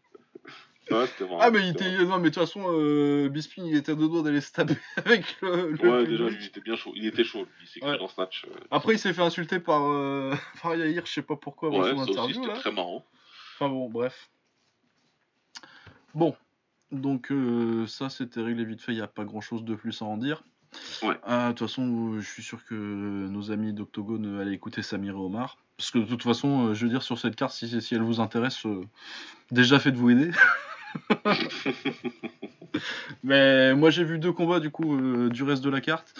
Ouais. 0.93 1.05
Ah, 1.39 1.51
mais 1.51 1.59
il 1.61 1.69
était. 1.69 2.03
Non, 2.05 2.17
mais 2.19 2.29
de 2.29 2.33
toute 2.35 2.43
façon, 2.43 2.63
euh, 2.67 3.29
Bisping, 3.29 3.65
il 3.65 3.75
était 3.75 3.91
à 3.93 3.95
deux 3.95 4.07
doigts 4.07 4.21
d'aller 4.23 4.41
se 4.41 4.51
taper 4.51 4.75
avec 4.97 5.23
le. 5.41 5.73
Ouais, 5.81 6.05
déjà, 6.05 6.29
lui, 6.29 6.37
il 6.41 6.45
était 6.47 6.61
bien 6.61 6.75
chaud. 6.75 6.91
Il 6.95 7.05
était 7.05 7.23
chaud, 7.23 7.45
lui. 7.59 7.69
Il 7.75 7.83
Ouais. 7.85 7.97
dans 7.97 8.07
Snatch. 8.07 8.45
euh. 8.45 8.53
Après, 8.71 8.93
il 8.93 8.99
s'est 8.99 9.13
fait 9.13 9.21
insulter 9.21 9.59
par, 9.59 9.81
euh, 9.83 10.33
par 10.61 10.75
Yair, 10.75 11.05
je 11.05 11.11
sais 11.11 11.21
pas 11.21 11.35
pourquoi, 11.35 11.69
avant 11.69 11.81
Ouais, 11.81 11.91
son 11.91 11.97
ça 11.97 12.03
aussi, 12.03 12.11
interview. 12.11 12.43
c'était 12.43 12.59
très 12.59 12.71
marrant. 12.71 13.05
Enfin 13.55 13.69
bon, 13.69 13.89
bref. 13.89 14.29
Bon, 16.13 16.35
donc 16.91 17.31
euh, 17.31 17.87
ça 17.87 18.09
c'était 18.09 18.41
réglé 18.41 18.65
vite 18.65 18.81
fait, 18.81 18.91
il 18.91 18.95
n'y 18.95 19.01
a 19.01 19.07
pas 19.07 19.23
grand 19.23 19.39
chose 19.41 19.63
de 19.63 19.75
plus 19.75 20.01
à 20.01 20.05
en 20.05 20.17
dire. 20.17 20.43
Ouais. 21.03 21.17
Ah, 21.23 21.49
De 21.49 21.53
toute 21.57 21.67
façon, 21.67 22.13
euh, 22.15 22.19
je 22.21 22.29
suis 22.29 22.43
sûr 22.43 22.63
que 22.65 22.73
nos 22.75 23.51
amis 23.51 23.73
d'Octogone 23.73 24.39
allaient 24.39 24.53
écouter 24.53 24.81
Samir 24.81 25.13
et 25.13 25.17
Omar. 25.17 25.57
Parce 25.77 25.91
que 25.91 25.99
de 25.99 26.05
toute 26.05 26.23
façon, 26.23 26.67
euh, 26.67 26.73
je 26.73 26.85
veux 26.85 26.89
dire, 26.91 27.01
sur 27.03 27.17
cette 27.17 27.35
carte, 27.35 27.53
si, 27.53 27.81
si 27.81 27.95
elle 27.95 28.01
vous 28.03 28.19
intéresse, 28.19 28.65
euh, 28.65 28.83
déjà 29.51 29.79
faites-vous 29.79 30.09
aider. 30.11 30.31
Mais 33.23 33.73
moi 33.75 33.89
j'ai 33.89 34.03
vu 34.03 34.19
deux 34.19 34.31
combats 34.31 34.59
du 34.59 34.71
coup 34.71 34.95
euh, 34.95 35.29
du 35.29 35.43
reste 35.43 35.63
de 35.63 35.69
la 35.69 35.81
carte. 35.81 36.13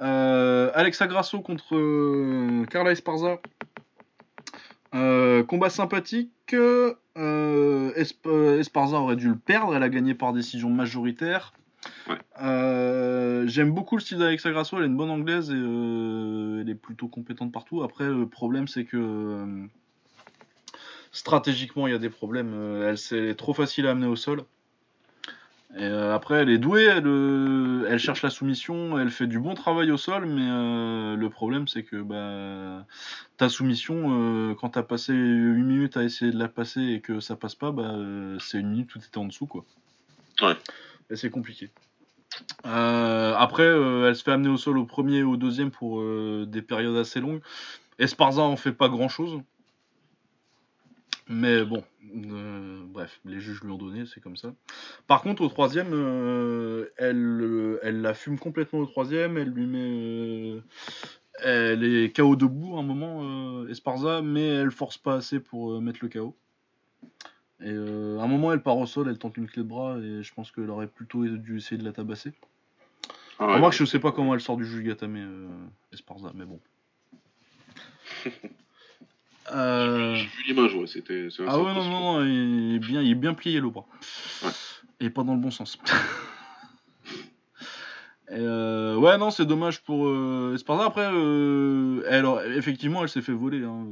Euh, 0.00 0.70
Alexa 0.74 1.06
Grasso 1.06 1.40
contre 1.40 1.76
euh, 1.76 2.64
Carla 2.66 2.92
Esparza. 2.92 3.38
Combat 4.92 5.70
sympathique. 5.70 6.32
Esp- 6.52 8.58
Esparza 8.58 8.96
aurait 8.98 9.16
dû 9.16 9.28
le 9.28 9.36
perdre. 9.36 9.76
Elle 9.76 9.82
a 9.82 9.88
gagné 9.88 10.14
par 10.14 10.32
décision 10.32 10.70
majoritaire. 10.70 11.52
Ouais. 12.08 12.18
J'aime 13.46 13.72
beaucoup 13.72 13.96
le 13.96 14.00
style 14.00 14.18
d'Alexa 14.18 14.50
Grasso. 14.50 14.76
Elle 14.76 14.84
est 14.84 14.88
une 14.88 14.96
bonne 14.96 15.10
anglaise 15.10 15.50
et 15.50 15.54
elle 15.54 16.68
est 16.68 16.74
plutôt 16.74 17.08
compétente 17.08 17.52
partout. 17.52 17.82
Après, 17.82 18.08
le 18.08 18.26
problème 18.26 18.66
c'est 18.66 18.84
que 18.84 19.66
stratégiquement 21.12 21.86
il 21.86 21.92
y 21.92 21.96
a 21.96 21.98
des 21.98 22.10
problèmes. 22.10 22.52
Euh, 22.54 22.90
Elle, 22.90 22.98
c'est- 22.98 23.34
trop 23.34 23.54
facile 23.54 23.86
à 23.86 23.90
amener 23.90 24.06
au 24.06 24.16
sol. 24.16 24.44
Et 25.76 25.82
euh, 25.84 26.14
après, 26.14 26.36
elle 26.36 26.48
est 26.48 26.56
douée, 26.58 26.84
elle, 26.84 27.06
euh, 27.06 27.86
elle 27.90 27.98
cherche 27.98 28.22
la 28.22 28.30
soumission, 28.30 28.98
elle 28.98 29.10
fait 29.10 29.26
du 29.26 29.38
bon 29.38 29.52
travail 29.54 29.90
au 29.90 29.98
sol, 29.98 30.24
mais 30.24 30.48
euh, 30.50 31.14
le 31.14 31.28
problème 31.28 31.68
c'est 31.68 31.82
que 31.82 32.00
bah, 32.00 32.86
ta 33.36 33.50
soumission, 33.50 34.54
quand 34.58 34.70
t'as 34.70 34.82
passé 34.82 35.12
une 35.12 35.66
minute 35.66 35.98
à 35.98 36.04
essayer 36.04 36.32
de 36.32 36.38
la 36.38 36.48
passer 36.48 36.80
et 36.80 37.00
que 37.00 37.20
ça 37.20 37.36
passe 37.36 37.54
pas, 37.54 37.70
bah, 37.70 37.94
c'est 38.40 38.58
une 38.58 38.70
minute 38.70 38.94
où 38.94 38.98
t'étais 38.98 39.18
en 39.18 39.26
dessous, 39.26 39.46
quoi. 39.46 39.64
Ouais. 40.40 40.56
Et 41.10 41.16
c'est 41.16 41.30
compliqué. 41.30 41.70
Après, 42.64 43.66
elle 43.66 44.16
se 44.16 44.22
fait 44.22 44.32
amener 44.32 44.48
au 44.48 44.56
sol 44.56 44.78
au 44.78 44.84
premier 44.86 45.18
et 45.18 45.22
au 45.22 45.36
deuxième 45.36 45.70
pour 45.70 46.02
des 46.46 46.62
périodes 46.62 46.96
assez 46.96 47.20
longues. 47.20 47.42
Esparza 47.98 48.40
en 48.40 48.56
fait 48.56 48.72
pas 48.72 48.88
grand 48.88 49.08
chose. 49.10 49.40
Mais 51.28 51.62
bon, 51.62 51.84
euh, 52.14 52.80
bref, 52.86 53.20
les 53.26 53.38
juges 53.38 53.62
lui 53.62 53.70
ont 53.70 53.76
donné, 53.76 54.06
c'est 54.06 54.20
comme 54.20 54.36
ça. 54.36 54.54
Par 55.06 55.20
contre, 55.20 55.42
au 55.42 55.48
troisième, 55.48 55.90
euh, 55.92 56.86
elle, 56.96 57.40
euh, 57.42 57.80
elle 57.82 58.00
la 58.00 58.14
fume 58.14 58.38
complètement 58.38 58.78
au 58.78 58.86
troisième, 58.86 59.36
elle 59.36 59.50
lui 59.50 59.66
met. 59.66 60.62
elle 61.44 61.84
est 61.84 62.16
KO 62.16 62.34
debout 62.34 62.76
à 62.76 62.80
un 62.80 62.82
moment, 62.82 63.66
Esparza, 63.68 64.22
mais 64.22 64.46
elle 64.46 64.70
force 64.70 64.96
pas 64.96 65.16
assez 65.16 65.38
pour 65.38 65.80
mettre 65.82 66.00
le 66.02 66.08
KO. 66.08 66.34
Et 67.60 67.74
à 67.74 68.22
un 68.22 68.26
moment, 68.26 68.52
elle 68.52 68.62
part 68.62 68.78
au 68.78 68.86
sol, 68.86 69.08
elle 69.08 69.18
tente 69.18 69.36
une 69.36 69.48
clé 69.48 69.62
de 69.62 69.68
bras, 69.68 69.98
et 69.98 70.22
je 70.22 70.32
pense 70.32 70.50
qu'elle 70.50 70.70
aurait 70.70 70.86
plutôt 70.86 71.26
dû 71.26 71.58
essayer 71.58 71.76
de 71.76 71.84
la 71.84 71.92
tabasser. 71.92 72.32
Ah 73.38 73.48
ouais, 73.48 73.54
Remarque, 73.54 73.74
je 73.74 73.84
sais 73.84 73.98
pas 73.98 74.12
comment 74.12 74.34
elle 74.34 74.40
sort 74.40 74.56
du 74.56 74.64
juge 74.64 74.82
Gatame 74.82 75.68
Esparza, 75.92 76.32
mais 76.34 76.46
bon. 76.46 76.58
Euh, 79.54 80.14
J'ai 80.14 80.24
vu 80.26 80.42
l'image, 80.48 80.74
ouais, 80.74 80.86
c'était. 80.86 81.28
Ah 81.46 81.58
ouais, 81.58 81.72
non, 81.74 81.84
non, 81.84 82.00
non, 82.20 82.24
il 82.24 82.74
est 82.76 82.78
bien, 82.78 83.00
il 83.02 83.10
est 83.12 83.14
bien 83.14 83.34
plié 83.34 83.60
le 83.60 83.70
bras. 83.70 83.86
Ouais. 84.44 84.50
Et 85.00 85.10
pas 85.10 85.22
dans 85.24 85.34
le 85.34 85.40
bon 85.40 85.50
sens. 85.50 85.78
Euh, 88.30 88.94
ouais, 88.96 89.16
non, 89.16 89.30
c'est 89.30 89.46
dommage 89.46 89.80
pour 89.82 90.06
euh, 90.06 90.52
Esparza. 90.54 90.84
Après, 90.84 91.08
euh, 91.10 92.02
elle, 92.08 92.26
effectivement, 92.58 93.02
elle 93.02 93.08
s'est 93.08 93.22
fait 93.22 93.32
voler. 93.32 93.64
hein. 93.64 93.86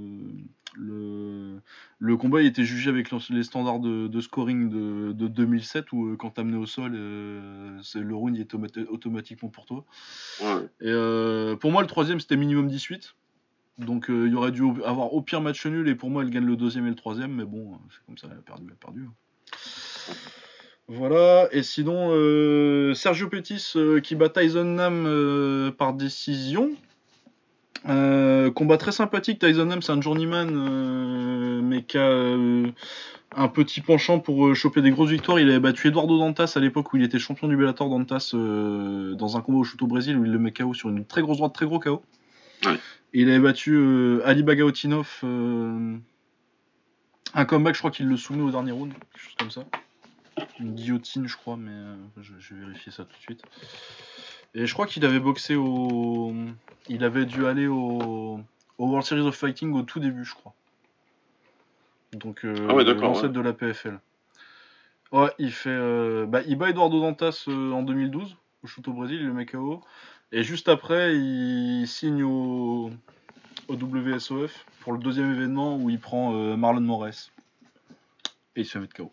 Le, 0.78 1.62
le 1.98 2.16
combat 2.18 2.42
il 2.42 2.46
était 2.48 2.64
jugé 2.64 2.90
avec 2.90 3.09
les 3.30 3.42
standards 3.42 3.78
de, 3.80 4.09
de 4.09 4.20
scoring 4.20 4.68
de, 4.68 5.12
de 5.12 5.26
2007 5.26 5.90
où 5.92 6.14
quand 6.18 6.28
t'amenais 6.32 6.59
au 6.59 6.66
sol, 6.66 6.92
le 6.92 8.12
round 8.14 8.36
il 8.36 8.42
est 8.42 8.44
automati- 8.52 8.86
automatiquement 8.86 9.48
pour 9.48 9.64
toi. 9.64 9.86
Ouais, 10.42 10.68
Et 10.82 11.57
pour 11.57 11.72
moi, 11.72 11.80
le 11.80 11.88
troisième, 11.88 12.20
c'était 12.20 12.36
minimum 12.36 12.68
18. 12.68 13.14
Donc 13.78 14.08
euh, 14.08 14.26
il 14.26 14.32
y 14.32 14.36
aurait 14.36 14.52
dû 14.52 14.62
avoir 14.84 15.12
au 15.12 15.20
pire 15.20 15.40
match 15.40 15.66
nul. 15.66 15.88
Et 15.88 15.94
pour 15.94 16.10
moi, 16.10 16.22
elle 16.22 16.30
gagne 16.30 16.46
le 16.46 16.56
deuxième 16.56 16.86
et 16.86 16.90
le 16.90 16.94
troisième. 16.94 17.32
Mais 17.32 17.44
bon, 17.44 17.72
euh, 17.72 17.76
c'est 17.90 18.06
comme 18.06 18.18
ça, 18.18 18.28
elle 18.30 18.38
a 18.38 18.42
perdu, 18.42 18.64
elle 18.66 18.72
a 18.72 18.76
perdu. 18.76 19.08
Voilà. 20.88 21.48
Et 21.52 21.62
sinon, 21.62 22.10
euh, 22.10 22.94
Sergio 22.94 23.28
Pettis 23.28 23.74
qui 24.02 24.14
bat 24.14 24.28
Tyson 24.28 24.64
Nam 24.64 25.72
par 25.76 25.94
décision. 25.94 26.70
Combat 27.84 28.78
très 28.78 28.92
sympathique. 28.92 29.40
Tyson 29.40 29.66
Nam, 29.66 29.82
c'est 29.82 29.92
un 29.92 30.00
journeyman, 30.00 31.60
mais 31.62 31.82
qui 31.82 31.98
a 31.98 32.34
un 33.38 33.48
petit 33.48 33.80
penchant 33.82 34.20
pour 34.20 34.54
choper 34.54 34.80
des 34.80 34.90
grosses 34.90 35.10
victoires. 35.10 35.38
Il 35.38 35.50
avait 35.50 35.60
battu 35.60 35.88
Eduardo 35.88 36.18
Dantas 36.18 36.54
à 36.56 36.60
l'époque 36.60 36.92
où 36.92 36.96
il 36.96 37.02
était 37.02 37.18
champion 37.18 37.48
du 37.48 37.56
Bellator 37.56 37.90
Dantas 37.90 38.30
dans 38.32 39.36
un 39.36 39.40
combat 39.42 39.58
au 39.58 39.64
shoot 39.64 39.82
au 39.82 39.86
Brésil 39.86 40.16
où 40.16 40.24
il 40.24 40.32
le 40.32 40.38
met 40.38 40.52
KO 40.52 40.72
sur 40.72 40.88
une 40.88 41.04
très 41.04 41.20
grosse 41.20 41.36
droite, 41.38 41.52
très 41.52 41.66
gros 41.66 41.78
KO. 41.78 42.02
Et 43.12 43.20
il 43.22 43.30
avait 43.30 43.38
battu 43.40 43.72
euh, 43.74 44.20
Ali 44.24 44.42
Bagaotinov. 44.42 45.20
euh, 45.24 45.96
un 47.34 47.44
comeback, 47.44 47.74
je 47.74 47.80
crois 47.80 47.90
qu'il 47.90 48.09
le 48.09 48.16
soumet 48.16 48.42
au 48.42 48.50
dernier 48.50 48.72
round, 48.72 48.92
quelque 48.92 49.22
chose 49.22 49.34
comme 49.38 49.50
ça. 49.50 49.64
Une 50.61 50.74
guillotine, 50.74 51.26
je 51.26 51.36
crois, 51.36 51.57
mais 51.57 51.70
euh, 51.72 51.96
je, 52.20 52.32
je 52.38 52.54
vais 52.54 52.61
vérifier 52.66 52.92
ça 52.92 53.04
tout 53.04 53.16
de 53.16 53.22
suite. 53.22 53.42
Et 54.54 54.66
je 54.66 54.72
crois 54.72 54.86
qu'il 54.86 55.04
avait 55.04 55.20
boxé 55.20 55.54
au. 55.54 56.34
Il 56.88 57.04
avait 57.04 57.26
dû 57.26 57.46
aller 57.46 57.66
au, 57.66 58.40
au 58.78 58.86
World 58.86 59.04
Series 59.07 59.26
of 59.26 59.36
Fighting 59.36 59.72
au 59.74 59.82
tout 59.82 60.00
début, 60.00 60.24
je 60.24 60.34
crois. 60.34 60.54
Donc, 62.12 62.44
euh, 62.44 62.54
Ah 62.68 62.74
ouais, 62.74 62.84
d'accord, 62.84 63.09
l'ancêtre 63.09 63.28
ouais. 63.28 63.32
de 63.32 63.40
la 63.40 63.52
PFL. 63.52 63.98
Ouais, 65.12 65.30
il 65.38 65.52
fait. 65.52 65.70
euh, 65.70 66.26
bah, 66.26 66.40
il 66.46 66.57
bat 66.57 66.70
Eduardo 66.70 67.00
Dantas 67.00 67.44
euh, 67.48 67.72
en 67.72 67.82
2012 67.82 68.36
au 68.62 68.66
shoot 68.66 68.86
au 68.88 68.92
Brésil, 68.92 69.18
il 69.20 69.26
le 69.26 69.32
met 69.32 69.46
KO. 69.46 69.82
Et 70.32 70.42
juste 70.42 70.68
après, 70.68 71.16
il 71.16 71.86
signe 71.86 72.22
au, 72.24 72.90
au 73.68 73.74
WSOF 73.74 74.66
pour 74.80 74.92
le 74.92 74.98
deuxième 74.98 75.32
événement 75.32 75.76
où 75.76 75.88
il 75.90 75.98
prend 75.98 76.34
euh, 76.34 76.56
Marlon 76.56 76.80
Moraes. 76.80 77.30
Et 78.56 78.60
il 78.60 78.64
se 78.64 78.72
fait 78.72 78.80
mettre 78.80 78.94
KO. 78.96 79.12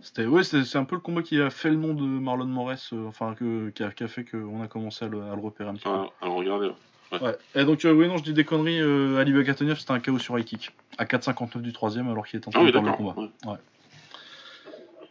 C'était 0.00 0.26
ouais, 0.26 0.42
c'est 0.42 0.76
un 0.76 0.84
peu 0.84 0.96
le 0.96 1.00
combat 1.00 1.22
qui 1.22 1.40
a 1.40 1.48
fait 1.50 1.70
le 1.70 1.76
nom 1.76 1.94
de 1.94 2.02
Marlon 2.02 2.46
Moraes, 2.46 2.88
euh, 2.92 3.06
enfin 3.06 3.34
que, 3.34 3.70
qui, 3.70 3.84
a, 3.84 3.92
qui 3.92 4.02
a 4.02 4.08
fait 4.08 4.24
qu'on 4.24 4.60
a 4.62 4.66
commencé 4.68 5.04
à 5.04 5.08
le, 5.08 5.22
à 5.22 5.34
le 5.36 5.40
repérer 5.40 5.68
un 5.70 5.74
petit 5.74 5.84
Ah, 5.86 6.06
alors 6.20 6.36
regardez. 6.36 6.70
peu. 7.10 7.24
Ouais. 7.24 7.36
Et 7.54 7.64
donc 7.64 7.84
euh, 7.84 7.92
oui 7.92 8.08
non 8.08 8.16
je 8.16 8.24
dis 8.24 8.32
des 8.32 8.44
conneries, 8.44 8.80
Ali 9.18 9.32
c'était 9.46 9.90
un 9.92 10.00
KO 10.00 10.18
sur 10.18 10.36
high 10.38 10.44
kick 10.46 10.70
à 10.98 11.04
4,59 11.04 11.60
du 11.60 11.72
troisième 11.72 12.08
alors 12.08 12.26
qu'il 12.26 12.40
est 12.40 12.48
en 12.48 12.50
Ah 12.50 12.52
train 12.54 12.60
oui, 12.62 12.66
de 12.68 12.72
perdre 12.72 12.88
le 12.88 12.94
combat. 12.94 13.14
ouais. 13.52 13.58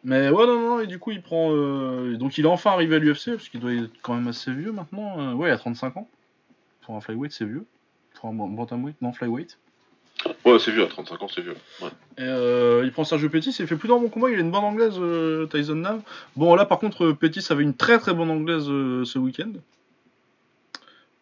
Mais 0.04 0.30
ouais, 0.30 0.48
non, 0.48 0.60
non, 0.60 0.80
et 0.80 0.88
du 0.88 0.98
coup, 1.00 1.12
il 1.12 1.22
prend. 1.22 1.52
euh, 1.52 2.16
Donc, 2.18 2.38
il 2.38 2.46
est 2.46 2.48
enfin 2.48 2.72
arrivé 2.72 2.96
à 2.96 3.00
l'UFC, 3.00 3.32
parce 3.36 3.50
qu'il 3.50 3.60
doit 3.60 3.74
être 3.74 3.90
quand 4.02 4.16
même 4.16 4.28
assez 4.28 4.52
vieux 4.52 4.72
maintenant. 4.72 5.20
euh, 5.20 5.34
Ouais, 5.34 5.50
il 5.50 5.52
a 5.52 5.58
35 5.58 5.98
ans. 5.98 6.08
Pour 6.82 6.96
un 6.96 7.02
flyweight, 7.02 7.32
c'est 7.32 7.46
vieux. 7.46 7.66
Pour 8.16 8.30
un 8.30 8.34
ban- 8.34 8.48
bantamweight, 8.48 9.00
non, 9.02 9.14
flyweight. 9.14 9.58
Ouais, 10.46 10.60
c'est 10.60 10.72
vieux, 10.72 10.84
à 10.84 10.88
35 10.88 11.22
ans, 11.22 11.28
c'est 11.28 11.42
vieux. 11.42 11.56
Ouais. 11.82 11.90
Et 12.18 12.22
euh, 12.24 12.82
il 12.84 12.92
prend 12.92 13.04
Sergio 13.04 13.30
Pettis, 13.30 13.56
il 13.60 13.68
fait 13.68 13.76
plus 13.76 13.88
d'un 13.88 13.98
bon 14.00 14.10
combat, 14.10 14.30
il 14.30 14.38
a 14.38 14.42
une 14.42 14.52
bonne 14.52 14.64
anglaise, 14.64 14.96
euh, 15.00 15.46
Tyson 15.48 15.76
Nam. 15.76 16.02
Bon, 16.36 16.54
là, 16.56 16.66
par 16.66 16.80
contre, 16.80 17.12
Pettis 17.12 17.46
avait 17.52 17.64
une 17.64 17.76
très 17.76 17.98
très 18.00 18.14
bonne 18.14 18.30
anglaise 18.30 18.66
ce 18.66 19.18
week-end. 19.20 19.52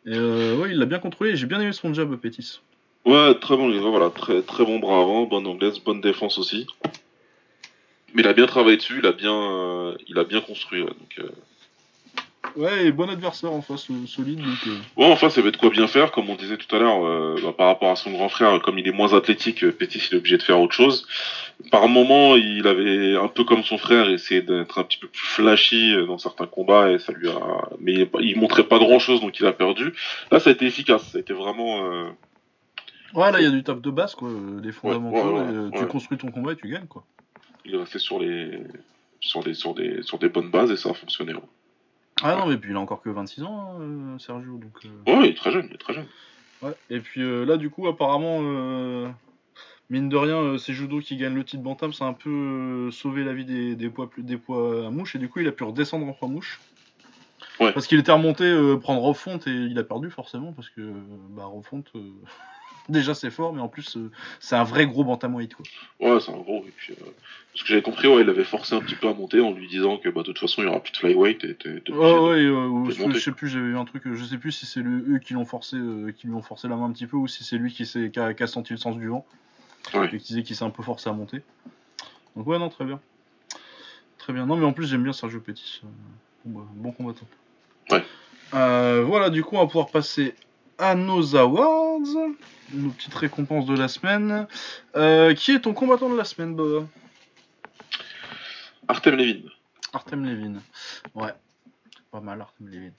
Et 0.06 0.18
ouais, 0.18 0.72
il 0.72 0.78
l'a 0.78 0.86
bien 0.86 1.00
contrôlé, 1.00 1.36
j'ai 1.36 1.46
bien 1.46 1.60
aimé 1.62 1.72
son 1.74 1.94
jab, 1.94 2.14
Pettis. 2.16 2.62
Ouais, 3.06 3.36
très 3.36 3.56
bon, 3.58 3.70
voilà, 3.90 4.10
très, 4.10 4.42
très 4.42 4.66
bon 4.66 4.80
bras 4.80 5.02
avant, 5.02 5.24
bonne 5.26 5.46
anglaise, 5.48 5.80
bonne 5.80 6.02
défense 6.02 6.38
aussi. 6.38 6.68
Mais 8.14 8.22
il 8.24 8.28
a 8.28 8.34
bien 8.34 8.46
travaillé 8.48 8.78
dessus, 8.78 9.00
il 9.00 9.06
a 9.06 9.12
bien, 9.12 9.34
euh, 9.34 9.96
il 10.08 10.18
a 10.18 10.24
bien 10.24 10.42
construit. 10.42 10.82
Ouais, 10.82 10.88
donc, 10.90 11.20
euh, 11.20 11.30
Ouais, 12.56 12.88
et 12.88 12.92
bon 12.92 13.08
adversaire 13.10 13.52
en 13.52 13.62
face, 13.62 13.88
solide, 14.08 14.40
donc. 14.40 14.58
euh, 14.68 14.72
ouais, 14.98 15.12
enfin, 15.12 15.30
ça 15.30 15.42
va 15.42 15.52
de 15.52 15.58
quoi 15.58 15.70
bien 15.70 15.88
faire, 15.88 16.12
comme 16.12 16.30
on 16.30 16.36
disait 16.36 16.58
tout 16.58 16.74
à 16.76 16.80
l'heure, 16.80 17.06
euh, 17.06 17.36
bah, 17.44 17.54
par 17.56 17.68
rapport 17.68 17.92
à 17.92 17.96
son 17.96 18.12
grand 18.12 18.30
frère, 18.30 18.60
comme 18.62 18.80
il 18.80 18.88
est 18.88 18.92
moins 18.92 19.14
athlétique, 19.14 19.70
Pétis 19.72 20.08
il 20.10 20.16
est 20.16 20.18
obligé 20.18 20.38
de 20.38 20.42
faire 20.42 20.60
autre 20.60 20.74
chose. 20.74 21.06
Par 21.70 21.88
moment, 21.88 22.36
il 22.38 22.66
avait 22.66 23.16
un 23.18 23.28
peu 23.28 23.44
comme 23.44 23.64
son 23.64 23.78
frère 23.78 24.10
essayé 24.10 24.42
d'être 24.42 24.80
un 24.80 24.84
petit 24.84 24.98
peu 24.98 25.08
plus 25.08 25.28
flashy 25.28 25.94
dans 26.08 26.18
certains 26.18 26.48
combats 26.48 26.90
et 26.90 26.98
ça 26.98 27.14
lui 27.14 27.30
a, 27.30 27.70
mais 27.80 28.10
il 28.22 28.40
montrait 28.40 28.64
pas 28.64 28.80
grand 28.80 29.00
chose 29.00 29.20
donc 29.22 29.38
il 29.40 29.46
a 29.46 29.52
perdu. 29.52 29.94
Là, 30.32 30.40
ça 30.40 30.50
a 30.50 30.54
été 30.54 30.66
efficace, 30.66 31.04
ça 31.12 31.18
a 31.18 31.22
été 31.22 31.34
vraiment. 31.34 31.86
euh, 31.86 32.10
Ouais, 33.14 33.32
là, 33.32 33.40
il 33.40 33.44
y 33.44 33.48
a 33.48 33.52
du 33.52 33.64
taf 33.64 33.82
de 33.82 33.92
base, 33.92 34.16
quoi, 34.16 34.30
des 34.62 34.72
fondamentaux, 34.72 35.36
ouais, 35.36 35.42
ouais, 35.42 35.68
et, 35.74 35.80
tu 35.80 35.86
construis 35.88 36.18
ton 36.18 36.32
combat 36.32 36.54
et 36.54 36.56
tu 36.56 36.68
gagnes, 36.70 36.88
quoi. 36.88 37.04
Il 37.66 37.74
est 37.76 37.78
resté 37.78 38.00
sur 38.00 38.20
les, 38.20 38.62
sur 39.20 39.44
des, 39.44 39.54
sur 39.54 39.74
des, 39.74 40.02
sur 40.04 40.18
des 40.20 40.30
bonnes 40.30 40.50
bases 40.52 40.72
et 40.72 40.78
ça 40.78 40.90
a 40.90 40.94
fonctionné. 40.94 41.34
Ouais, 41.34 41.42
Ah 42.22 42.36
non, 42.36 42.48
mais 42.48 42.58
puis 42.58 42.72
il 42.72 42.76
a 42.76 42.80
encore 42.80 43.02
que 43.02 43.10
26 43.10 43.44
ans, 43.44 43.76
hein, 43.78 43.82
euh, 43.82 44.20
Sergio, 44.20 44.58
donc... 44.58 44.86
euh, 44.86 44.90
Ouais, 45.20 45.28
il 45.28 45.32
est 45.32 45.38
très 45.38 45.52
jeune, 45.52 45.68
il 45.70 45.76
est 45.76 45.78
très 45.80 45.94
jeune. 45.94 46.08
Ouais. 46.62 46.74
Et 46.90 47.00
puis 47.00 47.22
euh, 47.22 47.46
là, 47.46 47.58
du 47.58 47.70
coup, 47.70 47.88
apparemment, 47.88 48.40
euh, 48.42 49.08
mine 49.90 50.10
de 50.10 50.18
rien, 50.18 50.58
c'est 50.58 50.74
Judo 50.74 51.00
qui 51.00 51.16
gagne 51.18 51.34
le 51.36 51.44
titre 51.46 51.64
Bantam, 51.64 51.94
ça 51.94 52.06
a 52.06 52.08
un 52.10 52.14
peu 52.14 52.90
sauvé 52.92 53.24
la 53.24 53.34
vie 53.34 53.46
des, 53.46 53.76
des 53.76 53.90
poids, 53.90 54.10
plus- 54.10 54.24
des 54.24 54.38
poids 54.38 54.88
à 54.88 54.90
mouche, 54.90 55.16
et 55.16 55.20
du 55.20 55.30
coup, 55.30 55.40
il 55.40 55.48
a 55.48 55.52
pu 55.52 55.64
redescendre 55.64 56.06
en 56.08 56.14
poids 56.14 56.28
mouche. 56.28 56.60
Ouais. 57.60 57.72
Parce 57.74 57.88
qu'il 57.88 58.00
était 58.00 58.12
remonté 58.12 58.54
prendre 58.82 59.02
refonte 59.02 59.48
et 59.48 59.52
il 59.52 59.78
a 59.80 59.84
perdu 59.84 60.10
forcément, 60.10 60.52
parce 60.54 60.70
que 60.70 60.82
bah, 61.30 61.46
refonte, 61.46 61.92
déjà 62.90 63.14
c'est 63.14 63.30
fort, 63.32 63.54
mais 63.54 63.62
en 63.62 63.68
plus, 63.68 63.96
euh, 63.98 64.12
c'est 64.40 64.56
un 64.56 64.64
vrai 64.64 64.86
gros 64.88 65.04
bantamweight, 65.04 65.54
quoi. 65.56 65.66
Ouais, 66.00 66.20
c'est 66.20 66.32
un 66.32 66.38
gros. 66.38 66.64
Et 66.68 66.72
puis, 66.76 66.94
euh, 66.94 67.06
ce 67.56 67.62
que 67.64 67.70
j'avais 67.70 67.82
compris, 67.82 68.08
ouais, 68.08 68.22
il 68.22 68.26
l'avait 68.28 68.44
forcé 68.44 68.76
un 68.76 68.82
petit 68.82 68.96
peu 68.96 69.08
à 69.08 69.14
monter 69.14 69.40
en 69.42 69.52
lui 69.52 69.68
disant 69.68 69.98
que 69.98 70.10
bah, 70.10 70.22
de 70.22 70.26
toute 70.28 70.40
façon, 70.40 70.62
il 70.62 70.66
y 70.66 70.68
aura 70.68 70.80
plus 70.82 70.92
de 70.92 70.98
flyweight 70.98 71.44
et 71.46 71.58
Ouais, 71.66 71.72
obligé 71.78 71.92
de- 71.92 71.98
ouais, 72.00 72.38
euh, 72.40 72.86
de 72.86 72.92
je 73.14 73.20
sais 73.20 73.32
plus, 73.32 73.48
j'avais 73.48 73.66
eu 73.68 73.78
un 73.78 73.86
truc, 73.86 74.04
je 74.14 74.24
sais 74.24 74.38
plus 74.38 74.52
si 74.52 74.66
c'est 74.66 74.82
eux 74.82 75.20
qui 75.24 75.34
l'ont 75.34 75.46
forcé, 75.46 75.78
qui 76.18 76.28
lui 76.28 76.34
ont 76.34 76.42
forcé 76.42 76.68
la 76.68 76.76
main 76.76 76.86
un 76.86 76.92
petit 76.92 77.08
peu, 77.08 77.18
ou 77.18 77.28
si 77.28 77.44
c'est 77.44 77.58
lui 77.58 77.72
qui, 77.72 77.84
qui, 77.86 78.20
a, 78.20 78.34
qui 78.34 78.44
a 78.44 78.48
senti 78.48 78.74
le 78.74 78.78
sens 78.78 78.98
du 78.98 79.08
vent, 79.08 79.26
Ouais. 79.94 80.06
et 80.08 80.18
qui 80.18 80.18
disait 80.28 80.44
qu'il 80.44 80.56
s'est 80.56 80.66
un 80.66 80.70
peu 80.70 80.84
forcé 80.84 81.10
à 81.10 81.14
monter. 81.14 81.42
Donc 82.36 82.46
ouais, 82.48 82.60
non, 82.60 82.70
très 82.70 82.86
bien. 82.86 83.00
Très 84.18 84.34
bien. 84.34 84.46
Non, 84.46 84.56
mais 84.58 84.66
en 84.66 84.74
plus, 84.74 84.88
j'aime 84.88 85.04
bien 85.04 85.14
Sergio 85.14 85.40
Pettis. 85.40 85.82
euh, 85.84 85.88
bon, 86.46 86.60
bah, 86.60 86.68
bon 86.76 86.92
combattant. 86.92 87.26
Ouais. 87.92 88.04
Voilà, 88.52 89.30
du 89.30 89.44
coup, 89.44 89.56
on 89.56 89.60
va 89.60 89.66
pouvoir 89.68 89.90
passer 89.90 90.36
à 90.80 90.96
nos 90.96 91.36
awards, 91.36 92.00
nos 92.72 92.90
petites 92.92 93.14
récompenses 93.14 93.66
de 93.66 93.76
la 93.76 93.88
semaine. 93.88 94.48
Euh, 94.96 95.36
qui 95.36 95.52
est 95.52 95.60
ton 95.60 95.74
combattant 95.74 96.10
de 96.10 96.16
la 96.16 96.24
semaine, 96.24 96.56
Boba? 96.56 96.88
Artem 98.88 99.16
Levin. 99.16 99.50
Artem 99.94 100.26
Levin. 100.26 100.62
Ouais. 101.14 101.34
Pas 102.10 102.22
mal, 102.22 102.42
Artem 102.42 102.70
Levin. 102.70 102.94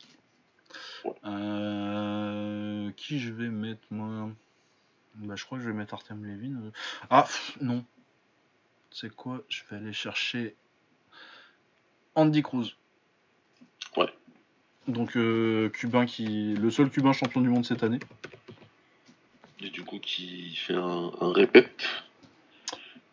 Ouais. 1.05 1.15
Euh, 1.25 2.91
qui 2.93 3.19
je 3.19 3.33
vais 3.33 3.49
mettre, 3.49 3.83
moi? 3.91 4.31
Bah, 5.17 5.35
je 5.35 5.45
crois 5.45 5.59
que 5.59 5.65
je 5.65 5.71
vais 5.71 5.77
mettre 5.77 5.95
Artem 5.95 6.25
Levin. 6.25 6.71
Ah, 7.09 7.23
pff, 7.23 7.57
non. 7.61 7.85
C'est 8.91 9.15
quoi? 9.15 9.43
Je 9.49 9.63
vais 9.71 9.77
aller 9.77 9.93
chercher 9.93 10.55
Andy 12.15 12.43
Cruz. 12.43 12.77
Ouais. 13.97 14.13
Donc, 14.91 15.17
euh, 15.17 15.69
cubain 15.71 16.07
qui. 16.07 16.55
Le 16.55 16.71
seul 16.71 16.91
cubain 16.91 17.13
champion 17.13 17.41
du 17.41 17.49
monde 17.49 17.65
cette 17.65 17.83
année. 17.83 18.01
Et 19.63 19.71
du 19.71 19.83
coup, 19.83 19.99
qui 19.99 20.55
fait 20.57 20.75
un, 20.75 21.11
un 21.21 21.33
répète. 21.33 21.87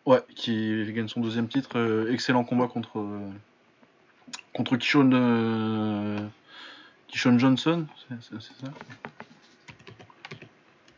Ouais, 0.06 0.22
qui 0.34 0.90
gagne 0.92 1.08
son 1.08 1.20
deuxième 1.20 1.48
titre. 1.48 1.70
euh, 1.78 2.12
excellent 2.12 2.44
combat 2.44 2.66
contre. 2.68 2.98
euh, 2.98 3.30
contre 4.54 4.76
Kishon. 4.76 5.10
euh, 5.12 6.18
Kishon 7.08 7.38
Johnson, 7.38 7.86
c'est 8.20 8.42
ça? 8.42 8.72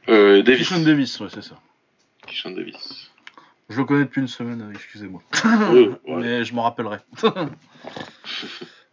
Euh, 0.09 0.43
Davis. 0.43 0.69
Kishon 0.69 0.83
Davis, 0.83 1.21
ouais, 1.21 1.29
c'est 1.33 1.43
ça. 1.43 1.57
Kishon 2.27 2.51
Davis. 2.53 3.11
Je 3.69 3.79
le 3.79 3.85
connais 3.85 4.05
depuis 4.05 4.21
une 4.21 4.27
semaine, 4.29 4.69
excusez-moi. 4.75 5.23
Mais 6.09 6.45
je 6.45 6.55
m'en 6.55 6.63
rappellerai. 6.63 6.99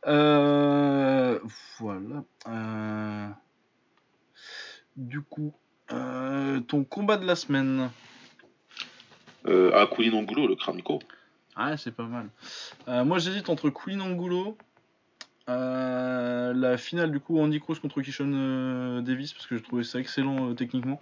Euh, 0.08 1.40
voilà. 1.80 2.24
Euh, 2.48 3.28
du 4.96 5.22
coup, 5.22 5.54
euh, 5.92 6.60
ton 6.62 6.84
combat 6.84 7.18
de 7.18 7.26
la 7.26 7.36
semaine. 7.36 7.90
Euh, 9.46 9.72
à 9.74 9.88
Queen 9.88 10.14
Angulo, 10.14 10.48
le 10.48 10.56
Kramiko. 10.56 11.00
Ah, 11.56 11.78
c'est 11.78 11.92
pas 11.92 12.04
mal. 12.06 12.30
Moi, 13.06 13.20
j'hésite 13.20 13.50
entre 13.50 13.70
Queen 13.70 14.02
Angulo, 14.02 14.58
la 15.48 16.78
finale 16.78 17.12
du 17.12 17.20
coup 17.20 17.40
Andy 17.40 17.60
Cruz 17.60 17.80
contre 17.80 18.02
Kishon 18.02 19.02
Davis, 19.02 19.34
parce 19.34 19.48
que 19.48 19.58
je 19.58 19.64
trouvais 19.64 19.84
ça 19.84 20.00
excellent 20.00 20.54
techniquement. 20.54 21.00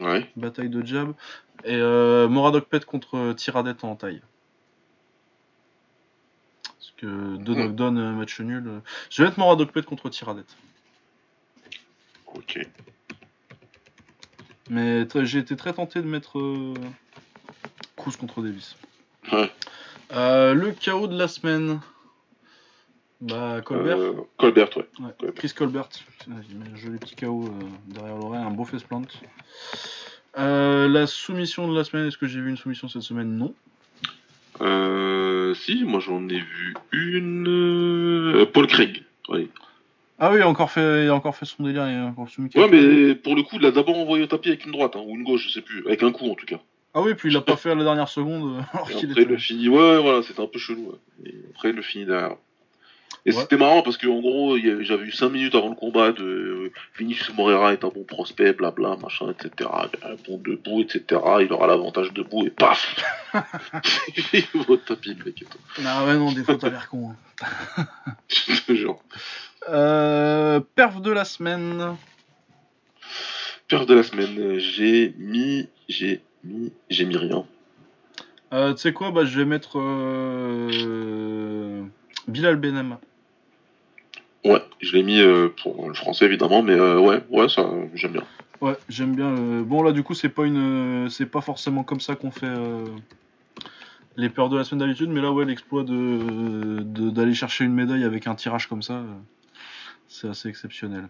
Ouais. 0.00 0.28
Bataille 0.36 0.70
de 0.70 0.84
jab. 0.84 1.12
Et 1.64 1.78
Moradok 1.78 2.68
Pet 2.68 2.84
contre 2.84 3.34
Tiradet 3.34 3.84
en 3.84 3.94
taille. 3.94 4.22
Que 7.04 7.36
deux 7.36 7.52
Mhm. 7.54 7.58
knockdowns, 7.66 8.16
match 8.16 8.40
nul. 8.40 8.64
euh. 8.66 8.80
Je 9.10 9.22
vais 9.22 9.28
mettre 9.28 9.38
Moradok 9.38 9.72
Pet 9.72 9.84
contre 9.84 10.08
Tiradet. 10.08 10.44
Ok. 12.34 12.66
Mais 14.70 15.06
j'ai 15.24 15.38
été 15.40 15.54
très 15.56 15.74
tenté 15.74 16.00
de 16.00 16.06
mettre 16.06 16.38
euh, 16.38 16.72
Cruz 17.96 18.16
contre 18.16 18.40
Davis. 18.42 18.76
Ouais. 19.30 19.52
Euh, 20.12 20.54
le 20.54 20.72
chaos 20.72 21.06
de 21.06 21.16
la 21.18 21.28
semaine. 21.28 21.80
Bah, 23.20 23.60
Colbert. 23.62 23.98
Euh, 23.98 24.12
Colbert, 24.38 24.74
ouais. 24.76 24.88
Ouais, 25.00 25.10
Colbert. 25.18 25.34
Chris 25.34 25.52
Colbert, 25.54 25.88
Putain, 25.88 26.32
il 26.48 26.56
met 26.56 26.70
un 26.70 26.76
joli 26.76 26.98
petit 26.98 27.16
KO 27.16 27.50
derrière 27.86 28.16
l'oreille, 28.16 28.42
un 28.42 28.50
beau 28.50 28.64
face 28.64 28.82
plant. 28.82 29.02
La 30.36 31.06
soumission 31.06 31.68
de 31.68 31.76
la 31.76 31.84
semaine, 31.84 32.06
est-ce 32.06 32.16
que 32.18 32.26
j'ai 32.26 32.40
vu 32.40 32.48
une 32.48 32.56
soumission 32.56 32.88
cette 32.88 33.02
semaine? 33.02 33.36
Non. 33.36 33.54
Euh, 34.60 35.54
si, 35.54 35.84
moi 35.84 36.00
j'en 36.00 36.28
ai 36.28 36.38
vu 36.40 36.74
une. 36.92 37.46
euh, 37.48 38.46
Paul 38.46 38.66
Craig. 38.66 39.02
Ah 40.18 40.30
oui, 40.30 40.38
il 40.38 40.42
a 40.42 40.48
encore 40.48 40.70
fait, 40.70 41.04
il 41.04 41.08
a 41.08 41.14
encore 41.14 41.34
fait 41.34 41.44
son 41.44 41.64
délire, 41.64 41.88
il 41.88 41.96
a 41.96 42.04
encore 42.06 42.28
ouais, 42.38 42.68
mais 42.70 43.14
pour 43.16 43.34
le 43.34 43.42
coup, 43.42 43.56
il 43.56 43.62
l'a 43.62 43.72
d'abord 43.72 43.98
envoyé 43.98 44.22
au 44.22 44.26
tapis 44.26 44.48
avec 44.48 44.64
une 44.64 44.72
droite, 44.72 44.94
hein, 44.96 45.02
ou 45.04 45.16
une 45.16 45.24
gauche, 45.24 45.46
je 45.48 45.52
sais 45.52 45.60
plus. 45.60 45.84
Avec 45.86 46.02
un 46.02 46.12
coup 46.12 46.30
en 46.30 46.34
tout 46.34 46.46
cas. 46.46 46.60
Ah 46.94 47.02
oui, 47.02 47.14
puis 47.14 47.28
il 47.30 47.34
l'a 47.34 47.40
pas 47.40 47.56
fait 47.56 47.72
à 47.72 47.74
la 47.74 47.82
dernière 47.82 48.08
seconde, 48.08 48.58
euh, 48.58 48.62
alors 48.72 48.88
qu'il 48.88 49.10
après, 49.10 49.22
était... 49.22 49.30
le 49.30 49.36
finit. 49.38 49.68
Ouais, 49.68 50.00
voilà, 50.00 50.22
c'était 50.22 50.40
un 50.40 50.46
peu 50.46 50.60
chelou. 50.60 50.92
ouais. 50.92 51.30
Et 51.30 51.34
après, 51.52 51.72
le 51.72 51.82
finit 51.82 52.06
derrière. 52.06 52.36
Et 53.26 53.32
Ouais. 53.32 53.40
c'était 53.40 53.56
marrant 53.56 53.80
parce 53.82 53.96
gros, 54.20 54.56
il 54.58 54.66
y 54.66 54.70
avait- 54.70 54.84
j'avais 54.84 55.06
eu 55.06 55.10
5 55.12 55.30
minutes 55.30 55.54
avant 55.54 55.70
le 55.70 55.74
combat 55.74 56.12
de 56.12 56.22
euh, 56.22 56.72
Vinicius 56.98 57.32
Moreira 57.34 57.72
est 57.72 57.82
un 57.82 57.88
bon 57.88 58.04
prospect, 58.04 58.52
blabla, 58.52 58.96
machin, 59.02 59.30
etc. 59.30 59.70
Bon 60.28 60.36
debout, 60.38 60.82
etc. 60.82 61.20
Il 61.40 61.50
aura 61.52 61.66
l'avantage 61.66 62.12
debout 62.12 62.44
et 62.46 62.50
paf 62.50 63.02
Il 64.34 64.44
au 64.68 64.76
tapis, 64.76 65.14
le 65.14 65.24
mec 65.24 65.40
et 65.40 65.46
tout. 65.46 65.56
Ah 65.86 66.04
ouais, 66.04 66.18
non, 66.18 66.32
des 66.32 66.44
fois 66.44 66.56
t'as 66.58 66.68
l'air 66.68 66.88
con. 66.90 67.12
hein. 67.12 67.16
Je 68.28 68.60
te 68.60 68.74
jure. 68.74 68.98
Euh, 69.70 70.60
perf 70.74 71.00
de 71.00 71.10
la 71.10 71.24
semaine. 71.24 71.96
Peur 73.68 73.86
de 73.86 73.94
la 73.94 74.02
semaine, 74.02 74.58
j'ai 74.58 75.14
mis. 75.16 75.66
J'ai 75.88 76.20
mis. 76.44 76.70
J'ai 76.90 77.06
mis 77.06 77.16
rien. 77.16 77.46
Euh, 78.52 78.74
tu 78.74 78.80
sais 78.82 78.92
quoi, 78.92 79.10
bah 79.10 79.24
je 79.24 79.38
vais 79.38 79.46
mettre 79.46 79.78
euh, 79.80 81.82
Bilal 82.28 82.56
Benama. 82.56 83.00
Ouais, 84.44 84.62
je 84.80 84.92
l'ai 84.96 85.02
mis 85.02 85.20
euh, 85.20 85.48
pour 85.62 85.88
le 85.88 85.94
français 85.94 86.26
évidemment, 86.26 86.62
mais 86.62 86.74
euh, 86.74 86.98
ouais, 86.98 87.22
ouais, 87.30 87.48
ça, 87.48 87.66
j'aime 87.94 88.12
bien. 88.12 88.24
Ouais, 88.60 88.76
j'aime 88.88 89.14
bien. 89.16 89.34
euh, 89.36 89.62
Bon 89.62 89.82
là, 89.82 89.92
du 89.92 90.02
coup, 90.02 90.14
c'est 90.14 90.28
pas 90.28 90.44
une, 90.44 91.08
c'est 91.10 91.26
pas 91.26 91.40
forcément 91.40 91.82
comme 91.82 92.00
ça 92.00 92.14
qu'on 92.14 92.30
fait 92.30 92.52
les 94.16 94.28
peurs 94.28 94.48
de 94.48 94.56
la 94.56 94.64
semaine 94.64 94.80
d'habitude, 94.80 95.08
mais 95.10 95.20
là, 95.20 95.32
ouais, 95.32 95.44
l'exploit 95.44 95.82
de 95.82 96.80
de- 96.82 97.10
d'aller 97.10 97.34
chercher 97.34 97.64
une 97.64 97.74
médaille 97.74 98.04
avec 98.04 98.26
un 98.26 98.34
tirage 98.34 98.68
comme 98.68 98.82
ça, 98.82 99.02
c'est 100.08 100.28
assez 100.28 100.48
exceptionnel. 100.48 101.08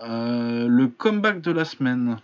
Le 0.00 0.86
comeback 0.86 1.40
de 1.40 1.52
la 1.52 1.64
semaine. 1.64 2.18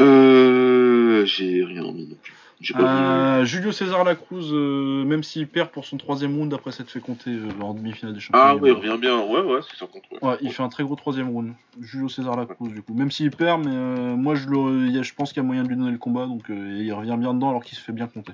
Euh, 0.00 1.24
j'ai 1.24 1.64
rien 1.64 1.82
mis 1.92 2.06
non 2.08 2.16
plus. 2.22 2.34
Euh, 2.76 3.44
Julio 3.44 3.72
César 3.72 4.04
Lacruz, 4.04 4.50
euh, 4.52 5.04
même 5.04 5.22
s'il 5.22 5.46
perd 5.48 5.70
pour 5.70 5.84
son 5.84 5.96
troisième 5.98 6.36
round 6.36 6.52
après 6.54 6.72
s'être 6.72 6.90
fait 6.90 7.00
compter 7.00 7.30
euh, 7.30 7.48
en 7.60 7.74
demi-finale 7.74 8.14
des 8.14 8.20
champions. 8.20 8.40
Ah 8.42 8.56
ouais, 8.56 8.70
monde. 8.72 8.78
revient 8.80 8.98
bien. 8.98 9.18
Ouais, 9.20 9.40
ouais, 9.40 9.60
c'est. 9.62 9.82
Ouais. 9.82 9.90
Ouais, 10.30 10.36
il 10.40 10.52
fait 10.52 10.62
un 10.62 10.68
très 10.68 10.82
gros 10.84 10.94
troisième 10.96 11.28
round. 11.28 11.52
Julio 11.80 12.08
César 12.08 12.36
Lacruz, 12.36 12.68
du 12.70 12.80
coup. 12.82 12.94
Même 12.94 13.10
s'il 13.10 13.30
perd, 13.30 13.64
mais 13.64 13.72
euh, 13.74 14.16
moi, 14.16 14.34
je, 14.34 14.48
le, 14.48 14.86
il 14.86 14.94
y 14.94 14.98
a- 14.98 15.02
je 15.02 15.12
pense 15.14 15.32
qu'il 15.32 15.42
y 15.42 15.44
a 15.44 15.46
moyen 15.46 15.62
de 15.64 15.68
lui 15.68 15.76
donner 15.76 15.90
le 15.90 15.98
combat, 15.98 16.26
donc 16.26 16.48
euh, 16.48 16.78
il 16.80 16.92
revient 16.92 17.16
bien 17.18 17.34
dedans 17.34 17.50
alors 17.50 17.64
qu'il 17.64 17.76
se 17.76 17.82
fait 17.82 17.92
bien 17.92 18.06
compter. 18.06 18.32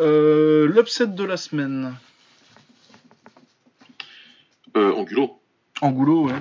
Euh, 0.00 0.66
L'upset 0.66 1.06
de 1.06 1.24
la 1.24 1.36
semaine. 1.36 1.94
Euh, 4.76 4.92
Angulo. 4.92 5.38
Angulo, 5.80 6.26
ouais. 6.26 6.34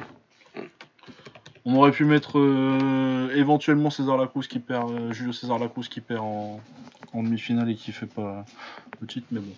On 1.66 1.76
aurait 1.76 1.91
pu 1.91 2.03
mettre 2.05 2.39
euh, 2.39 3.30
éventuellement 3.36 3.89
César 3.89 4.18
Lacruz 4.18 4.47
qui 4.47 4.59
perd, 4.59 4.91
euh, 4.91 5.14
Julio 5.14 5.32
César 5.32 5.59
Lacruz 5.59 5.84
qui 5.89 6.01
perd 6.01 6.20
en, 6.22 6.59
en 7.14 7.24
demi-finale 7.24 7.70
et 7.70 7.76
qui 7.76 7.91
fait 7.93 8.05
pas 8.05 8.45
le 8.99 9.07
titre, 9.07 9.28
mais 9.32 9.39
bon. 9.39 9.53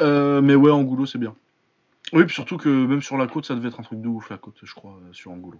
Euh, 0.00 0.40
mais 0.40 0.54
ouais, 0.54 0.70
Angulo, 0.70 1.06
c'est 1.06 1.18
bien. 1.18 1.34
Oui, 2.12 2.24
puis 2.24 2.34
surtout 2.34 2.56
que 2.56 2.68
même 2.68 3.02
sur 3.02 3.16
la 3.16 3.26
côte, 3.26 3.46
ça 3.46 3.56
devait 3.56 3.68
être 3.68 3.80
un 3.80 3.82
truc 3.82 4.00
de 4.00 4.06
ouf, 4.06 4.30
la 4.30 4.36
côte, 4.36 4.54
je 4.62 4.72
crois, 4.74 4.96
sur 5.12 5.32
Angulo. 5.32 5.58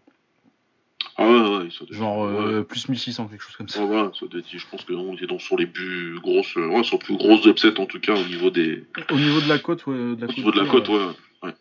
Ah 1.18 1.26
ouais, 1.26 1.56
ouais, 1.58 1.68
ça 1.76 1.84
doit- 1.86 1.96
Genre 1.96 2.18
ouais. 2.20 2.62
plus 2.62 2.88
1600, 2.88 3.26
quelque 3.26 3.42
chose 3.42 3.56
comme 3.56 3.68
ça. 3.68 3.80
Ouais, 3.80 3.86
voilà, 3.86 4.12
ça 4.18 4.26
doit 4.26 4.38
être- 4.38 4.46
je 4.48 4.64
pense 4.70 4.84
que 4.84 4.92
on 4.92 5.14
était 5.14 5.26
dans 5.26 5.40
sur 5.40 5.56
les 5.56 5.66
plus 5.66 6.20
grosses, 6.20 6.54
ouais, 6.54 6.84
sur 6.84 6.98
les 6.98 7.04
plus 7.04 7.16
grosses 7.16 7.44
upsets 7.46 7.80
en 7.80 7.86
tout 7.86 7.98
cas 7.98 8.14
au 8.14 8.24
niveau 8.26 8.50
des, 8.50 8.84
Au 9.10 9.16
niveau 9.16 9.40
de 9.40 9.48
la 9.48 9.58
côte, 9.58 9.86
ouais. 9.86 9.96
De 10.14 10.20
la 10.20 10.26
au 10.28 10.32
niveau 10.36 10.52
de 10.52 10.60
la 10.60 10.66
côte, 10.66 10.88
ouais. 10.88 11.54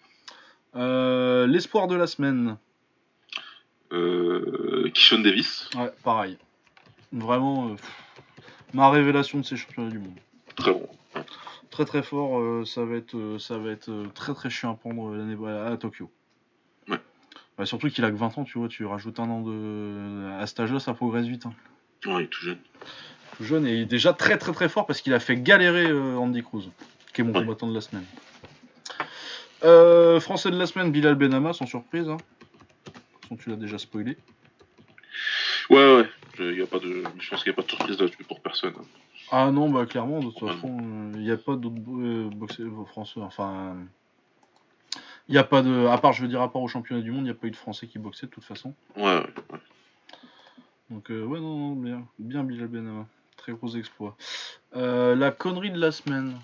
L'espoir 1.48 1.88
de 1.88 1.96
la 1.96 2.06
semaine. 2.06 2.58
Euh, 3.92 4.90
Kishon 4.94 5.20
Davis, 5.20 5.70
Ouais, 5.78 5.92
pareil. 6.04 6.38
Vraiment, 7.12 7.70
euh, 7.70 7.76
ma 8.74 8.90
révélation 8.90 9.40
de 9.40 9.46
ces 9.46 9.56
championnats 9.58 9.90
du 9.92 10.00
monde. 10.00 10.18
très 10.56 10.72
bon. 10.74 10.88
Très 11.70 11.86
très 11.86 12.04
fort, 12.04 12.40
euh, 12.40 12.64
ça 12.66 12.84
va 12.86 12.96
être, 12.96 13.16
euh, 13.18 13.38
ça 13.40 13.58
va 13.58 13.70
être 13.72 13.92
très 14.14 14.34
très 14.34 14.50
chiant 14.50 14.72
à 14.72 14.76
prendre 14.76 15.14
l'année 15.14 15.38
à, 15.48 15.68
à 15.74 15.78
Tokyo. 15.78 16.10
Ouais. 16.88 17.00
Bah, 17.58 17.66
surtout 17.66 17.90
qu'il 17.90 18.04
a 18.06 18.12
que 18.12 18.16
20 18.16 18.38
ans, 18.38 18.44
tu 18.44 18.58
vois, 18.58 18.68
tu 18.70 18.86
rajoutes 18.86 19.20
un 19.20 19.30
an 19.30 19.42
de. 19.42 20.30
À 20.40 20.48
cet 20.48 20.60
âge-là, 20.62 20.80
ça 20.80 20.94
progresse 20.94 21.26
vite. 21.26 21.46
hein. 21.46 21.54
Ouais, 22.06 22.22
il 22.22 22.24
est 22.24 22.28
tout 22.28 22.42
jeune. 22.42 22.58
Tout 23.38 23.44
jeune 23.44 23.68
et 23.68 23.86
déjà 23.86 24.14
très 24.14 24.38
très 24.38 24.54
très 24.54 24.70
fort 24.70 24.86
parce 24.86 25.02
qu'il 25.02 25.14
a 25.14 25.20
fait 25.20 25.36
galérer 25.38 25.92
Andy 25.92 26.42
Cruz, 26.44 26.70
qui 27.14 27.22
est 27.22 27.24
mon 27.24 27.34
Ouais. 27.34 27.42
combattant 27.42 27.68
de 27.68 27.74
la 27.74 27.82
semaine. 27.82 28.06
Euh, 29.64 30.20
français 30.20 30.52
de 30.52 30.58
la 30.58 30.68
semaine, 30.68 30.92
Bilal 30.92 31.16
Benama, 31.16 31.52
sans 31.54 31.66
surprise. 31.66 32.08
Hein. 32.08 32.18
Façon, 33.36 33.44
tu 33.44 33.50
l'as 33.50 33.56
déjà 33.56 33.78
spoilé. 33.78 34.18
Ouais, 35.70 35.96
ouais. 35.98 36.10
Je, 36.38 36.44
y 36.54 36.62
a 36.62 36.68
pas 36.68 36.80
de, 36.80 37.04
je 37.20 37.30
pense 37.30 37.44
qu'il 37.44 37.52
n'y 37.52 37.56
a 37.56 37.56
pas 37.56 37.64
de 37.64 37.70
surprise 37.70 38.00
là-dessus 38.00 38.24
pour 38.24 38.42
personne. 38.42 38.74
Ah 39.32 39.52
non, 39.52 39.70
bah 39.70 39.86
clairement, 39.86 40.20
de 40.20 40.26
toute 40.32 40.42
Ouais. 40.42 40.54
façon, 40.54 41.12
il 41.16 41.22
n'y 41.22 41.32
a 41.32 41.38
pas 41.38 41.56
d'autres 41.56 41.76
euh, 41.90 42.30
boxeurs 42.30 42.82
euh, 42.82 42.86
français. 42.86 43.20
Enfin, 43.22 43.76
il 45.28 45.32
n'y 45.32 45.38
a 45.38 45.44
pas 45.44 45.62
de. 45.62 45.88
À 45.88 45.98
part, 45.98 46.14
je 46.14 46.22
veux 46.22 46.28
dire, 46.28 46.42
à 46.42 46.52
part 46.52 46.62
au 46.62 46.68
championnat 46.68 47.02
du 47.02 47.12
monde, 47.12 47.22
il 47.22 47.26
n'y 47.26 47.30
a 47.32 47.36
pas 47.36 47.48
eu 47.48 47.52
de 47.52 47.56
français 47.56 47.88
qui 47.88 47.98
boxaient 47.98 48.28
de 48.28 48.32
toute 48.32 48.44
façon. 48.44 48.74
Ouais, 48.96 49.04
ouais. 49.04 49.26
ouais. 49.52 49.60
Donc, 50.92 51.10
euh, 51.10 51.24
ouais, 51.24 51.40
non, 51.40 51.58
non, 51.58 51.76
bien, 51.76 52.08
bien 52.20 52.44
Bilal 52.44 52.68
Benama. 52.68 53.08
Très 53.38 53.54
gros 53.54 53.76
exploit. 53.76 54.16
Euh, 54.76 55.16
la 55.16 55.32
connerie 55.32 55.72
de 55.72 55.80
la 55.80 55.92
semaine. 55.92 56.38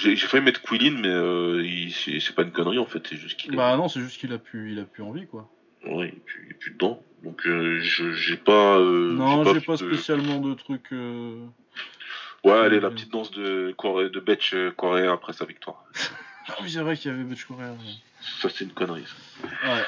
J'ai 0.00 0.16
failli 0.16 0.44
mettre 0.44 0.62
Quillin, 0.62 0.98
mais 1.00 1.08
euh, 1.08 1.88
c'est 1.90 2.34
pas 2.34 2.42
une 2.42 2.52
connerie 2.52 2.78
en 2.78 2.86
fait, 2.86 3.04
c'est 3.08 3.16
juste 3.16 3.38
qu'il. 3.40 3.56
Bah 3.56 3.76
non, 3.76 3.88
c'est 3.88 4.00
juste 4.00 4.18
qu'il 4.20 4.32
a 4.32 4.38
pu, 4.38 4.72
il 4.72 4.78
a 4.78 4.84
pu 4.84 5.02
envie 5.02 5.26
quoi. 5.26 5.50
Ouais, 5.84 6.08
il 6.12 6.16
est 6.18 6.24
plus, 6.24 6.54
plus 6.60 6.70
dedans. 6.72 7.02
Donc 7.24 7.46
euh, 7.46 7.80
j'ai 7.80 8.36
pas. 8.36 8.78
Euh, 8.78 9.12
non, 9.12 9.44
j'ai 9.54 9.60
pas 9.60 9.72
de- 9.76 9.78
spécialement 9.78 10.38
de 10.40 10.54
trucs. 10.54 10.92
euh, 10.92 11.44
Ouais, 12.44 12.52
allez, 12.52 12.78
la 12.80 12.90
petite 12.90 13.10
danse 13.10 13.32
de 13.32 13.74
Corée, 13.76 14.10
de 14.10 14.20
Betch 14.20 14.54
coréen 14.76 15.12
après 15.12 15.32
sa 15.32 15.44
victoire. 15.44 15.84
Ah 16.50 16.54
oui, 16.62 16.70
c'est 16.70 16.80
vrai 16.80 16.96
qu'il 16.96 17.10
y 17.10 17.14
avait 17.14 17.24
Butch 17.24 17.44
Correa. 17.44 17.72
ouais. 17.72 17.76
Ça, 18.40 18.48
c'est 18.48 18.64
une 18.64 18.72
connerie. 18.72 19.04
ça. 19.04 19.46
Ouais. 19.74 19.82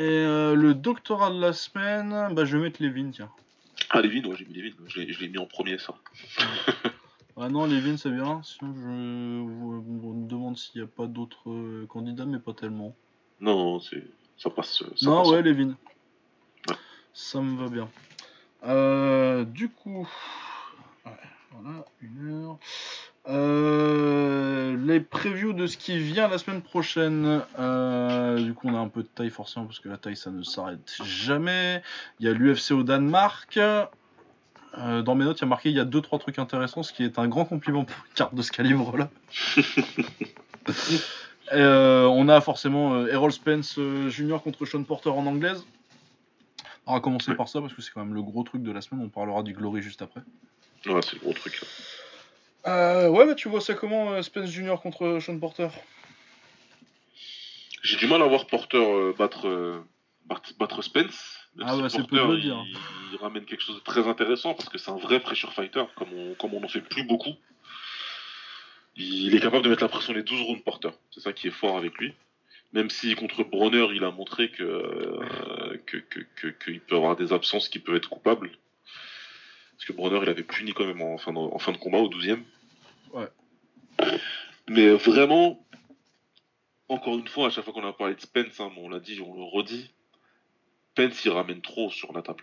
Et 0.00 0.24
le 0.56 0.72
doctorat 0.72 1.30
de 1.30 1.38
la 1.38 1.52
semaine, 1.52 2.28
bah 2.32 2.46
je 2.46 2.56
vais 2.56 2.62
mettre 2.62 2.82
Levin, 2.82 3.10
tiens. 3.10 3.28
Ah, 3.90 4.00
Levin, 4.00 4.24
ouais, 4.24 4.34
j'ai 4.38 4.46
mis 4.46 4.54
Levin. 4.54 4.72
Je 4.86 4.98
l'ai 5.00 5.12
je 5.12 5.20
l'ai 5.20 5.28
mis 5.28 5.36
en 5.36 5.44
premier, 5.44 5.76
ça. 5.76 5.94
Ah 7.36 7.48
non, 7.48 7.66
Levin 7.66 7.96
c'est 7.96 8.10
bien. 8.10 8.42
Sinon, 8.42 8.74
je 8.76 9.40
vous- 9.42 9.82
vous 9.82 10.12
me 10.14 10.28
demande 10.28 10.56
s'il 10.58 10.80
n'y 10.80 10.86
a 10.86 10.90
pas 10.90 11.06
d'autres 11.06 11.50
euh, 11.50 11.86
candidats, 11.88 12.24
mais 12.26 12.38
pas 12.38 12.52
tellement. 12.52 12.94
Non, 13.40 13.56
non, 13.56 13.80
c'est 13.80 14.04
ça 14.36 14.50
passe. 14.50 14.82
Ça 14.96 15.06
non, 15.06 15.22
passe. 15.22 15.30
ouais, 15.32 15.42
Levin. 15.42 15.76
Ouais. 16.68 16.74
Ça 17.14 17.40
me 17.40 17.56
va 17.62 17.68
bien. 17.68 17.88
Euh, 18.64 19.44
du 19.44 19.68
coup, 19.70 20.06
ouais, 21.06 21.12
voilà, 21.52 21.84
une 22.02 22.44
heure. 22.44 22.58
Euh, 23.28 24.76
les 24.86 25.00
previews 25.00 25.52
de 25.52 25.66
ce 25.66 25.76
qui 25.76 25.98
vient 25.98 26.26
la 26.28 26.38
semaine 26.38 26.62
prochaine. 26.62 27.42
Euh, 27.58 28.42
du 28.42 28.54
coup, 28.54 28.68
on 28.68 28.74
a 28.74 28.78
un 28.78 28.88
peu 28.88 29.02
de 29.02 29.08
taille 29.08 29.30
forcément 29.30 29.66
parce 29.66 29.78
que 29.78 29.88
la 29.88 29.98
taille 29.98 30.16
ça 30.16 30.30
ne 30.30 30.42
s'arrête 30.42 30.94
jamais. 31.04 31.82
Il 32.18 32.26
y 32.26 32.28
a 32.28 32.32
l'UFC 32.32 32.72
au 32.72 32.82
Danemark. 32.82 33.58
Euh, 34.78 35.02
dans 35.02 35.14
mes 35.14 35.24
notes, 35.24 35.38
il 35.38 35.42
y 35.42 35.44
a 35.44 35.48
marqué 35.48 35.70
il 35.70 35.76
y 35.76 35.80
a 35.80 35.84
2-3 35.84 36.20
trucs 36.20 36.38
intéressants, 36.38 36.82
ce 36.82 36.92
qui 36.92 37.04
est 37.04 37.18
un 37.18 37.28
grand 37.28 37.44
compliment 37.44 37.84
pour 37.84 37.96
une 37.96 38.14
carte 38.14 38.34
de 38.34 38.42
ce 38.42 38.52
calibre 38.52 38.96
là. 38.96 39.10
Euh, 41.52 42.04
on 42.04 42.28
a 42.28 42.40
forcément 42.40 42.94
euh, 42.94 43.08
Errol 43.08 43.32
Spence 43.32 43.76
Jr. 44.06 44.36
contre 44.40 44.66
Sean 44.66 44.84
Porter 44.84 45.08
en 45.08 45.26
anglaise. 45.26 45.64
On 46.86 46.94
va 46.94 47.00
commencer 47.00 47.34
par 47.34 47.48
ça 47.48 47.60
parce 47.60 47.74
que 47.74 47.82
c'est 47.82 47.90
quand 47.90 48.04
même 48.04 48.14
le 48.14 48.22
gros 48.22 48.44
truc 48.44 48.62
de 48.62 48.70
la 48.70 48.80
semaine. 48.80 49.04
On 49.04 49.08
parlera 49.08 49.42
du 49.42 49.52
Glory 49.52 49.82
juste 49.82 50.00
après. 50.00 50.20
Ouais, 50.86 51.00
c'est 51.02 51.14
le 51.14 51.22
gros 51.22 51.32
truc. 51.32 51.60
ouais, 52.66 53.26
bah 53.26 53.34
tu 53.34 53.48
vois 53.48 53.60
ça 53.60 53.74
comment 53.74 54.22
Spence 54.22 54.48
Jr. 54.48 54.76
contre 54.80 55.18
Sean 55.18 55.40
Porter? 55.40 55.70
J'ai 57.82 57.96
du 57.96 58.06
mal 58.06 58.22
à 58.22 58.26
voir 58.26 58.46
Porter 58.46 59.12
battre, 59.18 59.82
battre, 60.26 60.52
battre 60.56 60.82
Spence. 60.82 61.39
Même 61.56 61.66
Ah 61.68 61.76
ouais, 61.76 61.88
c'est 61.88 62.06
peu 62.06 62.16
de 62.16 62.34
il, 62.36 62.40
dire. 62.42 62.64
il 63.12 63.16
ramène 63.18 63.44
quelque 63.44 63.62
chose 63.62 63.76
de 63.76 63.80
très 63.84 64.06
intéressant 64.08 64.54
parce 64.54 64.68
que 64.68 64.78
c'est 64.78 64.90
un 64.90 64.96
vrai 64.98 65.20
pressure 65.20 65.52
fighter, 65.52 65.84
comme 65.96 66.12
on 66.12 66.34
comme 66.34 66.54
on 66.54 66.60
n'en 66.60 66.68
fait 66.68 66.80
plus 66.80 67.04
beaucoup. 67.04 67.34
Il 68.96 69.34
est 69.34 69.40
capable 69.40 69.64
de 69.64 69.70
mettre 69.70 69.82
la 69.82 69.88
pression 69.88 70.12
les 70.12 70.22
12 70.22 70.40
rounds 70.42 70.62
Porter. 70.62 70.90
C'est 71.10 71.20
ça 71.20 71.32
qui 71.32 71.48
est 71.48 71.52
fort 71.52 71.76
avec 71.78 71.96
lui. 71.98 72.12
Même 72.72 72.90
si 72.90 73.14
contre 73.14 73.42
Bronner, 73.44 73.88
il 73.94 74.04
a 74.04 74.10
montré 74.10 74.50
que 74.50 74.62
euh, 74.62 75.76
que, 75.86 75.96
que, 75.96 76.20
que- 76.36 76.48
qu'il 76.64 76.80
peut 76.80 76.96
avoir 76.96 77.16
des 77.16 77.32
absences 77.32 77.68
qui 77.68 77.78
peuvent 77.78 77.96
être 77.96 78.08
coupables. 78.08 78.50
Parce 79.72 79.84
que 79.86 79.92
Bronner, 79.92 80.20
il 80.22 80.28
avait 80.28 80.42
puni 80.44 80.72
quand 80.72 80.84
même 80.86 81.00
en 81.02 81.18
fin 81.18 81.32
de, 81.32 81.38
en 81.38 81.58
fin 81.58 81.72
de 81.72 81.78
combat 81.78 81.98
au 81.98 82.08
12e. 82.10 82.42
Ouais. 83.12 83.28
Mais 84.68 84.90
vraiment, 84.90 85.66
encore 86.88 87.18
une 87.18 87.26
fois, 87.26 87.46
à 87.48 87.50
chaque 87.50 87.64
fois 87.64 87.72
qu'on 87.72 87.86
a 87.88 87.92
parlé 87.92 88.14
de 88.14 88.20
Spence, 88.20 88.60
hein, 88.60 88.70
on 88.76 88.88
l'a 88.88 89.00
dit, 89.00 89.20
on 89.20 89.34
le 89.34 89.42
redit, 89.42 89.90
Spence 90.94 91.24
il 91.24 91.30
ramène 91.30 91.60
trop 91.60 91.90
sur 91.90 92.12
la 92.12 92.22
table. 92.22 92.42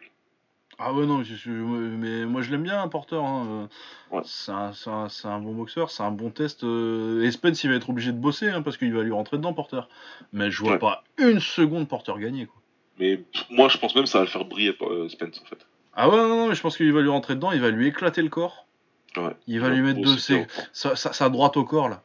Ah 0.79 0.93
ouais, 0.93 1.07
non, 1.07 1.23
mais, 1.47 2.25
moi 2.25 2.43
je 2.43 2.51
l'aime 2.51 2.61
bien, 2.61 2.87
Porter. 2.87 3.15
hein, 3.15 3.67
Ouais. 4.11 4.21
C'est 4.23 4.51
un, 4.51 5.39
bon 5.39 5.53
boxeur, 5.53 5.89
c'est 5.89 6.03
un 6.03 6.11
bon 6.11 6.29
test. 6.29 6.63
euh, 6.63 7.23
Et 7.23 7.31
Spence, 7.31 7.63
il 7.63 7.71
va 7.71 7.75
être 7.77 7.89
obligé 7.89 8.11
de 8.11 8.17
bosser 8.19 8.49
hein, 8.49 8.61
parce 8.61 8.77
qu'il 8.77 8.93
va 8.93 9.01
lui 9.01 9.11
rentrer 9.11 9.37
dedans, 9.37 9.53
Porter. 9.53 9.81
Mais 10.33 10.51
je 10.51 10.61
vois 10.61 10.73
Ouais. 10.73 10.79
pas 10.79 11.03
une 11.17 11.39
seconde 11.39 11.87
Porter 11.87 12.13
gagner. 12.19 12.45
Quoi. 12.45 12.61
Mais 12.99 13.21
moi, 13.49 13.69
je 13.69 13.77
pense 13.79 13.95
même 13.95 14.03
que 14.03 14.09
ça 14.09 14.19
va 14.19 14.25
le 14.25 14.29
faire 14.29 14.45
briller 14.45 14.75
euh, 14.81 15.09
Spence 15.09 15.41
en 15.43 15.45
fait. 15.45 15.65
Ah 15.95 16.09
ouais, 16.09 16.15
non, 16.17 16.27
non, 16.27 16.47
mais 16.47 16.53
je 16.55 16.61
pense 16.61 16.77
qu'il 16.77 16.93
va 16.93 17.01
lui 17.01 17.09
rentrer 17.09 17.33
dedans, 17.33 17.51
il 17.51 17.59
va 17.61 17.71
lui 17.71 17.87
éclater 17.87 18.21
le 18.21 18.29
corps. 18.29 18.67
Ouais. 19.15 19.35
Il 19.47 19.59
va 19.59 19.69
lui 19.69 19.81
mettre 19.81 19.99
de 20.01 20.15
ses... 20.17 20.45
sa, 20.73 20.95
sa- 20.95 21.11
sa 21.11 21.29
droite 21.29 21.57
au 21.57 21.63
corps 21.63 21.89
là. 21.89 22.03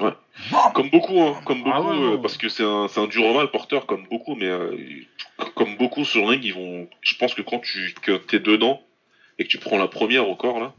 Ouais. 0.00 0.14
Bam 0.50 0.72
Comme 0.72 0.88
beaucoup, 0.90 1.20
hein, 1.20 1.34
comme 1.44 1.58
beaucoup, 1.62 1.70
Ah 1.76 1.82
ouais, 1.82 2.14
euh, 2.14 2.16
parce 2.16 2.36
que 2.38 2.48
c'est 2.48 2.64
un, 2.64 2.86
un 2.96 3.06
dur 3.06 3.32
mal 3.34 3.50
Porter, 3.50 3.80
comme 3.86 4.06
beaucoup, 4.10 4.34
mais 4.34 4.46
euh, 4.48 4.74
comme 5.54 5.76
beaucoup 5.76 6.04
sur 6.04 6.28
ring, 6.28 6.44
ils 6.44 6.54
vont. 6.54 6.88
Je 7.00 7.14
pense 7.16 7.34
que 7.34 7.42
quand 7.42 7.60
tu 7.60 7.94
que 8.02 8.12
t'es 8.12 8.40
dedans 8.40 8.82
et 9.38 9.44
que 9.44 9.48
tu 9.48 9.58
prends 9.58 9.78
la 9.78 9.88
première 9.88 10.28
au 10.28 10.36
corps 10.36 10.60
là, 10.60 10.74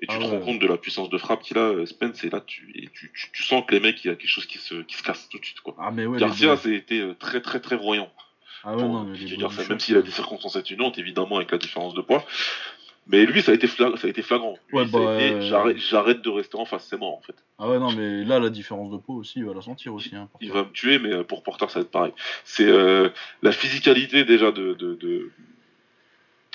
et 0.00 0.06
tu 0.06 0.14
Ah 0.14 0.18
te 0.18 0.24
ouais. 0.24 0.30
rends 0.30 0.40
compte 0.40 0.58
de 0.58 0.66
la 0.66 0.76
puissance 0.76 1.08
de 1.10 1.18
frappe 1.18 1.42
qu'il 1.42 1.58
a, 1.58 1.62
euh, 1.62 1.86
Spence, 1.86 2.24
et 2.24 2.30
là 2.30 2.42
tu, 2.46 2.72
et 2.74 2.88
tu, 2.92 3.12
tu, 3.14 3.30
tu 3.32 3.42
sens 3.42 3.64
que 3.66 3.74
les 3.74 3.80
mecs, 3.80 4.04
il 4.04 4.08
y 4.08 4.10
a 4.10 4.14
quelque 4.14 4.28
chose 4.28 4.46
qui 4.46 4.58
se, 4.58 4.74
qui 4.82 4.96
se 4.96 5.02
casse 5.02 5.28
tout 5.28 5.38
de 5.38 5.44
suite 5.44 5.60
quoi. 5.60 5.74
Ah 5.78 5.90
mais 5.90 6.06
ouais, 6.06 6.18
les 6.18 6.24
Garcia, 6.24 6.56
c'était 6.56 7.00
euh, 7.00 7.14
très 7.14 7.40
très 7.40 7.60
très 7.60 7.76
voyant. 7.76 8.10
Ah 8.64 8.74
ouais, 8.76 8.82
non, 8.82 9.04
mais 9.04 9.64
même 9.68 9.78
s'il 9.78 9.96
a 9.96 10.02
des 10.02 10.10
circonstances 10.10 10.56
atténuantes, 10.56 10.98
évidemment, 10.98 11.36
avec 11.36 11.52
la 11.52 11.58
différence 11.58 11.94
de 11.94 12.00
poids. 12.00 12.24
Mais 13.08 13.24
lui, 13.24 13.40
ça 13.40 13.52
a 13.52 13.54
été, 13.54 13.68
ça 13.68 13.86
a 14.02 14.06
été 14.08 14.20
flagrant. 14.22 14.58
Lui, 14.70 14.78
Ouais, 14.78 14.84
bah, 14.86 15.14
été, 15.14 15.40
j'arrête, 15.42 15.76
j'arrête 15.78 16.22
de 16.22 16.28
rester 16.30 16.56
en 16.56 16.64
face, 16.64 16.86
c'est 16.90 16.98
mort 16.98 17.14
en 17.16 17.20
fait. 17.20 17.36
Ah 17.58 17.68
ouais, 17.68 17.78
non, 17.78 17.92
mais 17.92 18.24
là, 18.24 18.40
la 18.40 18.50
différence 18.50 18.90
de 18.90 18.96
peau 18.96 19.14
aussi, 19.14 19.38
il 19.38 19.44
va 19.44 19.54
la 19.54 19.62
sentir 19.62 19.94
aussi. 19.94 20.14
Hein, 20.16 20.28
Il 20.40 20.50
va 20.50 20.64
me 20.64 20.70
tuer, 20.70 20.98
mais 20.98 21.12
euh, 21.12 21.22
pour 21.22 21.42
Porter, 21.44 21.68
ça 21.70 21.78
va 21.78 21.84
être 21.84 21.90
pareil. 21.92 22.12
C'est 22.44 22.66
euh, 22.66 23.08
la 23.42 23.52
physicalité 23.52 24.24
déjà 24.24 24.50
de, 24.50 24.74
de, 24.74 24.94
de, 24.96 25.30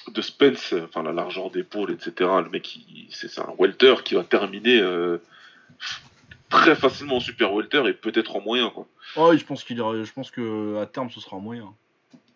de 0.09 0.21
Spence, 0.21 0.73
enfin 0.83 1.03
la 1.03 1.13
largeur 1.13 1.51
d'épaule, 1.51 1.91
etc. 1.91 2.29
Le 2.43 2.49
mec, 2.49 2.75
il- 2.75 3.07
c'est 3.11 3.29
c'est 3.29 3.41
un 3.41 3.53
welter 3.57 3.95
qui 4.03 4.15
va 4.15 4.23
terminer 4.25 4.79
euh, 4.81 5.19
très 6.49 6.75
facilement 6.75 7.15
en 7.15 7.19
super 7.21 7.53
welter 7.53 7.87
et 7.87 7.93
peut-être 7.93 8.35
en 8.35 8.41
moyen. 8.41 8.69
Quoi. 8.71 8.87
Oh, 9.15 9.29
oui, 9.31 9.37
je 9.37 9.45
pense 9.45 9.63
qu'il 9.63 9.77
ira- 9.77 10.03
je 10.03 10.11
pense 10.11 10.31
que 10.31 10.77
à 10.81 10.85
terme, 10.85 11.09
ce 11.11 11.21
sera 11.21 11.37
un 11.37 11.39
moyen. 11.39 11.73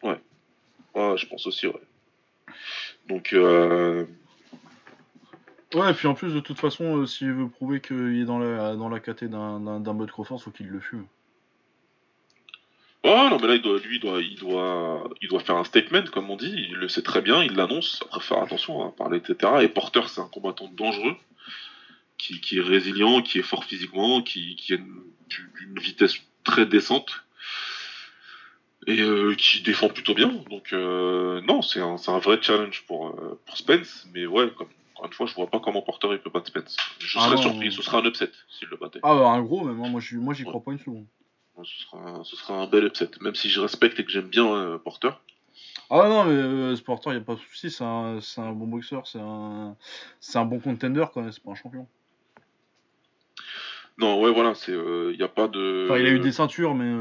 Ouais, 0.04 1.18
je 1.18 1.26
pense 1.28 1.46
aussi, 1.46 1.68
ouais. 1.68 1.74
Donc, 3.08 3.34
euh, 3.34 4.06
Ouais, 5.76 5.92
et 5.92 5.94
puis 5.94 6.08
en 6.08 6.14
plus, 6.14 6.34
de 6.34 6.40
toute 6.40 6.60
façon, 6.60 7.02
euh, 7.02 7.06
s'il 7.06 7.34
veut 7.34 7.50
prouver 7.50 7.82
qu'il 7.82 8.22
est 8.22 8.26
dans 8.26 8.40
la, 8.40 8.76
dans 8.76 8.88
la 8.88 9.02
caté 9.02 9.28
d'un 9.28 9.94
Bud 9.94 10.10
Crawford, 10.10 10.42
faut 10.42 10.52
qu'il 10.52 10.68
le 10.68 10.80
fume. 10.80 11.06
Ouais, 13.04 13.30
non, 13.30 13.38
mais 13.42 13.48
là, 13.48 13.56
il 13.56 13.62
doit, 13.62 13.78
lui, 13.80 13.98
il 13.98 14.00
doit, 14.00 14.22
il, 14.22 14.36
doit, 14.36 15.10
il 15.22 15.28
doit 15.28 15.42
faire 15.42 15.58
un 15.58 15.66
statement, 15.66 16.04
comme 16.14 16.30
on 16.30 16.38
dit. 16.38 16.54
Il 16.70 16.76
le 16.76 16.88
sait 16.88 17.02
très 17.02 17.22
bien, 17.22 17.44
il 17.44 17.54
l'annonce. 17.54 18.02
Après, 18.06 18.22
faire 18.22 18.42
attention 18.42 18.88
à 18.88 18.92
parler, 18.92 19.18
etc. 19.18 19.54
Et 19.62 19.68
Porter, 19.68 20.08
c'est 20.08 20.22
un 20.22 20.30
combattant 20.30 20.70
dangereux, 20.70 21.16
qui, 22.18 22.40
qui 22.40 22.60
est 22.60 22.62
résilient, 22.62 23.22
qui 23.22 23.40
est 23.40 23.44
fort 23.44 23.66
physiquement, 23.66 24.22
qui, 24.22 24.56
qui 24.56 24.74
a 24.74 24.78
une, 24.78 25.04
une 25.62 25.80
vitesse 25.80 26.16
très 26.46 26.66
décente. 26.66 27.25
Et 28.88 29.02
euh, 29.02 29.34
qui 29.36 29.62
défend 29.64 29.90
plutôt 29.90 30.14
bien. 30.14 30.32
Donc, 30.50 30.72
euh, 30.72 31.42
non, 31.42 31.62
c'est 31.62 31.80
un, 31.80 32.20
vrai 32.20 32.38
challenge 32.42 32.84
pour, 32.86 33.08
euh, 33.10 33.40
pour 33.46 33.58
Spence. 33.58 34.08
Mais 34.14 34.28
ouais, 34.28 34.52
comme, 34.56 34.68
encore 34.94 35.08
une 35.08 35.14
fois, 35.14 35.26
je 35.26 35.34
vois 35.34 35.48
pas 35.48 35.60
comment 35.60 35.82
Porter 35.82 36.08
il 36.12 36.20
peut 36.20 36.30
battre 36.30 36.48
Spence. 36.48 36.78
Je 37.00 37.18
Ah 37.18 37.24
serais 37.24 37.36
non, 37.36 37.42
surpris, 37.42 37.72
ce 37.72 37.82
serait 37.82 37.98
un 37.98 38.06
upset 38.06 38.30
s'il 38.48 38.68
le 38.68 38.78
battait. 38.78 39.00
Ah, 39.02 39.16
bah, 39.16 39.30
un 39.30 39.42
gros 39.42 39.64
même, 39.64 39.84
hein, 39.84 39.90
moi, 39.90 40.02
moi, 40.14 40.34
j'y 40.34 40.44
Ouais. 40.44 40.50
crois 40.50 40.64
pas 40.64 40.72
une 40.72 40.80
seconde. 40.80 41.06
Ce, 41.64 41.84
sera 41.84 41.98
un, 41.98 42.24
ce 42.24 42.36
sera 42.36 42.62
un 42.62 42.68
bel 42.68 42.84
upset. 42.86 43.10
Même 43.22 43.34
si 43.34 43.50
je 43.50 43.60
respecte 43.60 44.00
et 44.00 44.06
que 44.06 44.12
j'aime 44.12 44.28
bien 44.28 44.80
Porter. 44.84 45.12
Ah 45.90 46.08
non, 46.08 46.26
mais 46.26 46.76
ce 46.76 46.82
Porter, 46.82 47.14
y 47.14 47.18
a 47.18 47.22
pas 47.22 47.36
de 47.36 47.40
souci, 47.40 47.72
c'est 47.72 47.84
un, 47.84 48.20
un 48.38 48.52
bon 48.52 48.68
boxeur, 48.68 49.08
c'est 49.08 49.20
un, 49.20 49.76
un 50.36 50.46
bon 50.46 50.60
contender 50.60 51.06
quand 51.14 51.22
même, 51.22 51.32
c'est 51.32 51.44
pas 51.44 51.52
un 51.52 51.56
champion. 51.56 51.88
Non, 53.98 54.20
ouais, 54.22 54.32
voilà, 54.34 54.54
c'est, 54.56 54.74
il 54.74 55.18
y 55.18 55.24
a 55.24 55.28
pas 55.30 55.48
de. 55.48 55.88
Enfin, 55.90 56.00
il 56.00 56.06
a 56.06 56.10
eu 56.10 56.20
des 56.20 56.34
ceintures, 56.34 56.76
mais. 56.76 56.92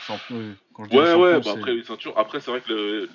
Euh, 0.00 0.06
champion, 0.06 0.56
quand 0.74 0.84
je 0.84 0.90
dis 0.90 0.96
Ouais, 0.96 1.06
champion, 1.06 1.22
ouais, 1.22 1.40
bah 1.40 1.50
après 1.56 1.74
les 1.74 1.84
ceintures. 1.84 2.18
Après, 2.18 2.40
c'est 2.40 2.50
vrai 2.50 2.60
que 2.60 3.08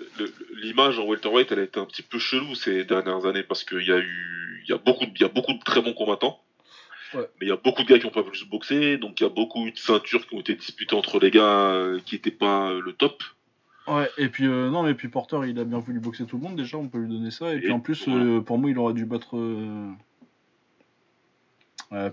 l'image 0.62 1.00
en 1.00 1.06
welterweight, 1.06 1.52
elle 1.52 1.60
a 1.60 1.64
été 1.64 1.80
un 1.80 1.86
petit 1.86 2.04
peu 2.04 2.20
chelou 2.20 2.56
ces 2.56 2.84
dernières 2.84 3.26
années 3.26 3.44
parce 3.44 3.64
qu'il 3.64 3.84
y 3.86 3.92
a 3.92 3.98
eu, 3.98 4.64
il 4.64 4.70
y 4.70 4.74
a 4.74 4.78
beaucoup, 4.78 5.06
de, 5.06 5.12
il 5.16 5.22
y 5.22 5.26
a 5.26 5.30
beaucoup 5.30 5.54
de 5.54 5.64
très 5.64 5.82
bons 5.82 5.94
combattants. 5.94 6.42
Ouais. 7.14 7.30
Mais 7.40 7.48
il 7.48 7.50
y 7.50 7.52
a 7.52 7.58
beaucoup 7.58 7.84
de 7.84 7.88
gars 7.88 8.00
qui 8.00 8.06
ont 8.06 8.12
pas 8.12 8.22
voulu 8.22 8.36
se 8.36 8.46
boxer, 8.46 8.98
donc 8.98 9.20
il 9.20 9.24
y 9.24 9.26
a 9.26 9.30
beaucoup 9.30 9.70
de 9.70 9.78
ceintures 9.78 10.28
qui 10.28 10.36
ont 10.36 10.40
été 10.40 10.56
disputées 10.56 10.96
entre 10.96 11.20
les 11.20 11.32
gars 11.32 11.72
euh, 11.72 12.00
qui 12.06 12.16
étaient 12.16 12.32
pas 12.32 12.72
euh, 12.72 12.82
le 12.82 12.94
top. 12.94 13.24
Ouais, 13.88 14.10
et 14.18 14.30
puis 14.30 14.48
euh, 14.48 14.70
non, 14.70 14.84
mais 14.84 14.96
puis 14.96 15.08
Porter, 15.08 15.40
il 15.48 15.60
a 15.60 15.64
bien 15.64 15.78
voulu 15.78 16.00
boxer 16.00 16.26
tout 16.26 16.38
le 16.38 16.44
monde 16.44 16.56
déjà, 16.56 16.78
on 16.78 16.88
peut 16.88 16.98
lui 16.98 17.10
donner 17.10 17.32
ça. 17.32 17.54
Et, 17.54 17.60
puis 17.60 17.72
en 17.72 17.80
plus, 17.80 18.08
voilà. 18.08 18.24
euh, 18.24 18.42
pour 18.42 18.58
moi, 18.58 18.70
il 18.70 18.78
aurait 18.80 18.94
dû 18.94 19.06
battre. 19.06 19.38
Euh... 19.38 19.92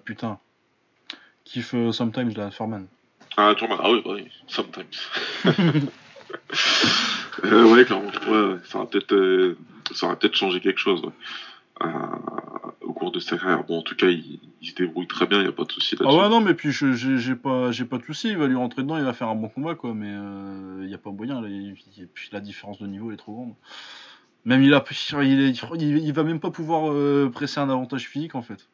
putain. 0.04 0.38
Kiff 1.44 1.74
Sometimes, 1.90 2.34
là, 2.36 2.50
Furman. 2.50 2.86
Ah, 3.36 3.54
Tourman, 3.56 3.78
ah 3.82 3.90
oui, 3.90 4.02
bah 4.04 4.12
oui, 4.14 4.28
sometimes. 4.46 4.86
euh, 7.44 7.72
ouais, 7.72 7.84
clairement, 7.84 8.10
ouais, 8.28 8.56
ça 8.64 8.78
va 8.78 8.86
peut-être, 8.86 9.14
euh, 9.14 9.56
peut-être 9.88 10.34
changer 10.34 10.60
quelque 10.60 10.78
chose. 10.78 11.02
Euh, 11.82 11.88
au 12.82 12.92
cours 12.92 13.10
de 13.10 13.18
sa 13.18 13.38
carrière. 13.38 13.64
Bon, 13.64 13.78
en 13.78 13.82
tout 13.82 13.96
cas, 13.96 14.08
il, 14.08 14.38
se 14.62 14.74
débrouille 14.74 15.06
très 15.06 15.26
bien, 15.26 15.38
il 15.38 15.44
n'y 15.44 15.48
a 15.48 15.52
pas 15.52 15.64
de 15.64 15.72
souci 15.72 15.96
Ah 15.98 16.04
là-dessus. 16.04 16.20
ouais, 16.20 16.28
non, 16.28 16.40
mais 16.40 16.54
puis 16.54 16.70
j'ai 16.70 17.34
pas, 17.34 17.70
pas 17.90 17.98
de 17.98 18.04
soucis, 18.04 18.28
il 18.28 18.36
va 18.36 18.46
lui 18.46 18.54
rentrer 18.56 18.82
dedans, 18.82 18.98
il 18.98 19.04
va 19.04 19.14
faire 19.14 19.28
un 19.28 19.34
bon 19.34 19.48
combat, 19.48 19.74
quoi. 19.74 19.94
Mais 19.94 20.12
il 20.84 20.90
y 20.90 20.94
a 20.94 20.98
pas 20.98 21.10
moyen, 21.10 21.40
là, 21.40 21.48
la 22.32 22.40
différence 22.40 22.78
de 22.78 22.86
niveau 22.86 23.10
est 23.12 23.16
trop 23.16 23.32
grande. 23.32 23.54
Même 24.44 24.62
il, 24.62 24.74
a, 24.74 24.84
il, 25.22 25.54
il, 25.80 25.98
il 25.98 26.12
va 26.12 26.24
même 26.24 26.40
pas 26.40 26.50
pouvoir 26.50 26.90
euh, 26.90 27.30
presser 27.32 27.60
un 27.60 27.70
avantage 27.70 28.08
physique, 28.08 28.34
en 28.34 28.42
fait. 28.42 28.68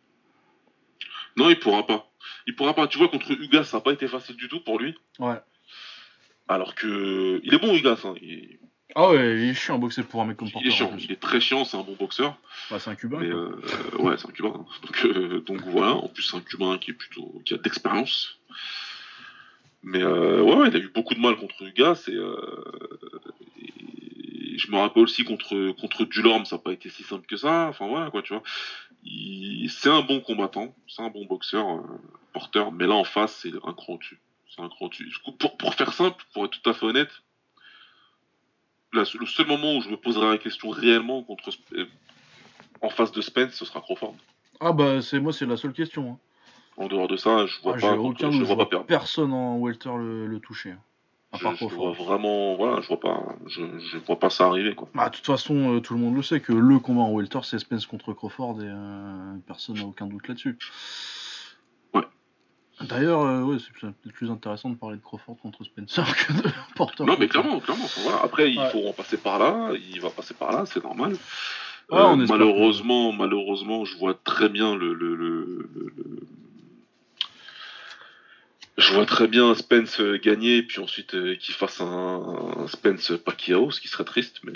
Non, 1.37 1.49
il 1.51 1.59
pourra 1.59 1.87
pas. 1.87 2.11
Il 2.47 2.55
pourra 2.57 2.75
pas. 2.75 2.87
Tu 2.89 2.99
vois, 2.99 3.09
contre 3.09 3.31
Ugas, 3.33 3.65
ça 3.65 3.77
n'a 3.79 3.81
pas 3.83 3.93
été 3.93 4.09
facile 4.09 4.37
du 4.37 4.49
tout 4.49 4.61
pour 4.61 4.79
lui. 4.79 4.95
Ouais. 5.19 5.37
Alors 6.49 6.75
que. 6.75 7.41
Il 7.45 7.55
est 7.55 7.59
bon, 7.59 7.75
Ugas. 7.75 8.01
Hein. 8.05 8.15
Il... 8.23 8.59
Ah 8.95 9.11
ouais, 9.11 9.37
il 9.43 9.51
est 9.51 9.55
chiant 9.55 9.75
à 9.75 9.79
boxer 9.79 10.03
pour 10.03 10.23
un 10.23 10.25
mec 10.25 10.39
comme 10.39 10.51
Porter. 10.51 10.67
il 10.67 10.73
est 10.73 10.75
chiant. 10.75 10.97
Il 10.99 11.13
est 11.13 11.21
très 11.21 11.41
chiant, 11.41 11.65
c'est 11.65 11.77
un 11.77 11.83
bon 11.83 11.95
boxeur. 11.95 12.37
Bah, 12.71 12.79
c'est 12.79 12.91
un 12.91 12.95
cubain, 12.95 13.19
Mais 13.21 13.27
euh, 13.29 13.51
ouais, 13.99 14.17
c'est 14.17 14.27
un 14.29 14.33
Cubain. 14.33 14.55
hein. 14.57 14.67
Donc, 14.83 15.05
euh, 15.05 15.41
donc 15.41 15.61
voilà. 15.67 15.93
En 15.93 16.09
plus, 16.09 16.23
c'est 16.23 16.37
un 16.37 16.41
Cubain 16.41 16.79
qui 16.79 16.93
est 16.93 16.95
plutôt. 16.95 17.41
qui 17.45 17.53
a 17.55 17.59
d'expérience. 17.59 18.39
Mais 19.83 20.03
euh, 20.03 20.41
ouais, 20.43 20.55
ouais, 20.57 20.69
il 20.69 20.77
a 20.77 20.79
eu 20.81 20.89
beaucoup 20.89 21.15
de 21.15 21.21
mal 21.21 21.37
contre 21.37 21.63
Ugas. 21.63 22.05
Et, 22.09 22.15
euh, 22.15 22.65
et 23.61 24.59
je 24.59 24.71
me 24.73 24.79
rappelle 24.79 25.03
aussi 25.03 25.23
contre, 25.25 25.73
contre 25.81 26.05
Dulorme, 26.05 26.47
ça 26.47 26.57
n'a 26.57 26.63
pas 26.63 26.73
été 26.73 26.89
si 26.89 27.03
simple 27.03 27.27
que 27.27 27.37
ça. 27.37 27.67
Enfin 27.69 27.87
voilà, 27.87 28.11
quoi, 28.11 28.23
tu 28.23 28.33
vois. 28.33 28.43
C'est 29.69 29.91
un 29.91 30.03
bon 30.03 30.21
combattant, 30.21 30.75
c'est 30.87 31.03
un 31.03 31.11
bon 31.11 31.25
boxeur, 31.27 31.67
euh, 31.69 31.83
porteur. 32.33 32.73
Mais 32.73 32.87
là, 32.87 32.95
en 32.95 33.05
face, 33.05 33.41
c'est 33.43 33.53
un 33.65 33.73
cran 33.73 33.95
au-dessus. 33.95 34.19
C'est 34.49 34.63
un 34.63 34.69
cran 34.69 34.87
au-dessus. 34.87 35.13
Pour, 35.39 35.57
pour 35.57 35.75
faire 35.75 35.93
simple, 35.93 36.25
pour 36.33 36.45
être 36.47 36.59
tout 36.61 36.71
à 36.71 36.73
fait 36.75 36.87
honnête, 36.87 37.11
le 38.93 39.05
seul 39.05 39.47
moment 39.47 39.77
où 39.77 39.81
je 39.83 39.91
me 39.91 39.97
poserai 39.97 40.29
la 40.31 40.39
question 40.39 40.71
réellement 40.71 41.23
contre 41.23 41.51
euh, 41.75 41.85
en 42.81 42.89
face 42.89 43.13
de 43.13 43.21
Spence, 43.21 43.53
ce 43.53 43.65
sera 43.65 43.81
Crawford. 43.81 44.15
Ah 44.61 44.73
bah, 44.73 45.03
c'est 45.03 45.21
moi, 45.21 45.33
c'est 45.33 45.47
la 45.47 45.57
seule 45.57 45.73
question. 45.73 46.13
hein. 46.13 46.19
En 46.83 46.87
dehors 46.87 47.09
de 47.09 47.17
ça, 47.17 47.45
je 47.47 47.61
vois 47.61 47.75
Ah, 47.77 47.81
pas, 47.81 47.93
aucun 47.97 48.31
je 48.31 48.33
doute, 48.33 48.33
le 48.33 48.39
je 48.41 48.45
vois 48.45 48.55
vois 48.57 48.65
pas 48.65 48.71
perdre. 48.71 48.87
personne 48.87 49.33
en 49.33 49.59
welter 49.59 49.91
le, 49.97 50.27
le 50.27 50.41
toucher. 50.41 50.75
Je, 51.35 51.47
je 51.59 51.65
vois 51.75 51.93
vraiment, 51.93 52.57
voilà, 52.57 52.81
je 52.81 52.89
vois 52.89 53.01
pas, 53.01 53.23
je, 53.47 53.61
je 53.79 53.99
vois 53.99 54.19
pas 54.19 54.31
ça 54.31 54.47
arriver 54.47 54.75
quoi. 54.75 54.89
Bah, 54.95 55.11
de 55.11 55.15
toute 55.17 55.27
façon, 55.27 55.75
euh, 55.77 55.81
tout 55.81 55.93
le 55.95 56.01
monde 56.01 56.17
le 56.17 56.23
sait 56.23 56.41
que 56.41 56.53
le 56.55 56.79
combat 56.79 57.03
en 57.03 57.13
welter, 57.13 57.41
c'est 57.43 57.59
Spence 57.59 57.87
contre 57.87 58.13
Crawford 58.15 58.63
et 58.63 58.67
euh, 58.67 59.35
personne 59.47 59.77
n'a 59.77 59.85
aucun 59.85 60.07
doute 60.07 60.27
là-dessus. 60.29 60.57
D'ailleurs, 62.81 63.23
euh, 63.23 63.43
ouais, 63.43 63.57
c'est 63.59 63.73
peut-être 63.73 64.13
plus 64.15 64.31
intéressant 64.31 64.71
de 64.71 64.77
parler 64.77 64.97
de 64.99 65.03
Crawford 65.03 65.37
contre 65.43 65.65
Spencer 65.65 66.05
que 66.17 66.33
de 66.33 66.49
Porter. 66.77 67.05
Non, 67.05 67.17
mais 67.19 67.27
clairement, 67.27 67.59
clairement. 67.59 67.87
Voilà. 68.05 68.21
Après, 68.23 68.53
il 68.53 68.61
faut 68.71 68.87
en 68.87 68.93
passer 68.93 69.17
par 69.17 69.41
là, 69.41 69.73
il 69.93 70.01
va 70.01 70.11
passer 70.11 70.33
par 70.33 70.53
là, 70.53 70.65
c'est 70.65 70.85
normal. 70.85 71.15
Ouais, 71.91 71.99
Euh, 71.99 72.13
espère 72.23 72.39
malheureusement, 72.39 73.13
malheureusement, 73.13 73.85
je 73.85 73.99
vois 73.99 74.15
très 74.15 74.49
bien 74.49 74.77
le, 74.77 74.95
le, 74.95 75.17
le- 75.17 75.69
le- 75.75 75.93
le- 75.97 76.21
Je 78.79 78.93
vois 78.95 79.05
très 79.07 79.27
bien 79.29 79.55
Spence 79.55 80.01
gagner 80.23 80.59
et 80.59 80.63
puis 80.63 80.81
ensuite 80.81 81.15
euh, 81.15 81.35
qu'il 81.35 81.55
fasse 81.55 81.81
un, 81.81 81.85
un 82.59 82.67
Spence 82.69 83.13
Pacquiao, 83.25 83.71
ce 83.71 83.81
qui 83.81 83.89
serait 83.89 84.05
triste, 84.05 84.37
mais 84.45 84.53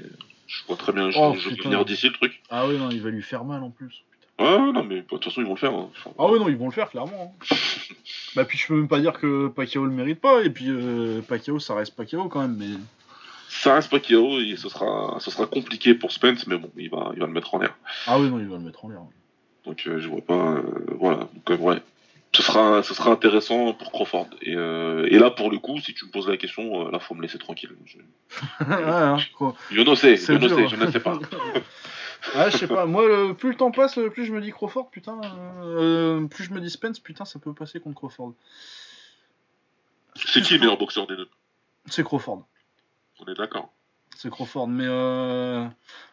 je 0.47 0.65
vois 0.67 0.77
très 0.77 0.93
bien 0.93 1.11
je, 1.11 1.19
Oh, 1.21 1.35
je 1.37 1.51
venir 1.63 1.85
d'ici 1.85 2.07
le 2.07 2.13
truc. 2.15 2.41
Ah 2.49 2.67
oui, 2.67 2.79
non, 2.79 2.89
il 2.91 3.03
va 3.03 3.11
lui 3.11 3.23
faire 3.23 3.45
mal 3.45 3.63
en 3.63 3.71
plus. 3.71 4.03
Ouais, 4.39 4.47
ouais, 4.47 4.73
non, 4.73 4.85
mais 4.85 4.97
de 4.97 5.01
toute 5.03 5.23
façon, 5.25 5.41
ils 5.41 5.47
vont 5.47 5.55
le 5.55 5.59
faire. 5.59 5.75
hein. 5.75 5.91
Enfin, 5.99 6.11
Ah 6.19 6.27
oui, 6.31 6.39
non, 6.39 6.49
ils 6.49 6.57
vont 6.57 6.67
le 6.67 6.73
faire, 6.73 6.89
clairement. 6.89 7.35
hein. 7.51 7.57
bah, 8.37 8.45
puis 8.45 8.57
je 8.59 8.67
peux 8.69 8.75
même 8.77 8.89
pas 8.89 9.01
dire 9.01 9.13
que 9.13 9.49
Pacquiao 9.49 9.85
le 9.85 9.91
mérite 9.93 10.21
pas, 10.21 10.43
et 10.43 10.51
puis 10.51 10.67
euh, 10.69 11.21
Pacquiao, 11.23 11.59
ça 11.59 11.75
reste 11.75 11.95
Pacquiao 11.97 12.29
quand 12.29 12.41
même, 12.43 12.57
mais... 12.57 12.79
Ça 13.49 13.75
reste 13.75 13.91
Pacquiao 13.91 14.41
et 14.41 14.57
ce 14.57 14.69
sera, 14.69 15.19
ce 15.21 15.31
sera 15.31 15.47
compliqué 15.47 15.95
pour 15.95 16.11
Spence, 16.13 16.47
mais 16.47 16.57
bon, 16.57 16.71
il 16.77 16.89
va, 16.91 17.11
il 17.15 17.21
va 17.21 17.27
le 17.27 17.33
mettre 17.33 17.55
en 17.55 17.59
l'air. 17.59 17.75
Ah 18.07 18.19
oui, 18.19 18.31
non, 18.31 18.39
il 18.39 18.47
va 18.47 18.57
le 18.57 18.63
mettre 18.63 18.85
en 18.85 18.89
l'air. 18.89 19.03
Donc 19.67 19.83
euh, 19.87 20.01
je 20.01 20.09
vois 20.09 20.23
pas. 20.23 20.55
euh, 20.55 20.63
voilà. 20.99 21.29
Donc 21.47 21.61
ouais. 21.61 21.83
Ce 22.35 22.43
sera, 22.43 22.83
ce 22.83 22.95
sera 22.95 23.11
intéressant 23.11 23.75
pour 23.75 23.93
Crawford. 23.93 24.29
Et, 24.41 24.55
euh, 24.57 25.07
et 25.11 25.19
là, 25.19 25.31
pour 25.31 25.51
le 25.51 25.59
coup, 25.59 25.79
si 25.81 25.93
tu 25.93 26.07
me 26.07 26.11
poses 26.11 26.29
la 26.29 26.39
question, 26.39 26.87
euh, 26.87 26.91
là, 26.91 26.99
faut 26.99 27.15
me 27.15 27.21
laisser 27.21 27.39
tranquille. 27.39 27.77
Je, 27.85 27.99
ouais, 28.65 28.75
hein, 28.83 29.19
je 29.19 29.81
ne 29.81 29.95
sais, 29.95 30.17
je 30.17 30.33
ne 30.33 30.49
sais, 30.49 30.69
je 30.69 30.77
ne 30.77 30.91
sais 30.91 31.01
pas. 31.01 31.19
Ah, 32.37 32.51
je 32.51 32.57
sais 32.57 32.69
pas, 32.69 32.87
moi, 32.87 33.05
le- 33.09 33.35
plus 33.35 33.51
le 33.51 33.57
temps 33.57 33.73
passe, 33.73 33.99
plus 34.13 34.27
je 34.27 34.33
me 34.33 34.41
dis 34.41 34.53
Crawford, 34.53 34.91
putain, 34.91 35.21
euh, 35.65 36.25
plus 36.29 36.45
je 36.45 36.53
me 36.53 36.61
dis 36.61 36.71
Spence, 36.71 37.01
putain, 37.01 37.25
ça 37.25 37.41
peut 37.41 37.53
passer 37.53 37.81
contre 37.81 37.97
Crawford. 37.97 38.35
C'est 40.15 40.41
qui 40.41 40.55
le 40.55 40.61
meilleur 40.61 40.79
boxeur 40.79 41.09
des 41.09 41.17
deux? 41.17 41.29
C'est 41.87 42.05
Crawford. 42.05 42.47
On 43.19 43.27
est 43.31 43.35
d'accord. 43.35 43.73
C'est 44.17 44.31
Crawford, 44.31 44.69
mais 44.69 44.85
euh, 44.87 45.67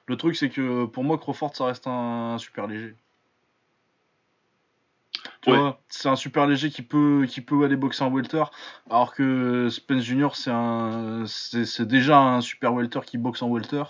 le 0.08 0.18
truc 0.18 0.36
c'est 0.36 0.50
que 0.50 0.86
pour 0.86 1.04
moi 1.04 1.18
Crawford 1.18 1.56
ça 1.56 1.66
reste 1.66 1.86
un, 1.86 2.38
super 2.40 2.66
léger. 2.66 2.96
Tu 5.42 5.52
Ouais. 5.52 5.58
vois, 5.58 5.82
c'est 5.88 6.10
un 6.10 6.18
super 6.18 6.48
léger 6.48 6.70
qui 6.70 6.82
peut 6.82 7.26
qui 7.28 7.40
peut 7.42 7.64
aller 7.64 7.78
boxer 7.78 8.04
en 8.04 8.12
welter, 8.12 8.44
alors 8.90 9.14
que 9.14 9.70
Spence 9.70 10.04
Junior 10.04 10.36
c'est 10.36 10.52
un 10.52 11.24
c'est 11.28 11.66
c'est 11.66 11.86
déjà 11.88 12.20
un 12.20 12.42
super 12.42 12.74
welter 12.74 13.00
qui 13.06 13.18
boxe 13.18 13.42
en 13.42 13.50
welter, 13.50 13.84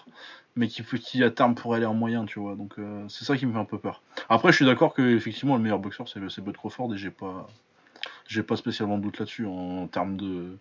mais 0.55 0.67
qui 0.67 0.83
peut 0.83 0.97
qui 0.99 1.23
à 1.23 1.31
terme 1.31 1.55
pourrait 1.55 1.77
aller 1.77 1.87
en 1.87 1.95
moyen, 1.95 2.25
tu 2.25 2.39
vois. 2.39 2.55
Donc 2.55 2.73
euh, 2.77 3.03
c'est 3.09 3.25
ça 3.25 3.35
qui 3.35 3.47
me 3.47 3.51
fait 3.53 3.57
un 3.57 3.65
peu 3.65 3.79
peur. 3.79 4.03
Après 4.29 4.51
je 4.51 4.57
suis 4.57 4.65
d'accord 4.65 4.93
que 4.93 5.01
effectivement 5.01 5.55
le 5.57 5.63
meilleur 5.63 5.79
boxeur 5.79 6.07
c'est 6.07 6.19
c'est 6.29 6.43
Bud 6.43 6.55
Crawford 6.55 6.93
et 6.93 6.97
j'ai 6.97 7.09
pas 7.11 7.47
j'ai 8.27 8.43
pas 8.43 8.55
spécialement 8.55 8.97
de 8.97 9.03
doute 9.03 9.19
là-dessus 9.19 9.45
en 9.47 9.87
termes 9.87 10.17
de, 10.17 10.57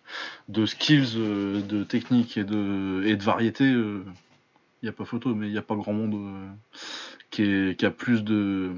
de 0.49 0.65
skills, 0.65 1.13
euh, 1.17 1.61
de 1.61 1.83
technique 1.83 2.37
et 2.37 2.43
de, 2.43 3.03
et 3.05 3.15
de 3.15 3.23
variété. 3.23 3.65
Il 3.65 4.03
n'y 4.83 4.89
a 4.89 4.93
pas 4.93 5.05
photo, 5.05 5.35
mais 5.35 5.47
il 5.47 5.51
n'y 5.51 5.57
a 5.57 5.61
pas 5.61 5.75
grand 5.75 5.93
monde 5.93 6.15
euh, 6.15 6.47
qui, 7.31 7.43
est- 7.43 7.77
qui 7.79 7.85
a 7.85 7.91
plus 7.91 8.23
de 8.23 8.71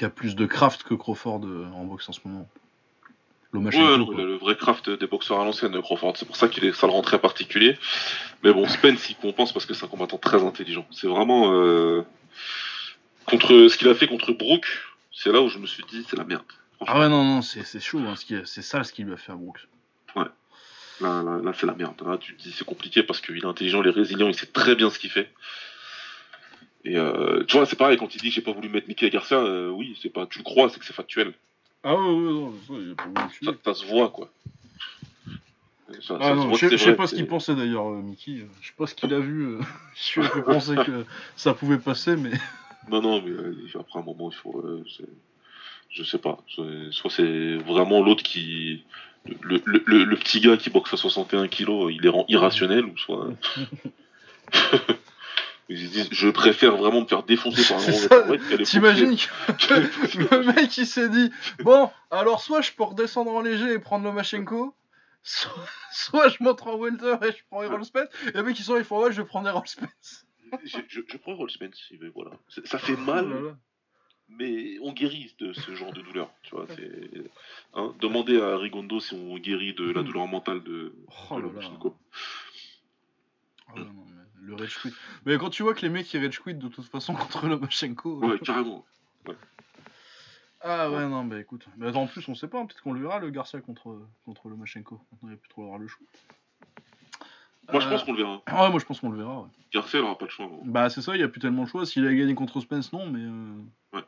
qui 0.00 0.06
a 0.06 0.08
plus 0.08 0.34
de 0.34 0.46
craft 0.46 0.82
que 0.82 0.94
Crawford 0.94 1.42
euh, 1.44 1.66
en 1.74 1.84
boxe 1.84 2.08
en 2.08 2.12
ce 2.12 2.20
moment. 2.24 2.48
Ouais, 3.52 3.98
non, 3.98 4.10
le 4.10 4.36
vrai 4.36 4.56
craft 4.56 4.88
des 4.88 5.06
boxeurs 5.06 5.38
à 5.40 5.44
l'ancienne, 5.44 5.78
Crawford. 5.82 6.16
C'est 6.16 6.24
pour 6.24 6.36
ça 6.36 6.48
qu'il 6.48 6.64
est, 6.64 6.72
ça 6.72 6.86
le 6.86 6.92
rend 6.94 7.02
très 7.02 7.18
particulier. 7.18 7.76
Mais 8.42 8.50
bon, 8.50 8.66
Spence, 8.66 9.10
il 9.10 9.16
compense 9.16 9.52
parce 9.52 9.66
que 9.66 9.74
c'est 9.74 9.84
un 9.84 9.88
combattant 9.88 10.16
très 10.16 10.42
intelligent. 10.42 10.86
C'est 10.90 11.06
vraiment 11.06 11.52
euh, 11.52 12.00
contre 13.26 13.68
ce 13.68 13.76
qu'il 13.76 13.88
a 13.88 13.94
fait 13.94 14.06
contre 14.06 14.32
Brooke. 14.32 14.68
C'est 15.12 15.32
là 15.32 15.42
où 15.42 15.50
je 15.50 15.58
me 15.58 15.66
suis 15.66 15.84
dit, 15.90 16.02
c'est 16.08 16.16
la 16.16 16.24
merde. 16.24 16.44
Ah 16.86 16.98
ouais, 16.98 17.10
non, 17.10 17.22
non, 17.22 17.42
c'est 17.42 17.80
chaud. 17.80 17.98
hein, 17.98 18.14
c'est 18.16 18.62
ça 18.62 18.82
ce 18.84 18.94
qu'il 18.94 19.04
lui 19.04 19.12
a 19.12 19.18
fait 19.18 19.32
à 19.32 19.34
Brooks. 19.34 19.68
Là, 20.16 21.22
là, 21.22 21.40
là, 21.44 21.52
c'est 21.54 21.66
la 21.66 21.74
merde. 21.74 22.00
Là, 22.06 22.16
tu 22.16 22.34
te 22.36 22.42
dis, 22.42 22.52
c'est 22.52 22.64
compliqué 22.64 23.02
parce 23.02 23.20
qu'il 23.20 23.36
est 23.36 23.44
intelligent, 23.44 23.82
il 23.82 23.88
est 23.88 23.90
résilient, 23.90 24.28
il 24.28 24.34
sait 24.34 24.46
très 24.46 24.76
bien 24.76 24.88
ce 24.88 24.98
qu'il 24.98 25.10
fait. 25.10 25.30
Et 26.84 26.96
euh, 26.96 27.44
tu 27.44 27.56
vois, 27.56 27.66
c'est 27.66 27.76
pareil 27.76 27.98
quand 27.98 28.14
il 28.14 28.20
dit 28.20 28.30
j'ai 28.30 28.40
pas 28.40 28.52
voulu 28.52 28.68
mettre 28.68 28.88
Mickey 28.88 29.08
Garcia, 29.10 29.36
euh, 29.38 29.68
oui, 29.70 29.98
c'est 30.02 30.08
pas, 30.08 30.26
tu 30.26 30.38
le 30.38 30.44
crois, 30.44 30.68
c'est 30.70 30.78
que 30.78 30.84
c'est 30.86 30.94
factuel. 30.94 31.34
Ah 31.84 31.94
ouais, 31.94 32.00
ouais, 32.00 32.32
non, 32.32 32.54
ça, 32.66 32.74
il 32.74 32.90
a 32.92 32.94
pas 32.94 33.04
voulu. 33.04 33.34
Ça, 33.44 33.52
ça 33.64 33.74
se 33.74 33.86
voit 33.86 34.08
quoi. 34.10 34.30
Ça- 36.02 36.16
Ah 36.20 36.34
non, 36.34 36.54
je 36.54 36.76
sais- 36.76 36.92
pas 36.94 37.06
ce 37.06 37.14
qu'il 37.16 37.26
pensait 37.26 37.54
d'ailleurs, 37.54 37.88
euh, 37.90 38.00
Mickey. 38.00 38.46
Je 38.60 38.66
sais 38.68 38.74
pas 38.78 38.86
ce 38.86 38.94
qu'il 38.94 39.12
a 39.12 39.18
vu. 39.18 39.46
euh, 39.46 39.60
Je 39.96 40.40
penser 40.42 40.76
que 40.76 41.04
ça 41.36 41.52
pouvait 41.54 41.78
passer, 41.78 42.16
mais. 42.16 42.30
Non, 42.88 43.02
non, 43.02 43.22
mais 43.22 43.32
après 43.78 43.98
un 44.00 44.02
moment, 44.02 44.30
il 44.30 44.36
faut. 44.36 44.64
je 45.90 46.02
sais 46.02 46.18
pas. 46.18 46.38
Soit 46.90 47.10
c'est 47.10 47.56
vraiment 47.56 48.02
l'autre 48.02 48.22
qui. 48.22 48.82
Le, 49.42 49.60
le, 49.66 49.82
le, 49.84 50.04
le 50.04 50.16
petit 50.16 50.40
gars 50.40 50.56
qui 50.56 50.70
boxe 50.70 50.94
à 50.94 50.96
61 50.96 51.46
kilos, 51.48 51.92
il 51.94 52.00
les 52.00 52.08
rend 52.08 52.24
irrationnels, 52.28 52.86
ou 52.86 52.96
soit. 52.96 53.28
Ils 55.70 55.86
se 55.86 55.92
disent, 55.92 56.08
je 56.10 56.28
préfère 56.28 56.76
vraiment 56.76 57.00
me 57.00 57.06
faire 57.06 57.22
défoncer 57.22 57.62
par 57.72 57.80
un 57.80 58.26
gros 58.26 58.36
T'imagines 58.64 59.16
que 59.16 59.74
le 60.34 60.44
mec 60.52 60.76
il 60.76 60.86
s'est 60.86 61.08
dit 61.08 61.30
bon 61.60 61.90
alors 62.10 62.40
soit 62.40 62.60
je 62.60 62.72
peux 62.72 62.82
redescendre 62.82 63.30
en 63.32 63.40
léger 63.40 63.72
et 63.72 63.78
prendre 63.78 64.04
Lomachenko 64.04 64.74
soit, 65.22 65.52
soit 65.92 66.28
je 66.28 66.42
monte 66.42 66.62
en 66.66 66.76
welter 66.76 67.16
et 67.22 67.32
je 67.32 67.38
prends 67.48 67.62
Errol 67.62 67.84
Spence 67.84 68.08
et 68.26 68.36
le 68.36 68.42
mec 68.42 68.58
il 68.58 68.64
sort 68.64 68.78
il 68.78 68.84
faut 68.84 69.02
ouais 69.02 69.12
je 69.12 69.22
vais 69.22 69.28
prendre 69.28 69.48
Errol 69.48 69.66
Spence 69.66 70.26
je, 70.64 70.78
je, 70.88 71.00
je 71.06 71.16
prends 71.16 71.34
Roll 71.36 71.50
Spence, 71.50 71.92
mais 72.00 72.08
voilà. 72.08 72.32
Ça 72.64 72.78
fait 72.78 72.96
mal, 72.96 73.26
Oh 73.26 73.34
là 73.34 73.40
là. 73.40 73.56
mais 74.28 74.78
on 74.82 74.92
guérit 74.92 75.34
de 75.38 75.52
ce 75.52 75.74
genre 75.74 75.92
de 75.92 76.02
douleur. 76.02 76.30
Tu 76.42 76.54
vois. 76.54 76.66
Hein, 77.74 77.94
demandez 78.00 78.40
à 78.40 78.56
Rigondo 78.56 79.00
si 79.00 79.14
on 79.14 79.38
guérit 79.38 79.74
de 79.74 79.90
la 79.90 80.02
douleur 80.02 80.26
mentale 80.26 80.62
de. 80.62 80.94
Oh 81.30 81.40
de 81.40 81.42
là 81.42 81.68
non, 83.76 83.99
le 84.42 84.54
rage 84.54 84.78
quit 84.80 84.92
mais 85.26 85.36
quand 85.38 85.50
tu 85.50 85.62
vois 85.62 85.74
que 85.74 85.82
les 85.82 85.88
mecs 85.88 86.12
ils 86.14 86.22
rage 86.24 86.40
quit 86.40 86.54
de 86.54 86.68
toute 86.68 86.86
façon 86.86 87.14
contre 87.14 87.46
Lomachenko 87.46 88.18
Ouais, 88.24 88.38
carrément. 88.40 88.84
ah 90.62 90.90
ouais 90.90 91.06
non 91.08 91.24
bah 91.24 91.38
écoute 91.38 91.66
mais 91.76 91.94
en 91.96 92.06
plus 92.06 92.26
on 92.28 92.34
sait 92.34 92.48
pas 92.48 92.58
hein, 92.60 92.66
peut-être 92.66 92.82
qu'on 92.82 92.92
le 92.92 93.00
verra 93.00 93.18
le 93.18 93.30
Garcia 93.30 93.60
contre 93.60 93.98
contre 94.24 94.48
Lomachenko 94.48 95.00
on 95.22 95.26
avait 95.28 95.36
plus 95.36 95.48
trop 95.48 95.62
avoir 95.64 95.78
le 95.78 95.86
choix 95.88 96.06
Moi, 97.72 97.80
je 97.80 97.86
Euh, 97.86 97.90
pense 97.90 98.04
qu'on 98.04 98.12
le 98.12 98.18
verra. 98.18 98.42
ouais 98.64 98.70
moi 98.70 98.78
je 98.80 98.84
pense 98.84 99.00
qu'on 99.00 99.10
le 99.10 99.18
verra 99.18 99.40
ouais. 99.42 99.48
Garcia, 99.72 99.98
il 100.00 100.02
n'aura 100.02 100.18
pas 100.18 100.26
de 100.26 100.30
choix. 100.30 100.46
hein. 100.46 100.58
bah 100.64 100.90
c'est 100.90 101.02
ça 101.02 101.14
il 101.16 101.20
y 101.20 101.24
a 101.24 101.28
plus 101.28 101.40
tellement 101.40 101.62
le 101.62 101.68
choix 101.68 101.86
s'il 101.86 102.06
a 102.06 102.14
gagné 102.14 102.34
contre 102.34 102.60
Spence 102.60 102.92
non 102.92 103.06
mais 103.08 103.20
euh, 103.20 104.00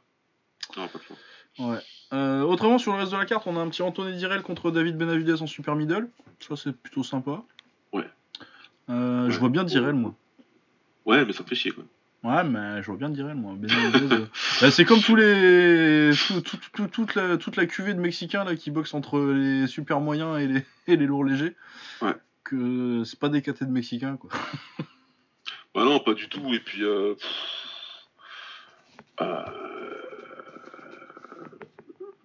Il 0.74 0.76
n'aura 0.78 0.88
pas 0.88 0.98
de 0.98 1.04
choix. 1.04 1.16
Ouais. 1.58 1.78
Euh, 2.14 2.40
autrement, 2.42 2.78
sur 2.78 2.92
le 2.92 2.98
reste 2.98 3.12
de 3.12 3.16
la 3.18 3.26
carte, 3.26 3.46
on 3.46 3.56
a 3.58 3.60
un 3.60 3.68
petit 3.68 3.82
Anthony 3.82 4.16
Direl 4.16 4.42
contre 4.42 4.70
David 4.70 4.96
Benavidez 4.96 5.42
en 5.42 5.46
super 5.46 5.76
middle. 5.76 6.08
Ça, 6.40 6.56
c'est 6.56 6.72
plutôt 6.74 7.02
sympa. 7.04 7.42
Ouais. 7.92 8.08
Euh, 8.88 9.28
Je 9.28 9.34
Ouais. 9.34 9.38
vois 9.38 9.48
bien 9.50 9.62
Direl, 9.64 9.94
moi. 9.94 10.14
Ouais, 11.06 11.24
mais 11.24 11.32
ça 11.32 11.42
me 11.42 11.48
fait 11.48 11.54
chier, 11.54 11.72
quoi. 11.72 11.84
Ouais, 12.24 12.44
mais 12.44 12.80
je 12.82 12.86
vois 12.86 12.96
bien 12.96 13.10
Direl, 13.10 13.34
moi. 13.34 13.54
Euh, 13.60 14.26
bah, 14.60 14.70
c'est 14.70 14.84
comme 14.84 15.00
tous 15.00 15.16
les. 15.16 16.12
tout- 16.28 16.40
tout- 16.40 16.56
tout- 16.72 16.86
toute, 16.86 17.14
la, 17.16 17.36
toute 17.36 17.56
la 17.56 17.66
cuvée 17.66 17.94
de 17.94 17.98
Mexicains 18.00 18.44
là, 18.44 18.54
qui 18.54 18.70
boxent 18.70 18.94
entre 18.94 19.20
les 19.20 19.66
super 19.66 19.98
moyens 20.00 20.38
et 20.40 20.46
les, 20.46 20.64
et 20.86 20.96
les 20.96 21.06
lourds 21.06 21.24
légers. 21.24 21.56
Ouais. 22.00 22.14
Que 22.44 23.02
c'est 23.04 23.18
pas 23.18 23.28
des 23.28 23.42
catés 23.42 23.64
de 23.64 23.70
Mexicains, 23.70 24.16
quoi. 24.16 24.30
Bah 25.74 25.84
non, 25.84 26.00
pas 26.00 26.12
du 26.14 26.28
tout. 26.28 26.52
Et 26.52 26.60
puis. 26.60 26.84
Euh... 26.84 27.14
euh, 29.22 29.42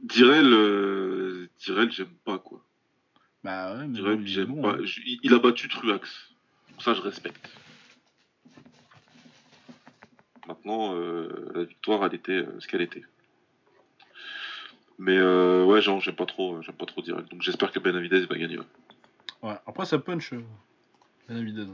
Direl, 0.03 0.45
euh, 0.53 1.47
Direl, 1.59 1.91
j'aime 1.91 2.07
pas, 2.25 2.37
quoi. 2.39 2.61
Bah 3.43 3.73
ouais, 3.73 3.87
mais 3.87 3.93
Direl, 3.93 4.17
bon, 4.17 4.25
j'aime 4.25 4.45
bon, 4.47 4.61
pas. 4.61 4.73
hein. 4.73 4.85
Il, 5.05 5.19
il 5.23 5.33
a 5.33 5.39
battu 5.39 5.67
Truax. 5.69 6.29
Ça, 6.79 6.93
je 6.93 7.01
respecte. 7.01 7.49
Maintenant, 10.47 10.95
euh, 10.95 11.51
la 11.53 11.63
victoire, 11.63 12.05
elle 12.05 12.15
était 12.15 12.31
euh, 12.31 12.55
ce 12.59 12.67
qu'elle 12.67 12.81
était. 12.81 13.03
Mais 14.97 15.17
euh, 15.17 15.65
ouais, 15.65 15.81
genre, 15.81 15.99
j'aime 15.99 16.15
pas 16.15 16.25
trop, 16.25 16.61
j'aime 16.61 16.75
pas 16.75 16.85
trop 16.85 17.01
Direl. 17.01 17.25
Donc 17.25 17.41
j'espère 17.41 17.71
que 17.71 17.79
Benavidez 17.79 18.25
va 18.25 18.37
gagner. 18.37 18.57
ouais. 18.57 18.65
Ouais. 19.43 19.55
Après, 19.67 19.85
ça 19.85 19.99
punch. 19.99 20.33
Benavidez. 21.27 21.67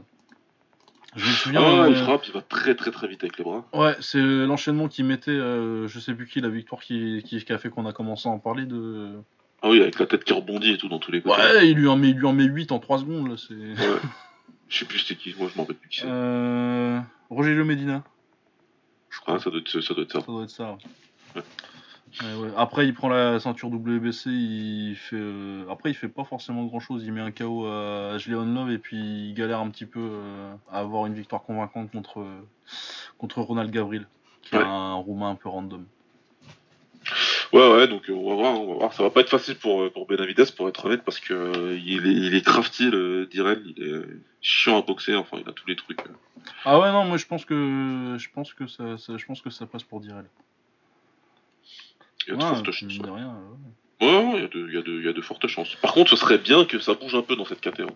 Je 1.16 1.24
me 1.24 1.30
souviens. 1.30 1.84
Ah, 1.84 1.88
il 1.88 1.96
frappe, 1.96 2.26
il 2.26 2.32
va 2.32 2.42
très 2.42 2.74
très 2.74 2.90
très 2.90 3.06
vite 3.06 3.22
avec 3.22 3.38
les 3.38 3.44
bras. 3.44 3.64
Ouais, 3.72 3.94
c'est 4.00 4.20
l'enchaînement 4.20 4.88
qui 4.88 5.04
mettait, 5.04 5.30
euh, 5.30 5.86
je 5.86 6.00
sais 6.00 6.12
plus 6.12 6.26
qui, 6.26 6.40
la 6.40 6.48
victoire 6.48 6.82
qui, 6.82 7.22
qui, 7.24 7.42
qui 7.42 7.52
a 7.52 7.58
fait 7.58 7.70
qu'on 7.70 7.86
a 7.86 7.92
commencé 7.92 8.28
à 8.28 8.32
en 8.32 8.38
parler 8.38 8.66
de. 8.66 9.12
Ah 9.62 9.70
oui, 9.70 9.80
avec 9.80 9.98
la 9.98 10.06
tête 10.06 10.24
qui 10.24 10.32
rebondit 10.32 10.72
et 10.72 10.78
tout 10.78 10.88
dans 10.88 10.98
tous 10.98 11.12
les 11.12 11.22
côtés. 11.22 11.40
Ouais, 11.40 11.70
il 11.70 11.76
lui 11.76 11.86
en 11.86 11.96
met, 11.96 12.10
il 12.10 12.16
lui 12.16 12.26
en 12.26 12.32
met 12.32 12.44
8 12.44 12.72
en 12.72 12.80
3 12.80 12.98
secondes 12.98 13.28
là, 13.28 13.36
c'est. 13.36 13.54
Ouais. 13.54 13.98
Je 14.68 14.78
sais 14.78 14.84
plus 14.86 14.98
c'était 14.98 15.20
qui, 15.20 15.34
moi 15.38 15.48
je 15.50 15.56
m'en 15.56 15.62
rappelle 15.62 15.76
plus 15.76 15.88
qui 15.88 16.00
c'est. 16.00 16.06
Euh... 16.08 16.98
Rogelio 17.30 17.64
Medina. 17.64 18.02
Je 19.14 19.20
crois. 19.20 19.38
Ça 19.38 19.50
doit 19.50 19.60
être 19.60 19.68
ça. 19.68 19.94
Doit 19.94 20.02
être 20.04 20.12
ça. 20.12 20.20
Ça 20.20 20.26
doit 20.26 20.42
être 20.42 20.50
ça. 20.50 20.70
ouais. 20.72 20.78
Ouais. 21.36 21.42
Ouais, 22.22 22.34
ouais. 22.42 22.48
Après, 22.56 22.86
il 22.86 22.94
prend 22.94 23.08
la 23.08 23.40
ceinture 23.40 23.68
WBC, 23.70 24.30
il 24.30 24.94
fait. 24.94 25.16
euh, 25.18 25.64
Après, 25.68 25.90
il 25.90 25.94
fait 25.94 26.08
pas 26.08 26.22
forcément 26.22 26.64
grand 26.64 26.78
chose. 26.78 27.02
Il 27.04 27.12
met 27.12 27.20
un 27.20 27.32
KO 27.32 27.66
à 27.66 28.16
Leon 28.28 28.44
Love 28.54 28.70
et 28.70 28.78
puis 28.78 28.96
il 29.30 29.34
galère 29.34 29.58
un 29.58 29.68
petit 29.68 29.84
peu 29.86 29.98
euh, 30.00 30.54
à 30.70 30.78
avoir 30.78 31.06
une 31.06 31.14
victoire 31.14 31.42
convaincante 31.42 31.90
contre, 31.90 32.20
euh, 32.20 32.40
contre 33.18 33.40
Ronald 33.40 33.70
Gabriel, 33.72 34.06
qui 34.42 34.54
est 34.54 34.60
un 34.62 34.94
Roumain 34.94 35.30
un 35.30 35.34
peu 35.34 35.48
random. 35.48 35.84
Ouais, 37.54 37.72
ouais, 37.72 37.86
donc 37.88 38.08
euh, 38.10 38.12
on 38.12 38.28
va 38.30 38.34
voir, 38.34 38.60
on 38.60 38.66
va 38.72 38.74
voir. 38.80 38.92
Ça 38.92 39.02
va 39.04 39.10
pas 39.10 39.20
être 39.20 39.30
facile 39.30 39.54
pour, 39.56 39.82
euh, 39.82 39.90
pour 39.90 40.06
Benavides, 40.06 40.50
pour 40.56 40.68
être 40.68 40.84
honnête, 40.86 41.02
parce 41.04 41.20
que 41.20 41.32
euh, 41.34 41.78
il, 41.84 42.06
est, 42.06 42.10
il 42.12 42.34
est 42.34 42.44
crafty, 42.44 42.90
le 42.90 43.26
Direl, 43.26 43.62
il 43.76 43.82
est 43.84 44.02
chiant 44.40 44.78
à 44.78 44.82
boxer, 44.82 45.14
enfin, 45.14 45.38
il 45.40 45.48
a 45.48 45.52
tous 45.52 45.66
les 45.68 45.76
trucs. 45.76 46.00
euh. 46.00 46.12
Ah 46.64 46.80
ouais, 46.80 46.90
non, 46.90 47.04
moi 47.04 47.16
je 47.16 47.26
pense 47.26 47.44
que 47.44 48.16
je 48.18 48.28
pense 48.34 48.52
que 48.54 48.66
ça, 48.66 48.98
ça- 48.98 49.16
je 49.16 49.24
pense 49.24 49.40
que 49.40 49.50
ça 49.50 49.66
passe 49.66 49.84
pour 49.84 50.00
Direl. 50.00 50.26
Il 52.26 52.30
y 52.30 52.32
a 52.32 52.36
de 52.36 52.42
fortes 52.42 52.70
chances. 52.72 52.98
rien. 53.02 53.28
ouais. 54.00 54.34
Il 54.36 54.40
y, 54.40 54.44
a 54.44 54.48
de- 54.48 54.68
il 54.68 54.74
y, 54.74 54.78
a 54.78 54.82
de- 54.82 54.92
il 55.00 55.04
y 55.04 55.08
a 55.08 55.12
de 55.12 55.20
fortes 55.22 55.46
chances. 55.46 55.76
Par 55.76 55.92
contre, 55.92 56.10
ce 56.10 56.16
serait 56.16 56.38
bien 56.38 56.64
que 56.64 56.78
ça 56.80 56.94
bouge 56.94 57.14
un 57.14 57.22
peu 57.22 57.36
dans 57.36 57.44
cette 57.44 57.60
catégorie. 57.60 57.94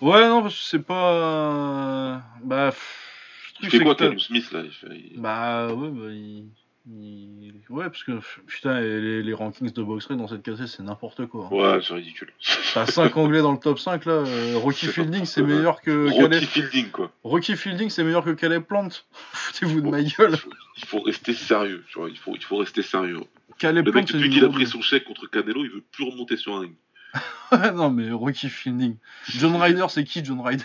Ouais, 0.00 0.26
non, 0.28 0.40
parce 0.42 0.54
que 0.54 0.64
c'est 0.64 0.82
pas. 0.82 2.22
Bah. 2.42 2.70
pff, 2.70 3.54
Il 3.60 3.68
fait 3.70 3.80
quoi, 3.80 3.94
Callum 3.96 4.18
Smith, 4.18 4.50
là 4.52 4.62
il 4.64 4.70
fait, 4.70 4.86
il- 5.12 5.20
Bah 5.20 5.72
ouais, 5.74 5.90
bah 5.90 6.10
il. 6.10 6.46
Il- 6.88 7.54
Ouais, 7.70 7.84
parce 7.84 8.02
que 8.02 8.12
putain, 8.46 8.80
les, 8.80 9.22
les 9.22 9.34
rankings 9.34 9.70
de 9.72 9.82
boxerie 9.82 10.16
dans 10.16 10.26
cette 10.26 10.42
catégorie, 10.42 10.68
c'est 10.68 10.82
n'importe 10.82 11.26
quoi. 11.26 11.48
hein. 11.52 11.54
Ouais, 11.54 11.80
c'est 11.86 11.92
ridicule. 11.94 12.32
T'as 12.72 12.86
5 12.86 13.14
anglais 13.18 13.42
dans 13.42 13.52
le 13.52 13.58
top 13.58 13.78
5 13.78 14.06
là. 14.06 14.12
euh, 14.12 14.56
Rocky 14.56 14.86
Fielding, 14.86 15.24
c'est 15.26 15.42
meilleur 15.42 15.82
que 15.82 16.06
Rocky 16.08 16.18
Caleb. 16.18 16.42
Fielding, 16.44 16.90
quoi. 16.90 17.12
Rocky 17.24 17.56
Fielding, 17.56 17.90
c'est 17.90 18.04
meilleur 18.04 18.24
que 18.24 18.30
Caleb 18.30 18.62
Plant. 18.62 18.88
Foutez-vous 19.12 19.82
de 19.82 19.88
ma 19.90 20.02
gueule. 20.02 20.32
Il 20.32 20.38
faut, 20.38 20.50
il 20.78 20.84
faut 20.86 21.00
rester 21.02 21.34
sérieux, 21.34 21.84
tu 21.90 21.98
vois, 21.98 22.08
il 22.08 22.16
faut, 22.16 22.34
il 22.34 22.42
faut 22.42 22.56
rester 22.56 22.80
sérieux. 22.82 23.20
Caleb 23.58 23.84
Le 23.86 23.92
Plant, 23.92 24.00
mec, 24.00 24.12
depuis 24.12 24.30
qu'il 24.30 24.44
a 24.44 24.48
pris 24.48 24.66
son 24.66 24.80
chèque 24.80 25.04
contre 25.04 25.26
Canelo, 25.30 25.64
il 25.64 25.70
veut 25.70 25.84
plus 25.92 26.04
remonter 26.08 26.36
sur 26.38 26.56
un 26.56 26.60
ring. 26.60 26.74
non, 27.74 27.90
mais 27.90 28.10
Rocky 28.12 28.48
Fielding. 28.48 28.96
John 29.28 29.54
Ryder, 29.56 29.86
c'est 29.90 30.04
qui 30.04 30.24
John 30.24 30.40
Ryder? 30.40 30.64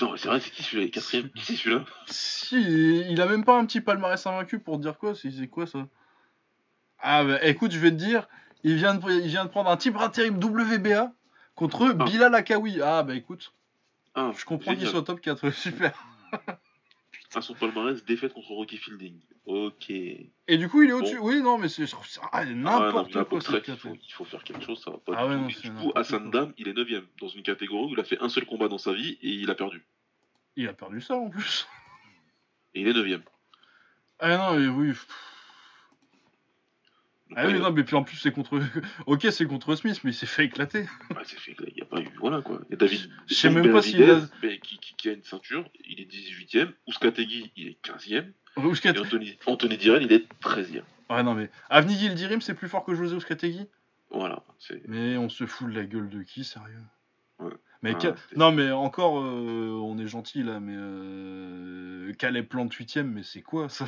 Putain, 0.00 0.16
c'est 0.16 0.28
vrai, 0.28 0.40
c'est 0.40 0.50
qui 0.50 0.62
celui-là 0.62 0.88
Quatrième 0.90 1.28
Qui 1.30 1.44
c'est 1.44 1.56
celui-là? 1.56 1.84
Si, 2.06 2.56
il 3.10 3.20
a 3.20 3.26
même 3.26 3.44
pas 3.44 3.58
un 3.58 3.66
petit 3.66 3.82
palmarès 3.82 4.26
invaincu 4.26 4.58
pour 4.58 4.78
dire 4.78 4.96
quoi 4.96 5.14
C'est 5.14 5.46
quoi 5.48 5.66
ça? 5.66 5.86
Ah 7.00 7.22
bah 7.24 7.44
écoute, 7.44 7.72
je 7.72 7.78
vais 7.78 7.90
te 7.90 7.96
dire, 7.96 8.26
il 8.62 8.76
vient 8.76 8.94
de, 8.94 9.10
il 9.10 9.28
vient 9.28 9.44
de 9.44 9.50
prendre 9.50 9.68
un 9.68 9.76
type 9.76 9.96
intérim 9.96 10.36
WBA 10.42 11.12
contre 11.54 11.94
Ah. 11.98 12.04
Bilal 12.04 12.34
Akawi. 12.34 12.80
Ah 12.80 13.02
bah 13.02 13.14
écoute, 13.14 13.52
Ah, 14.14 14.32
je 14.38 14.44
comprends 14.46 14.74
qu'il 14.74 14.86
soit 14.86 15.02
top 15.02 15.20
4, 15.20 15.50
super. 15.54 15.92
Ah, 17.32 17.40
son 17.42 17.54
palmarès, 17.54 18.04
défaite 18.04 18.32
contre 18.32 18.50
Rocky 18.50 18.76
Fielding. 18.76 19.20
Ok. 19.46 19.88
Et 19.90 20.58
du 20.58 20.68
coup, 20.68 20.82
il 20.82 20.90
est 20.90 20.92
au-dessus. 20.92 21.18
Oui, 21.18 21.40
non, 21.40 21.58
mais 21.58 21.68
c'est 21.68 21.84
ah, 22.22 22.28
Ah, 22.32 22.44
n'importe 22.44 23.12
quoi 23.24 23.40
cette 23.40 23.50
il 23.50 23.76
faut, 23.76 23.76
catégorie. 23.76 24.00
il 24.04 24.12
faut 24.12 24.24
faire 24.24 24.42
quelque 24.42 24.64
chose, 24.64 24.82
ça 24.82 24.90
va 24.90 24.98
pas 24.98 25.12
Ah 25.16 25.26
du 25.28 25.34
ouais, 25.34 25.70
non, 25.70 25.80
coup, 25.80 25.92
Hassan. 25.94 26.30
Dam, 26.30 26.52
il 26.58 26.66
est 26.66 26.72
9ème 26.72 27.04
dans 27.20 27.28
une 27.28 27.42
catégorie 27.42 27.90
où 27.90 27.94
il 27.94 28.00
a 28.00 28.04
fait 28.04 28.18
un 28.20 28.28
seul 28.28 28.46
combat 28.46 28.66
dans 28.66 28.78
sa 28.78 28.92
vie 28.92 29.16
et 29.22 29.28
il 29.28 29.48
a 29.48 29.54
perdu. 29.54 29.86
Il 30.56 30.68
a 30.68 30.72
perdu 30.72 31.00
ça 31.00 31.14
en 31.14 31.30
plus. 31.30 31.68
Et 32.74 32.80
il 32.80 32.88
est 32.88 32.92
9ème. 32.92 33.22
Ah 34.18 34.36
non, 34.36 34.58
mais 34.58 34.66
oui. 34.66 34.92
Ah 37.36 37.46
oui, 37.46 37.58
non, 37.58 37.70
mais 37.70 37.84
puis 37.84 37.94
en 37.96 38.02
plus, 38.02 38.16
c'est 38.16 38.32
contre. 38.32 38.58
Ok, 39.06 39.26
c'est 39.30 39.46
contre 39.46 39.74
Smith, 39.76 40.00
mais 40.04 40.10
il 40.10 40.14
s'est 40.14 40.26
fait 40.26 40.44
éclater. 40.46 40.84
bah, 41.10 41.22
c'est 41.24 41.38
fait, 41.38 41.54
il 41.68 41.74
n'y 41.74 41.82
a 41.82 41.84
pas 41.84 42.00
eu. 42.00 42.08
Voilà 42.18 42.42
quoi. 42.42 42.60
Il 42.68 42.72
y 42.72 42.74
a 42.74 42.76
David. 42.76 43.10
Je 43.28 43.34
sais 43.34 43.50
même 43.50 43.70
pas 43.72 43.82
s'il 43.82 44.02
a- 44.02 44.20
qui, 44.62 44.78
qui, 44.78 44.94
qui 44.96 45.08
a 45.08 45.12
une 45.12 45.22
ceinture, 45.22 45.64
il 45.88 46.00
est 46.00 46.10
18ème. 46.10 46.72
Ouskategui, 46.86 47.52
il 47.56 47.68
est 47.68 47.78
15ème. 47.84 48.32
Ouskat- 48.56 48.94
Et 48.96 48.98
Anthony, 48.98 49.38
Anthony 49.46 49.76
Direl, 49.76 50.02
il 50.02 50.12
est 50.12 50.26
13ème. 50.42 50.82
Ouais, 51.08 51.22
non, 51.22 51.34
mais 51.34 51.50
Avni 51.68 51.96
Gildirim, 51.96 52.40
c'est 52.40 52.54
plus 52.54 52.68
fort 52.68 52.84
que 52.84 52.94
José 52.94 53.14
Ouskategui 53.16 53.66
Voilà. 54.10 54.44
Mais 54.88 55.16
on 55.16 55.28
se 55.28 55.46
fout 55.46 55.68
de 55.70 55.74
la 55.74 55.84
gueule 55.84 56.08
de 56.08 56.22
qui, 56.22 56.44
sérieux? 56.44 56.82
Mais 57.82 57.92
Ah, 57.94 57.98
c'est- 58.00 58.36
Non, 58.36 58.52
mais 58.52 58.70
encore, 58.70 59.18
euh, 59.20 59.70
on 59.82 59.98
est 59.98 60.06
gentil 60.06 60.42
là, 60.42 60.60
mais 60.60 60.74
euh... 60.76 62.12
Calais 62.18 62.42
plante 62.42 62.74
8ème, 62.74 63.04
mais 63.06 63.22
c'est 63.22 63.40
quoi 63.40 63.68
ça? 63.70 63.86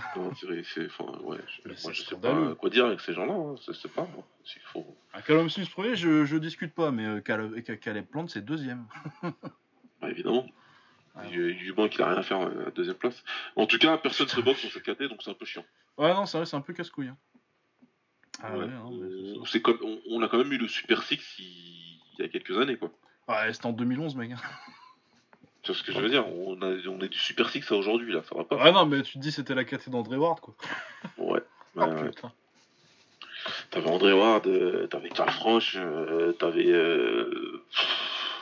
C'est- 0.65 0.87
Enfin, 0.87 1.05
ouais. 1.25 1.39
je- 1.65 1.69
moi, 1.69 1.77
c'est 1.77 1.93
je 1.93 2.03
sais 2.03 2.17
pas 2.17 2.55
quoi 2.55 2.71
dire 2.71 2.87
avec 2.87 3.01
ces 3.01 3.13
gens-là. 3.13 3.35
Hein. 3.35 3.55
Sais 3.73 3.89
pas. 3.89 4.03
Moi. 4.15 4.27
S'il 4.45 4.63
faut. 4.63 4.97
Un 5.13 5.21
Callum 5.21 5.51
Smith 5.51 5.69
premier, 5.71 5.95
je, 5.97 6.25
je 6.25 6.37
discute 6.39 6.73
pas, 6.73 6.91
mais 6.91 7.05
euh, 7.05 7.21
Calais, 7.21 7.63
Calais 7.63 8.03
plante, 8.03 8.31
c'est 8.31 8.45
deuxième. 8.45 8.87
Bah, 10.01 10.11
évidemment. 10.11 10.47
Ah, 11.15 11.27
Du, 11.27 11.55
du 11.55 11.73
banc 11.75 11.89
qu'il 11.89 12.01
a 12.03 12.09
rien 12.09 12.19
à 12.19 12.23
faire 12.25 12.41
euh, 12.41 12.63
à 12.63 12.65
la 12.65 12.71
deuxième 12.73 12.97
place. 12.97 13.23
En 13.55 13.67
tout 13.67 13.79
cas, 13.79 13.99
personne 13.99 14.27
se 14.29 14.41
boxe 14.41 14.65
dans 14.65 14.71
cette 14.71 14.83
caté, 14.83 15.09
donc 15.09 15.21
c'est 15.23 15.31
un 15.31 15.35
peu 15.35 15.45
chiant. 15.45 15.65
Ouais, 15.99 16.13
non, 16.15 16.25
c'est 16.27 16.39
vrai, 16.39 16.47
c'est 16.47 16.57
un 16.57 16.61
peu 16.61 16.73
casse-couille. 16.73 17.09
hein. 17.09 17.17
Ah 18.43 18.57
ouais, 18.57 18.65
Ouais. 18.65 18.67
non, 18.71 18.91
mais 18.91 19.09
c'est 19.11 19.39
on, 19.39 19.45
ça. 19.45 19.51
c'est 19.53 19.63
comme, 19.63 19.79
on, 19.83 19.99
on 20.11 20.23
a 20.23 20.29
quand 20.29 20.39
même 20.39 20.53
eu 20.53 20.57
le 20.59 20.67
Super 20.67 21.03
Six 21.05 21.21
il, 21.39 21.45
il 22.19 22.21
y 22.21 22.23
a 22.23 22.29
quelques 22.29 22.57
années, 22.59 22.77
quoi. 22.77 22.91
Ouais, 23.29 23.53
c'était 23.53 23.67
en 23.67 23.73
2011, 23.73 24.17
mec. 24.17 24.31
Tu 25.63 25.71
vois 25.73 25.79
ce 25.79 25.85
que 25.85 25.93
je 25.93 26.01
veux 26.01 26.09
dire 26.09 26.27
on, 26.27 26.61
a, 26.61 26.67
on 26.89 27.01
est 27.01 27.09
du 27.09 27.19
Super 27.19 27.49
Six 27.49 27.71
à 27.71 27.77
aujourd'hui, 27.77 28.13
là, 28.13 28.23
ça 28.29 28.35
va 28.35 28.45
pas. 28.45 28.57
Ouais, 28.57 28.73
non, 28.73 28.85
mais 28.87 29.03
tu 29.03 29.15
te 29.15 29.19
dis 29.19 29.31
c'était 29.31 29.55
la 29.55 29.65
caté 29.65 29.91
d'André 29.91 30.17
Ward, 30.17 30.41
quoi. 30.41 30.55
Ouais. 31.19 31.41
Ah, 31.75 31.87
Bah, 31.87 31.95
ouais. 32.03 32.11
putain. 32.11 32.31
T'avais 33.71 33.89
André 33.89 34.13
Ward, 34.13 34.47
euh, 34.47 34.87
t'avais 34.89 35.09
Karl 35.09 35.31
Franch, 35.31 35.75
euh, 35.77 36.33
t'avais. 36.33 36.67
Euh... 36.71 37.65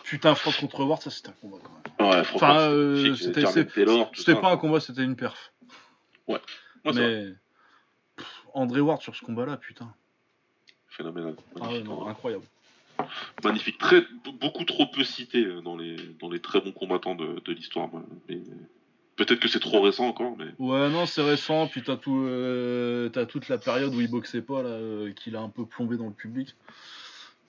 Putain, 0.02 0.34
Frost 0.34 0.58
contre 0.58 0.82
Ward, 0.84 1.00
ça 1.00 1.10
c'était 1.10 1.28
un 1.28 1.34
combat 1.40 1.58
quand 1.62 1.70
même. 2.00 2.10
Ouais, 2.10 2.24
franchement, 2.24 2.48
Enfin, 2.48 2.58
euh, 2.70 3.14
c'était 3.14 3.46
c'était 3.46 4.34
pas 4.34 4.50
un 4.50 4.56
combat, 4.56 4.80
c'était 4.80 5.04
une 5.04 5.14
perf. 5.14 5.52
Ouais, 6.26 6.40
mais 6.84 7.28
pff, 8.16 8.44
André 8.52 8.80
Ward 8.80 9.00
sur 9.00 9.14
ce 9.14 9.24
combat-là, 9.24 9.56
putain. 9.58 9.94
Phénoménal. 10.88 11.36
Ah 11.60 11.68
ouais, 11.68 11.82
non, 11.84 12.08
incroyable. 12.08 12.44
Magnifique. 13.44 13.78
Très, 13.78 14.04
beaucoup 14.40 14.64
trop 14.64 14.86
peu 14.86 15.04
cité 15.04 15.44
euh, 15.44 15.60
dans 15.60 15.76
les, 15.76 15.96
dans 16.20 16.30
les 16.30 16.40
très 16.40 16.60
bons 16.60 16.72
combattants 16.72 17.14
de, 17.14 17.40
de 17.44 17.52
l'histoire. 17.52 17.88
Mais, 18.28 18.38
Peut-être 19.16 19.40
que 19.40 19.48
c'est 19.48 19.60
trop 19.60 19.82
récent 19.82 20.06
encore, 20.06 20.34
mais. 20.38 20.46
Ouais, 20.58 20.88
non, 20.88 21.04
c'est 21.04 21.20
récent, 21.22 21.66
puis 21.66 21.82
t'as 21.82 21.96
tout, 21.96 22.24
euh, 22.26 23.10
toute 23.26 23.48
la 23.50 23.58
période 23.58 23.94
où 23.94 24.00
il 24.00 24.10
boxait 24.10 24.40
pas, 24.40 24.62
là, 24.62 24.70
euh, 24.70 25.12
qu'il 25.12 25.36
a 25.36 25.40
un 25.40 25.50
peu 25.50 25.66
plombé 25.66 25.98
dans 25.98 26.06
le 26.06 26.12
public. 26.14 26.54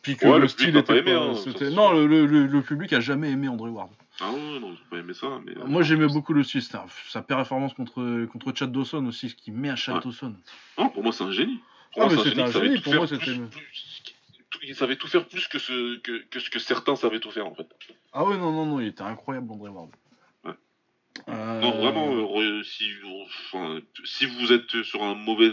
Puis 0.01 0.17
que 0.17 0.25
Ouais, 0.25 0.33
le, 0.33 0.39
le 0.41 0.47
style 0.49 0.69
était 0.69 0.81
pas 0.83 0.95
aimé, 0.97 1.13
pas- 1.13 1.19
hein, 1.21 1.33
c'est 1.35 1.69
Non, 1.69 1.91
le, 1.93 2.07
le- 2.07 2.25
le- 2.25 2.47
le 2.47 2.61
public 2.61 2.91
a 2.91 2.99
jamais 2.99 3.29
aimé 3.31 3.47
André 3.47 3.69
Ward. 3.69 3.89
Ah 4.19 4.31
ouais, 4.31 4.59
non, 4.59 4.73
j'ai 4.73 4.83
pas 4.89 4.97
aimé 4.97 5.13
ça. 5.13 5.27
Mais, 5.45 5.53
euh, 5.57 5.65
Moi 5.65 5.83
j'aimais 5.83 6.07
beaucoup 6.07 6.33
le 6.33 6.43
style, 6.43 6.61
un- 6.73 6.85
sa 7.07 7.21
performance 7.21 7.73
contre, 7.73 8.25
contre 8.25 8.51
Chad 8.53 8.71
Dawson 8.71 9.05
aussi, 9.05 9.29
ce 9.29 9.35
qui 9.35 9.51
met 9.51 9.69
à 9.69 9.75
Chad 9.77 9.95
Ouais. 9.95 10.01
Dawson. 10.03 10.35
Ah, 10.77 10.89
pour 10.93 11.03
moi, 11.03 11.13
c'est 11.13 11.23
un 11.23 11.31
génie. 11.31 11.59
Pour 11.93 12.01
Ah, 12.03 12.05
moi, 12.07 12.15
mais 12.17 12.23
c'était 12.29 12.41
un 12.41 12.51
génie, 12.51 12.79
pour 12.79 12.95
moi, 12.95 13.07
c'était 13.07 13.23
plus- 13.25 13.39
Il 14.63 14.75
savait 14.75 14.95
tout 14.95 15.07
faire 15.07 15.25
plus 15.27 15.47
que 15.47 15.57
ce 15.59 15.97
que, 15.99 16.23
que 16.29 16.39
ce 16.39 16.49
que 16.49 16.59
certains 16.59 16.95
savaient 16.95 17.19
tout 17.19 17.31
faire, 17.31 17.47
en 17.47 17.55
fait. 17.55 17.67
Ah 18.13 18.23
ouais, 18.25 18.37
non, 18.37 18.51
non, 18.51 18.65
non, 18.65 18.79
il 18.79 18.87
était 18.87 19.01
incroyable 19.01 19.51
André 19.51 19.69
Ward. 19.69 19.89
Ouais. 20.43 20.51
Euh, 21.29 21.59
Non, 21.61 21.77
vraiment, 21.79 22.13
euh, 22.39 22.61
si, 22.63 22.91
enfin, 23.25 23.79
si 24.05 24.25
vous 24.27 24.51
êtes 24.53 24.83
sur 24.83 25.01
un 25.03 25.15
mauvais 25.15 25.51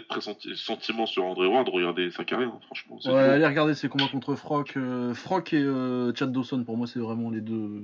sentiment 0.54 1.06
sur 1.06 1.24
André 1.24 1.46
Ward, 1.46 1.68
regardez 1.68 2.10
sa 2.10 2.24
carrière, 2.24 2.48
hein, 2.50 2.60
franchement. 2.66 2.98
Ouais, 3.06 3.14
allez 3.18 3.46
regarder 3.46 3.74
ses 3.74 3.88
combats 3.88 4.08
contre 4.08 4.34
Frock. 4.34 4.76
euh, 4.76 5.14
Frock 5.14 5.52
et 5.54 5.62
euh, 5.62 6.14
Chad 6.14 6.30
Dawson, 6.30 6.62
pour 6.64 6.76
moi, 6.76 6.86
c'est 6.86 6.98
vraiment 7.00 7.30
les 7.30 7.40
deux, 7.40 7.82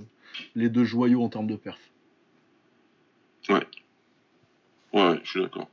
les 0.55 0.69
deux 0.69 0.85
joyaux 0.85 1.23
en 1.23 1.29
termes 1.31 1.47
de 1.47 1.57
perf. 1.57 1.81
Ouais, 4.93 5.21
je 5.25 5.29
suis 5.31 5.41
d'accord. 5.43 5.69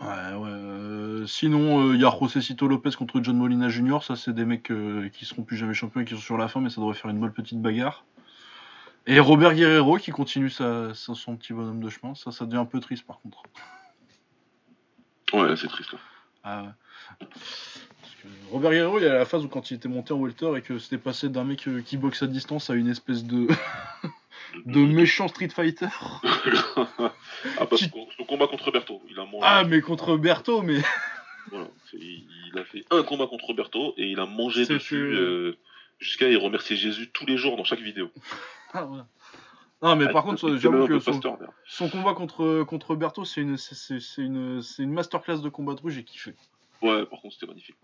Ouais, 0.00 0.06
ouais. 0.06 0.48
euh, 0.50 1.26
sinon, 1.26 1.92
il 1.94 2.00
y 2.00 2.04
a 2.04 2.10
José 2.20 2.40
Cito 2.42 2.68
Lopez 2.68 2.90
contre 2.98 3.22
John 3.22 3.36
Molina 3.36 3.68
Jr. 3.70 3.98
Ça, 4.02 4.14
c'est 4.16 4.32
des 4.34 4.44
mecs 4.44 4.70
euh, 4.70 5.08
qui 5.08 5.24
seront 5.24 5.42
plus 5.42 5.56
jamais 5.56 5.72
champions 5.74 6.00
et 6.00 6.04
qui 6.04 6.14
sont 6.14 6.20
sur 6.20 6.36
la 6.36 6.48
fin, 6.48 6.60
mais 6.60 6.68
ça 6.70 6.80
devrait 6.80 6.94
faire 6.94 7.10
une 7.10 7.18
bonne 7.20 7.32
petite 7.32 7.60
bagarre. 7.62 8.04
Et 9.06 9.20
Robert 9.20 9.54
Guerrero 9.54 9.96
qui 9.98 10.10
continue 10.10 10.50
sa, 10.50 10.92
sa- 10.94 11.14
son 11.14 11.36
petit 11.36 11.52
bonhomme 11.52 11.80
de 11.80 11.88
chemin. 11.88 12.14
Ça, 12.14 12.30
ça 12.32 12.44
devient 12.44 12.58
un 12.58 12.64
peu 12.66 12.80
triste 12.80 13.06
par 13.06 13.20
contre. 13.20 13.42
Ouais, 15.32 15.56
c'est 15.56 15.68
triste. 15.68 15.94
Ah 16.44 16.62
ouais. 16.62 16.68
Parce 17.20 18.14
que 18.22 18.28
Robert 18.50 18.72
Guerrero, 18.72 18.98
il 18.98 19.04
y 19.04 19.08
a 19.08 19.14
la 19.14 19.24
phase 19.24 19.44
où 19.44 19.48
quand 19.48 19.70
il 19.70 19.74
était 19.74 19.88
monté 19.88 20.12
en 20.12 20.18
welter 20.18 20.56
et 20.56 20.62
que 20.62 20.78
c'était 20.78 20.98
passé 20.98 21.28
d'un 21.28 21.44
mec 21.44 21.66
euh, 21.68 21.80
qui 21.82 21.96
boxe 21.96 22.22
à 22.22 22.26
distance 22.26 22.68
à 22.68 22.74
une 22.74 22.88
espèce 22.88 23.24
de, 23.24 23.46
de 24.64 24.80
méchant 24.80 25.28
Street 25.28 25.48
Fighter. 25.48 25.88
ah, 26.76 27.66
parce 27.68 27.82
Qui- 27.82 27.90
que 27.90 27.98
son 28.16 28.24
combat 28.24 28.46
contre 28.46 28.70
Berto, 28.70 29.02
il 29.08 29.18
a 29.18 29.24
mangé. 29.24 29.38
Ah, 29.42 29.64
mais 29.64 29.80
contre 29.80 30.16
Berto, 30.16 30.62
mais. 30.62 30.80
Voilà, 31.52 31.68
il 31.92 32.58
a 32.58 32.64
fait 32.64 32.84
un 32.90 33.04
combat 33.04 33.28
contre 33.28 33.52
Berto 33.54 33.94
et 33.96 34.10
il 34.10 34.18
a 34.18 34.26
mangé 34.26 34.66
dessus 34.66 34.96
que- 34.96 35.14
euh, 35.14 35.58
jusqu'à 36.00 36.28
il 36.28 36.36
remercier 36.38 36.74
Jésus 36.76 37.08
tous 37.12 37.24
les 37.24 37.36
jours 37.36 37.56
dans 37.56 37.62
chaque 37.64 37.80
vidéo. 37.80 38.10
Ah, 38.72 38.84
ouais. 38.84 39.00
Non, 39.80 39.94
mais 39.94 40.06
Ah, 40.08 40.12
par 40.12 40.24
contre, 40.24 40.56
j'avoue 40.56 40.86
que 40.88 40.98
son, 40.98 41.20
son 41.66 41.88
combat 41.88 42.14
contre, 42.14 42.64
contre 42.64 42.96
Berto, 42.96 43.24
c'est 43.24 43.42
une, 43.42 43.56
c'est- 43.56 44.86
masterclass 44.86 45.38
de 45.40 45.48
combat 45.48 45.74
de 45.74 45.80
rue, 45.82 45.92
j'ai 45.92 46.02
kiffé. 46.02 46.34
Ouais, 46.82 47.06
par 47.06 47.20
contre, 47.20 47.34
c'était 47.34 47.46
magnifique. 47.46 47.76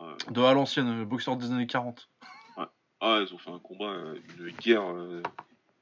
Ouais. 0.00 0.06
De 0.30 0.40
à 0.42 0.52
l'ancienne, 0.54 1.02
euh, 1.02 1.04
boxeur 1.04 1.36
des 1.36 1.50
années 1.50 1.66
40. 1.66 2.08
Ah, 3.00 3.20
ils 3.26 3.34
ont 3.34 3.38
fait 3.38 3.50
un 3.50 3.58
combat, 3.58 3.86
euh, 3.90 4.14
une 4.38 4.50
guerre 4.52 4.88
euh, 4.88 5.20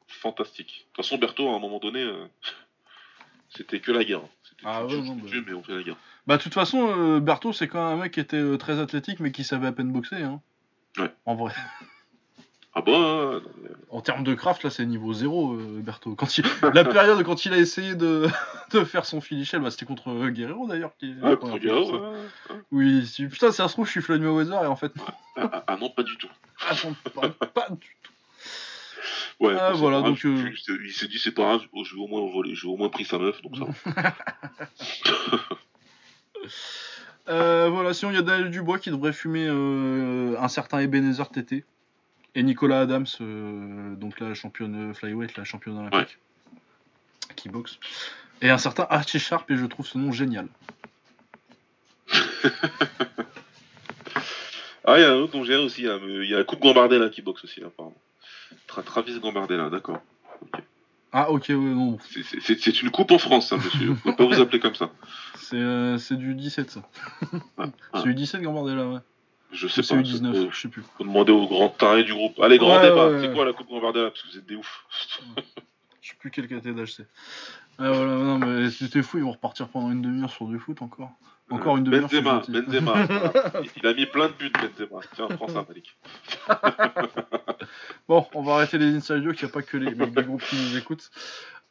fantastique. 0.09 0.87
De 0.91 0.97
toute 0.97 1.05
façon, 1.05 1.19
Berto, 1.19 1.49
à 1.49 1.57
un 1.57 1.59
moment 1.59 1.79
donné, 1.79 2.03
euh, 2.03 2.27
c'était 3.51 3.81
que 3.81 3.93
la 3.93 4.05
guerre. 4.05 4.23
C'était 4.43 4.63
Ah 4.65 4.85
ouais, 4.85 5.01
non, 5.01 5.17
bah. 5.17 5.29
mais 5.47 5.53
on 5.53 5.63
fait 5.63 5.75
la 5.75 5.83
guerre. 5.83 5.97
Bah, 6.27 6.37
de 6.37 6.43
toute 6.43 6.55
façon, 6.55 6.89
euh, 6.97 7.21
Berto, 7.21 7.53
c'est 7.53 7.69
quand 7.69 7.89
même 7.89 7.99
un 7.99 8.03
mec 8.03 8.13
qui 8.13 8.21
était 8.21 8.37
euh, 8.37 8.57
très 8.57 8.79
athlétique, 8.81 9.21
mais 9.21 9.31
qui 9.33 9.45
savait 9.45 9.67
à 9.67 9.73
peine 9.73 9.93
boxer. 9.93 10.23
Hein. 10.23 10.41
Ouais. 10.99 11.13
En 11.25 11.35
vrai. 11.35 11.53
Ah 12.79 12.83
bah, 12.83 12.93
non, 12.93 13.41
En 13.89 14.03
termes 14.03 14.23
de 14.23 14.35
craft, 14.35 14.63
là, 14.63 14.69
c'est 14.69 14.85
niveau 14.85 15.15
0, 15.15 15.55
euh. 15.55 15.83
Quand 16.15 16.37
il... 16.37 16.45
La 16.75 16.85
période 16.85 17.23
quand 17.23 17.47
il 17.47 17.55
a 17.55 17.57
essayé 17.57 17.95
de, 17.95 18.29
de 18.73 18.85
faire 18.85 19.07
son 19.07 19.23
finish, 19.23 19.57
bah, 19.57 19.71
c'était 19.71 19.87
contre 19.87 20.11
euh, 20.11 20.29
Guerrero 20.29 20.69
d'ailleurs. 20.69 20.95
Qui... 20.99 21.15
Ouais, 21.15 21.39
première 21.39 21.59
Guerrero, 21.59 21.91
ouais, 21.91 22.19
ouais. 22.51 22.57
Oui, 22.71 23.11
putain, 23.31 23.51
ça 23.51 23.67
se 23.69 23.73
trouve, 23.73 23.87
je 23.87 23.93
suis 23.93 24.03
Floyd 24.03 24.21
Mayweather 24.21 24.63
et 24.65 24.67
en 24.67 24.77
fait, 24.77 24.93
Ah, 25.37 25.51
ah, 25.55 25.65
ah 25.69 25.77
non, 25.79 25.89
pas 25.89 26.03
du 26.03 26.19
tout. 26.19 26.29
ah, 26.69 26.75
j'en 26.75 26.93
parle 27.15 27.33
pas 27.33 27.71
du 27.71 27.97
tout. 28.03 28.06
Ouais, 29.39 29.55
Ah, 29.59 29.73
voilà, 29.73 30.01
grave, 30.01 30.13
donc, 30.13 30.25
euh, 30.25 30.51
Il 30.85 30.93
s'est 30.93 31.09
dit, 31.09 31.19
c'est 31.19 31.33
pas 31.33 31.43
grave, 31.43 31.63
je 31.85 31.95
vais 31.95 32.01
au 32.01 32.07
moins 32.07 32.21
voler, 32.31 32.55
j'ai 32.55 32.67
au 32.67 32.77
moins 32.77 32.89
pris 32.89 33.05
sa 33.05 33.19
meuf, 33.19 33.43
donc 33.43 33.57
ça 33.57 33.65
va. 33.65 34.15
Euh, 37.29 37.69
voilà, 37.71 37.93
sinon 37.93 38.13
il 38.13 38.15
y 38.15 38.19
a 38.19 38.23
Daniel 38.23 38.53
Dubois 38.53 38.79
qui 38.79 38.91
devrait 38.91 39.13
fumer 39.13 39.47
euh, 39.49 40.37
un 40.39 40.47
certain 40.47 40.79
Ebenezer 40.79 41.29
TT. 41.29 41.65
Et 42.37 42.43
Nicolas 42.45 42.83
Adams, 42.83 43.07
euh, 43.21 43.97
donc 43.97 44.21
la 44.21 44.35
championne 44.35 44.95
flyweight, 44.95 45.37
la 45.37 45.45
championne 45.45 45.77
olympique, 45.79 46.19
qui 47.35 47.49
boxe. 47.49 47.81
Et 48.43 48.51
un 48.51 48.59
certain 48.59 48.87
Archie 48.91 49.19
Sharp, 49.19 49.51
et 49.51 49.57
je 49.57 49.65
trouve 49.67 49.87
ce 49.87 49.99
nom 49.99 50.13
génial. 50.13 50.47
Ah, 54.89 54.99
il 54.99 55.03
y 55.03 55.05
a 55.05 55.11
un 55.11 55.17
autre 55.17 55.33
dont 55.33 55.43
j'ai 55.43 55.57
aussi, 55.57 55.83
mais 55.83 56.25
il 56.25 56.31
y 56.31 56.35
a 56.37 56.45
Coupe 56.45 56.61
Gambardella 56.61 57.09
qui 57.09 57.21
boxe 57.21 57.43
aussi, 57.43 57.59
là, 57.59 57.67
apparemment. 57.67 57.97
Tra 58.67 58.83
Travis 58.83 59.19
Gambardella, 59.21 59.71
d'accord. 59.71 60.01
Ah, 61.13 61.31
ok, 61.31 61.47
ouais, 61.49 61.55
non, 61.57 61.99
C'est- 62.11 62.23
c'est- 62.23 62.41
C'est 62.41 62.59
c'est 62.61 62.83
une 62.83 62.91
coupe 62.91 63.11
en 63.11 63.19
France, 63.19 63.49
ça, 63.49 63.57
monsieur. 63.57 63.89
Vous 63.89 63.95
pouvez 63.97 64.17
pas 64.17 64.27
vous 64.27 64.41
appeler 64.41 64.61
comme 64.61 64.75
ça. 64.75 64.91
c'est 65.37 65.57
euh, 65.57 65.97
c'est 65.99 66.17
du 66.17 66.35
17 66.35 66.71
ça. 66.71 66.83
Ah, 67.59 67.67
C'est 67.95 68.05
du 68.05 68.15
17 68.15 68.43
Gambardella, 68.43 68.87
ouais. 68.89 68.99
Je 69.53 69.69
sais 69.69 69.83
C'est 69.83 69.95
pas. 69.95 70.03
du 70.03 70.11
19, 70.13 70.37
Faut, 70.37 70.51
je 70.51 70.61
sais 70.61 70.69
plus. 70.69 70.83
faut 70.99 71.05
demander 71.05 71.33
aux 71.33 71.47
grands 71.47 71.69
tarés 71.69 72.05
du 72.05 72.13
groupe. 72.13 72.39
Allez, 72.41 72.59
grand 72.59 72.77
Ouais, 72.77 72.83
débat. 72.91 73.09
ouais, 73.09 73.21
C'est 73.21 73.33
quoi 73.33 73.45
la 73.47 73.53
Coupe 73.53 73.69
Gambardella? 73.69 74.11
Parce 74.11 74.23
que 74.23 74.29
vous 74.33 74.39
êtes 74.39 74.47
des 74.47 74.57
oufs. 74.57 74.85
Je 76.03 76.11
sais 76.11 76.17
plus 76.19 76.31
quel 76.31 76.49
caté 76.49 76.73
d'âge 76.73 76.95
c'est. 76.95 77.07
Ah, 77.79 77.91
voilà, 77.93 78.17
non, 78.17 78.39
mais 78.39 78.71
c'était 78.71 79.03
fou, 79.03 79.19
ils 79.19 79.25
vont 79.25 79.33
repartir 79.33 79.69
pendant 79.69 79.91
une 79.91 80.03
demi-heure 80.03 80.31
sur 80.33 80.47
du 80.47 80.59
foot 80.59 80.83
encore. 80.83 81.11
Encore 81.51 81.77
une 81.77 81.85
demi-heure. 81.85 82.09
Benzema. 82.09 82.43
Benzema. 82.49 82.95
Il- 83.77 83.87
a 83.87 83.95
mis 83.95 84.07
plein 84.07 84.29
de 84.29 84.33
buts, 84.33 84.51
Benzema. 84.53 85.01
Tiens, 85.15 85.29
prends 85.29 85.49
ça, 85.49 85.65
Malik. 85.69 85.97
Bon, 88.09 88.25
on 88.35 88.43
va 88.43 88.55
arrêter 88.55 88.79
les 88.79 88.95
inside 88.95 89.23
jokes, 89.25 89.41
il 89.43 89.45
n'y 89.47 89.51
a 89.51 89.53
pas 89.53 89.63
que 89.63 89.77
les 89.77 89.93
mecs 89.95 90.15
du 90.15 90.23
groupe 90.23 90.43
qui 90.43 90.55
nous 90.57 90.77
écoutent. 90.77 91.11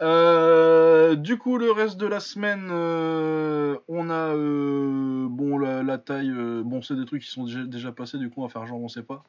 Euh, 0.01 1.15
du 1.15 1.37
coup, 1.37 1.57
le 1.57 1.71
reste 1.71 1.95
de 1.97 2.05
la 2.05 2.19
semaine, 2.19 2.67
euh, 2.69 3.77
on 3.87 4.09
a 4.09 4.35
euh, 4.35 5.27
bon 5.29 5.57
la, 5.57 5.81
la 5.83 5.97
taille. 5.97 6.33
bon, 6.65 6.81
c'est 6.81 6.95
des 6.95 7.05
trucs 7.05 7.21
qui 7.23 7.29
sont 7.29 7.45
déjà, 7.45 7.63
déjà 7.63 7.93
passés, 7.93 8.17
du 8.17 8.29
coup, 8.29 8.41
on 8.41 8.47
va 8.47 8.49
faire 8.51 8.65
genre 8.65 8.81
on 8.81 8.89
sait 8.89 9.03
pas. 9.03 9.23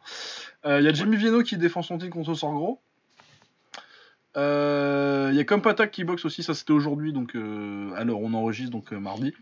Il 0.65 0.83
y 0.83 0.89
a 0.89 0.93
Jimmy 0.93 1.17
Vienno 1.17 1.43
qui 1.43 1.57
défend 1.59 1.83
son 1.83 1.99
titre 1.99 2.13
contre 2.13 2.35
Sorgro. 2.35 2.81
Il 4.35 4.41
y 5.35 5.41
a 5.41 5.45
Compatak 5.47 5.93
qui 5.93 6.03
boxe 6.03 6.25
aussi, 6.25 6.43
ça 6.43 6.55
c'était 6.55 6.73
aujourd'hui, 6.73 7.13
donc 7.13 7.37
alors 7.97 8.21
on 8.21 8.35
enregistre 8.35 8.73
donc 8.73 8.91
mardi. 8.91 9.33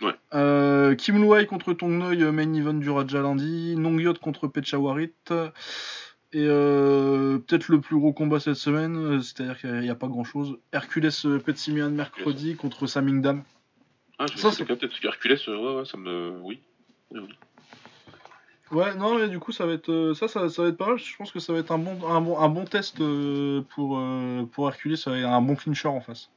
Ouais. 0.00 0.14
Euh, 0.34 0.94
Kim 0.94 1.16
Luai 1.22 1.46
contre 1.46 1.72
Tongnoi, 1.72 2.14
euh, 2.16 2.32
main 2.32 2.52
event 2.54 2.74
du 2.74 2.90
Raja 2.90 3.22
lundi. 3.22 3.74
Nongyot 3.76 4.14
contre 4.14 4.48
Pechawarit. 4.48 5.12
Et 6.32 6.44
euh, 6.44 7.38
peut-être 7.38 7.68
le 7.68 7.80
plus 7.80 7.96
gros 7.96 8.12
combat 8.12 8.40
cette 8.40 8.56
semaine, 8.56 9.22
c'est-à-dire 9.22 9.58
qu'il 9.58 9.80
n'y 9.80 9.90
a, 9.90 9.94
pas 9.94 10.08
grand-chose. 10.08 10.58
Hercules 10.72 11.08
Petsimian 11.44 11.90
mercredi 11.90 12.56
contre 12.56 12.86
Samingdam. 12.86 13.42
Ah, 14.18 14.26
je 14.30 14.36
Ça, 14.36 14.50
c'est- 14.50 14.64
capter, 14.66 14.88
parce 14.88 15.00
qu'Herculès, 15.00 15.48
euh, 15.48 15.56
ouais, 15.56 15.78
ouais, 15.78 15.84
ça 15.84 15.96
me. 15.96 16.38
Oui. 16.42 16.60
Ouais, 18.72 18.94
non, 18.96 19.16
mais 19.16 19.28
du 19.28 19.38
coup, 19.38 19.52
ça 19.52 19.64
va 19.64 19.74
être 19.74 20.12
ça, 20.14 20.26
ça, 20.26 20.48
ça 20.48 20.62
va 20.62 20.68
être 20.68 20.76
pas 20.76 20.88
mal. 20.88 20.98
Je 20.98 21.16
pense 21.16 21.30
que 21.30 21.38
ça 21.38 21.52
va 21.52 21.60
être 21.60 21.70
un 21.70 21.78
bon, 21.78 21.96
un 22.08 22.20
bon, 22.20 22.38
un 22.38 22.48
bon 22.48 22.64
test 22.64 22.98
pour, 23.70 24.02
pour 24.52 24.68
Hercules. 24.68 24.98
Ça 24.98 25.10
va 25.12 25.18
être 25.18 25.28
un 25.28 25.40
bon 25.40 25.54
clincher 25.54 25.88
en 25.88 26.00
face. 26.00 26.30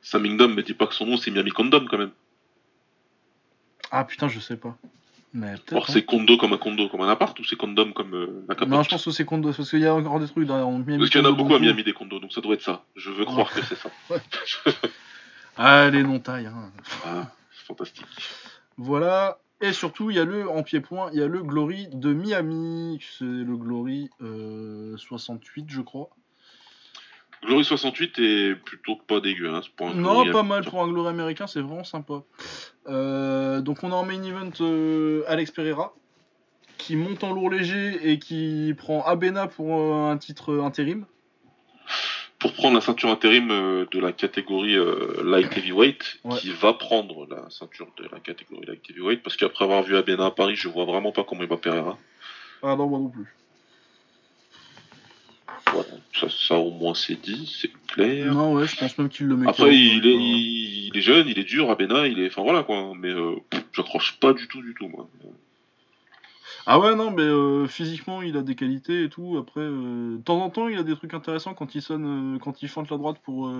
Samingdom, 0.00 0.48
mais 0.48 0.62
dis 0.62 0.74
pas 0.74 0.86
que 0.86 0.94
son 0.94 1.06
nom 1.06 1.16
c'est 1.16 1.30
Miami 1.30 1.50
Condom 1.50 1.86
quand 1.90 1.98
même. 1.98 2.12
Ah 3.90 4.04
putain, 4.04 4.28
je 4.28 4.40
sais 4.40 4.56
pas. 4.56 4.76
Mais 5.36 5.52
Or 5.54 5.58
peut-être. 5.66 5.76
hein. 5.90 5.92
c'est 5.92 6.04
comme 6.04 6.52
un 6.52 6.58
Kondo, 6.58 6.88
comme 6.88 7.00
un 7.00 7.08
appart, 7.08 7.38
ou 7.40 7.44
c'est 7.44 7.56
Condom 7.56 7.92
comme 7.92 8.14
euh, 8.14 8.44
capote 8.48 8.68
Non, 8.68 8.82
je 8.84 8.88
pense 8.90 9.04
que 9.04 9.10
c'est 9.10 9.24
Kondo, 9.24 9.52
parce 9.52 9.68
qu'il 9.70 9.80
y 9.80 9.86
a 9.86 9.94
encore 9.94 10.20
des 10.20 10.28
trucs 10.28 10.46
derrière. 10.46 10.68
on- 10.68 10.78
Miami 10.78 10.98
Parce 10.98 11.10
qu'il 11.10 11.20
y 11.20 11.24
en 11.24 11.28
a 11.28 11.32
beaucoup 11.32 11.54
à. 11.54 11.58
Miami 11.58 11.82
des 11.82 11.92
condos, 11.92 12.20
donc 12.20 12.32
ça 12.32 12.40
doit 12.40 12.54
être 12.54 12.62
ça. 12.62 12.84
Je 12.94 13.10
veux 13.10 13.24
croire 13.24 13.52
que 13.52 13.60
c'est 13.62 13.74
ça. 13.74 13.90
Ah, 15.56 15.88
les 15.90 16.02
non-tailles. 16.02 16.46
Hein. 16.46 16.72
Ah, 17.06 17.30
c'est 17.56 17.66
fantastique. 17.66 18.06
Voilà. 18.76 19.38
Et 19.60 19.72
surtout, 19.72 20.10
il 20.10 20.16
y 20.16 20.20
a 20.20 20.24
le, 20.24 20.48
en 20.50 20.62
pied-point, 20.64 21.10
il 21.12 21.20
y 21.20 21.22
a 21.22 21.28
le 21.28 21.42
Glory 21.42 21.86
de 21.92 22.12
Miami. 22.12 23.00
C'est 23.18 23.24
le 23.24 23.56
Glory 23.56 24.10
euh, 24.20 24.96
68, 24.96 25.66
je 25.68 25.80
crois. 25.80 26.10
Glory 27.44 27.64
68 27.64 28.18
est 28.18 28.54
plutôt 28.54 28.96
pas 28.96 29.20
dégueu, 29.20 29.50
hein, 29.50 29.60
pour 29.76 29.88
un 29.88 29.94
Non, 29.94 30.30
pas 30.30 30.42
mal 30.42 30.64
pour 30.64 30.82
un 30.82 30.88
Glory 30.88 31.08
américain, 31.08 31.46
c'est 31.46 31.60
vraiment 31.60 31.84
sympa. 31.84 32.22
Euh, 32.88 33.60
donc 33.60 33.82
on 33.82 33.92
a 33.92 33.94
en 33.94 34.04
main 34.04 34.22
event 34.22 34.50
euh, 34.60 35.22
Alex 35.26 35.50
Pereira, 35.50 35.94
qui 36.78 36.96
monte 36.96 37.22
en 37.24 37.32
lourd 37.32 37.50
léger 37.50 38.10
et 38.10 38.18
qui 38.18 38.74
prend 38.76 39.02
Abena 39.04 39.46
pour 39.46 39.78
euh, 39.78 40.10
un 40.10 40.16
titre 40.18 40.58
intérim. 40.58 41.06
Pour 42.38 42.52
prendre 42.52 42.74
la 42.74 42.82
ceinture 42.82 43.08
intérim 43.10 43.48
de 43.48 43.98
la 43.98 44.12
catégorie 44.12 44.76
light 45.24 45.56
heavyweight, 45.56 46.18
Ouais. 46.24 46.36
qui 46.36 46.50
va 46.50 46.74
prendre 46.74 47.26
la 47.26 47.48
ceinture 47.48 47.88
de 47.96 48.06
la 48.12 48.20
catégorie 48.20 48.66
light 48.66 48.82
heavyweight, 48.90 49.22
parce 49.22 49.36
qu'après 49.36 49.64
avoir 49.64 49.82
vu 49.82 49.96
Abena 49.96 50.26
à 50.26 50.30
Paris, 50.30 50.54
je 50.54 50.68
vois 50.68 50.84
vraiment 50.84 51.10
pas 51.10 51.24
comment 51.24 51.40
il 51.42 51.48
va 51.48 51.56
Pereira. 51.56 51.96
Ah 52.62 52.76
non, 52.76 52.86
moi 52.86 52.98
non 52.98 53.08
plus. 53.08 53.34
Ça, 56.20 56.28
ça 56.28 56.54
au 56.58 56.70
moins 56.70 56.94
c'est 56.94 57.20
dit, 57.20 57.52
c'est 57.60 57.72
clair. 57.88 58.32
Non, 58.32 58.54
ouais, 58.54 58.66
je 58.68 58.76
pense 58.76 58.96
même 58.98 59.08
qu'il 59.08 59.26
le 59.26 59.36
met. 59.36 59.48
Après, 59.48 59.76
il 59.76 60.06
est, 60.06 60.14
il, 60.14 60.86
il 60.88 60.96
est 60.96 61.00
jeune, 61.00 61.26
il 61.28 61.38
est 61.38 61.44
dur, 61.44 61.70
Abena, 61.70 62.06
il 62.06 62.20
est. 62.20 62.28
Enfin 62.28 62.42
voilà 62.42 62.62
quoi, 62.62 62.92
mais 62.96 63.08
euh, 63.10 63.34
j'accroche 63.72 64.18
pas 64.20 64.32
du 64.32 64.46
tout, 64.46 64.62
du 64.62 64.74
tout, 64.74 64.88
moi. 64.88 65.08
Ah 66.66 66.78
ouais, 66.78 66.94
non, 66.94 67.10
mais 67.10 67.22
euh, 67.22 67.66
physiquement, 67.66 68.22
il 68.22 68.36
a 68.36 68.42
des 68.42 68.54
qualités 68.54 69.04
et 69.04 69.08
tout. 69.08 69.36
Après, 69.38 69.60
euh, 69.60 70.16
de 70.16 70.22
temps 70.22 70.40
en 70.40 70.50
temps, 70.50 70.68
il 70.68 70.78
a 70.78 70.82
des 70.82 70.94
trucs 70.96 71.12
intéressants 71.14 71.52
quand 71.54 71.74
il 71.74 71.82
sonne, 71.82 72.38
quand 72.40 72.62
il 72.62 72.68
feinte 72.68 72.90
la 72.90 72.96
droite 72.96 73.18
pour. 73.22 73.52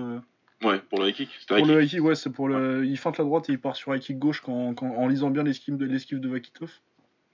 Ouais, 0.63 0.79
pour 0.89 0.99
le 0.99 1.09
high 1.09 1.13
kick, 1.13 1.29
pour 1.47 1.57
high 1.59 1.67
le 1.67 1.83
high 1.83 1.89
kick, 1.89 2.01
ouais, 2.03 2.15
c'est 2.15 2.31
pour 2.31 2.47
le. 2.47 2.85
Il 2.85 2.97
feinte 2.97 3.17
la 3.17 3.25
droite 3.25 3.49
et 3.49 3.51
il 3.53 3.59
part 3.59 3.75
sur 3.75 3.93
high 3.93 4.01
kick 4.01 4.17
gauche 4.17 4.39
quand, 4.39 4.73
quand- 4.75 4.95
en 4.95 5.07
lisant 5.07 5.29
bien 5.29 5.43
l'esquive 5.43 5.75
de, 5.75 5.85
l'esquive 5.85 6.19
de 6.21 6.29
Vakitov. 6.29 6.71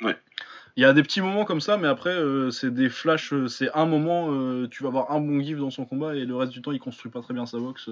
Ouais. 0.02 0.18
Il 0.77 0.84
y 0.84 0.85
a 0.85 0.93
des 0.93 1.03
petits 1.03 1.22
moments 1.22 1.43
comme 1.43 1.60
ça, 1.60 1.77
mais 1.77 1.88
après, 1.88 2.11
euh, 2.11 2.49
c'est 2.49 2.73
des 2.73 2.89
flashs. 2.89 3.34
euh, 3.34 3.48
c'est 3.48 3.69
un 3.73 3.85
moment, 3.85 4.30
euh, 4.31 4.68
tu 4.69 4.84
vas 4.84 4.89
avoir 4.89 5.11
un 5.11 5.19
bon 5.19 5.41
give 5.41 5.60
dans 5.60 5.69
son 5.69 5.85
combat 5.85 6.15
et 6.15 6.23
le 6.26 6.35
reste 6.35 6.53
du 6.53 6.61
temps, 6.61 6.72
il 6.72 6.80
construit 6.80 7.11
pas 7.11 7.22
très 7.22 7.34
bien 7.34 7.45
sa 7.45 7.60
boxe. 7.60 7.89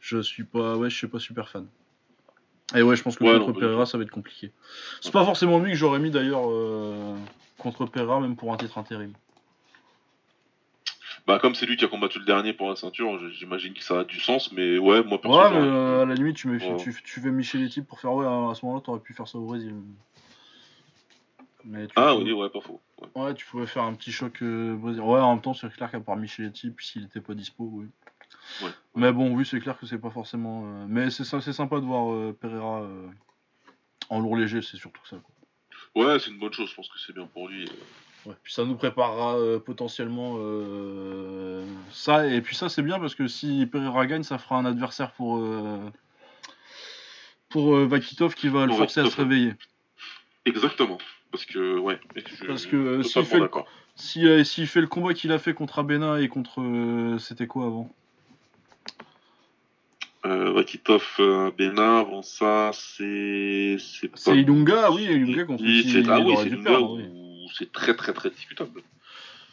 je 0.00 0.18
suis 0.22 0.44
pas. 0.44 0.76
Ouais, 0.76 0.88
je 0.90 0.96
suis 0.96 1.08
pas 1.08 1.18
super 1.18 1.48
fan. 1.48 1.66
Et 2.74 2.82
ouais, 2.82 2.96
je 2.96 3.02
pense 3.02 3.16
que 3.16 3.24
Ouais, 3.24 3.38
contre 3.38 3.52
non, 3.52 3.60
Pereira, 3.60 3.86
ça 3.86 3.98
va 3.98 4.04
être 4.04 4.10
compliqué. 4.10 4.52
C'est 5.00 5.12
pas 5.12 5.24
forcément 5.24 5.58
lui 5.58 5.72
que 5.72 5.76
j'aurais 5.76 5.98
mis 5.98 6.10
d'ailleurs 6.10 6.48
contre 7.58 7.86
Pereira, 7.86 8.20
même 8.20 8.36
pour 8.36 8.52
un 8.52 8.56
titre 8.56 8.78
intérim. 8.78 9.12
Bah, 11.26 11.38
comme 11.38 11.54
c'est 11.54 11.64
lui 11.66 11.76
qui 11.76 11.84
a 11.84 11.88
combattu 11.88 12.18
le 12.18 12.26
dernier 12.26 12.52
pour 12.52 12.68
la 12.68 12.76
ceinture, 12.76 13.18
j'imagine 13.32 13.72
que 13.72 13.82
ça 13.82 14.00
a 14.00 14.04
du 14.04 14.20
sens, 14.20 14.52
mais 14.52 14.76
ouais, 14.78 15.02
moi 15.02 15.18
perso. 15.20 15.38
Ouais, 15.38 15.50
mais 15.50 16.02
à 16.02 16.04
la 16.04 16.14
limite, 16.14 16.36
tu, 16.36 16.48
mets, 16.48 16.62
Ouais. 16.62 16.76
tu, 16.76 16.94
tu 17.02 17.20
fais 17.20 17.30
Micheletti 17.30 17.80
pour 17.80 17.98
faire. 17.98 18.12
Ouais, 18.12 18.26
à 18.26 18.54
ce 18.54 18.64
moment-là, 18.64 18.82
t'aurais 18.84 19.00
pu 19.00 19.14
faire 19.14 19.26
ça 19.26 19.38
au 19.38 19.46
Brésil. 19.46 19.72
Mais 19.74 20.13
Ah 21.96 22.14
oui, 22.16 22.32
ouais, 22.32 22.48
pas 22.50 22.60
faux. 22.60 22.80
Ouais. 23.00 23.08
Ouais, 23.22 23.34
tu 23.34 23.46
pouvais 23.46 23.66
faire 23.66 23.84
un 23.84 23.94
petit 23.94 24.12
choc 24.12 24.42
euh. 24.42 24.74
Ouais, 24.76 25.20
en 25.20 25.32
même 25.34 25.42
temps, 25.42 25.54
c'est 25.54 25.72
clair 25.72 25.90
qu'à 25.90 26.00
part 26.00 26.16
Micheletti, 26.16 26.70
puis 26.70 26.86
s'il 26.86 27.04
était 27.04 27.20
pas 27.20 27.34
dispo, 27.34 27.68
oui. 27.72 27.86
Ouais. 28.62 28.70
Mais 28.94 29.12
bon, 29.12 29.30
oui, 29.34 29.46
c'est 29.46 29.60
clair 29.60 29.78
que 29.78 29.86
c'est 29.86 29.98
pas 29.98 30.10
forcément. 30.10 30.64
euh, 30.66 30.86
Mais 30.88 31.10
c'est 31.10 31.24
ça- 31.24 31.40
c'est 31.40 31.52
sympa 31.52 31.76
de 31.80 31.84
voir 31.86 32.12
euh, 32.12 32.36
Pereira 32.38 32.82
euh, 32.82 33.08
en 34.10 34.20
lourd 34.20 34.36
léger, 34.36 34.60
c'est 34.62 34.76
surtout 34.76 35.04
ça. 35.06 35.16
quoi. 35.16 36.04
Ouais, 36.04 36.18
c'est 36.18 36.30
une 36.30 36.38
bonne 36.38 36.52
chose, 36.52 36.68
je 36.70 36.74
pense 36.74 36.88
que 36.88 36.98
c'est 36.98 37.12
bien 37.14 37.26
pour 37.26 37.48
lui. 37.48 37.68
Ouais, 38.26 38.34
puis 38.42 38.52
ça 38.52 38.64
nous 38.64 38.74
préparera 38.76 39.36
potentiellement 39.60 40.38
ça. 41.90 42.26
Et 42.26 42.40
puis 42.40 42.56
ça, 42.56 42.68
c'est 42.68 42.82
bien 42.82 42.98
parce 42.98 43.14
que 43.14 43.28
si 43.28 43.66
Pereira 43.66 44.06
gagne, 44.06 44.22
ça 44.22 44.38
fera 44.38 44.56
un 44.56 44.64
adversaire 44.64 45.12
pour. 45.12 45.40
Pour 47.48 47.76
Vakitov 47.76 48.34
qui 48.34 48.48
va 48.48 48.66
le 48.66 48.72
forcer 48.78 49.00
à 49.00 49.04
se 49.10 49.16
réveiller. 49.16 49.54
Exactement. 50.44 50.98
Parce 51.34 51.46
que, 51.46 51.78
ouais. 51.80 51.98
je- 52.14 52.46
Parce 52.46 52.64
que, 52.64 52.76
euh, 52.76 53.02
s'il 53.02 53.24
fait 53.24 53.40
le-. 53.40 53.50
Si, 53.96 54.24
euh, 54.24 54.44
fait 54.68 54.80
le 54.80 54.86
combat 54.86 55.14
qu'il 55.14 55.32
a 55.32 55.40
fait 55.40 55.52
contre 55.52 55.80
Abena 55.80 56.20
et 56.20 56.28
contre. 56.28 56.60
euh, 56.60 57.18
C'était 57.18 57.48
quoi 57.48 57.66
avant? 57.66 57.92
Euh, 60.26 60.52
Vakitov, 60.52 61.04
euh, 61.18 61.50
avant 61.98 62.22
ça, 62.22 62.70
c'est. 62.72 63.78
C'est 63.80 64.06
pas- 64.06 64.16
C'est 64.16 64.38
Ilunga, 64.38 64.92
oui, 64.92 65.02
Ilunga 65.06 65.44
contre 65.44 65.64
qui 65.64 65.82
c'est- 65.90 65.98
il 66.02 66.08
Ah 66.08 66.20
oui, 66.20 66.32
aurait 66.34 66.44
c'est 66.44 66.50
où 66.50 66.96
oui. 66.98 67.02
très 67.72 67.96
très 67.96 68.12
très 68.12 68.30
discutable. 68.30 68.82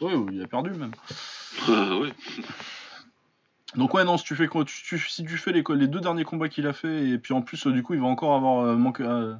Oui, 0.00 0.12
il 0.32 0.40
a 0.40 0.46
perdu 0.46 0.70
même. 0.70 0.92
Ah 1.68 1.98
ouais. 1.98 2.12
Donc 3.74 3.94
ouais, 3.94 4.04
non, 4.04 4.18
si 4.18 4.24
tu 4.24 4.36
fais, 4.36 4.48
quoi- 4.48 4.64
tu- 4.64 4.98
si 4.98 5.24
tu 5.24 5.36
fais 5.38 5.52
les, 5.52 5.64
les 5.76 5.86
deux 5.86 6.00
derniers 6.00 6.24
combats 6.24 6.48
qu'il 6.48 6.66
a 6.66 6.72
fait, 6.72 7.08
et 7.08 7.18
puis 7.18 7.32
en 7.32 7.40
plus, 7.40 7.66
euh, 7.66 7.72
du 7.72 7.82
coup, 7.82 7.94
il 7.94 8.00
va 8.00 8.06
encore 8.06 8.34
avoir 8.34 8.66
euh, 8.66 8.78
euh, 9.00 9.34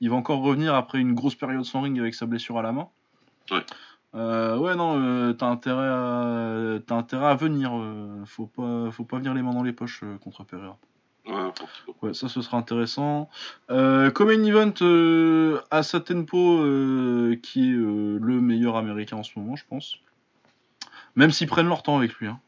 il 0.00 0.10
va 0.10 0.16
encore 0.16 0.40
revenir 0.40 0.74
après 0.74 0.98
une 0.98 1.14
grosse 1.14 1.34
période 1.34 1.64
sans 1.64 1.80
ring 1.80 1.98
avec 1.98 2.14
sa 2.14 2.26
blessure 2.26 2.58
à 2.58 2.62
la 2.62 2.72
main. 2.72 2.88
Ouais. 3.50 3.64
Euh, 4.14 4.58
ouais, 4.58 4.74
non, 4.74 5.00
euh, 5.00 5.32
t'as 5.32 5.46
intérêt, 5.46 5.88
à... 5.88 6.78
t'as 6.86 6.96
intérêt 6.96 7.26
à 7.26 7.34
venir. 7.34 7.70
euh, 7.74 8.22
faut, 8.26 8.46
pas... 8.46 8.90
faut 8.90 9.04
pas 9.04 9.18
venir 9.18 9.32
les 9.32 9.42
mains 9.42 9.54
dans 9.54 9.62
les 9.62 9.72
poches 9.72 10.02
contre 10.22 10.44
Pereira. 10.44 10.76
Ouais, 12.00 12.14
ça, 12.14 12.28
ce 12.28 12.40
sera 12.40 12.56
intéressant. 12.56 13.28
Euh, 13.70 14.10
comme 14.10 14.30
un 14.30 14.42
event 14.44 14.72
à 15.70 15.82
Satenpo, 15.82 16.64
qui 17.42 17.68
est 17.68 17.74
le 17.74 18.40
meilleur 18.40 18.76
américain 18.76 19.16
en 19.16 19.22
ce 19.22 19.38
moment, 19.38 19.54
je 19.56 19.64
pense. 19.68 19.98
Même 21.16 21.30
s'ils 21.30 21.48
prennent 21.48 21.68
leur 21.68 21.82
temps 21.82 21.98
avec 21.98 22.14
lui. 22.14 22.28
Hein. 22.28 22.40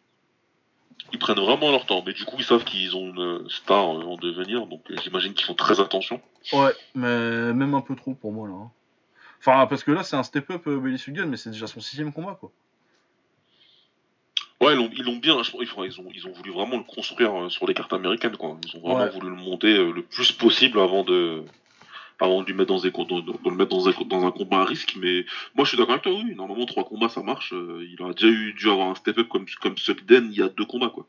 Ils 1.12 1.18
prennent 1.18 1.40
vraiment 1.40 1.70
leur 1.70 1.86
temps, 1.86 2.02
mais 2.06 2.12
du 2.12 2.24
coup, 2.24 2.36
ils 2.38 2.44
savent 2.44 2.64
qu'ils 2.64 2.94
ont 2.96 3.08
une 3.08 3.48
star 3.48 3.84
euh, 3.96 4.02
en 4.04 4.16
devenir, 4.16 4.66
donc 4.66 4.82
euh, 4.90 4.96
j'imagine 5.02 5.34
qu'ils 5.34 5.46
font 5.46 5.54
très 5.54 5.80
attention. 5.80 6.20
Ouais, 6.52 6.74
mais 6.94 7.52
même 7.52 7.74
un 7.74 7.80
peu 7.80 7.94
trop 7.96 8.14
pour 8.14 8.32
moi 8.32 8.48
là. 8.48 8.54
hein. 8.54 8.70
Enfin, 9.40 9.66
parce 9.66 9.84
que 9.84 9.90
là, 9.90 10.02
c'est 10.02 10.16
un 10.16 10.22
step-up 10.22 10.66
euh, 10.66 10.96
Sugden, 10.98 11.28
mais 11.28 11.36
c'est 11.36 11.50
déjà 11.50 11.66
son 11.66 11.80
sixième 11.80 12.12
combat, 12.12 12.36
quoi. 12.38 12.50
Ouais, 14.60 14.74
ils 14.74 14.76
l'ont, 14.76 14.90
ils 14.92 15.02
l'ont 15.04 15.16
bien, 15.16 15.42
je 15.42 15.50
pense, 15.50 15.62
ils, 15.62 16.00
ont, 16.00 16.10
ils 16.14 16.26
ont 16.26 16.32
voulu 16.32 16.50
vraiment 16.52 16.76
le 16.76 16.82
construire 16.82 17.34
euh, 17.44 17.48
sur 17.48 17.66
les 17.66 17.72
cartes 17.72 17.94
américaines, 17.94 18.36
quoi. 18.36 18.58
Ils 18.66 18.76
ont 18.76 18.80
vraiment 18.80 19.04
Ouais. 19.04 19.10
voulu 19.10 19.30
le 19.30 19.36
monter 19.36 19.74
le 19.74 20.02
plus 20.02 20.32
possible 20.32 20.78
avant 20.78 21.02
de, 21.02 21.42
avant 22.20 22.42
de 22.42 22.46
lui 22.46 22.54
mettre 22.54 22.68
dans, 22.72 22.80
des, 22.80 22.90
le 22.92 23.50
mettre 23.56 23.70
dans 23.70 23.88
un, 23.88 23.92
dans 24.06 24.26
un 24.26 24.30
combat 24.30 24.60
à 24.60 24.64
risque. 24.64 24.96
Mais 25.00 25.24
moi, 25.54 25.64
je 25.64 25.70
suis 25.70 25.78
d'accord 25.78 25.92
avec 25.92 26.02
toi, 26.02 26.12
oui. 26.12 26.34
Normalement, 26.34 26.66
trois 26.66 26.84
combats, 26.84 27.08
ça 27.08 27.22
marche. 27.22 27.52
Euh, 27.52 27.86
il 27.90 28.00
aurait 28.02 28.14
déjà 28.14 28.28
eu, 28.28 28.52
dû 28.52 28.70
avoir 28.70 28.88
un 28.88 28.94
step-up 28.94 29.28
comme, 29.28 29.46
comme 29.60 29.76
Sugden 29.76 30.28
il 30.30 30.38
y 30.38 30.42
a 30.42 30.48
deux 30.48 30.66
combats, 30.66 30.90
quoi. 30.90 31.06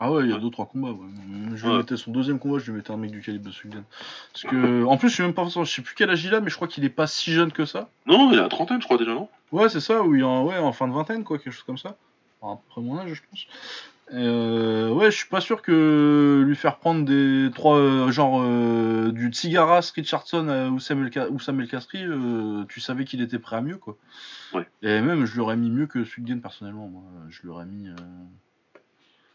Ah 0.00 0.10
ouais, 0.10 0.24
il 0.24 0.30
y 0.30 0.32
a 0.32 0.36
Ouais. 0.36 0.40
deux 0.42 0.50
trois 0.50 0.66
combats. 0.66 0.90
Ouais. 0.90 1.06
Je 1.54 1.64
lui 1.64 1.70
Ouais. 1.72 1.78
mettais 1.78 1.96
son 1.96 2.10
deuxième 2.10 2.38
combat, 2.38 2.58
je 2.58 2.70
lui 2.70 2.78
mettais 2.78 2.90
un 2.90 2.96
mec 2.96 3.12
du 3.12 3.22
calibre 3.22 3.46
de 3.46 3.52
Sugden. 3.52 3.84
Parce 4.32 4.42
que, 4.42 4.84
en 4.84 4.96
plus, 4.96 5.08
je 5.08 5.14
suis 5.14 5.22
même 5.22 5.34
pas, 5.34 5.46
je 5.46 5.64
sais 5.64 5.82
plus 5.82 5.94
quel 5.94 6.10
âge 6.10 6.24
il 6.24 6.34
a, 6.34 6.40
mais 6.40 6.50
je 6.50 6.56
crois 6.56 6.66
qu'il 6.66 6.84
est 6.84 6.88
pas 6.88 7.06
si 7.06 7.32
jeune 7.32 7.52
que 7.52 7.64
ça. 7.64 7.88
Non, 8.06 8.32
il 8.32 8.38
a 8.38 8.48
trentaine, 8.48 8.80
je 8.80 8.86
crois, 8.86 8.98
déjà, 8.98 9.14
non? 9.14 9.28
Ouais, 9.52 9.68
c'est 9.68 9.80
ça, 9.80 10.02
ou 10.02 10.14
il 10.16 10.22
est 10.22 10.24
en, 10.24 10.44
ouais, 10.44 10.58
en 10.58 10.72
fin 10.72 10.88
de 10.88 10.92
vingtaine, 10.92 11.22
quoi, 11.22 11.38
quelque 11.38 11.52
chose 11.52 11.62
comme 11.62 11.78
ça. 11.78 11.96
Enfin, 12.40 12.60
après 12.68 12.80
mon 12.80 12.98
âge, 12.98 13.14
je 13.14 13.22
pense. 13.30 13.46
Euh, 14.12 14.90
ouais, 14.90 15.10
je 15.10 15.16
suis 15.16 15.28
pas 15.28 15.40
sûr 15.40 15.62
que 15.62 16.44
lui 16.46 16.56
faire 16.56 16.78
prendre 16.78 17.04
des 17.04 17.50
trois, 17.54 17.78
euh, 17.78 18.10
genre 18.10 18.42
euh, 18.42 19.10
du 19.10 19.32
Tsigaras 19.32 19.92
Richardson 19.94 20.48
à 20.48 20.68
Oussam 20.68 21.02
El, 21.02 21.10
Ka- 21.10 21.28
Oussam 21.30 21.60
El 21.60 21.68
Kastri, 21.68 22.04
euh, 22.04 22.64
tu 22.68 22.80
savais 22.80 23.06
qu'il 23.06 23.22
était 23.22 23.38
prêt 23.38 23.56
à 23.56 23.60
mieux, 23.62 23.78
quoi. 23.78 23.96
Ouais. 24.52 24.68
Et 24.82 25.00
même, 25.00 25.24
je 25.24 25.36
l'aurais 25.38 25.56
mis 25.56 25.70
mieux 25.70 25.86
que 25.86 26.04
Sugden 26.04 26.42
personnellement, 26.42 26.88
moi. 26.88 27.02
Je 27.30 27.46
l'aurais 27.46 27.64
mis, 27.64 27.88
euh, 27.88 27.94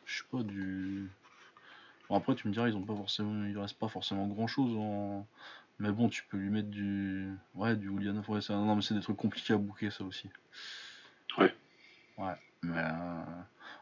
je 0.06 0.20
sais 0.20 0.24
pas, 0.32 0.44
du. 0.44 1.10
Bon, 2.08 2.16
après, 2.16 2.36
tu 2.36 2.48
me 2.48 2.54
diras, 2.54 2.70
ils 2.70 2.76
ont 2.76 2.84
pas 2.84 2.96
forcément, 2.96 3.46
il 3.46 3.58
reste 3.58 3.78
pas 3.78 3.88
forcément 3.88 4.28
grand 4.28 4.48
chose 4.48 4.76
en. 4.78 5.28
Mais 5.80 5.92
bon, 5.92 6.10
tu 6.10 6.24
peux 6.30 6.38
lui 6.38 6.50
mettre 6.52 6.70
du. 6.70 7.32
Ouais, 7.56 7.76
du 7.76 7.88
Ulyanov, 7.90 8.30
ouais, 8.30 8.42
ça... 8.42 8.54
non, 8.54 8.76
mais 8.76 8.82
c'est 8.82 8.94
des 8.94 9.02
trucs 9.02 9.18
compliqués 9.18 9.54
à 9.54 9.58
bouquer, 9.58 9.90
ça 9.90 10.04
aussi. 10.04 10.30
Ouais. 11.38 11.54
Ouais, 12.18 12.36
mais. 12.62 12.84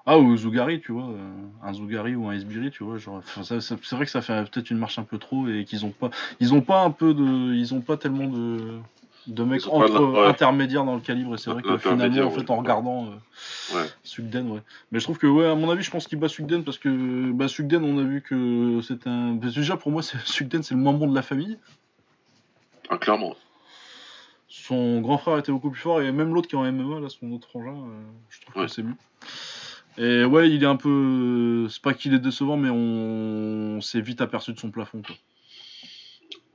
Ah, 0.10 0.18
ou 0.18 0.38
Zougari, 0.38 0.80
tu 0.80 0.94
vois, 0.94 1.04
euh, 1.10 1.32
un 1.62 1.74
Zougari 1.74 2.16
ou 2.16 2.30
un 2.30 2.32
Esbiri, 2.32 2.72
tu 2.72 2.84
vois, 2.86 2.98
genre. 2.98 3.22
ça- 3.44 3.60
ça- 3.60 3.76
c'est 3.84 3.96
vrai 3.96 4.06
que 4.06 4.12
ça 4.12 4.22
fait 4.22 4.50
peut-être 4.50 4.72
une 4.72 4.78
marche 4.78 4.98
un 4.98 5.04
peu 5.04 5.18
trop 5.18 5.48
et 5.50 5.66
qu'ils 5.66 5.86
ont 5.86 5.90
pas. 5.92 6.10
Ils 6.40 6.54
ont 6.54 6.62
pas 6.62 6.82
un 6.84 6.92
peu 6.92 7.14
de. 7.14 7.54
Ils 7.54 7.74
ont 7.74 7.82
pas 7.82 7.98
tellement 7.98 8.28
de. 8.28 8.80
De 9.28 9.44
mecs 9.44 9.68
entre 9.68 10.00
de- 10.00 10.06
ouais. 10.06 10.26
intermédiaires 10.28 10.86
dans 10.86 10.96
le 10.96 11.02
calibre, 11.02 11.36
et 11.36 11.38
c'est 11.38 11.50
vrai 11.52 11.62
que 11.62 11.78
finalement, 11.78 12.28
en 12.28 12.32
fait, 12.32 12.50
en 12.50 12.56
regardant 12.56 13.08
euh, 13.08 13.76
Ouais. 13.78 13.86
Sugden, 14.02 14.50
ouais. 14.50 14.62
Mais 14.94 15.00
je 15.00 15.04
trouve 15.04 15.18
que, 15.18 15.28
ouais, 15.28 15.46
à 15.48 15.54
mon 15.56 15.70
avis, 15.70 15.84
je 15.84 15.92
pense 15.92 16.08
qu'il 16.08 16.18
bat 16.18 16.30
Sugden 16.30 16.64
parce 16.64 16.78
que, 16.78 17.30
bah, 17.34 17.50
Sugden, 17.50 17.84
on 17.84 17.98
a 17.98 18.04
vu 18.04 18.22
que 18.22 18.80
c'était 18.82 19.10
un. 19.10 19.34
déjà, 19.34 19.76
pour 19.76 19.92
moi, 19.92 20.02
c'est- 20.02 20.18
Sugden, 20.26 20.64
c'est 20.64 20.76
le 20.76 20.80
moins 20.80 20.94
bon 20.94 21.08
de 21.10 21.14
la 21.16 21.22
famille. 21.24 21.58
Ah, 22.90 22.98
clairement. 22.98 23.36
Son 24.48 25.02
grand 25.02 25.18
frère 25.18 25.38
était 25.40 25.52
beaucoup 25.52 25.72
plus 25.72 25.82
fort 25.82 26.02
et 26.02 26.10
même 26.14 26.34
l'autre 26.34 26.48
qui 26.48 26.56
est 26.56 26.58
en 26.58 26.64
MMA, 26.64 27.02
là, 27.02 27.10
son 27.10 27.30
autre 27.34 27.50
frangin, 27.50 27.72
euh, 27.76 28.02
je 28.30 28.40
trouve 28.42 28.56
Ouais. 28.62 28.68
que 28.68 28.72
c'est 28.72 28.84
mieux. 28.84 28.96
Et 29.98 30.24
ouais, 30.26 30.50
il 30.50 30.64
est 30.64 30.68
un 30.68 30.76
peu. 30.76 31.68
C'est 31.70 31.82
pas 31.82 31.94
qu'il 31.94 32.14
est 32.14 32.20
décevant, 32.20 32.58
mais 32.58 32.70
on, 32.70 33.78
on 33.78 33.82
s'est 33.82 34.02
vite 34.02 34.22
aperçu 34.22 34.54
de 34.54 34.60
son 34.60 34.70
plafond, 34.72 35.02
quoi. 35.02 35.16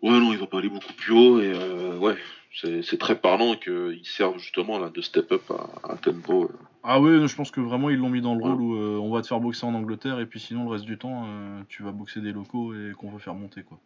Ouais, 0.02 0.18
non, 0.18 0.32
il 0.32 0.38
va 0.38 0.46
pas 0.46 0.58
aller 0.58 0.68
beaucoup 0.68 0.92
plus 0.94 1.12
haut 1.12 1.40
et 1.40 1.52
euh, 1.54 1.96
ouais, 1.98 2.16
c'est 2.52 2.98
très 2.98 3.16
parlant 3.20 3.54
qu'ils 3.54 4.00
servent 4.04 4.38
justement 4.38 4.78
là 4.80 4.90
de 4.90 5.00
step-up 5.00 5.42
à, 5.50 5.92
à 5.92 5.96
tempo. 5.96 6.44
euh. 6.44 6.48
Ah 6.82 7.00
ouais, 7.00 7.24
je 7.28 7.36
pense 7.36 7.52
que 7.52 7.60
vraiment 7.60 7.88
ils 7.90 7.96
l'ont 7.98 8.08
mis 8.10 8.20
dans 8.20 8.34
le 8.34 8.42
Ouais. 8.42 8.50
rôle 8.50 8.60
où 8.60 8.74
euh, 8.74 8.98
on 8.98 9.12
va 9.12 9.22
te 9.22 9.28
faire 9.28 9.38
boxer 9.38 9.64
en 9.64 9.74
Angleterre 9.74 10.18
et 10.18 10.26
puis 10.26 10.40
sinon 10.40 10.64
le 10.64 10.70
reste 10.70 10.84
du 10.84 10.98
temps 10.98 11.26
euh, 11.28 11.62
tu 11.68 11.84
vas 11.84 11.92
boxer 11.92 12.20
des 12.20 12.32
locaux 12.32 12.74
et 12.74 12.90
qu'on 12.98 13.10
veut 13.12 13.20
faire 13.20 13.34
monter 13.34 13.62
quoi. 13.62 13.78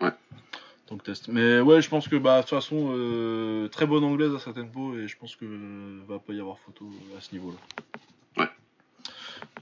Ouais. 0.00 0.12
Donc 0.88 1.02
test. 1.02 1.26
Mais 1.26 1.58
ouais, 1.58 1.82
je 1.82 1.88
pense 1.88 2.06
que 2.06 2.14
bah 2.14 2.36
de 2.36 2.42
toute 2.42 2.50
façon 2.50 2.92
euh, 2.96 3.66
très 3.66 3.86
bonne 3.86 4.04
anglaise 4.04 4.32
à 4.32 4.38
sa 4.38 4.52
tempo 4.52 4.94
et 4.96 5.08
je 5.08 5.16
pense 5.18 5.34
que 5.34 5.44
euh, 5.44 6.00
va 6.06 6.20
pas 6.20 6.32
y 6.34 6.38
avoir 6.38 6.60
photo 6.60 6.88
à 7.18 7.20
ce 7.20 7.32
niveau-là. 7.34 7.58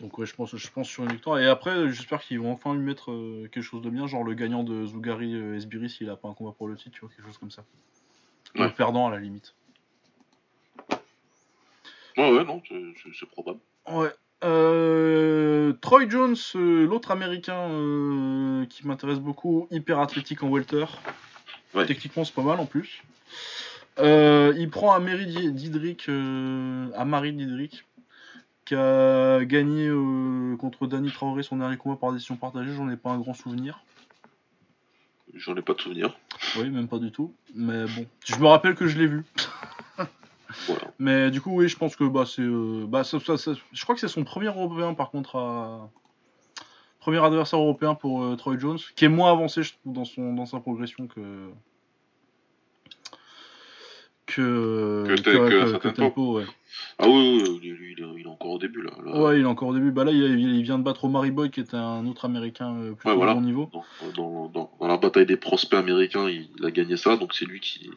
Donc 0.01 0.19
ouais, 0.19 0.27
je 0.27 0.35
pense 0.35 0.57
je 0.57 0.71
pense 0.71 0.89
sur 0.89 1.05
une 1.05 1.13
victoire 1.13 1.39
et 1.39 1.47
après 1.47 1.91
j'espère 1.91 2.21
qu'ils 2.23 2.41
vont 2.41 2.53
enfin 2.53 2.75
lui 2.75 2.81
mettre 2.81 3.13
euh, 3.13 3.49
quelque 3.53 3.63
chose 3.63 3.83
de 3.83 3.91
bien, 3.91 4.07
genre 4.07 4.25
le 4.25 4.35
gagnant 4.35 4.65
de 4.65 4.85
Zougari 4.87 5.35
euh, 5.35 5.57
Esbiri 5.57 5.89
s'il 5.89 6.11
a 6.11 6.17
pas 6.17 6.29
un 6.29 6.35
combat 6.35 6.53
pour 6.57 6.67
le 6.67 6.77
titre, 6.77 6.91
tu 6.93 7.01
vois 7.01 7.11
quelque 7.11 7.27
chose 7.27 7.39
comme 7.39 7.51
ça. 7.51 7.63
Ouais. 8.57 8.65
Le 8.67 8.71
perdant 8.73 9.07
à 9.07 9.11
la 9.11 9.19
limite. 9.19 9.55
Ouais, 12.17 12.31
ouais, 12.31 12.45
non, 12.45 12.61
c'est- 12.69 13.27
probable. 13.27 13.61
Ouais. 13.91 14.13
Euh, 14.45 15.73
Troy 15.81 16.09
Jones, 16.09 16.37
euh, 16.57 16.87
l'autre 16.87 17.11
américain 17.11 17.71
euh, 17.71 18.67
qui 18.67 18.87
m'intéresse 18.87 19.21
beaucoup, 19.21 19.69
hyper 19.71 19.99
athlétique 20.01 20.43
en 20.43 20.49
welter. 20.49 20.85
Ouais. 21.75 21.87
Techniquement, 21.87 22.25
c'est 22.25 22.35
pas 22.35 22.43
mal 22.43 22.59
en 22.59 22.67
plus. 22.67 23.03
Euh, 23.99 24.53
il 24.59 24.69
prend 24.69 24.99
Didrik, 25.53 26.09
euh, 26.09 26.91
Amari 26.97 27.33
Didrik, 27.33 27.85
qui 28.65 28.75
a 28.75 29.45
gagné 29.45 29.89
euh, 29.89 30.57
contre 30.57 30.87
Danny 30.87 31.11
Traoré 31.11 31.43
son 31.43 31.57
dernier 31.57 31.77
combat 31.77 31.97
par 31.97 32.13
décision 32.13 32.37
partagée. 32.37 32.73
J'en 32.75 32.89
ai 32.91 32.97
pas 32.97 33.11
un 33.11 33.19
grand 33.19 33.35
souvenir. 33.35 33.83
J'en 35.35 35.57
ai 35.57 35.63
pas 35.63 35.75
de 35.75 35.81
souvenir. 35.81 36.17
Oui, 36.59 36.69
même 36.71 36.89
pas 36.89 36.99
du 36.99 37.11
tout. 37.11 37.35
Mais 37.55 37.85
bon, 37.87 38.07
je 38.25 38.37
me 38.37 38.47
rappelle 38.47 38.75
que 38.75 38.87
je 38.87 38.99
l'ai 38.99 39.07
vu. 39.07 39.25
Voilà. 40.67 40.83
Mais 40.99 41.31
du 41.31 41.41
coup, 41.41 41.51
oui, 41.57 41.67
je 41.67 41.79
pense 41.79 41.97
que 41.97 42.05
bah, 42.05 42.25
c'est. 42.27 42.43
euh, 42.43 42.85
bah, 42.87 43.05
ça- 43.05 43.19
ça- 43.21 43.39
ça- 43.39 43.55
je 43.73 43.83
crois 43.85 43.95
que 43.95 44.01
c'est 44.03 44.07
son 44.09 44.23
premier 44.23 44.49
européen, 44.49 44.93
par 44.93 45.11
contre, 45.11 45.37
à. 45.37 45.91
Premier 47.01 47.25
adversaire 47.25 47.59
européen 47.59 47.95
pour 47.95 48.23
euh, 48.23 48.37
Troy 48.37 48.59
Jones, 48.59 48.79
qui 48.95 49.07
est 49.07 49.09
moins 49.09 49.33
avancé, 49.33 49.63
je 49.63 49.73
trouve, 49.73 49.95
dans, 49.95 50.05
son, 50.05 50.35
dans 50.35 50.45
sa 50.45 50.61
progression 50.61 51.07
que. 51.07 51.49
Que. 54.27 55.05
Que- 55.07 55.21
que- 55.49 55.79
que 55.79 55.89
Tempo, 55.89 56.37
ouais. 56.39 56.45
Ah 56.99 57.09
oui, 57.09 57.43
oui, 57.45 57.59
lui, 57.71 57.95
il, 57.99 58.23
est, 58.23 58.27
encore 58.27 58.51
au 58.53 58.59
début 58.59 58.83
là. 58.83 58.91
là. 59.05 59.21
Ouais, 59.21 59.39
il 59.39 59.43
est 59.43 59.47
encore 59.47 59.69
au 59.69 59.75
début. 59.75 59.91
Bah 59.91 60.05
là, 60.05 60.13
il, 60.13 60.63
vient 60.63 60.79
de 60.79 60.85
battre 60.85 61.05
Omari 61.05 61.31
Boy, 61.31 61.51
qui 61.51 61.61
était 61.61 61.77
un 61.77 62.07
autre 62.07 62.25
américain 62.25 62.75
euh, 62.77 62.93
plutôt 62.93 63.11
Ouais, 63.11 63.17
voilà. 63.17 63.35
bon 63.35 63.41
niveau. 63.43 63.71
Dans, 63.73 63.85
dans, 64.15 64.49
dans, 64.49 64.71
dans 64.81 64.87
la 64.87 64.97
bataille 64.97 65.27
des 65.27 65.37
prospects 65.37 65.79
américains, 65.79 66.29
il, 66.29 66.49
il 66.59 66.65
a 66.65 66.71
gagné 66.71 66.97
ça, 66.97 67.17
donc 67.17 67.35
c'est 67.35 67.45
lui 67.45 67.61
qui, 67.61 67.91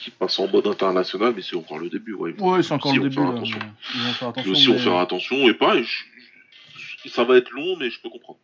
qui 0.00 0.10
passe 0.10 0.38
en 0.38 0.48
mode 0.48 0.66
international, 0.66 1.32
mais 1.36 1.42
c'est 1.42 1.56
encore 1.56 1.78
le 1.78 1.88
début. 1.90 2.14
Ouais, 2.14 2.34
Ouais, 2.40 2.62
c'est 2.62 2.72
encore 2.74 2.92
le 2.94 3.00
on 3.00 3.02
début. 3.04 3.14
fera 3.16 3.26
Là, 3.26 3.36
attention. 3.36 3.58
Ils 3.94 4.00
vont 4.00 4.12
faire 4.12 4.28
attention. 4.28 4.52
aussi, 4.52 4.68
on 4.68 4.72
mais- 4.72 4.78
faire 4.78 4.96
attention, 4.98 5.36
et 5.36 5.84
je- 5.84 7.08
ça 7.10 7.24
va 7.24 7.36
être 7.36 7.50
long, 7.50 7.76
mais 7.78 7.90
je 7.90 8.00
peux 8.00 8.08
comprendre. 8.08 8.38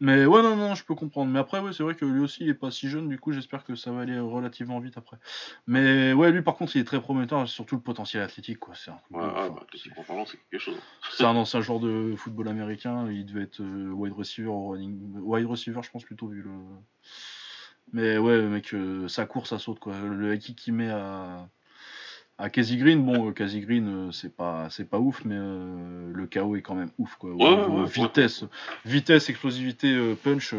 Mais 0.00 0.24
ouais, 0.24 0.42
non, 0.42 0.56
non, 0.56 0.74
je 0.74 0.82
peux 0.82 0.94
comprendre. 0.94 1.30
Mais 1.30 1.38
après, 1.38 1.60
ouais, 1.60 1.74
c'est 1.74 1.82
vrai 1.82 1.94
que 1.94 2.06
lui 2.06 2.20
aussi, 2.20 2.44
il 2.44 2.48
est 2.48 2.54
pas 2.54 2.70
si 2.70 2.88
jeune, 2.88 3.08
du 3.08 3.18
coup, 3.18 3.32
j'espère 3.32 3.64
que 3.64 3.74
ça 3.74 3.92
va 3.92 4.00
aller 4.00 4.18
relativement 4.18 4.80
vite 4.80 4.96
après. 4.96 5.18
Mais 5.66 6.14
ouais, 6.14 6.32
lui, 6.32 6.40
par 6.40 6.56
contre, 6.56 6.74
il 6.74 6.80
est 6.80 6.84
très 6.84 7.00
prometteur, 7.00 7.46
surtout 7.46 7.74
le 7.74 7.82
potentiel 7.82 8.22
athlétique, 8.22 8.58
quoi. 8.58 8.74
C'est 8.74 8.90
un, 8.90 8.98
Ouais, 9.10 9.50
bah, 9.50 9.66
c'est 9.74 9.90
quelque 10.50 10.58
chose. 10.58 10.78
C'est 11.12 11.24
un 11.24 11.36
ancien 11.36 11.60
joueur 11.60 11.80
de 11.80 12.14
football 12.16 12.48
américain, 12.48 13.10
il 13.10 13.26
devait 13.26 13.42
être 13.42 13.60
euh, 13.60 13.90
wide 13.90 14.14
receiver 14.14 14.48
running. 14.48 15.18
Wide 15.18 15.46
receiver, 15.46 15.80
je 15.82 15.90
pense 15.90 16.04
plutôt, 16.04 16.28
vu 16.28 16.40
le. 16.42 16.50
Mais 17.92 18.16
ouais, 18.16 18.40
mec, 18.42 18.72
euh, 18.72 19.06
sa 19.08 19.26
course, 19.26 19.50
ça 19.50 19.58
saute, 19.58 19.80
quoi. 19.80 19.98
Le 20.00 20.34
kick 20.38 20.56
qu'il 20.56 20.74
met 20.74 20.90
à. 20.90 21.46
À 22.40 22.48
Casey 22.48 22.76
Green, 22.76 23.04
bon, 23.04 23.28
euh, 23.28 23.32
Casey 23.32 23.60
Green, 23.60 24.08
euh, 24.08 24.12
c'est 24.12 24.34
pas, 24.34 24.70
c'est 24.70 24.88
pas 24.88 24.98
ouf, 24.98 25.26
mais 25.26 25.36
euh, 25.36 26.10
le 26.10 26.26
KO 26.26 26.56
est 26.56 26.62
quand 26.62 26.74
même 26.74 26.90
ouf, 26.96 27.14
quoi. 27.16 27.32
Ouais, 27.32 27.66
ouais, 27.66 27.84
vitesse, 27.84 28.44
vitesse, 28.86 29.28
explosivité, 29.28 30.14
punch. 30.24 30.54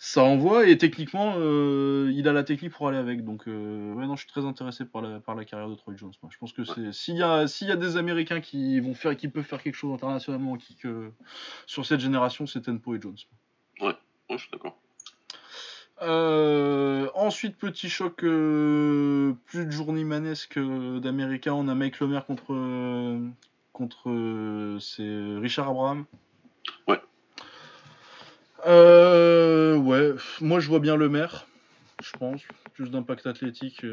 Ça 0.00 0.22
envoie 0.22 0.68
et 0.68 0.78
techniquement, 0.78 1.34
euh, 1.38 2.12
il 2.14 2.28
a 2.28 2.32
la 2.32 2.44
technique 2.44 2.72
pour 2.72 2.86
aller 2.86 2.98
avec. 2.98 3.24
Donc, 3.24 3.48
euh, 3.48 3.94
ouais, 3.94 4.06
non, 4.06 4.14
je 4.14 4.20
suis 4.20 4.30
très 4.30 4.44
intéressé 4.44 4.84
par 4.84 5.02
la, 5.02 5.18
par 5.18 5.34
la 5.34 5.44
carrière 5.44 5.68
de 5.68 5.74
Troy 5.74 5.96
Jones. 5.96 6.12
moi. 6.22 6.30
Je 6.32 6.38
pense 6.38 6.52
que 6.52 6.62
c'est 6.62 6.92
s'il 6.92 7.16
y 7.16 7.22
a 7.22 7.48
s'il 7.48 7.66
y 7.66 7.72
a 7.72 7.76
des 7.76 7.96
Américains 7.96 8.40
qui 8.40 8.78
vont 8.78 8.94
faire, 8.94 9.16
qui 9.16 9.26
peuvent 9.26 9.42
faire 9.42 9.60
quelque 9.60 9.74
chose 9.74 9.92
internationalement, 9.92 10.56
qui 10.56 10.76
que 10.76 11.10
sur 11.66 11.84
cette 11.84 11.98
génération, 11.98 12.46
c'est 12.46 12.60
Tenpo 12.60 12.94
et 12.94 13.00
Jones. 13.00 13.16
Ouais, 13.80 13.94
je 14.30 14.36
suis 14.36 14.50
d'accord. 14.52 14.78
Euh, 16.02 17.08
ensuite, 17.14 17.56
petit 17.56 17.88
choc 17.88 18.22
euh, 18.22 19.32
plus 19.46 19.66
de 19.66 19.70
journeymanesque 19.70 20.58
euh, 20.58 21.00
d'Américains. 21.00 21.54
On 21.54 21.68
a 21.68 21.74
Mike 21.74 22.00
Lemaire 22.00 22.26
contre 22.26 22.54
contre 23.72 24.78
c'est 24.80 25.36
Richard 25.40 25.68
Abraham. 25.68 26.04
Ouais. 26.86 27.00
Ouais, 28.66 30.14
moi 30.40 30.60
je 30.60 30.68
vois 30.68 30.80
bien 30.80 30.96
Lemaire. 30.96 31.46
je 32.02 32.12
pense. 32.12 32.42
Plus 32.74 32.90
d'impact 32.90 33.26
athlétique, 33.26 33.84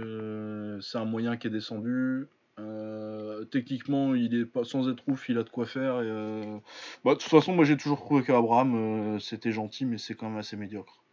c'est 0.81 0.97
un 0.97 1.05
moyen 1.05 1.37
qui 1.37 1.47
est 1.47 1.51
descendu. 1.51 2.27
Euh, 2.59 3.43
techniquement, 3.45 4.15
il 4.15 4.33
est 4.33 4.45
pas 4.45 4.63
sans 4.63 4.89
être 4.89 5.03
ouf, 5.07 5.27
il 5.29 5.37
a 5.37 5.43
de 5.43 5.49
quoi 5.49 5.65
faire. 5.65 6.01
et, 6.01 6.09
euh, 6.09 6.57
bah, 7.03 7.13
de 7.13 7.19
toute 7.19 7.29
façon, 7.29 7.53
moi 7.53 7.65
j'ai 7.65 7.77
toujours 7.77 7.99
trouvé 7.99 8.23
qu'Abraham 8.23 8.75
euh, 9.15 9.19
c'était 9.19 9.51
gentil, 9.51 9.85
mais 9.85 9.97
c'est 9.97 10.15
quand 10.15 10.29
même 10.29 10.37
assez 10.37 10.55
médiocre. 10.55 11.03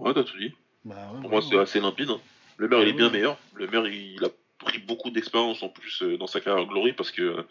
Ouais, 0.00 0.14
t'as 0.14 0.24
tout 0.24 0.36
dit. 0.38 0.52
Bah, 0.84 0.94
ouais, 1.14 1.20
Pour 1.20 1.30
moi, 1.30 1.40
c'est 1.42 1.58
assez 1.58 1.80
limpide. 1.80 2.10
hein. 2.10 2.20
Le 2.56 2.68
maire, 2.68 2.82
il 2.82 2.88
est 2.88 2.92
bien 2.92 3.10
meilleur. 3.10 3.38
Le 3.54 3.66
maire, 3.68 3.86
il 3.86 4.24
a 4.24 4.28
pris 4.58 4.78
beaucoup 4.80 5.10
d'expérience 5.10 5.62
en 5.62 5.68
plus 5.68 6.02
euh, 6.02 6.16
dans 6.18 6.26
sa 6.26 6.40
carrière 6.40 6.66
Glory 6.66 6.92
parce 6.92 7.10
que 7.12 7.22
euh, 7.22 7.42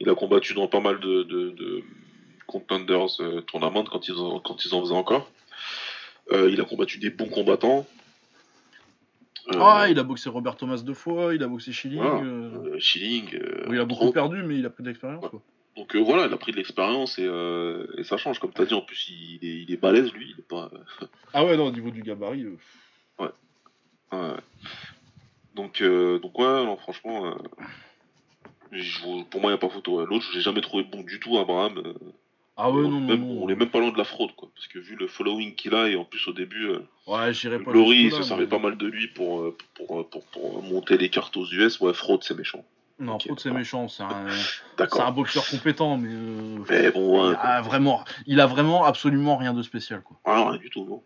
il 0.00 0.08
a 0.10 0.14
combattu 0.14 0.54
dans 0.54 0.66
pas 0.66 0.80
mal 0.80 0.98
de, 0.98 1.22
de, 1.22 1.50
de 1.50 1.82
contenders 2.46 3.20
euh, 3.20 3.40
tournaments 3.42 3.84
quand 3.84 4.08
ils, 4.08 4.14
en, 4.16 4.40
quand 4.40 4.64
ils 4.64 4.74
en 4.74 4.80
faisaient 4.82 4.94
encore. 4.94 5.30
Euh, 6.32 6.50
il 6.50 6.60
a 6.60 6.64
combattu 6.64 6.98
des 6.98 7.10
bons 7.10 7.28
combattants. 7.28 7.86
Ah, 9.58 9.86
il 9.88 9.98
a 9.98 10.02
boxé 10.02 10.28
Robert 10.28 10.56
Thomas 10.56 10.76
deux 10.84 10.92
fois, 10.94 11.34
il 11.34 11.42
a 11.42 11.46
boxé 11.48 11.72
Schilling. 11.72 12.00
Voilà. 12.02 12.78
Schilling. 12.80 13.30
il 13.70 13.78
a 13.78 13.84
beaucoup 13.86 14.12
perdu, 14.12 14.42
mais 14.42 14.56
il 14.58 14.66
a 14.66 14.70
pris 14.70 14.82
de 14.82 14.88
l'expérience. 14.88 15.24
Ouais. 15.24 15.38
Donc 15.78 15.94
euh, 15.94 16.00
voilà, 16.00 16.26
il 16.26 16.32
a 16.32 16.36
pris 16.36 16.50
de 16.52 16.56
l'expérience 16.56 17.18
et, 17.18 17.24
euh, 17.24 17.86
et 17.96 18.02
ça 18.02 18.16
change. 18.18 18.38
Comme 18.40 18.52
tu 18.52 18.60
as 18.60 18.66
dit, 18.66 18.74
en 18.74 18.80
plus, 18.82 19.08
il 19.10 19.38
est, 19.48 19.62
il 19.62 19.72
est 19.72 19.76
balèze, 19.76 20.12
lui. 20.12 20.26
Il 20.34 20.40
est 20.40 20.48
pas. 20.48 20.70
Ah 21.32 21.44
ouais, 21.44 21.56
non, 21.56 21.66
au 21.66 21.70
niveau 21.70 21.90
du 21.90 22.02
gabarit. 22.02 22.42
euh, 22.44 22.56
Ouais. 23.20 24.34
Donc, 25.54 25.80
euh, 25.80 26.18
donc 26.18 26.38
ouais, 26.38 26.76
franchement, 26.80 27.36
pour 29.30 29.40
moi, 29.40 29.50
il 29.50 29.54
n'y 29.54 29.54
a 29.54 29.58
pas 29.58 29.68
photo. 29.68 30.00
ouais. 30.00 30.06
L'autre, 30.06 30.24
je 30.30 30.36
l'ai 30.36 30.42
jamais 30.42 30.60
trouvé 30.60 30.82
bon 30.84 31.02
du 31.02 31.20
tout, 31.20 31.38
Abraham. 31.38 31.82
Ah 32.56 32.70
ouais, 32.72 32.82
on, 32.84 32.88
non, 32.88 33.00
non, 33.00 33.06
même- 33.06 33.20
non. 33.20 33.44
on 33.44 33.48
est 33.48 33.54
même 33.54 33.70
pas 33.70 33.78
loin 33.78 33.92
de 33.92 33.98
la 33.98 34.04
fraude, 34.04 34.32
quoi. 34.36 34.48
Parce 34.54 34.66
que 34.66 34.78
vu 34.80 34.96
le 34.96 35.06
following 35.06 35.54
qu'il 35.54 35.74
a, 35.74 35.88
et 35.88 35.94
en 35.96 36.04
plus 36.04 36.26
au 36.26 36.32
début, 36.32 36.70
Ouais, 37.06 37.32
jusque-là, 38.10 38.22
se 38.22 38.28
servait 38.28 38.44
mais- 38.44 38.48
pas 38.50 38.58
mal 38.58 38.76
de 38.76 38.86
lui 38.86 39.06
pour, 39.08 39.54
pour, 39.74 40.08
pour, 40.08 40.24
pour 40.26 40.62
monter 40.62 40.98
les 40.98 41.08
cartes 41.08 41.36
aux 41.36 41.46
US. 41.46 41.78
Ouais, 41.80 41.94
fraude, 41.94 42.24
c'est 42.24 42.36
méchant. 42.36 42.64
Non, 43.00 43.14
Ok, 43.14 43.26
Fraude, 43.26 43.40
c'est 43.40 43.50
méchant. 43.52 43.86
C'est 43.88 44.02
un, 44.02 44.26
c'est 44.28 44.32
un 44.32 44.76
D'accord. 44.76 45.12
boxeur 45.12 45.46
compétent, 45.48 45.96
mais. 45.96 46.08
euh, 46.10 46.58
Mais 46.68 46.90
bon, 46.90 47.30
il, 47.30 47.36
a 47.40 47.60
vraiment, 47.62 48.04
il 48.26 48.40
a 48.40 48.46
vraiment 48.46 48.84
absolument 48.84 49.36
rien 49.36 49.54
de 49.54 49.62
spécial, 49.62 50.02
quoi. 50.02 50.18
ah, 50.24 50.50
rien 50.50 50.58
du 50.58 50.68
tout, 50.70 50.84
non. 50.84 51.02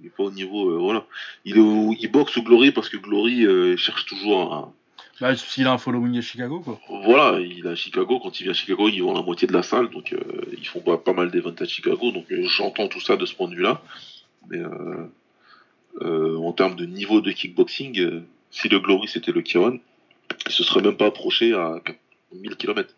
Il 0.00 0.06
est 0.06 0.10
pas 0.10 0.22
au 0.22 0.30
niveau, 0.30 0.70
euh, 0.70 0.78
voilà. 0.78 1.04
Il, 1.44 1.58
est 1.58 1.60
au- 1.60 1.94
il 1.98 2.10
boxe 2.10 2.34
au 2.38 2.42
Glory 2.42 2.72
parce 2.72 2.88
que 2.88 2.96
Glory 2.96 3.44
euh, 3.44 3.76
cherche 3.76 4.06
toujours 4.06 4.54
un, 4.54 4.72
Bah, 5.20 5.36
s'il 5.36 5.66
a 5.66 5.72
un 5.72 5.76
following 5.78 6.16
à 6.16 6.22
Chicago, 6.22 6.60
quoi. 6.60 6.80
Voilà, 7.04 7.38
il 7.38 7.66
est 7.66 7.68
à 7.68 7.74
Chicago. 7.74 8.18
Quand 8.18 8.40
il 8.40 8.44
vient 8.44 8.52
à 8.52 8.54
Chicago, 8.54 8.88
ils 8.88 9.02
vont 9.02 9.12
la 9.12 9.20
moitié 9.20 9.46
de 9.46 9.52
la 9.52 9.62
salle, 9.62 9.90
donc 9.90 10.14
euh, 10.14 10.20
ils 10.56 10.66
font 10.66 10.80
pas, 10.80 10.96
pas 10.96 11.12
mal 11.12 11.30
d'événements 11.30 11.54
à 11.60 11.66
Chicago. 11.66 12.12
Donc 12.12 12.24
j'entends 12.44 12.88
tout 12.88 13.00
ça 13.00 13.18
de 13.18 13.26
ce 13.26 13.34
point 13.34 13.48
de 13.48 13.54
vue-là. 13.56 13.82
Mais 14.48 14.58
en 16.00 16.52
termes 16.52 16.76
de 16.76 16.86
niveau 16.86 17.20
de 17.20 17.30
kickboxing, 17.30 18.22
si 18.50 18.68
le 18.68 18.78
Glory 18.80 19.06
c'était 19.08 19.32
le 19.32 19.42
Kiron, 19.42 19.78
il 20.46 20.52
se 20.52 20.64
serait 20.64 20.82
même 20.82 20.96
pas 20.96 21.06
approché 21.06 21.54
à 21.54 21.80
1000 22.32 22.56
km. 22.56 22.94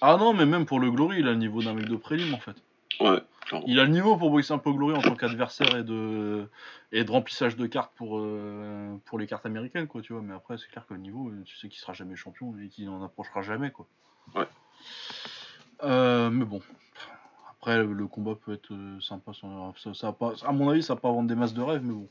Ah 0.00 0.16
non, 0.18 0.34
mais 0.34 0.46
même 0.46 0.66
pour 0.66 0.80
le 0.80 0.90
Glory, 0.90 1.20
il 1.20 1.28
a 1.28 1.32
le 1.32 1.38
niveau 1.38 1.62
d'un 1.62 1.74
mec 1.74 1.88
de 1.88 1.96
prélim, 1.96 2.34
en 2.34 2.38
fait. 2.38 2.56
Ouais, 3.00 3.20
clairement. 3.46 3.66
Il 3.68 3.78
a 3.80 3.84
le 3.84 3.90
niveau 3.90 4.16
pour 4.16 4.30
boxer 4.30 4.52
un 4.52 4.58
peu 4.58 4.72
Glory 4.72 4.94
en 4.94 5.02
tant 5.02 5.14
qu'adversaire 5.14 5.76
et 5.76 5.82
de, 5.82 6.48
et 6.92 7.04
de 7.04 7.10
remplissage 7.10 7.56
de 7.56 7.66
cartes 7.66 7.92
pour, 7.96 8.18
euh, 8.18 8.96
pour 9.04 9.18
les 9.18 9.26
cartes 9.26 9.46
américaines, 9.46 9.86
quoi, 9.86 10.02
tu 10.02 10.12
vois. 10.12 10.22
Mais 10.22 10.34
après, 10.34 10.58
c'est 10.58 10.68
clair 10.68 10.86
que 10.86 10.94
le 10.94 11.00
niveau, 11.00 11.30
tu 11.44 11.56
sais 11.56 11.68
qu'il 11.68 11.78
sera 11.78 11.92
jamais 11.92 12.16
champion 12.16 12.54
et 12.58 12.68
qu'il 12.68 12.86
n'en 12.86 13.02
approchera 13.02 13.42
jamais, 13.42 13.70
quoi. 13.70 13.86
Ouais. 14.34 14.46
Euh, 15.82 16.30
mais 16.30 16.44
bon. 16.44 16.60
Après, 17.50 17.82
le, 17.82 18.06
combat 18.06 18.34
peut 18.34 18.52
être 18.52 18.72
euh, 18.72 19.00
sympa. 19.00 19.32
Ça, 19.34 19.48
ça, 19.94 19.94
ça 19.94 20.46
à 20.46 20.52
mon 20.52 20.68
avis, 20.70 20.82
ça 20.82 20.94
va 20.94 21.00
pas 21.00 21.10
vendre 21.10 21.28
des 21.28 21.34
masses 21.34 21.54
de 21.54 21.62
rêves, 21.62 21.82
mais 21.82 21.94
bon. 21.94 22.08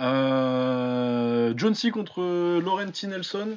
Euh, 0.00 1.52
John 1.56 1.74
C 1.74 1.90
contre 1.90 2.22
Laurenti 2.60 3.06
Nelson. 3.08 3.56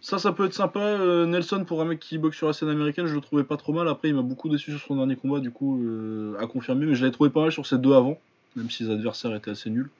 Ça, 0.00 0.18
ça 0.18 0.32
peut 0.32 0.46
être 0.46 0.54
sympa. 0.54 0.80
Euh, 0.80 1.26
Nelson, 1.26 1.64
pour 1.64 1.80
un 1.82 1.84
mec 1.84 2.00
qui 2.00 2.18
boxe 2.18 2.36
sur 2.36 2.46
la 2.46 2.52
scène 2.52 2.70
américaine, 2.70 3.06
je 3.06 3.14
le 3.14 3.20
trouvais 3.20 3.44
pas 3.44 3.56
trop 3.56 3.72
mal. 3.72 3.86
Après, 3.86 4.08
il 4.08 4.14
m'a 4.14 4.22
beaucoup 4.22 4.48
déçu 4.48 4.70
sur 4.72 4.80
son 4.80 4.96
dernier 4.96 5.16
combat, 5.16 5.40
du 5.40 5.50
coup, 5.50 5.82
euh, 5.84 6.36
à 6.40 6.46
confirmer. 6.46 6.86
Mais 6.86 6.94
je 6.94 7.02
l'avais 7.02 7.12
trouvé 7.12 7.30
pas 7.30 7.42
mal 7.42 7.52
sur 7.52 7.66
ses 7.66 7.78
deux 7.78 7.92
avant, 7.92 8.18
même 8.56 8.70
si 8.70 8.84
les 8.84 8.90
adversaires 8.90 9.34
étaient 9.34 9.50
assez 9.50 9.70
nuls. 9.70 9.90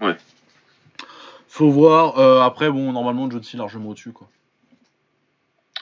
Ouais. 0.00 0.16
Faut 1.48 1.70
voir. 1.70 2.18
Après, 2.42 2.70
bon, 2.70 2.92
normalement, 2.92 3.30
John 3.30 3.42
C 3.42 3.56
largement 3.56 3.90
au-dessus, 3.90 4.12
quoi. 4.12 4.28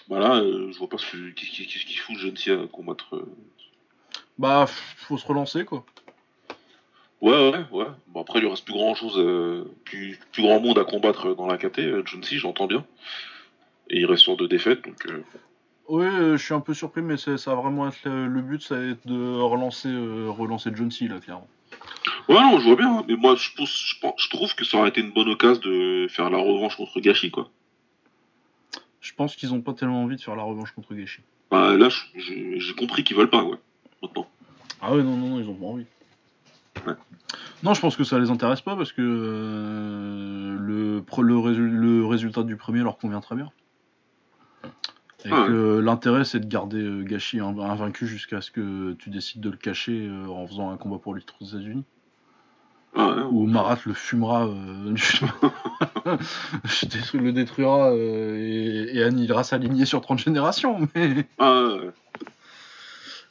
Voilà, 0.09 0.43
je 0.43 0.77
vois 0.77 0.89
pas 0.89 0.99
ce 0.99 1.07
qu'il 1.07 1.35
qu'est-ce 1.35 1.87
qu'il 1.87 1.99
fout 1.99 2.17
John 2.19 2.37
C 2.37 2.51
à 2.51 2.67
combattre. 2.67 3.25
Bah, 4.37 4.67
faut 4.67 5.17
se 5.17 5.27
relancer, 5.27 5.65
quoi. 5.65 5.85
Ouais, 7.21 7.51
ouais, 7.51 7.65
ouais. 7.73 7.87
Bon, 8.09 8.23
après, 8.23 8.39
il 8.41 8.47
reste 8.47 8.65
plus 8.65 8.75
grand 8.75 8.95
chose, 8.95 9.17
plus, 9.85 10.19
plus 10.33 10.43
grand 10.43 10.61
monde 10.61 10.79
à 10.79 10.85
combattre 10.85 11.35
dans 11.35 11.47
la 11.47 11.59
KT. 11.59 11.79
euh, 11.81 12.03
John 12.07 12.23
C, 12.25 12.39
j'entends 12.39 12.67
bien. 12.67 12.85
Et 13.91 13.99
il 14.01 14.07
reste 14.07 14.23
sur 14.23 14.37
deux 14.37 14.49
défaites, 14.49 14.83
donc. 14.85 15.05
euh, 15.07 15.23
Oui, 15.89 16.05
euh, 16.07 16.37
je 16.39 16.43
suis 16.45 16.55
un 16.55 16.61
peu 16.61 16.73
surpris, 16.75 17.03
mais 17.03 17.17
ça 17.17 17.33
va 17.35 17.55
vraiment 17.57 17.89
être 17.89 17.99
le, 18.05 18.27
le 18.27 18.41
but, 18.41 18.63
ça 18.63 18.77
va 18.77 18.85
être 18.85 19.07
de 19.07 19.39
relancer, 19.41 19.89
euh, 19.89 20.31
relancer 20.31 20.71
John 20.75 20.91
C, 20.91 21.09
là, 21.09 21.19
clairement. 21.21 21.49
Ouais, 22.29 22.41
non, 22.41 22.59
je 22.59 22.65
vois 22.67 22.77
bien, 22.77 22.99
hein, 22.99 23.05
mais 23.09 23.17
moi, 23.17 23.35
je, 23.37 23.51
pense, 23.57 23.71
je, 23.95 24.01
pense- 24.01 24.15
je 24.17 24.29
trouve 24.31 24.55
que 24.55 24.65
ça 24.65 24.79
aurait 24.79 24.89
été 24.89 25.01
une 25.01 25.11
bonne 25.13 25.29
occasion 25.29 25.61
de 25.63 26.07
faire 26.09 26.31
la 26.31 26.39
revanche 26.39 26.77
contre 26.77 27.01
Gachi, 27.01 27.31
quoi. 27.31 27.51
Je 29.01 29.13
pense 29.15 29.35
qu'ils 29.37 29.53
ont 29.53 29.61
pas 29.61 29.73
tellement 29.75 30.03
envie 30.05 30.17
de 30.17 30.21
faire 30.21 30.37
la 30.37 30.43
revanche 30.43 30.71
contre 30.73 30.95
Gaethje. 30.95 31.21
Bah, 31.51 31.77
là, 31.77 31.89
j'ai 32.17 32.75
compris 32.79 33.03
qu'ils 33.03 33.17
veulent 33.17 33.31
pas, 33.31 33.43
ouais, 33.43 33.57
maintenant. 34.03 34.27
Ah 34.81 34.95
ouais, 34.95 35.03
non, 35.03 35.17
non, 35.17 35.29
non, 35.31 35.41
ils 35.41 35.49
ont 35.49 35.55
pas 35.55 35.67
envie. 35.67 35.87
Ouais. 36.87 36.95
Non, 37.63 37.75
je 37.75 37.81
pense 37.81 37.97
que 37.97 38.05
ça 38.05 38.19
les 38.19 38.31
intéresse 38.31 38.63
pas 38.63 38.77
parce 38.77 38.93
que 38.93 39.03
euh, 39.03 40.57
le, 40.59 42.07
résultat 42.07 42.43
du 42.43 42.57
premier 42.57 42.81
leur 42.81 42.99
convient 42.99 43.21
très 43.21 43.37
bien. 43.37 43.51
Et 45.27 45.29
Ah 45.31 45.45
que 45.47 45.79
l'intérêt 45.79 46.25
c'est 46.25 46.41
de 46.41 46.47
garder 46.47 46.81
euh, 46.83 47.03
Gachi 47.03 47.41
in- 47.41 47.59
invaincu 47.59 48.07
jusqu'à 48.07 48.41
ce 48.41 48.51
que 48.51 48.95
tu 48.95 49.11
décides 49.11 49.43
de 49.43 49.51
le 49.51 49.59
cacher 49.59 50.09
euh, 50.09 50.27
en 50.29 50.47
faisant 50.47 50.71
un 50.71 50.79
combat 50.79 50.97
pour 50.99 51.13
le 51.13 51.21
titre 51.21 51.35
aux 51.43 51.45
États-Unis. 51.45 51.85
Ah, 52.97 53.09
ouais, 53.09 53.23
Où 53.31 53.47
Marat 53.47 53.77
le 53.85 53.93
fumera, 53.93 54.47
le 57.15 57.33
détruira 57.33 57.93
et, 57.95 58.91
et 58.95 59.03
annihilera 59.05 59.45
sa 59.45 59.59
lignée 59.59 59.85
sur 59.85 60.01
30 60.01 60.19
générations. 60.19 60.89
Mais... 60.95 61.29
ah, 61.39 61.67
ouais. 61.67 61.91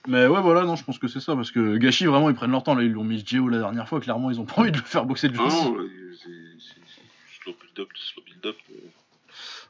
Mais 0.10 0.26
ouais, 0.26 0.42
voilà, 0.42 0.66
non, 0.66 0.76
je 0.76 0.84
pense 0.84 0.98
que 0.98 1.08
c'est 1.08 1.20
ça, 1.20 1.36
parce 1.36 1.52
que 1.52 1.78
Gachi, 1.78 2.08
vraiment, 2.08 2.30
ils 2.30 2.36
prennent 2.36 2.50
leur 2.52 2.64
temps. 2.64 2.74
Là, 2.74 2.82
ils 2.82 2.92
l'ont 2.92 3.04
mis 3.04 3.24
Geo 3.24 3.48
la 3.48 3.60
dernière 3.60 3.88
fois, 3.88 4.00
clairement, 4.00 4.32
ils 4.32 4.40
ont 4.42 4.46
pas 4.46 4.62
envie 4.62 4.72
de 4.72 4.78
le 4.78 4.84
faire 4.84 5.06
boxer 5.06 5.30
de 5.30 5.38
Ah, 5.40 5.48
John 5.48 5.74
non, 5.74 5.80
ouais, 5.80 5.88
c'est 6.18 7.42
slow 7.42 7.54
build-up, 7.62 7.90
slow 7.96 8.24
build-up. 8.24 8.56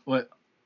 euh. 0.07 0.23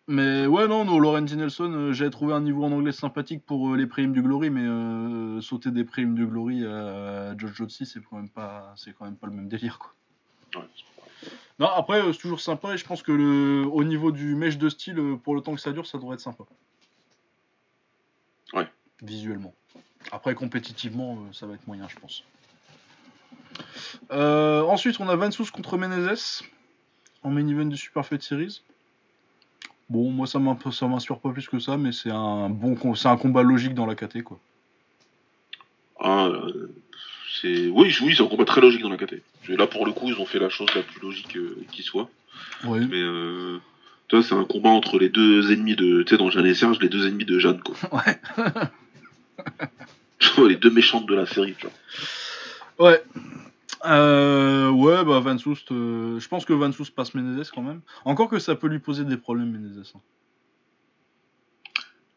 Mais 0.08 0.46
ouais, 0.46 0.68
non, 0.68 0.84
no, 0.86 1.00
Laurenti 1.00 1.36
Nelson, 1.38 1.72
euh, 1.74 1.94
j'avais 1.94 2.10
trouvé 2.12 2.34
un 2.34 2.42
niveau 2.42 2.66
en 2.66 2.72
anglais 2.74 2.92
sympathique 2.92 3.44
pour 3.46 3.70
euh, 3.70 3.78
les 3.78 3.88
primes 3.88 4.12
du 4.12 4.22
Glory, 4.22 4.50
mais 4.50 4.62
euh, 4.62 5.40
sauter 5.40 5.72
des 5.72 5.86
primes 5.86 6.14
du 6.14 6.28
Glory 6.28 6.66
à 6.66 7.36
Josh 7.38 7.54
Jotsi, 7.54 7.86
c'est 7.86 8.02
quand 8.04 8.18
même 8.18 8.30
pas, 8.30 8.74
c'est 8.76 8.94
quand 8.94 9.06
même 9.06 9.16
pas 9.16 9.28
le 9.28 9.34
même 9.34 9.48
délire, 9.48 9.80
quoi. 9.80 9.94
Ouais. 10.56 10.68
Non, 11.58 11.68
après, 11.68 12.02
c'est 12.12 12.20
toujours 12.20 12.42
sympa, 12.42 12.74
et 12.74 12.78
je 12.78 12.86
pense 12.86 13.02
que 13.02 13.14
le, 13.14 13.66
au 13.66 13.84
niveau 13.86 14.12
du 14.12 14.36
mèche 14.36 14.58
de 14.58 14.68
style, 14.68 15.18
pour 15.24 15.36
le 15.36 15.42
temps 15.42 15.56
que 15.56 15.62
ça 15.62 15.72
dure, 15.72 15.88
ça 15.88 15.98
devrait 15.98 16.16
être 16.16 16.20
sympa. 16.20 16.44
Visuellement. 19.04 19.54
Après, 20.12 20.34
compétitivement, 20.34 21.16
euh, 21.16 21.34
ça 21.34 21.46
va 21.46 21.56
être 21.56 21.68
moyen, 21.68 21.88
je 21.90 22.00
pense. 22.00 22.24
Euh, 24.12 24.62
ensuite, 24.62 25.00
on 25.00 25.10
a 25.10 25.16
Vansous 25.16 25.48
contre 25.52 25.78
Menezes 25.78 26.44
en 27.22 27.30
main 27.30 27.48
event 27.48 27.66
du 27.66 27.78
Super 27.78 28.06
Fight 28.06 28.24
Series. 28.24 28.62
Bon, 29.90 30.10
moi, 30.10 30.26
ça 30.26 30.40
m'inspire 30.40 31.20
pas 31.20 31.32
plus 31.32 31.48
que 31.48 31.60
ça, 31.60 31.78
mais 31.78 31.92
c'est 31.92 32.12
un 32.12 32.50
bon, 32.50 32.96
c'est 32.96 33.10
un 33.10 33.18
combat 33.18 33.44
logique 33.44 33.76
dans 33.76 33.86
la 33.86 33.96
KT, 33.96 34.24
quoi. 34.24 34.40
Ah, 36.00 36.28
euh, 36.28 36.74
c'est... 37.42 37.68
Oui, 37.68 37.96
oui, 38.02 38.16
c'est 38.16 38.24
un 38.24 38.28
combat 38.28 38.46
très 38.46 38.62
logique 38.62 38.82
dans 38.82 38.90
la 38.90 38.98
KT. 38.98 39.22
Là, 39.50 39.68
pour 39.68 39.86
le 39.86 39.92
coup, 39.92 40.08
ils 40.08 40.20
ont 40.20 40.26
fait 40.26 40.40
la 40.40 40.50
chose 40.50 40.68
la 40.76 40.82
plus 40.82 41.02
logique 41.02 41.38
qui 41.72 41.84
soit. 41.84 42.10
Ouais. 42.64 42.80
Mais, 42.80 43.02
euh, 43.02 43.60
c'est 44.10 44.34
un 44.34 44.46
combat 44.46 44.70
entre 44.70 45.00
les 45.00 45.10
deux 45.10 45.52
ennemis 45.52 45.76
de... 45.76 46.04
Tu 46.04 46.10
sais, 46.10 46.18
dans 46.18 46.30
Jeanne 46.30 46.46
et 46.46 46.54
Serge, 46.54 46.80
les 46.80 46.90
deux 46.90 47.08
ennemis 47.08 47.26
de 47.26 47.40
Jeanne, 47.40 47.62
quoi. 47.62 47.76
Ouais. 47.92 48.20
Les 50.48 50.56
deux 50.56 50.72
méchantes 50.72 51.06
de 51.06 51.16
la 51.16 51.26
série, 51.26 51.56
tu 51.56 51.68
vois. 51.68 52.90
Ouais. 52.90 53.04
Euh, 53.86 54.70
ouais, 54.70 55.04
bah 55.04 55.20
Van 55.20 55.38
Soust, 55.38 55.72
euh, 55.72 56.20
je 56.20 56.28
pense 56.30 56.46
que 56.46 56.54
Van 56.54 56.72
Soust 56.72 56.96
passe 56.96 57.14
Menezes 57.14 57.52
quand 57.52 57.62
même. 57.62 57.82
Encore 58.06 58.30
que 58.30 58.40
ça 58.40 58.56
peut 58.56 58.68
lui 58.68 58.80
poser 58.80 59.04
des 59.04 59.18
problèmes, 59.18 59.52
Menezes. 59.52 59.94
hein. 59.96 60.00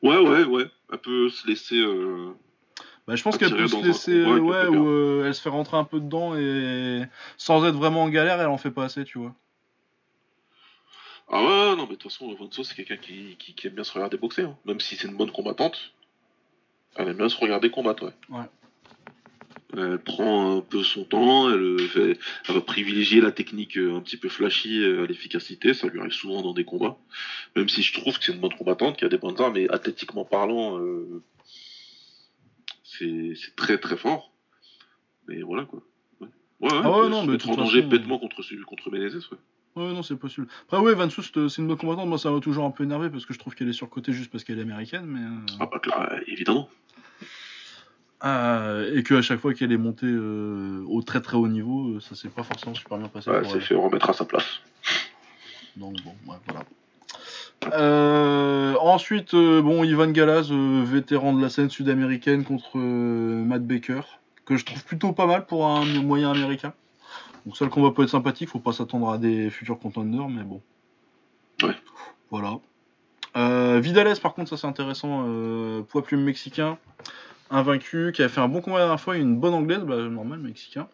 Ouais, 0.03 0.19
ouais, 0.19 0.45
ouais. 0.45 0.71
Elle 0.93 0.99
peut 0.99 1.29
se 1.29 1.47
laisser... 1.49 1.81
euh, 1.81 2.33
Bah, 3.09 3.17
je 3.17 3.23
pense 3.25 3.37
qu'elle 3.37 3.57
peut 3.57 3.67
se 3.67 3.85
laisser, 3.85 4.23
combat, 4.23 4.65
euh, 4.65 4.69
ouais, 4.69 4.77
ou 4.77 5.25
elle 5.25 5.35
se 5.35 5.43
fait 5.43 5.49
rentrer 5.49 5.77
un 5.77 5.85
peu 5.85 5.99
dedans 5.99 6.37
et 6.37 7.03
sans 7.37 7.65
être 7.67 7.75
vraiment 7.77 8.05
en 8.05 8.09
galère, 8.11 8.41
elle 8.41 8.47
en 8.49 8.59
fait 8.59 8.71
pas 8.71 8.85
assez, 8.85 9.05
tu 9.05 9.19
vois. 9.19 9.35
Ah 11.29 11.43
ouais, 11.43 11.77
non, 11.77 11.87
mais 11.89 11.95
de 11.95 11.95
toute 11.97 12.13
façon, 12.13 12.33
Vanso, 12.35 12.63
c'est 12.63 12.77
quelqu'un 12.77 12.99
qui, 12.99 13.35
qui, 13.41 13.55
qui 13.55 13.67
aime 13.67 13.75
bien 13.75 13.83
se 13.83 13.93
regarder 13.93 14.17
boxer. 14.17 14.43
hein. 14.43 14.57
Même 14.65 14.79
si 14.79 14.95
c'est 14.95 15.09
une 15.09 15.17
bonne 15.17 15.33
combattante, 15.33 15.93
elle 16.99 17.09
aime 17.09 17.17
bien 17.17 17.29
se 17.29 17.37
regarder 17.39 17.71
combattre, 17.71 18.05
ouais. 18.05 18.37
Ouais. 18.39 18.45
Elle 19.77 19.99
prend 19.99 20.57
un 20.57 20.61
peu 20.61 20.83
son 20.83 21.05
temps, 21.05 21.51
elle, 21.51 21.79
fait- 21.81 22.19
elle 22.49 22.55
va 22.55 22.61
privilégier 22.63 23.21
la 23.21 23.33
technique 23.33 23.77
euh, 23.77 23.97
un 23.97 24.01
petit 24.01 24.17
peu 24.17 24.29
flashy 24.29 24.83
euh, 24.83 25.05
à 25.05 25.07
l'efficacité, 25.07 25.75
ça 25.75 25.89
lui 25.89 26.01
arrive 26.01 26.13
souvent 26.13 26.41
dans 26.41 26.55
des 26.55 26.65
combats. 26.65 26.97
Même 27.57 27.69
si 27.69 27.83
je 27.83 27.93
trouve 27.93 28.19
que 28.19 28.25
c'est 28.25 28.33
une 28.33 28.41
bonne 28.41 28.55
combattante, 28.55 28.97
qui 28.97 29.05
a 29.05 29.09
des 29.09 29.19
bonnes 29.19 29.39
armes, 29.41 29.55
mais 29.55 29.69
athlétiquement 29.69 30.25
parlant, 30.25 30.79
euh, 30.79 31.23
c'est 32.85 33.35
très 33.57 33.79
très 33.79 33.97
fort. 33.97 34.33
Mais 35.29 35.43
voilà 35.43 35.65
quoi. 35.65 35.83
Ouais, 36.21 36.29
ouais, 36.61 36.69
ouais, 36.73 36.81
Ah 36.85 36.91
ouais, 37.01 37.09
non, 37.09 37.23
se 37.23 37.27
mais 37.27 37.35
en 37.35 37.39
toute 37.39 37.57
danger 37.57 37.79
façon, 37.83 37.89
bêtement 37.91 38.19
contre, 38.19 38.43
celui- 38.43 38.63
contre 38.63 38.91
Menezes, 38.91 39.29
ouais. 39.31 39.39
Ouais, 39.83 39.93
non, 39.93 40.03
c'est 40.03 40.17
possible. 40.17 40.47
Après, 40.63 40.79
ouais, 40.79 40.95
Van 40.95 41.11
Soust, 41.11 41.37
euh, 41.37 41.49
c'est 41.51 41.61
une 41.61 41.69
bonne 41.69 41.77
combattante. 41.77 42.09
Moi, 42.09 42.17
ça 42.17 42.31
m'a 42.31 42.41
toujours 42.41 42.65
un 42.65 42.71
peu 42.71 42.85
énervé 42.85 43.11
parce 43.11 43.27
que 43.27 43.35
je 43.35 43.39
trouve 43.39 43.55
qu'elle 43.55 43.69
est 43.69 43.75
surcotée 43.75 44.13
juste 44.15 44.31
parce 44.31 44.43
qu'elle 44.43 44.59
est 44.59 44.63
américaine. 44.63 45.05
Mais, 45.05 45.21
euh, 45.21 45.57
Ah 45.61 45.67
bah 45.71 45.81
là, 45.85 46.19
évidemment. 46.29 46.71
Euh, 48.27 48.97
et 48.97 49.03
qu'à 49.03 49.23
chaque 49.23 49.41
fois 49.41 49.55
qu'elle 49.55 49.73
est 49.73 49.77
montée 49.77 50.07
euh, 50.07 50.85
au 50.89 51.03
très 51.03 51.21
très 51.21 51.37
haut 51.37 51.49
niveau, 51.49 51.91
euh, 51.91 52.01
ça 52.01 52.15
s'est 52.15 52.29
pas 52.29 52.43
forcément 52.43 52.75
super 52.75 52.99
bien 52.99 53.09
passé 53.09 53.31
Ouais, 53.31 53.43
pour 53.43 53.53
c'est 53.53 53.61
fait 53.61 53.75
remettre 53.75 54.11
à 54.11 54.13
sa 54.13 54.25
place. 54.25 54.61
Donc, 55.77 55.97
bon, 56.03 56.15
ouais, 56.27 56.39
voilà. 56.47 56.65
Euh, 57.75 58.75
ensuite, 58.81 59.35
bon, 59.35 59.85
Ivan 59.85 60.09
Galaz, 60.09 60.51
vétéran 60.51 61.35
de 61.35 61.43
la 61.43 61.49
scène 61.49 61.71
sud-américaine 61.71 62.45
contre 62.45 62.79
Matt 62.79 63.67
Baker, 63.67 64.01
que 64.45 64.57
je 64.57 64.65
trouve 64.65 64.85
plutôt 64.85 65.13
pas 65.13 65.27
mal 65.27 65.47
pour 65.47 65.67
un 65.67 65.85
moyen 65.85 66.31
américain. 66.31 66.73
Donc 67.45 67.57
ça, 67.57 67.65
le 67.65 67.71
combat 67.71 67.93
peut 67.93 68.03
être 68.03 68.11
sympathique, 68.11 68.49
faut 68.49 68.59
pas 68.59 68.73
s'attendre 68.73 69.11
à 69.11 69.19
des 69.19 69.51
futurs 69.51 69.79
contenders, 69.79 70.29
mais 70.29 70.43
bon. 70.43 70.61
Ouais. 71.63 71.77
Voilà. 72.31 72.59
Vidales, 73.81 74.19
par 74.21 74.35
contre, 74.35 74.49
ça 74.51 74.57
c'est 74.57 74.67
intéressant, 74.67 75.27
poids 75.89 76.03
plume 76.03 76.23
mexicain, 76.23 76.79
invaincu, 77.51 78.13
qui 78.13 78.23
a 78.23 78.29
fait 78.29 78.41
un 78.41 78.49
bon 78.49 78.61
combat 78.61 78.79
la 78.79 78.85
dernière 78.85 79.01
fois, 79.01 79.17
une 79.17 79.39
bonne 79.39 79.55
anglaise, 79.55 79.81
bah, 79.81 79.97
normal, 79.97 80.39
mexicain. 80.41 80.89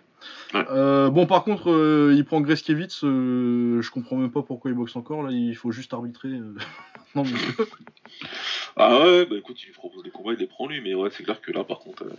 Ouais. 0.54 0.64
Euh, 0.70 1.10
bon, 1.10 1.26
par 1.26 1.42
contre, 1.44 1.70
euh, 1.70 2.12
il 2.14 2.24
prend 2.24 2.40
Greskiewicz, 2.40 3.02
euh, 3.04 3.82
je 3.82 3.90
comprends 3.90 4.16
même 4.16 4.30
pas 4.30 4.42
pourquoi 4.42 4.70
il 4.70 4.76
boxe 4.76 4.94
encore, 4.94 5.22
là, 5.22 5.30
il 5.32 5.54
faut 5.56 5.72
juste 5.72 5.92
arbitrer. 5.94 6.28
non, 7.14 7.22
monsieur. 7.24 7.66
Ah 8.74 9.00
ouais, 9.00 9.26
bah 9.26 9.36
écoute, 9.36 9.62
il 9.62 9.66
lui 9.66 9.74
propose 9.74 10.02
des 10.02 10.10
combats, 10.10 10.32
il 10.32 10.38
les 10.38 10.46
prend 10.46 10.66
lui, 10.66 10.80
mais 10.80 10.94
ouais, 10.94 11.10
c'est 11.10 11.24
clair 11.24 11.42
que 11.42 11.52
là, 11.52 11.62
par 11.62 11.80
contre, 11.80 12.04
euh, 12.04 12.10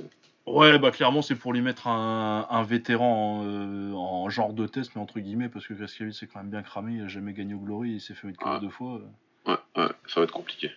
Ouais, 0.45 0.77
bah 0.77 0.91
clairement, 0.91 1.21
c'est 1.21 1.35
pour 1.35 1.51
lui 1.53 1.61
mettre 1.61 1.87
un, 1.87 2.45
un 2.49 2.63
vétéran 2.63 3.41
en, 3.41 3.93
en 3.93 4.29
genre 4.29 4.53
de 4.53 4.67
test, 4.67 4.91
mais 4.93 5.01
entre 5.01 5.19
guillemets, 5.19 5.49
parce 5.49 5.65
que 5.65 5.73
Greskiewicz 5.73 6.19
c'est 6.19 6.27
quand 6.27 6.39
même 6.39 6.51
bien 6.51 6.61
cramé, 6.61 6.95
il 6.95 7.01
a 7.01 7.07
jamais 7.07 7.33
gagné 7.33 7.53
au 7.53 7.59
Glory, 7.59 7.91
il 7.93 8.01
s'est 8.01 8.13
fait 8.13 8.27
mettre 8.27 8.59
deux 8.59 8.69
fois. 8.69 9.01
ouais, 9.47 9.55
ouais, 9.77 9.87
ça 10.07 10.19
va 10.19 10.25
être 10.25 10.31
compliqué. 10.33 10.69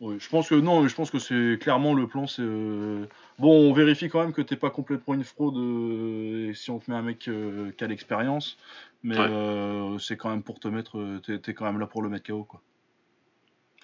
Oui, 0.00 0.16
je 0.18 0.28
pense 0.28 0.48
que 0.48 0.54
non, 0.56 0.86
je 0.86 0.94
pense 0.94 1.10
que 1.10 1.18
c'est 1.18 1.56
clairement 1.60 1.94
le 1.94 2.06
plan. 2.06 2.26
C'est 2.26 2.42
euh, 2.42 3.06
bon, 3.38 3.70
on 3.70 3.72
vérifie 3.72 4.08
quand 4.08 4.20
même 4.20 4.32
que 4.32 4.42
t'es 4.42 4.56
pas 4.56 4.70
complètement 4.70 5.14
une 5.14 5.24
fraude 5.24 5.56
euh, 5.56 6.50
et 6.50 6.54
si 6.54 6.70
on 6.70 6.78
te 6.80 6.90
met 6.90 6.96
un 6.96 7.02
mec 7.02 7.26
euh, 7.28 7.70
qui 7.78 7.84
a 7.84 7.86
l'expérience, 7.86 8.58
mais 9.02 9.16
Ouais. 9.18 9.26
euh, 9.30 9.98
c'est 9.98 10.16
quand 10.16 10.30
même 10.30 10.42
pour 10.42 10.58
te 10.58 10.68
mettre, 10.68 11.20
t'es, 11.38 11.54
quand 11.54 11.64
même 11.64 11.78
là 11.78 11.86
pour 11.86 12.02
le 12.02 12.08
mettre 12.08 12.26
KO 12.26 12.42
quoi. 12.44 12.60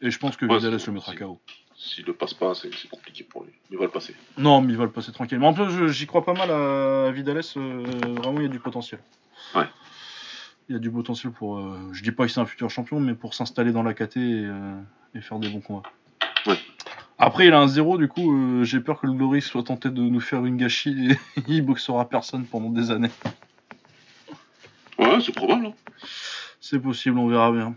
Et 0.02 0.10
je 0.10 0.18
pense 0.18 0.36
que 0.36 0.46
Ouais, 0.46 0.56
Vidal 0.58 0.80
c'est- 0.80 0.86
le 0.88 0.92
mettra 0.94 1.14
KO. 1.14 1.40
S'il 1.76 2.04
le 2.04 2.12
passe 2.12 2.34
pas, 2.34 2.54
c'est 2.54 2.70
compliqué 2.90 3.24
pour 3.24 3.44
lui. 3.44 3.52
Il 3.70 3.78
va 3.78 3.84
le 3.84 3.90
passer. 3.90 4.14
Non, 4.36 4.60
mais 4.60 4.72
il 4.72 4.76
va 4.78 4.84
le 4.84 4.90
passer 4.90 5.12
tranquillement. 5.12 5.48
En 5.48 5.54
plus, 5.54 5.90
j'y 5.92 6.06
crois 6.06 6.24
pas 6.24 6.34
mal 6.34 6.50
à 6.50 7.10
Vidales. 7.12 7.40
vraiment, 7.54 8.38
il 8.40 8.42
y 8.42 8.46
a 8.46 8.48
du 8.48 8.60
potentiel. 8.60 9.00
Ouais. 9.54 9.64
Il 10.68 10.72
y 10.74 10.76
a 10.76 10.78
du 10.78 10.90
potentiel 10.90 11.32
pour. 11.32 11.58
euh, 11.58 11.78
je 11.92 12.02
dis 12.02 12.12
pas 12.12 12.26
que 12.26 12.32
c'est 12.32 12.40
un 12.40 12.44
futur 12.46 12.68
champion, 12.68 13.00
mais 13.00 13.14
pour 13.14 13.32
s'installer 13.34 13.72
dans 13.72 13.82
la 13.82 13.94
KT 13.94 14.16
et, 14.18 14.44
euh, 14.44 14.78
et 15.14 15.20
faire 15.22 15.38
des 15.38 15.48
bons 15.48 15.60
combats. 15.60 15.88
Ouais. 16.46 16.58
Après, 17.18 17.46
il 17.46 17.52
a 17.52 17.60
un 17.60 17.68
zéro, 17.68 17.98
du 17.98 18.08
coup, 18.08 18.32
euh, 18.34 18.64
j'ai 18.64 18.80
peur 18.80 18.98
que 19.00 19.06
le 19.06 19.12
Glory 19.12 19.42
soit 19.42 19.62
tenté 19.62 19.90
de 19.90 20.00
nous 20.00 20.20
faire 20.20 20.44
une 20.46 20.56
gâchis 20.56 21.10
et 21.12 21.42
il 21.48 21.62
boxera 21.62 22.08
personne 22.08 22.44
pendant 22.46 22.70
des 22.70 22.90
années. 22.90 23.10
Ouais, 24.98 25.20
c'est 25.20 25.34
probable. 25.34 25.66
hein. 25.66 25.72
C'est 26.60 26.78
possible, 26.78 27.18
on 27.18 27.26
verra 27.28 27.52
bien. 27.52 27.74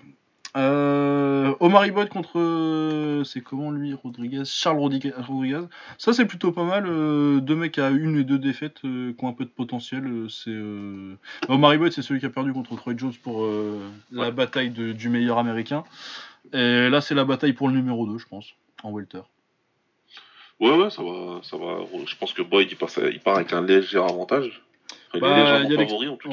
Euh, 0.56 1.56
Omar 1.61 1.84
contre. 2.10 2.38
euh, 2.40 3.23
c'est 3.23 3.41
comment 3.41 3.72
lui 3.72 3.94
Rodriguez? 3.94 4.44
Charles 4.45 4.77
Rodriguez. 4.77 5.61
Ça, 5.98 6.14
c'est 6.14 6.26
plutôt 6.26 6.52
pas 6.52 6.64
mal. 6.64 6.85
euh, 6.88 7.40
deux 7.40 7.56
mecs 7.56 7.80
à 7.80 7.90
une 7.90 8.18
et 8.18 8.23
deux 8.23 8.38
défaites 8.38 8.77
euh, 8.85 9.14
qui 9.18 9.26
ont 9.26 9.30
un 9.30 9.34
peu 9.34 9.45
de 9.45 9.49
potentiel. 9.49 10.27
c'est. 10.30 10.56
Omar 11.49 11.73
Ibod, 11.73 11.91
c'est 11.91 12.02
celui 12.03 12.19
qui 12.19 12.27
a 12.27 12.30
perdu 12.30 12.53
contre 12.53 12.76
Troy 12.76 12.94
Jones 12.95 13.14
pour 13.23 13.48
la 14.11 14.31
bataille 14.31 14.69
de- 14.69 14.91
du 14.91 15.10
meilleur 15.10 15.38
américain. 15.40 15.84
Et 16.52 16.90
là, 16.90 17.02
c'est 17.02 17.15
la 17.15 17.26
bataille 17.26 17.53
pour 17.53 17.68
le 17.70 17.76
numéro 17.76 18.06
2, 18.06 18.18
je 18.18 18.28
pense, 18.28 18.53
en 18.84 18.91
welter. 18.91 19.22
Ouais, 20.60 20.76
ouais, 20.76 20.90
ça 20.90 21.02
va, 21.03 21.40
ça 21.44 21.57
va. 21.57 21.80
Je 22.06 22.15
pense 22.15 22.34
que 22.34 22.41
Boyd, 22.41 22.70
il, 22.72 22.76
passe, 22.78 22.99
il 23.11 23.20
part 23.20 23.36
avec 23.38 23.53
un 23.53 23.61
léger 23.65 23.98
avantage. 23.98 24.61
Il 25.15 25.20
Bah, 25.22 25.60
y. 25.64 25.76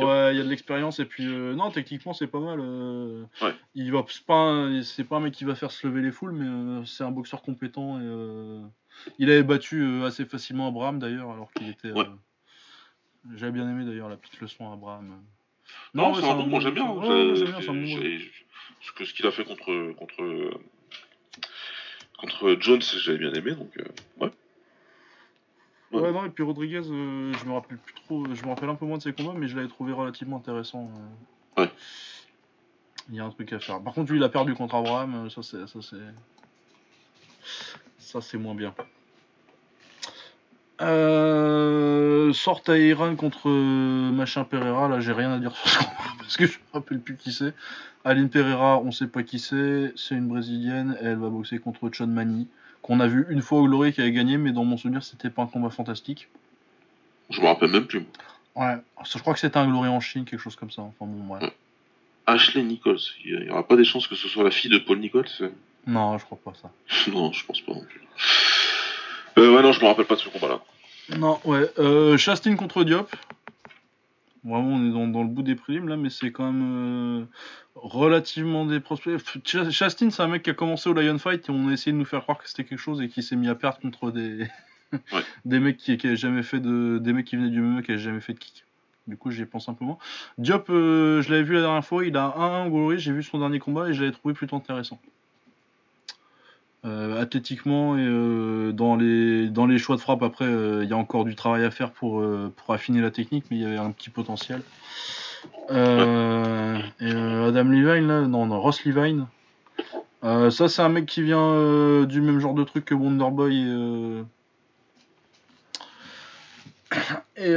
Ouais, 0.04 0.34
il 0.34 0.38
y 0.38 0.40
a 0.40 0.44
de 0.44 0.48
l'expérience 0.48 1.00
et 1.00 1.04
puis 1.04 1.26
euh, 1.26 1.54
non, 1.54 1.70
techniquement 1.70 2.12
c'est 2.14 2.26
pas 2.26 2.40
mal. 2.40 2.58
euh, 2.60 3.24
Ouais. 3.42 3.54
Il 3.74 3.92
va 3.92 4.04
c'est 4.08 4.24
pas 4.24 4.68
c'est 4.82 5.04
pas 5.04 5.16
un 5.16 5.20
mec 5.20 5.34
qui 5.34 5.44
va 5.44 5.54
faire 5.54 5.70
se 5.70 5.86
lever 5.86 6.00
les 6.00 6.10
foules, 6.10 6.32
mais 6.32 6.46
euh, 6.46 6.84
c'est 6.86 7.04
un 7.04 7.10
boxeur 7.10 7.42
compétent 7.42 7.98
et 7.98 8.04
euh, 8.04 8.60
il 9.18 9.30
avait 9.30 9.42
battu 9.42 10.02
assez 10.04 10.24
facilement 10.24 10.68
Abraham 10.68 10.98
d'ailleurs 10.98 11.30
alors 11.30 11.52
qu'il 11.52 11.68
était. 11.68 11.92
Ouais. 11.92 12.06
J'avais 13.36 13.52
bien 13.52 13.68
aimé 13.68 13.84
d'ailleurs 13.84 14.08
la 14.08 14.16
petite 14.16 14.40
leçon 14.40 14.70
à 14.70 14.72
Abraham. 14.74 15.20
Non, 15.94 16.12
ouais, 16.14 16.20
c'est 16.20 16.28
un 16.28 16.34
bon, 16.36 16.46
moi 16.46 16.60
j'aime 16.60 16.74
bien. 16.74 16.94
J'ai- 17.02 18.30
Ce 18.80 18.92
que- 18.92 19.04
ce 19.04 19.12
qu'il 19.14 19.26
a 19.26 19.30
fait 19.30 19.44
contre 19.44 19.92
contre 19.94 20.50
contre 22.18 22.56
Jones, 22.60 22.82
j'avais 22.82 23.18
bien 23.18 23.32
aimé, 23.32 23.52
donc 23.54 23.76
euh, 23.78 23.84
ouais. 24.18 24.30
Ouais. 25.92 26.00
Ouais. 26.00 26.12
non, 26.12 26.24
et 26.24 26.30
puis 26.30 26.44
Rodriguez, 26.44 26.82
euh, 26.88 27.32
je 27.32 27.44
me 27.46 27.52
rappelle 27.52 27.78
plus 27.78 27.94
trop, 27.94 28.24
je 28.32 28.42
me 28.44 28.48
rappelle 28.48 28.68
un 28.68 28.74
peu 28.76 28.84
moins 28.86 28.98
de 28.98 29.02
ses 29.02 29.12
combats, 29.12 29.32
mais 29.36 29.48
je 29.48 29.56
l'avais 29.56 29.68
trouvé 29.68 29.92
relativement 29.92 30.36
intéressant. 30.36 30.90
euh. 31.56 31.62
Ouais. 31.62 31.70
Il 33.08 33.16
y 33.16 33.20
a 33.20 33.24
un 33.24 33.30
truc 33.30 33.52
à 33.52 33.58
faire. 33.58 33.82
Par 33.82 33.92
contre, 33.92 34.12
lui, 34.12 34.18
il 34.20 34.22
a 34.24 34.28
perdu 34.28 34.54
contre 34.54 34.76
Abraham, 34.76 35.28
ça 35.30 35.42
c'est, 35.42 35.66
ça 35.66 35.80
c'est, 35.82 35.96
ça 37.98 38.20
c'est 38.20 38.38
moins 38.38 38.54
bien. 38.54 38.72
Euh... 40.80 42.32
Sorte 42.32 42.68
à 42.68 42.78
Iran 42.78 43.16
contre 43.16 43.48
euh, 43.48 44.10
machin 44.12 44.44
Pereira, 44.44 44.88
là 44.88 45.00
j'ai 45.00 45.12
rien 45.12 45.32
à 45.32 45.38
dire 45.38 45.54
sur 45.56 45.68
ce 45.68 45.78
combat 45.78 45.90
parce 46.18 46.36
que 46.36 46.46
je 46.46 46.58
me 46.58 46.72
rappelle 46.72 47.00
plus 47.00 47.16
qui 47.16 47.32
c'est. 47.32 47.54
Aline 48.04 48.30
Pereira, 48.30 48.80
on 48.80 48.92
sait 48.92 49.08
pas 49.08 49.22
qui 49.22 49.38
c'est, 49.38 49.92
c'est 49.96 50.14
une 50.14 50.28
brésilienne, 50.28 50.96
et 51.02 51.06
elle 51.06 51.18
va 51.18 51.28
boxer 51.28 51.58
contre 51.58 51.90
Chon 51.92 52.06
Mani, 52.06 52.48
qu'on 52.82 53.00
a 53.00 53.06
vu 53.06 53.26
une 53.28 53.42
fois 53.42 53.60
au 53.60 53.66
Glory 53.66 53.92
qui 53.92 54.00
avait 54.00 54.12
gagné, 54.12 54.38
mais 54.38 54.52
dans 54.52 54.64
mon 54.64 54.76
souvenir 54.76 55.02
c'était 55.02 55.30
pas 55.30 55.42
un 55.42 55.46
combat 55.46 55.70
fantastique. 55.70 56.28
Je 57.30 57.40
me 57.40 57.46
rappelle 57.46 57.70
même 57.70 57.86
plus. 57.86 58.06
Ouais, 58.56 58.76
je 59.04 59.18
crois 59.18 59.34
que 59.34 59.40
c'était 59.40 59.58
un 59.58 59.66
Glory 59.66 59.88
en 59.88 60.00
Chine, 60.00 60.24
quelque 60.24 60.40
chose 60.40 60.56
comme 60.56 60.70
ça. 60.70 60.82
Enfin 60.82 61.06
bon, 61.06 61.34
ouais. 61.34 61.52
Ashley 62.26 62.62
Nichols, 62.62 63.00
il 63.24 63.40
n'y 63.40 63.50
aura 63.50 63.66
pas 63.66 63.76
des 63.76 63.84
chances 63.84 64.06
que 64.06 64.14
ce 64.14 64.28
soit 64.28 64.44
la 64.44 64.50
fille 64.50 64.70
de 64.70 64.78
Paul 64.78 64.98
Nichols 64.98 65.28
Non, 65.86 66.16
je 66.18 66.24
crois 66.24 66.38
pas 66.42 66.52
ça. 66.54 66.70
Non, 67.10 67.32
je 67.32 67.44
pense 67.44 67.60
pas 67.60 67.72
non 67.72 67.84
plus. 67.84 68.00
Euh, 69.38 69.54
ouais, 69.56 69.62
non, 69.62 69.72
je 69.72 69.80
me 69.80 69.86
rappelle 69.86 70.06
pas 70.06 70.14
de 70.16 70.20
ce 70.20 70.28
combat-là. 70.28 70.60
Non, 71.18 71.38
ouais. 71.44 71.70
Euh, 71.78 72.16
Chastin 72.16 72.56
contre 72.56 72.84
Diop. 72.84 73.10
Vraiment, 74.44 74.68
on 74.76 74.88
est 74.88 74.92
dans, 74.92 75.06
dans 75.06 75.22
le 75.22 75.28
bout 75.28 75.42
des 75.42 75.54
primes 75.54 75.88
là, 75.88 75.96
mais 75.96 76.08
c'est 76.08 76.32
quand 76.32 76.50
même 76.50 77.20
euh, 77.20 77.24
relativement 77.74 78.64
des 78.64 78.80
prospects. 78.80 79.20
Ch- 79.44 79.70
Chastin, 79.70 80.10
c'est 80.10 80.22
un 80.22 80.28
mec 80.28 80.42
qui 80.42 80.50
a 80.50 80.54
commencé 80.54 80.88
au 80.88 80.94
Lion 80.94 81.18
Fight 81.18 81.46
et 81.48 81.52
on 81.52 81.68
a 81.68 81.72
essayé 81.72 81.92
de 81.92 81.98
nous 81.98 82.04
faire 82.06 82.22
croire 82.22 82.38
que 82.38 82.48
c'était 82.48 82.64
quelque 82.64 82.78
chose 82.78 83.02
et 83.02 83.08
qui 83.08 83.22
s'est 83.22 83.36
mis 83.36 83.48
à 83.48 83.54
perdre 83.54 83.78
contre 83.80 84.10
des 84.10 84.46
Ouais. 85.12 85.20
des 85.44 85.60
mecs 85.60 85.76
qui, 85.76 85.96
qui 85.98 86.16
jamais 86.16 86.42
fait 86.42 86.58
de 86.58 86.98
des 87.00 87.12
mecs 87.12 87.24
qui 87.26 87.36
venaient 87.36 87.50
du 87.50 87.60
MMA 87.60 87.82
qui 87.82 87.92
avaient 87.92 88.00
jamais 88.00 88.20
fait 88.20 88.32
de 88.32 88.38
kick. 88.40 88.64
Du 89.06 89.16
coup, 89.16 89.30
j'y 89.30 89.44
pense 89.44 89.68
un 89.68 89.74
peu 89.74 89.84
moins. 89.84 89.98
Diop, 90.38 90.68
euh, 90.70 91.22
je 91.22 91.30
l'avais 91.30 91.42
vu 91.44 91.54
la 91.54 91.60
dernière 91.60 91.84
fois, 91.84 92.04
il 92.04 92.16
a 92.16 92.34
1-1 92.36 92.66
au 92.66 92.70
Glory, 92.70 92.98
j'ai 92.98 93.12
vu 93.12 93.22
son 93.22 93.38
dernier 93.38 93.58
combat 93.60 93.88
et 93.88 93.94
je 93.94 94.00
l'avais 94.02 94.12
trouvé 94.12 94.34
plutôt 94.34 94.56
intéressant. 94.56 95.00
Euh, 96.86 97.20
athlétiquement 97.20 97.98
et 97.98 98.06
euh, 98.06 98.72
dans, 98.72 98.96
les, 98.96 99.48
dans 99.50 99.66
les 99.66 99.76
choix 99.78 99.96
de 99.96 100.00
frappe, 100.00 100.22
après, 100.22 100.46
euh, 100.46 100.82
il 100.82 100.88
y 100.88 100.94
a 100.94 100.96
encore 100.96 101.26
du 101.26 101.34
travail 101.34 101.62
à 101.62 101.70
faire 101.70 101.90
pour, 101.90 102.24
affiner 102.68 103.02
la 103.02 103.10
technique, 103.10 103.44
mais 103.50 103.58
il 103.58 103.62
y 103.62 103.66
avait 103.66 103.76
un 103.76 103.90
petit 103.90 104.08
potentiel. 104.08 104.62
Adam 105.68 106.80
Levine, 106.98 108.06
là, 108.06 108.22
non, 108.22 108.60
Ross 108.60 108.84
Levine. 108.84 109.26
Ça, 110.22 110.68
c'est 110.68 110.82
un 110.82 110.88
mec 110.88 111.06
qui 111.06 111.22
vient 111.22 112.04
du 112.04 112.22
même 112.22 112.40
genre 112.40 112.54
de 112.54 112.64
truc 112.64 112.86
que 112.86 112.94
Wonderboy 112.94 114.24
et. 117.36 117.56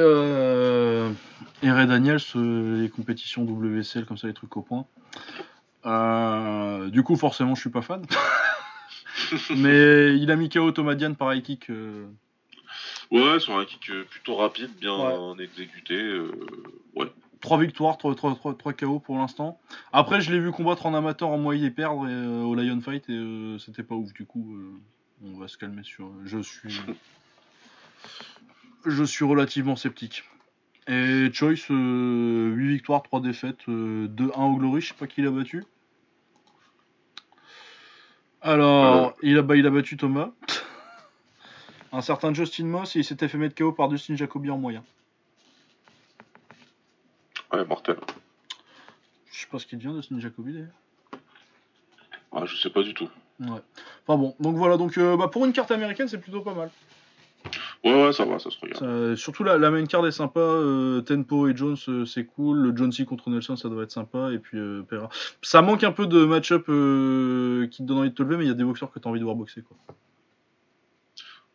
Ray 1.61 1.87
Daniels, 1.87 2.19
les 2.35 2.89
compétitions 2.89 3.43
WCL, 3.43 4.05
comme 4.05 4.17
ça, 4.17 4.27
les 4.27 4.33
trucs 4.33 4.57
au 4.57 4.61
point. 4.61 4.85
Du 6.89 7.03
coup, 7.03 7.15
forcément, 7.15 7.55
je 7.55 7.61
suis 7.61 7.69
pas 7.69 7.81
fan. 7.81 8.01
Mais 9.57 10.17
il 10.17 10.31
a 10.31 10.35
mis 10.35 10.49
KO 10.49 10.71
Tomadian 10.71 11.13
par 11.13 11.33
high 11.33 11.43
kick. 11.43 11.69
euh, 11.69 12.07
Ouais, 13.11 13.39
sur 13.39 13.57
un 13.57 13.65
kick 13.65 13.89
euh, 13.89 14.03
plutôt 14.09 14.35
rapide, 14.35 14.71
bien 14.79 14.95
Ouais. 14.97 15.43
exécuté. 15.43 15.95
euh, 15.95 16.31
ouais. 16.95 17.07
3 17.41 17.59
victoires, 17.59 17.97
3, 17.97 18.15
3, 18.15 18.35
3, 18.35 18.57
3 18.57 18.73
KO 18.73 18.99
pour 18.99 19.17
l'instant. 19.17 19.59
Après, 19.91 20.21
je 20.21 20.31
l'ai 20.31 20.39
vu 20.39 20.51
combattre 20.51 20.85
en 20.85 20.93
amateur 20.93 21.29
en 21.29 21.37
moyen 21.37 21.67
et 21.67 21.71
perdre 21.71 22.07
et, 22.07 22.43
au 22.43 22.55
Lion 22.55 22.79
Fight 22.81 23.03
et 23.09 23.55
c'était 23.59 23.83
pas 23.83 23.95
ouf. 23.95 24.13
Du 24.13 24.25
coup, 24.25 24.57
on 25.23 25.37
va 25.37 25.47
se 25.47 25.57
calmer 25.57 25.83
sur. 25.83 26.09
Je 26.23 26.39
suis. 26.39 26.77
je 28.85 29.03
suis 29.03 29.25
relativement 29.25 29.75
sceptique. 29.75 30.23
Et 30.87 31.29
Choice, 31.31 31.67
8 31.69 32.67
victoires, 32.67 33.03
3 33.03 33.21
défaites, 33.21 33.65
2-1 33.67 34.51
au 34.51 34.57
Glory, 34.57 34.81
je 34.81 34.89
sais 34.89 34.93
pas 34.93 35.07
qui 35.07 35.21
l'a 35.21 35.31
battu. 35.31 35.63
Alors, 38.43 39.15
il, 39.23 39.37
a, 39.37 39.55
il 39.55 39.65
a 39.65 39.69
battu 39.69 39.97
Thomas. 39.97 40.29
Un 41.93 42.01
certain 42.01 42.33
Justin 42.33 42.65
Moss, 42.65 42.95
et 42.95 42.99
il 42.99 43.05
s'était 43.05 43.27
fait 43.27 43.37
mettre 43.37 43.55
KO 43.55 43.71
par 43.71 43.87
Dustin 43.87 44.15
Jacoby 44.15 44.49
en 44.49 44.57
moyen. 44.57 44.83
Ouais, 47.53 47.63
mortel. 47.65 47.97
Je 49.31 49.39
sais 49.41 49.47
pas 49.47 49.59
ce 49.59 49.65
qu'il 49.65 49.77
devient, 49.77 49.95
Dustin 49.95 50.19
Jacoby 50.19 50.53
d'ailleurs. 50.53 51.21
Ah, 52.31 52.45
je 52.45 52.57
sais 52.57 52.71
pas 52.71 52.81
du 52.81 52.93
tout. 52.93 53.07
Ouais. 53.39 53.61
Enfin 54.07 54.17
bon, 54.19 54.35
donc 54.39 54.55
voilà, 54.55 54.77
donc 54.77 54.97
euh, 54.97 55.15
bah, 55.15 55.27
pour 55.27 55.45
une 55.45 55.53
carte 55.53 55.71
américaine, 55.71 56.07
c'est 56.07 56.17
plutôt 56.17 56.41
pas 56.41 56.53
mal. 56.53 56.71
Ouais, 57.83 58.05
ouais, 58.05 58.13
ça 58.13 58.23
va, 58.23 58.39
ça 58.39 58.49
se 58.49 58.57
regarde. 58.61 59.15
surtout 59.15 59.43
la, 59.43 59.57
la, 59.57 59.69
main 59.69 59.85
card 59.85 60.07
est 60.07 60.13
sympa. 60.13 60.39
Euh, 60.39 61.01
Tempo 61.01 61.49
et 61.49 61.55
Jones, 61.55 61.75
euh, 61.89 62.05
c'est 62.05 62.25
cool. 62.25 62.59
Le 62.59 62.75
John 62.75 62.93
C 62.93 63.03
contre 63.03 63.29
Nelson, 63.29 63.57
ça 63.57 63.67
doit 63.67 63.83
être 63.83 63.91
sympa. 63.91 64.31
Et 64.31 64.39
puis 64.39 64.57
Pera. 64.87 65.09
Ça 65.41 65.61
manque 65.61 65.83
un 65.83 65.91
peu 65.91 66.07
de 66.07 66.23
match-up 66.23 66.61
qui 66.61 67.77
te 67.77 67.83
donne 67.83 67.99
envie 67.99 68.09
de 68.09 68.15
te 68.15 68.23
lever, 68.23 68.37
mais 68.37 68.45
il 68.45 68.47
y 68.47 68.51
a 68.51 68.55
des 68.55 68.63
boxeurs 68.63 68.91
que 68.91 68.99
tu 68.99 69.07
as 69.07 69.11
envie 69.11 69.19
de 69.19 69.25
voir 69.25 69.35
boxer. 69.35 69.63
Quoi. 69.63 69.77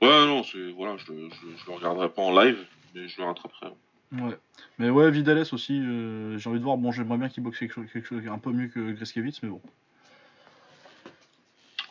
Ouais, 0.02 0.26
non, 0.26 0.42
voilà, 0.76 0.96
je, 0.98 1.06
je, 1.06 1.12
je, 1.12 1.66
le 1.66 1.72
regarderai 1.72 2.10
pas 2.10 2.22
en 2.22 2.38
live, 2.38 2.58
mais 2.94 3.08
je 3.08 3.20
le 3.20 3.26
rattraperai. 3.26 3.68
Ouais. 4.12 4.38
Mais 4.78 4.90
ouais, 4.90 5.10
Vidales 5.10 5.46
aussi, 5.52 5.82
j'ai 6.36 6.50
envie 6.50 6.58
de 6.58 6.64
voir. 6.64 6.76
Bon, 6.76 6.92
j'aimerais 6.92 7.18
bien 7.18 7.30
qu'il 7.30 7.42
boxe 7.42 7.58
quelque 7.58 7.72
chose, 7.72 7.86
quelque 7.90 8.06
chose 8.06 8.22
un 8.28 8.38
peu 8.38 8.52
mieux 8.52 8.68
que 8.68 8.92
Greskevitz, 8.92 9.42
mais 9.42 9.48
bon. 9.48 9.62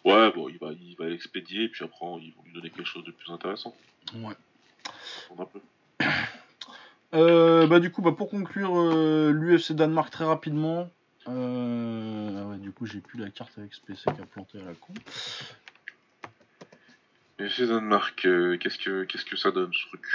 Ouais, 0.05 0.31
bon, 0.31 0.47
il 0.47 0.57
va, 0.57 0.71
il 0.71 0.95
va 0.97 1.09
l'expédier 1.09 1.67
puis 1.67 1.83
après, 1.83 2.05
ils 2.21 2.33
vont 2.33 2.43
lui 2.45 2.53
donner 2.53 2.69
quelque 2.69 2.87
chose 2.87 3.03
de 3.03 3.11
plus 3.11 3.29
intéressant. 3.29 3.75
Ouais. 4.15 4.35
Euh, 7.13 7.67
bah 7.67 7.79
du 7.79 7.89
coup, 7.89 8.01
bah, 8.01 8.11
pour 8.11 8.29
conclure 8.29 8.77
euh, 8.77 9.31
l'UFC 9.31 9.71
Danemark 9.71 10.11
très 10.11 10.25
rapidement. 10.25 10.89
Euh, 11.29 12.41
ah 12.43 12.47
ouais, 12.47 12.57
du 12.57 12.71
coup, 12.71 12.85
j'ai 12.85 12.99
plus 12.99 13.17
la 13.17 13.29
carte 13.29 13.57
avec 13.57 13.73
SPC 13.73 14.13
qui 14.13 14.21
a 14.21 14.25
planté 14.25 14.59
à 14.59 14.65
la 14.65 14.73
con. 14.73 14.93
UFC 17.39 17.61
Danemark, 17.61 18.13
qu'est-ce 18.59 18.77
que 18.77 19.05
qu'est-ce 19.05 19.23
que 19.23 19.37
ça 19.37 19.51
donne 19.51 19.71
ce 19.71 19.87
truc? 19.87 20.05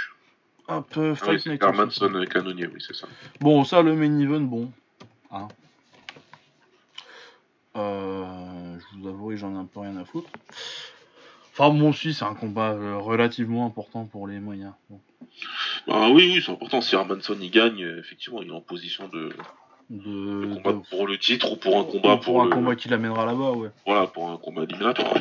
Hop, 0.67 0.87
ah 0.95 1.15
Fight 1.15 1.43
oui, 1.47 1.57
Hermanson 1.59 2.25
Canonier, 2.29 2.67
oui, 2.67 2.79
c'est 2.79 2.95
ça. 2.95 3.07
Bon, 3.39 3.65
ça, 3.65 3.81
le 3.81 3.95
main 3.95 4.19
event, 4.19 4.41
bon. 4.41 4.71
Hein. 5.31 5.47
Je 7.75 8.99
vous 8.99 9.07
avoue, 9.07 9.35
j'en 9.35 9.55
ai 9.55 9.57
un 9.57 9.65
peu 9.65 9.79
rien 9.79 9.97
à 9.97 10.05
foutre. 10.05 10.29
Enfin, 11.53 11.69
moi 11.71 11.89
aussi, 11.89 12.15
c'est 12.15 12.25
un 12.25 12.33
combat 12.33 12.71
euh, 12.71 12.97
relativement 12.97 13.67
important 13.67 14.05
pour 14.05 14.27
les 14.27 14.39
moyens. 14.39 14.73
Bah 15.87 16.09
oui, 16.09 16.33
oui, 16.33 16.43
c'est 16.43 16.51
important. 16.51 16.81
Si 16.81 16.95
Hermanson 16.95 17.39
y 17.39 17.49
gagne, 17.49 17.83
euh, 17.83 17.99
effectivement, 17.99 18.41
il 18.41 18.49
est 18.49 18.53
en 18.53 18.61
position 18.61 19.07
de, 19.07 19.31
de, 19.91 20.55
combattre 20.55 20.89
pour 20.89 21.05
le 21.05 21.19
titre 21.19 21.51
ou 21.51 21.55
pour 21.55 21.77
un 21.77 21.83
combat 21.83 22.17
pour, 22.17 22.41
un 22.41 22.49
combat 22.49 22.75
qui 22.75 22.89
l'amènera 22.89 23.27
là-bas, 23.27 23.51
ouais. 23.51 23.69
Voilà, 23.85 24.07
pour 24.07 24.31
un 24.31 24.37
combat 24.37 24.63
éliminatoire. 24.63 25.13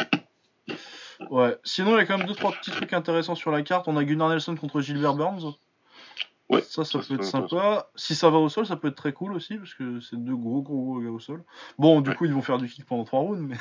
Ouais. 1.30 1.56
Sinon, 1.64 1.96
il 1.96 1.98
y 1.98 2.00
a 2.00 2.06
quand 2.06 2.16
même 2.16 2.26
deux 2.26 2.34
trois 2.34 2.52
petits 2.52 2.70
trucs 2.70 2.94
intéressants 2.94 3.34
sur 3.34 3.50
la 3.50 3.60
carte. 3.60 3.86
On 3.86 3.96
a 3.98 4.04
Gunnar 4.04 4.30
Nelson 4.30 4.56
contre 4.56 4.80
Gilbert 4.80 5.14
Burns. 5.14 5.54
Ouais, 6.48 6.62
ça, 6.62 6.84
ça, 6.84 6.98
peut 6.98 7.14
être 7.14 7.24
sympa. 7.24 7.90
Si 7.94 8.14
ça 8.14 8.30
va 8.30 8.38
au 8.38 8.48
sol, 8.48 8.66
ça 8.66 8.76
peut 8.76 8.88
être 8.88 8.96
très 8.96 9.12
cool 9.12 9.34
aussi, 9.34 9.56
parce 9.56 9.74
que 9.74 10.00
c'est 10.00 10.16
deux 10.16 10.36
gros, 10.36 10.62
gros, 10.62 10.82
gros 10.82 11.00
gars 11.00 11.10
au 11.10 11.20
sol. 11.20 11.44
Bon, 11.78 12.00
du 12.00 12.14
coup, 12.14 12.24
ils 12.24 12.32
vont 12.32 12.42
faire 12.42 12.58
du 12.58 12.68
kick 12.68 12.86
pendant 12.86 13.04
trois 13.04 13.20
rounds, 13.20 13.46
mais. 13.46 13.56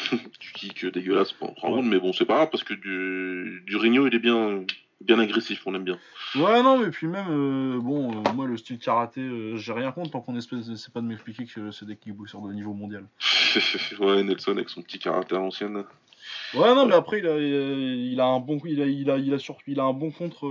du 0.40 0.52
kick 0.52 0.86
dégueulasse 0.86 1.32
pendant 1.32 1.54
trois 1.54 1.70
rounds, 1.70 1.88
mais 1.88 1.98
bon, 1.98 2.12
c'est 2.12 2.24
pas 2.24 2.36
grave, 2.36 2.50
parce 2.50 2.64
que 2.64 2.74
du, 2.74 3.62
du 3.66 3.76
Rigno, 3.76 4.06
il 4.06 4.14
est 4.14 4.18
bien, 4.18 4.64
bien 5.00 5.18
agressif, 5.18 5.66
on 5.66 5.72
l'aime 5.72 5.84
bien. 5.84 5.98
Ouais, 6.34 6.62
non, 6.62 6.78
mais 6.78 6.90
puis 6.90 7.06
même, 7.06 7.26
euh, 7.30 7.80
bon, 7.80 8.10
euh, 8.10 8.32
moi, 8.34 8.46
le 8.46 8.56
style 8.56 8.78
karaté, 8.78 9.20
euh, 9.20 9.56
j'ai 9.56 9.72
rien 9.72 9.92
contre 9.92 10.10
tant 10.10 10.20
qu'on 10.20 10.36
essaie 10.36 10.56
pas 10.92 11.00
de 11.00 11.06
m'expliquer 11.06 11.46
que 11.46 11.70
c'est 11.70 11.86
des 11.86 11.96
kickboxers 11.96 12.40
de 12.40 12.52
niveau 12.52 12.74
mondial. 12.74 13.06
ouais, 14.00 14.22
Nelson 14.22 14.52
avec 14.52 14.68
son 14.68 14.82
petit 14.82 14.98
karaté 14.98 15.34
à 15.34 15.38
l'ancienne. 15.38 15.84
Ouais, 16.54 16.74
non, 16.74 16.86
mais 16.86 16.94
après, 16.94 17.20
il 17.20 17.26
a, 17.26 17.38
il 17.38 18.20
a, 18.20 18.26
un 18.26 18.40
bon, 18.40 18.60
il 18.64 18.82
a, 18.82 18.86
il 18.86 19.10
a, 19.10 19.16
il 19.16 19.32
a, 19.32 19.38
il 19.66 19.80
a 19.80 19.84
un 19.84 19.92
bon 19.92 20.10
contre 20.10 20.50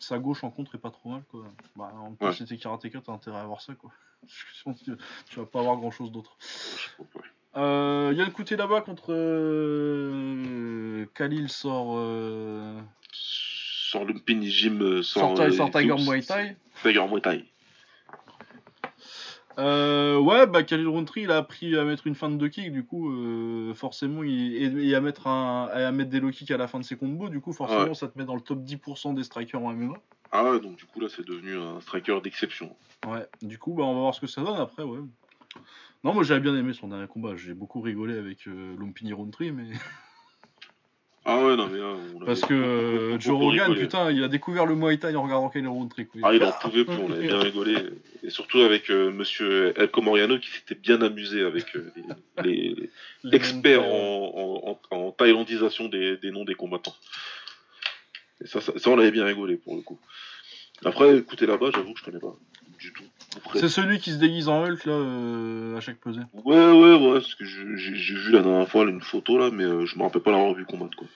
sa 0.00 0.18
gauche 0.18 0.42
en 0.44 0.50
contre 0.50 0.74
est 0.74 0.78
pas 0.78 0.90
trop 0.90 1.10
mal 1.10 1.22
quoi. 1.30 1.44
Bah, 1.76 1.92
en 1.94 2.12
plus, 2.12 2.32
si 2.32 2.44
t'es 2.44 2.56
karatéka, 2.56 3.00
t'as 3.04 3.12
intérêt 3.12 3.38
à 3.38 3.42
avoir 3.42 3.60
ça 3.60 3.74
quoi. 3.74 3.90
tu, 4.84 5.36
vas 5.36 5.46
pas 5.46 5.60
avoir 5.60 5.76
grand 5.76 5.90
chose 5.90 6.10
d'autre. 6.10 6.36
Euh, 7.56 8.12
Yann 8.14 8.30
Couté 8.30 8.56
là-bas 8.56 8.80
contre 8.80 9.06
euh, 9.10 11.04
Khalil 11.14 11.48
sort. 11.48 11.94
Euh... 11.96 12.78
Sort 13.12 14.04
le 14.04 14.14
Gym. 14.48 14.80
Euh, 14.82 15.02
sort, 15.02 15.36
sort, 15.36 15.52
sort 15.52 15.70
Tiger 15.70 15.96
Muay 15.96 16.22
Thai. 16.22 16.56
Tiger 16.82 17.06
Muay 17.08 17.20
Thai. 17.20 17.44
Euh, 19.58 20.18
ouais, 20.18 20.46
bah 20.46 20.62
Khalil 20.62 20.86
Rountree, 20.86 21.22
il 21.22 21.30
a 21.30 21.38
appris 21.38 21.76
à 21.76 21.84
mettre 21.84 22.06
une 22.06 22.14
fin 22.14 22.30
de 22.30 22.36
deux 22.36 22.48
kicks, 22.48 22.72
du 22.72 22.84
coup, 22.84 23.12
euh, 23.12 23.74
forcément, 23.74 24.22
il, 24.22 24.78
et, 24.78 24.94
à, 24.94 25.00
mettre 25.00 25.26
un, 25.26 25.66
à 25.66 25.92
mettre 25.92 26.08
des 26.08 26.20
low 26.20 26.30
kicks 26.30 26.50
à 26.50 26.56
la 26.56 26.66
fin 26.66 26.78
de 26.78 26.84
ses 26.84 26.96
combos, 26.96 27.28
du 27.28 27.40
coup, 27.40 27.52
forcément, 27.52 27.92
ça 27.92 28.08
te 28.08 28.16
met 28.16 28.24
dans 28.24 28.36
le 28.36 28.40
top 28.40 28.60
10% 28.60 29.14
des 29.14 29.24
strikers 29.24 29.62
en 29.62 29.74
MMA. 29.74 29.94
Ah 30.32 30.44
ouais, 30.44 30.60
donc 30.60 30.76
du 30.76 30.86
coup, 30.86 31.00
là, 31.00 31.08
c'est 31.14 31.26
devenu 31.26 31.58
un 31.58 31.80
striker 31.80 32.20
d'exception. 32.22 32.74
Ouais, 33.06 33.26
du 33.42 33.58
coup, 33.58 33.74
bah, 33.74 33.82
on 33.82 33.94
va 33.94 34.00
voir 34.00 34.14
ce 34.14 34.20
que 34.20 34.28
ça 34.28 34.40
donne 34.42 34.56
après, 34.56 34.84
ouais. 34.84 35.00
Non, 36.04 36.14
moi, 36.14 36.22
j'avais 36.22 36.40
bien 36.40 36.56
aimé 36.56 36.72
son 36.72 36.88
dernier 36.88 37.06
combat, 37.06 37.36
j'ai 37.36 37.54
beaucoup 37.54 37.80
rigolé 37.80 38.16
avec 38.16 38.46
euh, 38.46 38.74
Lumpini 38.78 39.12
Rountree, 39.12 39.52
mais. 39.52 39.68
Ah 41.26 41.44
ouais, 41.44 41.54
non, 41.54 41.68
mais 41.68 41.78
là, 41.78 41.96
Parce 42.24 42.40
que 42.40 42.54
euh, 42.54 43.20
Joe 43.20 43.38
Rogan, 43.38 43.74
putain, 43.74 44.10
il 44.10 44.24
a 44.24 44.28
découvert 44.28 44.64
le 44.64 44.74
Muay 44.74 44.96
Thai 44.96 45.14
en 45.14 45.22
regardant 45.22 45.50
Kenny 45.50 45.66
Roundtree. 45.66 46.08
Ah, 46.22 46.32
il 46.32 46.42
en 46.42 46.50
pouvait 46.52 46.84
plus, 46.84 46.96
on 46.96 47.12
avait 47.12 47.26
bien 47.26 47.40
rigolé. 47.40 47.76
Et 48.22 48.30
surtout 48.30 48.60
avec 48.60 48.90
euh, 48.90 49.12
monsieur 49.12 49.74
El 49.78 49.90
Comoriano 49.90 50.38
qui 50.38 50.48
s'était 50.48 50.74
bien 50.74 51.02
amusé 51.02 51.44
avec 51.44 51.76
euh, 51.76 51.92
les, 52.42 52.90
experts 53.32 53.84
en, 53.84 54.80
en, 54.90 55.12
thaïlandisation 55.12 55.88
des, 55.88 56.16
des, 56.16 56.30
noms 56.30 56.44
des 56.44 56.54
combattants. 56.54 56.96
Et 58.42 58.46
ça, 58.46 58.62
ça, 58.62 58.72
ça 58.78 58.90
on 58.90 58.98
avait 58.98 59.10
bien 59.10 59.26
rigolé 59.26 59.56
pour 59.56 59.76
le 59.76 59.82
coup. 59.82 60.00
Après, 60.86 61.18
écoutez 61.18 61.44
là-bas, 61.44 61.70
j'avoue 61.74 61.92
que 61.92 61.98
je 61.98 62.04
connais 62.04 62.18
pas 62.18 62.34
du 62.78 62.94
tout. 62.94 63.04
C'est 63.54 63.68
celui 63.68 64.00
qui 64.00 64.10
se 64.10 64.16
déguise 64.16 64.48
en 64.48 64.64
Hulk 64.64 64.84
là 64.86 64.92
euh, 64.92 65.76
à 65.76 65.80
chaque 65.80 65.98
pesée. 65.98 66.20
Ouais 66.44 66.72
ouais 66.72 66.94
ouais 66.96 67.12
parce 67.14 67.34
que 67.34 67.44
j'ai 67.44 68.14
vu 68.14 68.32
la 68.32 68.42
dernière 68.42 68.68
fois 68.68 68.84
une 68.84 69.00
photo 69.00 69.38
là 69.38 69.50
mais 69.52 69.64
euh, 69.64 69.86
je 69.86 69.96
me 69.96 70.02
rappelle 70.02 70.22
pas 70.22 70.32
l'avoir 70.32 70.54
vu 70.54 70.64
combattre 70.64 70.96
quoi. 70.96 71.06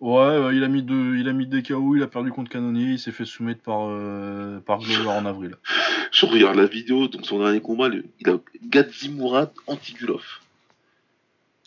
Ouais 0.00 0.54
il 0.54 0.62
a 0.62 0.68
mis 0.68 0.82
deux 0.82 1.16
il 1.16 1.28
a 1.28 1.32
mis 1.32 1.46
des 1.46 1.62
KO 1.62 1.96
il 1.96 2.02
a 2.02 2.06
perdu 2.06 2.30
contre 2.30 2.50
Canonier 2.50 2.92
il 2.92 2.98
s'est 2.98 3.10
fait 3.10 3.24
soumettre 3.24 3.62
par 3.62 3.88
euh, 3.88 4.60
par 4.60 4.78
Glover 4.78 5.08
en 5.08 5.26
avril. 5.26 5.56
je 6.12 6.26
regarde 6.26 6.56
la 6.56 6.66
vidéo 6.66 7.08
donc 7.08 7.26
son 7.26 7.40
dernier 7.40 7.60
combat 7.60 7.88
il 7.88 8.30
a 8.30 8.38
Gadzi 8.68 9.08
Mourad 9.08 9.50
anti-Gulov. 9.66 10.22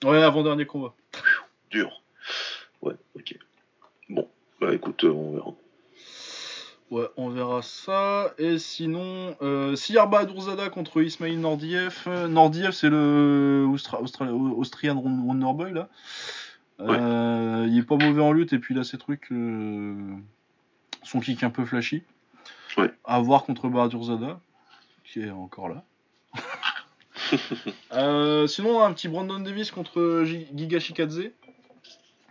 Ouais 0.05 0.23
avant 0.23 0.43
dernier 0.43 0.65
combat. 0.65 0.93
Dur. 1.69 2.01
Ouais 2.81 2.95
ok. 3.15 3.38
Bon 4.09 4.27
bah 4.61 4.73
écoute 4.73 5.03
on 5.03 5.34
verra. 5.34 5.53
Ouais, 6.89 7.05
on 7.18 7.30
verra 7.30 7.61
ça. 7.61 8.34
Et 8.38 8.57
sinon, 8.59 9.35
euh, 9.41 9.76
Siyarba 9.76 10.19
Adurzada 10.19 10.69
contre 10.69 11.01
Ismail 11.01 11.35
Nordiev. 11.35 12.03
Euh, 12.07 12.30
Nordiev, 12.30 12.72
c'est 12.72 12.89
le 12.89 13.68
Austrian 13.68 14.95
Wonderboy, 14.95 15.73
là. 15.73 15.89
Euh, 16.80 17.65
il 17.68 17.77
est 17.77 17.84
pas 17.84 17.97
mauvais 17.97 18.22
en 18.22 18.31
lutte, 18.31 18.53
et 18.53 18.59
puis 18.59 18.73
il 18.73 18.80
a 18.80 18.85
ces 18.85 18.97
trucs. 18.97 19.30
Euh, 19.31 20.15
son 21.03 21.19
kick 21.19 21.43
un 21.43 21.49
peu 21.49 21.65
flashy. 21.65 22.03
Ouais. 22.77 22.93
À 23.03 23.19
voir 23.19 23.43
contre 23.43 23.68
Badurzada, 23.68 24.39
qui 25.03 25.19
est 25.22 25.31
encore 25.31 25.69
là. 25.69 25.84
sinon, 28.47 28.81
un 28.81 28.93
petit 28.93 29.09
Brandon 29.09 29.39
Davis 29.39 29.72
contre 29.72 30.23
Giga 30.26 30.80
Shikadze. 30.80 31.31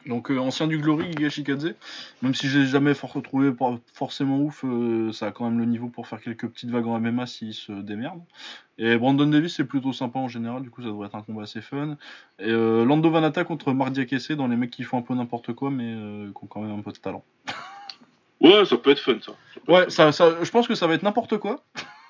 Donc 0.07 0.31
euh, 0.31 0.39
ancien 0.39 0.67
du 0.67 0.79
Glory, 0.79 1.11
Gigashikadze. 1.13 1.75
Même 2.23 2.35
si 2.35 2.49
j'ai 2.49 2.65
jamais 2.67 2.93
retrouvé 2.93 3.53
forcément 3.93 4.39
ouf, 4.39 4.65
euh, 4.65 5.13
ça 5.13 5.27
a 5.27 5.31
quand 5.33 5.45
même 5.45 5.59
le 5.59 5.65
niveau 5.65 5.89
pour 5.89 6.07
faire 6.07 6.21
quelques 6.21 6.47
petites 6.47 6.71
vagues 6.71 6.87
en 6.87 7.01
MMA 7.01 7.27
s'il 7.27 7.55
se 7.55 7.73
démerde. 7.73 8.21
Et 8.79 8.97
Brandon 8.97 9.27
Davis 9.27 9.57
c'est 9.57 9.65
plutôt 9.65 9.93
sympa 9.93 10.19
en 10.19 10.29
général, 10.29 10.63
du 10.63 10.71
coup 10.71 10.83
ça 10.83 10.89
devrait 10.89 11.09
être 11.09 11.17
un 11.17 11.23
combat 11.23 11.43
assez 11.43 11.61
fun. 11.61 11.97
Et 12.39 12.51
euh, 12.51 12.85
Lando 12.85 13.11
Vanata 13.11 13.45
contre 13.45 13.73
Mark 13.73 13.93
Diakese 13.93 14.33
dans 14.33 14.47
les 14.47 14.57
mecs 14.57 14.71
qui 14.71 14.85
font 14.85 14.99
un 14.99 15.03
peu 15.03 15.15
n'importe 15.15 15.53
quoi 15.55 15.71
mais 15.71 15.95
qui 16.33 16.45
ont 16.45 16.47
quand 16.47 16.61
même 16.61 16.79
un 16.79 16.83
peu 16.83 16.93
de 16.93 16.99
talent. 16.99 17.25
Ouais, 18.39 18.67
ça 18.67 18.77
peut 18.77 18.91
être 18.91 19.01
fun 19.01 19.17
ça. 19.25 19.33
ouais, 19.67 19.89
Ça, 19.89 20.13
ça, 20.13 20.45
je 20.45 20.51
pense 20.51 20.69
que 20.69 20.75
ça 20.75 20.87
va 20.87 20.93
être 20.93 21.03
n'importe 21.03 21.39
quoi. 21.39 21.65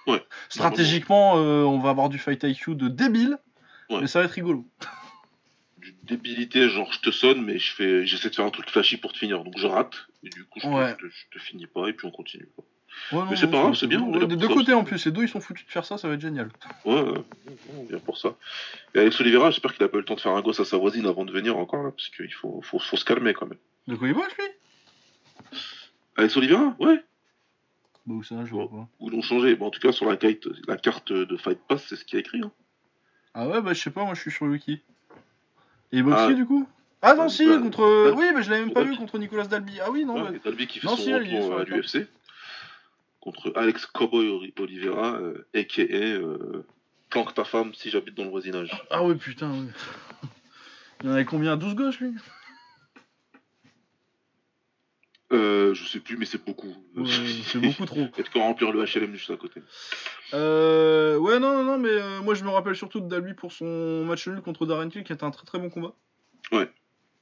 Ouais. 0.08 0.20
Stratégiquement, 0.48 1.34
on 1.34 1.78
va 1.78 1.90
avoir 1.90 2.08
du 2.08 2.18
fight 2.18 2.42
IQ 2.42 2.74
de 2.74 2.88
débile, 2.88 3.38
mais 3.88 4.08
ça 4.08 4.18
va 4.18 4.24
être 4.24 4.32
rigolo 4.32 4.66
débilité, 6.04 6.68
genre 6.68 6.92
je 6.92 7.00
te 7.00 7.10
sonne, 7.10 7.42
mais 7.42 7.58
je 7.58 7.72
fais, 7.72 8.06
j'essaie 8.06 8.30
de 8.30 8.34
faire 8.34 8.44
un 8.44 8.50
truc 8.50 8.70
flashy 8.70 8.96
pour 8.96 9.12
te 9.12 9.18
finir, 9.18 9.44
donc 9.44 9.58
je 9.58 9.66
rate, 9.66 10.06
et 10.24 10.28
du 10.28 10.44
coup 10.44 10.60
je, 10.60 10.68
te, 11.30 11.38
finis 11.38 11.66
pas, 11.66 11.88
et 11.88 11.92
puis 11.92 12.06
on 12.06 12.10
continue. 12.10 12.48
mais 13.12 13.36
c'est 13.36 13.50
pas 13.50 13.62
grave, 13.62 13.74
c'est 13.74 13.86
bien. 13.86 14.00
des 14.00 14.36
deux 14.36 14.48
côtés 14.48 14.74
en 14.74 14.84
plus, 14.84 15.04
les 15.04 15.12
deux 15.12 15.22
ils 15.22 15.28
sont 15.28 15.40
foutus 15.40 15.66
de 15.66 15.70
faire 15.70 15.84
ça, 15.84 15.98
ça 15.98 16.08
va 16.08 16.14
être 16.14 16.20
génial. 16.20 16.50
Ouais, 16.84 17.04
bien 17.88 17.98
pour 17.98 18.18
ça. 18.18 18.36
Et 18.94 19.00
Alex 19.00 19.20
Oliveira, 19.20 19.50
j'espère 19.50 19.74
qu'il 19.74 19.84
a 19.84 19.88
pas 19.88 19.96
eu 19.96 20.00
le 20.00 20.06
temps 20.06 20.16
de 20.16 20.20
faire 20.20 20.32
un 20.32 20.42
gosse 20.42 20.60
à 20.60 20.64
sa 20.64 20.76
voisine 20.76 21.06
avant 21.06 21.24
de 21.24 21.32
venir 21.32 21.56
encore 21.56 21.82
là, 21.82 21.90
parce 21.90 22.08
qu'il 22.08 22.32
faut, 22.32 22.60
faut, 22.62 22.78
faut, 22.78 22.96
se 22.96 23.04
calmer 23.04 23.34
quand 23.34 23.46
même. 23.46 23.58
De 23.86 23.96
quoi 23.96 24.08
il 24.08 24.14
bosse 24.14 24.36
lui? 24.38 25.58
Alex 26.16 26.36
Oliveira? 26.36 26.74
Ouais. 26.78 27.02
Bah 28.06 28.14
où 28.14 28.22
ça, 28.22 28.44
je 28.44 28.50
vois 28.52 28.70
pas. 28.70 28.88
Ou 29.00 29.10
l'ont 29.10 29.20
changé. 29.20 29.56
Bon, 29.56 29.66
en 29.66 29.70
tout 29.70 29.80
cas, 29.80 29.92
sur 29.92 30.08
la 30.08 30.16
carte, 30.16 30.46
la 30.68 30.76
carte 30.76 31.12
de 31.12 31.36
Fight 31.36 31.58
Pass, 31.68 31.84
c'est 31.88 31.96
ce 31.96 32.04
qui 32.04 32.16
est 32.16 32.20
écrit. 32.20 32.40
Hein. 32.40 32.52
Ah 33.38 33.46
ouais, 33.48 33.60
bah 33.60 33.74
je 33.74 33.82
sais 33.82 33.90
pas, 33.90 34.02
moi 34.02 34.14
je 34.14 34.20
suis 34.22 34.30
sur 34.30 34.46
le 34.46 34.52
wiki. 34.52 34.80
Et 35.92 36.02
Boxy 36.02 36.24
Ah. 36.28 36.32
du 36.32 36.46
coup 36.46 36.68
Ah 37.02 37.14
non, 37.14 37.28
si, 37.28 37.46
Bah, 37.46 37.58
contre. 37.58 38.04
Dalby. 38.06 38.18
Oui, 38.18 38.26
mais 38.34 38.42
je 38.42 38.50
l'avais 38.50 38.64
même 38.64 38.72
pas 38.74 38.80
Dalby. 38.80 38.94
vu 38.94 38.98
contre 39.00 39.18
Nicolas 39.18 39.46
Dalby. 39.46 39.78
Ah 39.84 39.90
oui, 39.90 40.04
non. 40.04 40.14
Ouais, 40.14 40.22
bah- 40.30 40.36
et 40.36 40.40
Dalby 40.44 40.66
qui 40.66 40.80
fait 40.80 40.86
Non, 40.86 40.96
son 40.96 41.02
si, 41.02 41.14
retour 41.14 41.54
la 41.54 41.60
à 41.60 41.64
l'UFC 41.64 42.06
contre 43.20 43.52
Alex 43.56 43.86
Cowboy 43.86 44.28
Oli- 44.28 44.54
Oliveira, 44.58 45.14
euh, 45.16 45.46
a.k.a. 45.54 45.82
euh, 45.94 46.64
planque 47.10 47.34
ta 47.34 47.44
femme 47.44 47.72
si 47.74 47.90
j'habite 47.90 48.14
dans 48.16 48.24
le 48.24 48.30
voisinage. 48.30 48.70
Ah 48.90 49.02
ouais, 49.04 49.14
putain, 49.14 49.50
ouais. 49.50 49.68
Il 51.02 51.06
y 51.06 51.10
en 51.10 51.12
avait 51.12 51.24
combien? 51.24 51.56
12 51.56 51.74
gauches 51.74 52.00
lui? 52.00 52.14
Euh, 55.32 55.74
je 55.74 55.84
sais 55.84 55.98
plus, 56.00 56.16
mais 56.16 56.24
c'est 56.26 56.44
beaucoup. 56.44 56.74
Ouais, 56.96 57.04
C'est 57.46 57.58
beaucoup 57.58 57.84
trop. 57.84 58.06
Et 58.16 58.22
de 58.22 58.28
quoi 58.28 58.42
remplir 58.42 58.70
le 58.72 58.84
HLM 58.84 59.12
juste 59.14 59.30
à 59.30 59.36
côté. 59.36 59.60
Euh, 60.34 61.16
ouais, 61.18 61.38
non, 61.38 61.54
non, 61.54 61.64
non, 61.64 61.78
mais 61.78 61.88
euh, 61.90 62.20
moi 62.22 62.34
je 62.34 62.44
me 62.44 62.50
rappelle 62.50 62.76
surtout 62.76 63.00
de 63.00 63.08
Dalby 63.08 63.34
pour 63.34 63.52
son 63.52 64.04
match 64.04 64.26
nul 64.28 64.40
contre 64.40 64.66
Darren 64.66 64.88
Till 64.88 65.04
qui 65.04 65.12
était 65.12 65.24
un 65.24 65.30
très 65.30 65.44
très 65.44 65.58
bon 65.58 65.68
combat. 65.70 65.94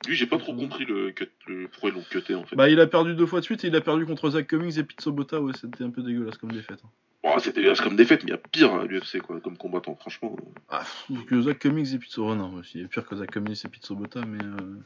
Lui, 0.06 0.16
j'ai 0.16 0.26
pas 0.26 0.36
trop 0.36 0.54
compris 0.54 0.84
le, 0.84 1.12
cut- 1.12 1.30
le 1.46 1.66
pourquoi 1.68 1.88
ils 1.88 1.94
l'ont 1.94 2.02
cuté 2.02 2.34
en 2.34 2.44
fait. 2.44 2.56
Bah, 2.56 2.68
il 2.68 2.78
a 2.78 2.86
perdu 2.86 3.14
deux 3.14 3.24
fois 3.24 3.40
de 3.40 3.44
suite 3.46 3.64
et 3.64 3.68
il 3.68 3.76
a 3.76 3.80
perdu 3.80 4.04
contre 4.04 4.28
Zach 4.28 4.46
Cummings 4.46 4.78
et 4.78 4.84
Pete 4.84 5.00
Sobota, 5.00 5.40
ouais, 5.40 5.52
c'était 5.58 5.82
un 5.82 5.88
peu 5.88 6.02
dégueulasse 6.02 6.36
comme 6.36 6.52
défaite. 6.52 6.80
hein. 6.84 6.90
Bon, 7.24 7.38
c'était 7.38 7.72
comme 7.82 7.96
défaite, 7.96 8.22
mais 8.22 8.28
il 8.28 8.32
y 8.32 8.34
a 8.34 8.38
pire 8.38 8.74
à 8.74 8.84
l'UFC 8.84 9.18
quoi, 9.22 9.40
comme 9.40 9.56
combattant, 9.56 9.96
franchement. 9.96 10.36
Ah, 10.68 10.84
que 11.26 11.40
Zach 11.40 11.58
Cummings 11.58 11.94
et 11.94 12.20
non, 12.20 12.52
aussi, 12.56 12.78
il 12.80 12.84
est 12.84 12.88
pire 12.88 13.06
que 13.06 13.16
Zach 13.16 13.30
Cummings 13.30 13.62
et 13.64 13.68
Sobota, 13.80 14.20
mais. 14.26 14.44
euh, 14.44 14.76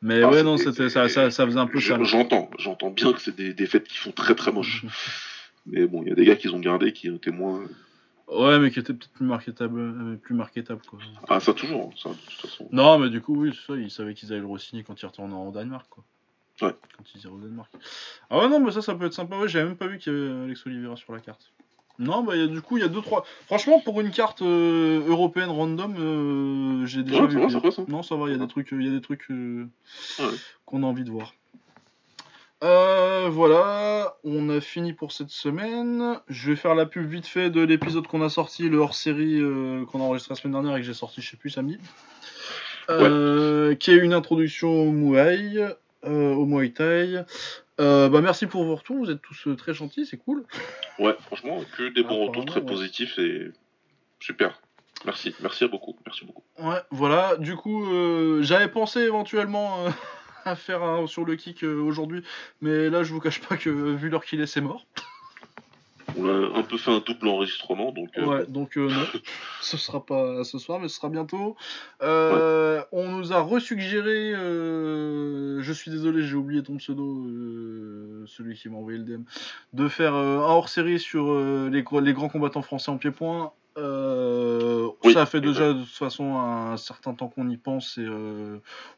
Mais 0.00 0.22
Ah, 0.22 0.30
ouais, 0.30 0.42
non, 0.42 0.56
c'était- 0.56 0.88
ça, 0.88 1.10
ça, 1.10 1.30
ça 1.30 1.44
faisait 1.44 1.58
un 1.58 1.66
peu 1.66 1.80
ça. 1.80 2.02
J'entends, 2.02 2.50
j'entends 2.58 2.90
bien 2.90 3.12
que 3.12 3.20
c'est 3.20 3.36
des 3.36 3.52
défaites 3.52 3.86
qui 3.86 3.98
font 3.98 4.12
très 4.12 4.34
très 4.34 4.50
moche. 4.50 4.84
Mais 5.66 5.86
bon, 5.86 6.02
il 6.02 6.08
y 6.08 6.12
a 6.12 6.14
des 6.14 6.24
gars 6.24 6.36
qui 6.36 6.48
ont 6.48 6.58
gardé 6.58 6.92
qui 6.94 7.08
étaient 7.08 7.30
moins. 7.30 7.62
Ouais, 8.28 8.58
mais 8.58 8.70
qui 8.70 8.78
était 8.78 8.92
peut-être 8.94 9.12
plus 9.12 9.26
marketable, 9.26 9.78
euh, 9.80 10.16
plus 10.16 10.34
marketable 10.34 10.80
quoi. 10.88 10.98
Ah, 11.28 11.40
ça 11.40 11.52
toujours, 11.54 11.92
ça, 11.98 12.08
de 12.10 12.14
toute 12.14 12.40
façon. 12.40 12.68
Non, 12.72 12.98
mais 12.98 13.08
du 13.10 13.20
coup, 13.20 13.42
oui, 13.42 13.54
ça, 13.66 13.74
ils 13.74 13.90
savaient 13.90 14.12
qu'ils 14.14 14.32
allaient 14.32 14.40
le 14.42 14.46
re-signer 14.46 14.82
quand 14.82 15.00
ils 15.00 15.06
retournaient 15.06 15.34
en 15.34 15.50
Danemark, 15.50 15.86
quoi. 15.90 16.04
Ouais. 16.62 16.74
Quand 16.96 17.04
ils 17.14 17.20
iraient 17.22 17.34
au 17.34 17.38
Danemark. 17.38 17.70
Ah 18.30 18.38
ouais, 18.38 18.48
non, 18.48 18.60
mais 18.60 18.72
ça, 18.72 18.80
ça 18.82 18.94
peut 18.94 19.06
être 19.06 19.12
sympa. 19.14 19.36
Ouais, 19.38 19.48
j'avais 19.48 19.66
même 19.66 19.76
pas 19.76 19.86
vu 19.86 19.98
qu'il 19.98 20.12
y 20.12 20.16
avait 20.16 20.44
Alex 20.44 20.66
Oliveira 20.66 20.96
sur 20.96 21.12
la 21.14 21.20
carte. 21.20 21.52
Non, 21.98 22.22
bah, 22.24 22.34
il 22.34 22.40
y 22.40 22.44
a, 22.44 22.48
du 22.48 22.60
coup, 22.60 22.76
il 22.76 22.80
y 22.80 22.84
a 22.84 22.88
deux, 22.88 23.02
trois. 23.02 23.24
Franchement, 23.46 23.80
pour 23.80 24.00
une 24.00 24.10
carte 24.10 24.42
euh, 24.42 25.06
européenne 25.06 25.48
random, 25.50 25.94
euh, 25.98 26.86
j'ai 26.86 27.02
déjà 27.04 27.22
Ouais, 27.22 27.28
vu. 27.28 27.50
ça 27.50 27.58
va. 27.60 27.70
Non, 27.88 28.02
ça 28.02 28.16
va, 28.16 28.26
il 28.26 28.32
y 28.32 28.34
a 28.34 28.38
des 28.38 28.48
trucs, 28.48 28.68
il 28.72 28.82
y 28.84 28.88
a 28.88 28.90
des 28.90 29.00
trucs 29.00 29.30
euh, 29.30 29.68
Ouais. 30.18 30.24
qu'on 30.66 30.82
a 30.82 30.86
envie 30.86 31.04
de 31.04 31.10
voir. 31.10 31.34
Euh, 32.62 33.28
voilà, 33.30 34.16
on 34.24 34.48
a 34.48 34.60
fini 34.60 34.92
pour 34.94 35.12
cette 35.12 35.28
semaine. 35.30 36.18
Je 36.28 36.50
vais 36.50 36.56
faire 36.56 36.74
la 36.74 36.86
pub 36.86 37.06
vite 37.06 37.26
fait 37.26 37.50
de 37.50 37.60
l'épisode 37.60 38.06
qu'on 38.06 38.22
a 38.22 38.30
sorti, 38.30 38.68
le 38.68 38.78
hors-série 38.78 39.38
euh, 39.40 39.84
qu'on 39.84 40.00
a 40.00 40.04
enregistré 40.04 40.34
la 40.34 40.40
semaine 40.40 40.52
dernière 40.54 40.76
et 40.76 40.80
que 40.80 40.86
j'ai 40.86 40.94
sorti, 40.94 41.20
je 41.20 41.30
sais 41.30 41.36
plus, 41.36 41.50
samedi. 41.50 41.78
Euh, 42.90 43.74
Qui 43.74 43.90
est 43.92 43.96
une 43.96 44.14
introduction 44.14 44.68
au 44.70 44.90
Muay, 44.90 45.56
euh, 46.06 46.32
au 46.34 46.46
Muay 46.46 46.70
Thai. 46.70 47.24
Euh, 47.80 48.08
bah 48.08 48.20
merci 48.20 48.46
pour 48.46 48.64
vos 48.64 48.76
retours, 48.76 48.98
vous 48.98 49.10
êtes 49.10 49.20
tous 49.20 49.48
euh, 49.48 49.56
très 49.56 49.74
gentils, 49.74 50.06
c'est 50.06 50.16
cool. 50.16 50.44
Ouais, 50.98 51.16
franchement, 51.26 51.60
que 51.76 51.88
des 51.88 52.04
bons 52.04 52.26
retours 52.26 52.44
très 52.44 52.60
ouais. 52.60 52.66
positifs 52.66 53.18
et 53.18 53.50
super. 54.20 54.60
Merci, 55.04 55.34
merci 55.40 55.66
beaucoup, 55.66 55.96
merci 56.06 56.24
beaucoup. 56.24 56.44
Ouais, 56.58 56.80
voilà, 56.90 57.36
du 57.36 57.56
coup, 57.56 57.84
euh, 57.92 58.42
j'avais 58.42 58.68
pensé 58.68 59.00
éventuellement 59.00 59.86
euh, 59.86 59.90
à 60.44 60.54
faire 60.54 60.82
un 60.82 61.06
sur 61.06 61.24
le 61.24 61.36
kick 61.36 61.64
euh, 61.64 61.80
aujourd'hui, 61.80 62.22
mais 62.60 62.88
là, 62.90 63.02
je 63.02 63.12
vous 63.12 63.20
cache 63.20 63.40
pas 63.40 63.56
que 63.56 63.70
vu 63.70 64.08
l'heure 64.08 64.24
qu'il 64.24 64.40
est, 64.40 64.46
c'est 64.46 64.60
mort. 64.60 64.86
On 66.16 66.28
a 66.28 66.58
un 66.58 66.62
peu 66.62 66.76
fait 66.76 66.90
un 66.90 67.00
double 67.00 67.28
enregistrement, 67.28 67.92
donc 67.92 68.10
euh, 68.18 68.24
Ouais, 68.24 68.46
donc 68.46 68.76
euh, 68.76 68.88
non, 68.88 69.04
ce 69.60 69.76
sera 69.76 70.04
pas 70.04 70.44
ce 70.44 70.58
soir, 70.58 70.78
mais 70.80 70.88
ce 70.88 70.96
sera 70.96 71.08
bientôt. 71.08 71.56
Euh, 72.02 72.82
On 72.92 73.08
nous 73.08 73.32
a 73.32 73.40
resuggéré, 73.40 74.32
euh, 74.34 75.60
je 75.60 75.72
suis 75.72 75.90
désolé, 75.90 76.22
j'ai 76.22 76.36
oublié 76.36 76.62
ton 76.62 76.76
pseudo, 76.76 77.26
celui 78.26 78.54
qui 78.54 78.68
m'a 78.68 78.76
envoyé 78.76 78.98
le 78.98 79.04
DM, 79.04 79.22
de 79.72 79.88
faire 79.88 80.14
un 80.14 80.38
hors-série 80.38 80.98
sur 80.98 81.34
les, 81.70 81.82
grands 81.82 82.28
combattants 82.28 82.62
français 82.62 82.90
en 82.90 82.98
pied-point. 82.98 83.52
Oui, 83.76 85.12
ça 85.12 85.26
fait 85.26 85.40
déjà 85.40 85.72
de 85.72 85.80
toute 85.80 85.88
façon 85.88 86.38
un 86.38 86.76
certain 86.76 87.14
temps 87.14 87.28
qu'on 87.28 87.50
y 87.50 87.56
pense 87.56 87.98
et 87.98 88.06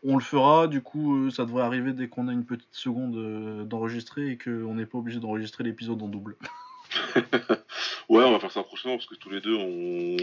on 0.04 0.16
le 0.16 0.22
fera. 0.22 0.66
Du 0.66 0.82
coup, 0.82 1.30
ça 1.30 1.46
devrait 1.46 1.62
arriver 1.62 1.92
dès 1.92 2.08
qu'on 2.08 2.28
a 2.28 2.32
une 2.32 2.44
petite 2.44 2.68
seconde 2.72 3.66
d'enregistrer 3.66 4.28
et 4.32 4.38
qu'on 4.38 4.74
n'est 4.74 4.86
pas 4.86 4.98
obligé 4.98 5.18
d'enregistrer 5.18 5.64
l'épisode 5.64 6.02
en 6.02 6.08
double. 6.08 6.36
ouais, 8.08 8.24
on 8.24 8.32
va 8.32 8.38
faire 8.40 8.50
ça 8.52 8.62
prochainement 8.62 8.96
parce 8.96 9.06
que 9.08 9.14
tous 9.14 9.30
les 9.30 9.40
deux, 9.40 9.54
on 9.56 10.16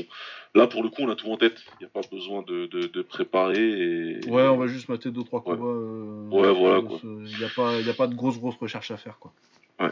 là 0.55 0.67
pour 0.67 0.83
le 0.83 0.89
coup, 0.89 1.01
on 1.03 1.09
a 1.09 1.15
tout 1.15 1.31
en 1.31 1.37
tête. 1.37 1.61
Il 1.79 1.83
n'y 1.83 1.85
a 1.85 1.89
pas 1.89 2.01
besoin 2.11 2.41
de, 2.43 2.65
de, 2.67 2.87
de 2.87 3.01
préparer 3.01 4.19
et 4.19 4.29
Ouais, 4.29 4.43
on 4.47 4.57
va 4.57 4.67
juste 4.67 4.89
mater 4.89 5.11
deux 5.11 5.23
trois 5.23 5.39
Ouais. 5.47 5.55
combats. 5.57 5.65
euh, 5.67 6.29
Ouais, 6.29 6.53
voilà, 6.53 6.81
quoi. 6.81 6.99
Il 7.03 7.37
n'y 7.37 7.43
a 7.45 7.49
pas, 7.55 7.79
il 7.79 7.89
a 7.89 7.93
pas 7.93 8.07
de 8.07 8.15
grosse 8.15 8.37
grosse 8.39 8.55
recherche 8.57 8.91
à 8.91 8.97
faire 8.97 9.17
quoi. 9.19 9.31
Ouais. 9.79 9.91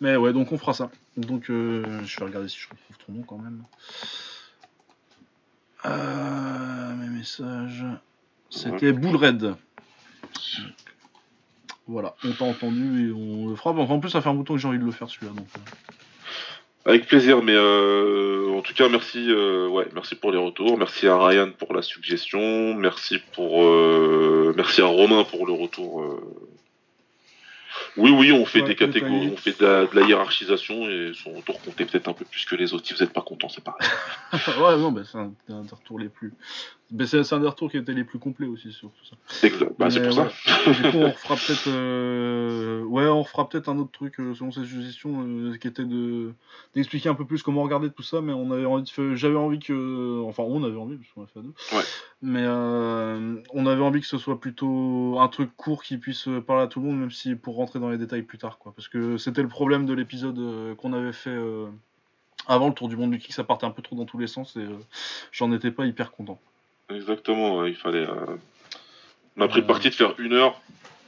Mais 0.00 0.16
ouais, 0.16 0.32
donc 0.32 0.52
on 0.52 0.58
fera 0.58 0.72
ça. 0.74 0.90
Donc 1.16 1.50
euh, 1.50 2.02
je 2.04 2.18
vais 2.20 2.26
regarder 2.26 2.48
si 2.48 2.58
je 2.58 2.68
retrouve 2.68 2.96
ton 3.06 3.12
nom 3.12 3.22
quand 3.22 3.38
même. 3.38 3.62
Euh, 5.86 6.94
mes 6.96 7.08
messages. 7.18 7.84
C'était 8.50 8.92
Bull 8.92 9.16
Red. 9.16 9.54
Voilà, 11.86 12.14
on 12.24 12.32
t'a 12.32 12.44
entendu 12.44 13.08
et 13.08 13.12
on 13.12 13.48
le 13.48 13.56
fera. 13.56 13.70
En 13.70 13.98
plus, 13.98 14.10
ça 14.10 14.20
fait 14.20 14.28
un 14.28 14.34
bouton 14.34 14.54
que 14.54 14.60
j'ai 14.60 14.68
envie 14.68 14.78
de 14.78 14.84
le 14.84 14.90
faire 14.90 15.08
celui-là. 15.08 15.32
Donc, 15.32 15.46
euh. 15.56 15.92
Avec 16.84 17.06
plaisir, 17.06 17.42
mais 17.42 17.54
euh, 17.54 18.50
en 18.56 18.62
tout 18.62 18.72
cas, 18.72 18.88
merci, 18.88 19.26
euh, 19.28 19.68
ouais, 19.68 19.86
merci 19.94 20.14
pour 20.14 20.32
les 20.32 20.38
retours, 20.38 20.78
merci 20.78 21.06
à 21.06 21.18
Ryan 21.18 21.50
pour 21.58 21.74
la 21.74 21.82
suggestion, 21.82 22.74
merci 22.74 23.18
pour, 23.34 23.62
euh, 23.64 24.54
merci 24.56 24.80
à 24.80 24.86
Romain 24.86 25.24
pour 25.24 25.46
le 25.46 25.52
retour. 25.52 26.02
euh. 26.02 26.20
Oui, 27.96 28.10
oui, 28.10 28.32
on 28.32 28.44
fait 28.46 28.60
Ouais, 28.60 28.68
des 28.68 28.74
catégories, 28.74 29.30
on 29.32 29.36
fait 29.36 29.58
de 29.60 29.64
la, 29.66 29.86
de 29.86 29.94
la 30.00 30.06
hiérarchisation 30.06 30.88
et 30.88 31.12
son 31.14 31.32
retour 31.34 31.60
comptait 31.60 31.84
peut-être 31.84 32.08
un 32.08 32.12
peu 32.12 32.24
plus 32.24 32.44
que 32.44 32.54
les 32.56 32.72
autres. 32.72 32.86
Si 32.86 32.94
vous 32.94 33.00
n'êtes 33.00 33.12
pas 33.12 33.20
content, 33.22 33.48
c'est 33.48 33.62
pareil. 33.62 33.86
ouais, 34.32 34.76
non, 34.78 34.90
bah, 34.90 35.02
c'est 35.04 35.18
un, 35.18 35.32
un 35.50 35.62
des 35.62 35.74
retours 35.74 35.98
les 35.98 36.08
plus. 36.08 36.32
Bah, 36.90 37.06
c'est 37.06 37.32
un 37.32 37.40
des 37.40 37.46
retours 37.46 37.70
qui 37.70 37.76
était 37.76 37.92
les 37.92 38.04
plus 38.04 38.18
complets 38.18 38.46
aussi 38.46 38.72
sur 38.72 38.90
tout 38.90 39.04
ça. 39.04 39.16
Bah, 39.78 39.90
c'est 39.90 40.00
Mais 40.00 40.06
pour 40.08 40.16
ça. 40.16 40.24
du 40.72 40.90
coup, 40.90 40.96
on 40.98 41.10
refera 41.10 41.34
peut-être. 41.36 41.68
euh, 41.68 42.82
Ouais, 42.84 43.06
on 43.06 43.22
refera 43.22 43.48
peut-être 43.48 43.68
un 43.68 43.78
autre 43.78 43.90
truc 43.92 44.18
euh, 44.20 44.34
selon 44.34 44.50
ces 44.50 44.64
suggestions 44.64 45.22
euh, 45.26 45.56
qui 45.58 45.68
était 45.68 45.84
de 45.84 46.32
d'expliquer 46.74 47.08
un 47.10 47.14
peu 47.14 47.24
plus 47.26 47.42
comment 47.42 47.62
regarder 47.62 47.90
tout 47.90 48.02
ça. 48.02 48.20
Mais 48.20 48.32
on 48.32 48.50
avait 48.50 48.64
envie 48.64 48.84
de 48.84 49.14
J'avais 49.14 49.36
envie 49.36 49.58
que. 49.58 50.22
Enfin, 50.26 50.42
on 50.44 50.64
avait 50.64 50.76
envie, 50.78 50.96
parce 50.96 51.10
qu'on 51.12 51.22
a 51.24 51.26
fait 51.26 51.38
à 51.40 51.42
deux. 51.42 51.54
Ouais. 51.76 51.84
Mais 52.22 52.42
euh, 52.44 53.36
on 53.52 53.66
avait 53.66 53.82
envie 53.82 54.00
que 54.00 54.06
ce 54.06 54.18
soit 54.18 54.40
plutôt 54.40 55.18
un 55.20 55.28
truc 55.28 55.50
court 55.56 55.82
qui 55.82 55.98
puisse 55.98 56.28
parler 56.46 56.62
à 56.62 56.66
tout 56.68 56.80
le 56.80 56.86
monde, 56.86 56.98
même 56.98 57.10
si 57.10 57.34
pour 57.34 57.56
rentrer 57.56 57.80
dans 57.80 57.90
les 57.90 57.98
détails 57.98 58.22
plus 58.22 58.38
tard. 58.38 58.58
quoi. 58.58 58.72
Parce 58.74 58.88
que 58.88 59.18
c'était 59.18 59.42
le 59.42 59.48
problème 59.48 59.84
de 59.86 59.92
l'épisode 59.92 60.74
qu'on 60.76 60.92
avait 60.92 61.12
fait. 61.12 61.36
Avant 62.46 62.68
le 62.68 62.72
tour 62.74 62.88
du 62.88 62.96
monde 62.96 63.10
du 63.10 63.18
kick, 63.18 63.34
ça 63.34 63.44
partait 63.44 63.66
un 63.66 63.70
peu 63.70 63.82
trop 63.82 63.94
dans 63.94 64.06
tous 64.06 64.16
les 64.16 64.26
sens 64.26 64.56
et 64.56 64.64
j'en 65.32 65.52
étais 65.52 65.70
pas 65.70 65.84
hyper 65.84 66.12
content. 66.12 66.40
Exactement, 66.90 67.64
il 67.66 67.74
fallait. 67.76 68.06
euh, 68.06 68.36
On 69.36 69.42
a 69.42 69.48
pris 69.48 69.58
Euh. 69.58 69.60
le 69.62 69.66
parti 69.66 69.88
de 69.90 69.94
faire 69.94 70.14
une 70.18 70.32
heure 70.32 70.60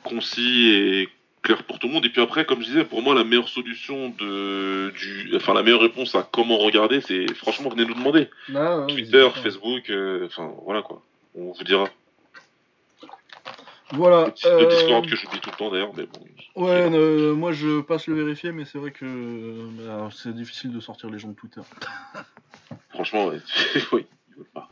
concis 0.05 0.69
et 0.69 1.09
clair 1.43 1.63
pour 1.65 1.79
tout 1.79 1.89
le 1.89 1.95
monde. 1.95 2.05
Et 2.05 2.11
puis 2.11 2.21
après, 2.21 2.45
comme 2.45 2.61
je 2.61 2.67
disais, 2.67 2.85
pour 2.85 3.03
moi, 3.03 3.15
la 3.15 3.25
meilleure 3.25 3.49
solution 3.49 4.11
de, 4.11 4.91
du, 4.97 5.35
enfin 5.37 5.55
la 5.55 5.63
meilleure 5.63 5.81
réponse 5.81 6.15
à 6.15 6.23
comment 6.31 6.59
regarder, 6.59 7.01
c'est 7.01 7.33
franchement 7.35 7.71
venez 7.71 7.85
nous 7.87 7.95
demander. 7.95 8.29
Ah, 8.55 8.85
Twitter, 8.89 9.29
Facebook, 9.43 9.89
euh, 9.91 10.27
enfin 10.27 10.53
voilà 10.65 10.83
quoi. 10.83 11.03
On 11.35 11.53
vous 11.53 11.65
dira. 11.65 11.89
Voilà. 13.93 14.33
Le, 14.45 14.49
euh, 14.49 14.69
Discord 14.69 15.05
que 15.09 15.17
j'oublie 15.17 15.41
tout 15.41 15.51
le 15.51 15.57
temps 15.57 15.71
d'ailleurs, 15.71 15.93
mais 15.97 16.05
bon. 16.07 16.65
Ouais, 16.67 16.89
euh, 16.93 17.35
moi 17.35 17.51
je 17.53 17.81
passe 17.81 18.07
le 18.07 18.15
vérifier, 18.15 18.53
mais 18.53 18.65
c'est 18.65 18.79
vrai 18.79 18.93
que 18.93 19.05
bah, 19.83 20.09
c'est 20.13 20.33
difficile 20.35 20.73
de 20.73 20.79
sortir 20.81 21.11
les 21.11 21.19
gens 21.19 21.29
de 21.29 21.35
Twitter. 21.35 21.61
Franchement, 22.91 23.27
ouais. 23.27 23.39
oui, 23.93 24.07
ils 24.29 24.37
veulent 24.37 24.47
pas. 24.55 24.69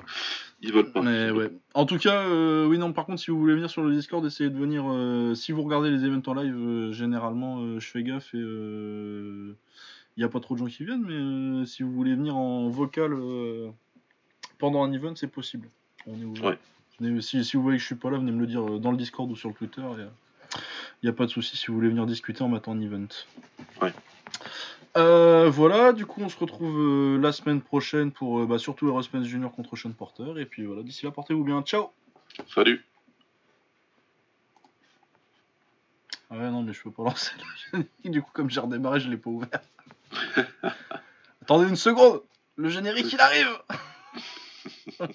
Ils 0.60 0.72
veulent 0.72 0.90
pas. 0.90 1.02
Mais 1.02 1.30
ouais. 1.30 1.50
En 1.74 1.86
tout 1.86 1.98
cas, 1.98 2.22
euh, 2.22 2.66
oui, 2.66 2.78
non, 2.78 2.92
par 2.92 3.06
contre, 3.06 3.20
si 3.22 3.30
vous 3.30 3.38
voulez 3.38 3.54
venir 3.54 3.70
sur 3.70 3.82
le 3.82 3.94
Discord, 3.94 4.24
essayez 4.26 4.50
de 4.50 4.58
venir. 4.58 4.84
euh, 4.88 5.34
si 5.34 5.52
vous 5.52 5.62
regardez 5.62 5.90
les 5.90 6.04
événements 6.04 6.22
en 6.26 6.34
live, 6.34 6.56
euh, 6.56 6.92
généralement, 6.92 7.78
je 7.78 7.86
fais 7.86 8.02
gaffe 8.02 8.34
et 8.34 8.38
il 8.38 9.54
n'y 10.16 10.24
a 10.24 10.28
pas 10.28 10.40
trop 10.40 10.54
de 10.54 10.58
gens 10.58 10.66
qui 10.66 10.84
viennent, 10.84 11.04
mais 11.06 11.64
si 11.66 11.82
vous 11.84 11.92
voulez 11.92 12.14
venir 12.16 12.36
en 12.36 12.68
vocal 12.68 13.16
pendant 14.58 14.82
un 14.82 14.92
event, 14.92 15.14
c'est 15.14 15.28
possible. 15.30 15.68
On 16.06 16.20
est 16.20 16.24
ouvert. 16.24 16.44
Ouais. 16.44 16.58
Venez- 17.00 17.20
si, 17.20 17.44
si 17.44 17.56
vous 17.56 17.62
voyez 17.62 17.78
que 17.78 17.82
je 17.82 17.86
suis 17.86 17.94
pas 17.94 18.10
là, 18.10 18.18
venez 18.18 18.32
me 18.32 18.40
le 18.40 18.46
dire 18.48 18.80
dans 18.80 18.90
le 18.90 18.96
Discord 18.96 19.30
ou 19.30 19.36
sur 19.36 19.48
le 19.50 19.54
Twitter. 19.54 19.82
Il 19.92 21.06
n'y 21.06 21.08
a 21.08 21.12
pas 21.12 21.26
de 21.26 21.30
souci 21.30 21.56
si 21.56 21.68
vous 21.68 21.74
voulez 21.74 21.88
venir 21.90 22.06
discuter 22.06 22.42
en 22.42 22.48
m'attendant 22.48 22.80
un 22.80 22.84
event. 22.84 23.06
Ouais. 23.80 23.92
Euh, 24.96 25.50
voilà, 25.50 25.92
du 25.92 26.06
coup 26.06 26.20
on 26.22 26.28
se 26.28 26.38
retrouve 26.38 26.76
euh, 26.76 27.18
la 27.18 27.30
semaine 27.30 27.60
prochaine 27.60 28.10
pour 28.10 28.40
euh, 28.40 28.46
bah, 28.46 28.58
surtout 28.58 28.88
Erasmus 28.88 29.24
Junior 29.24 29.52
contre 29.52 29.76
Sean 29.76 29.92
Porter. 29.92 30.32
Et 30.38 30.46
puis 30.46 30.64
voilà, 30.64 30.82
d'ici 30.82 31.04
là, 31.04 31.10
portez-vous 31.10 31.44
bien. 31.44 31.62
Ciao 31.62 31.90
Salut. 32.52 32.84
Ah 36.30 36.36
ouais, 36.36 36.50
non, 36.50 36.62
mais 36.62 36.72
je 36.72 36.82
peux 36.82 36.90
pas 36.90 37.04
lancer 37.04 37.32
le 37.38 37.44
générique. 37.78 37.90
Du 38.04 38.22
coup, 38.22 38.30
comme 38.32 38.50
j'ai 38.50 38.60
redémarré, 38.60 39.00
je 39.00 39.08
l'ai 39.08 39.16
pas 39.16 39.30
ouvert. 39.30 39.60
Attendez 41.42 41.68
une 41.68 41.76
seconde 41.76 42.22
Le 42.56 42.68
générique, 42.68 43.12
il 43.12 43.20
arrive 43.20 43.48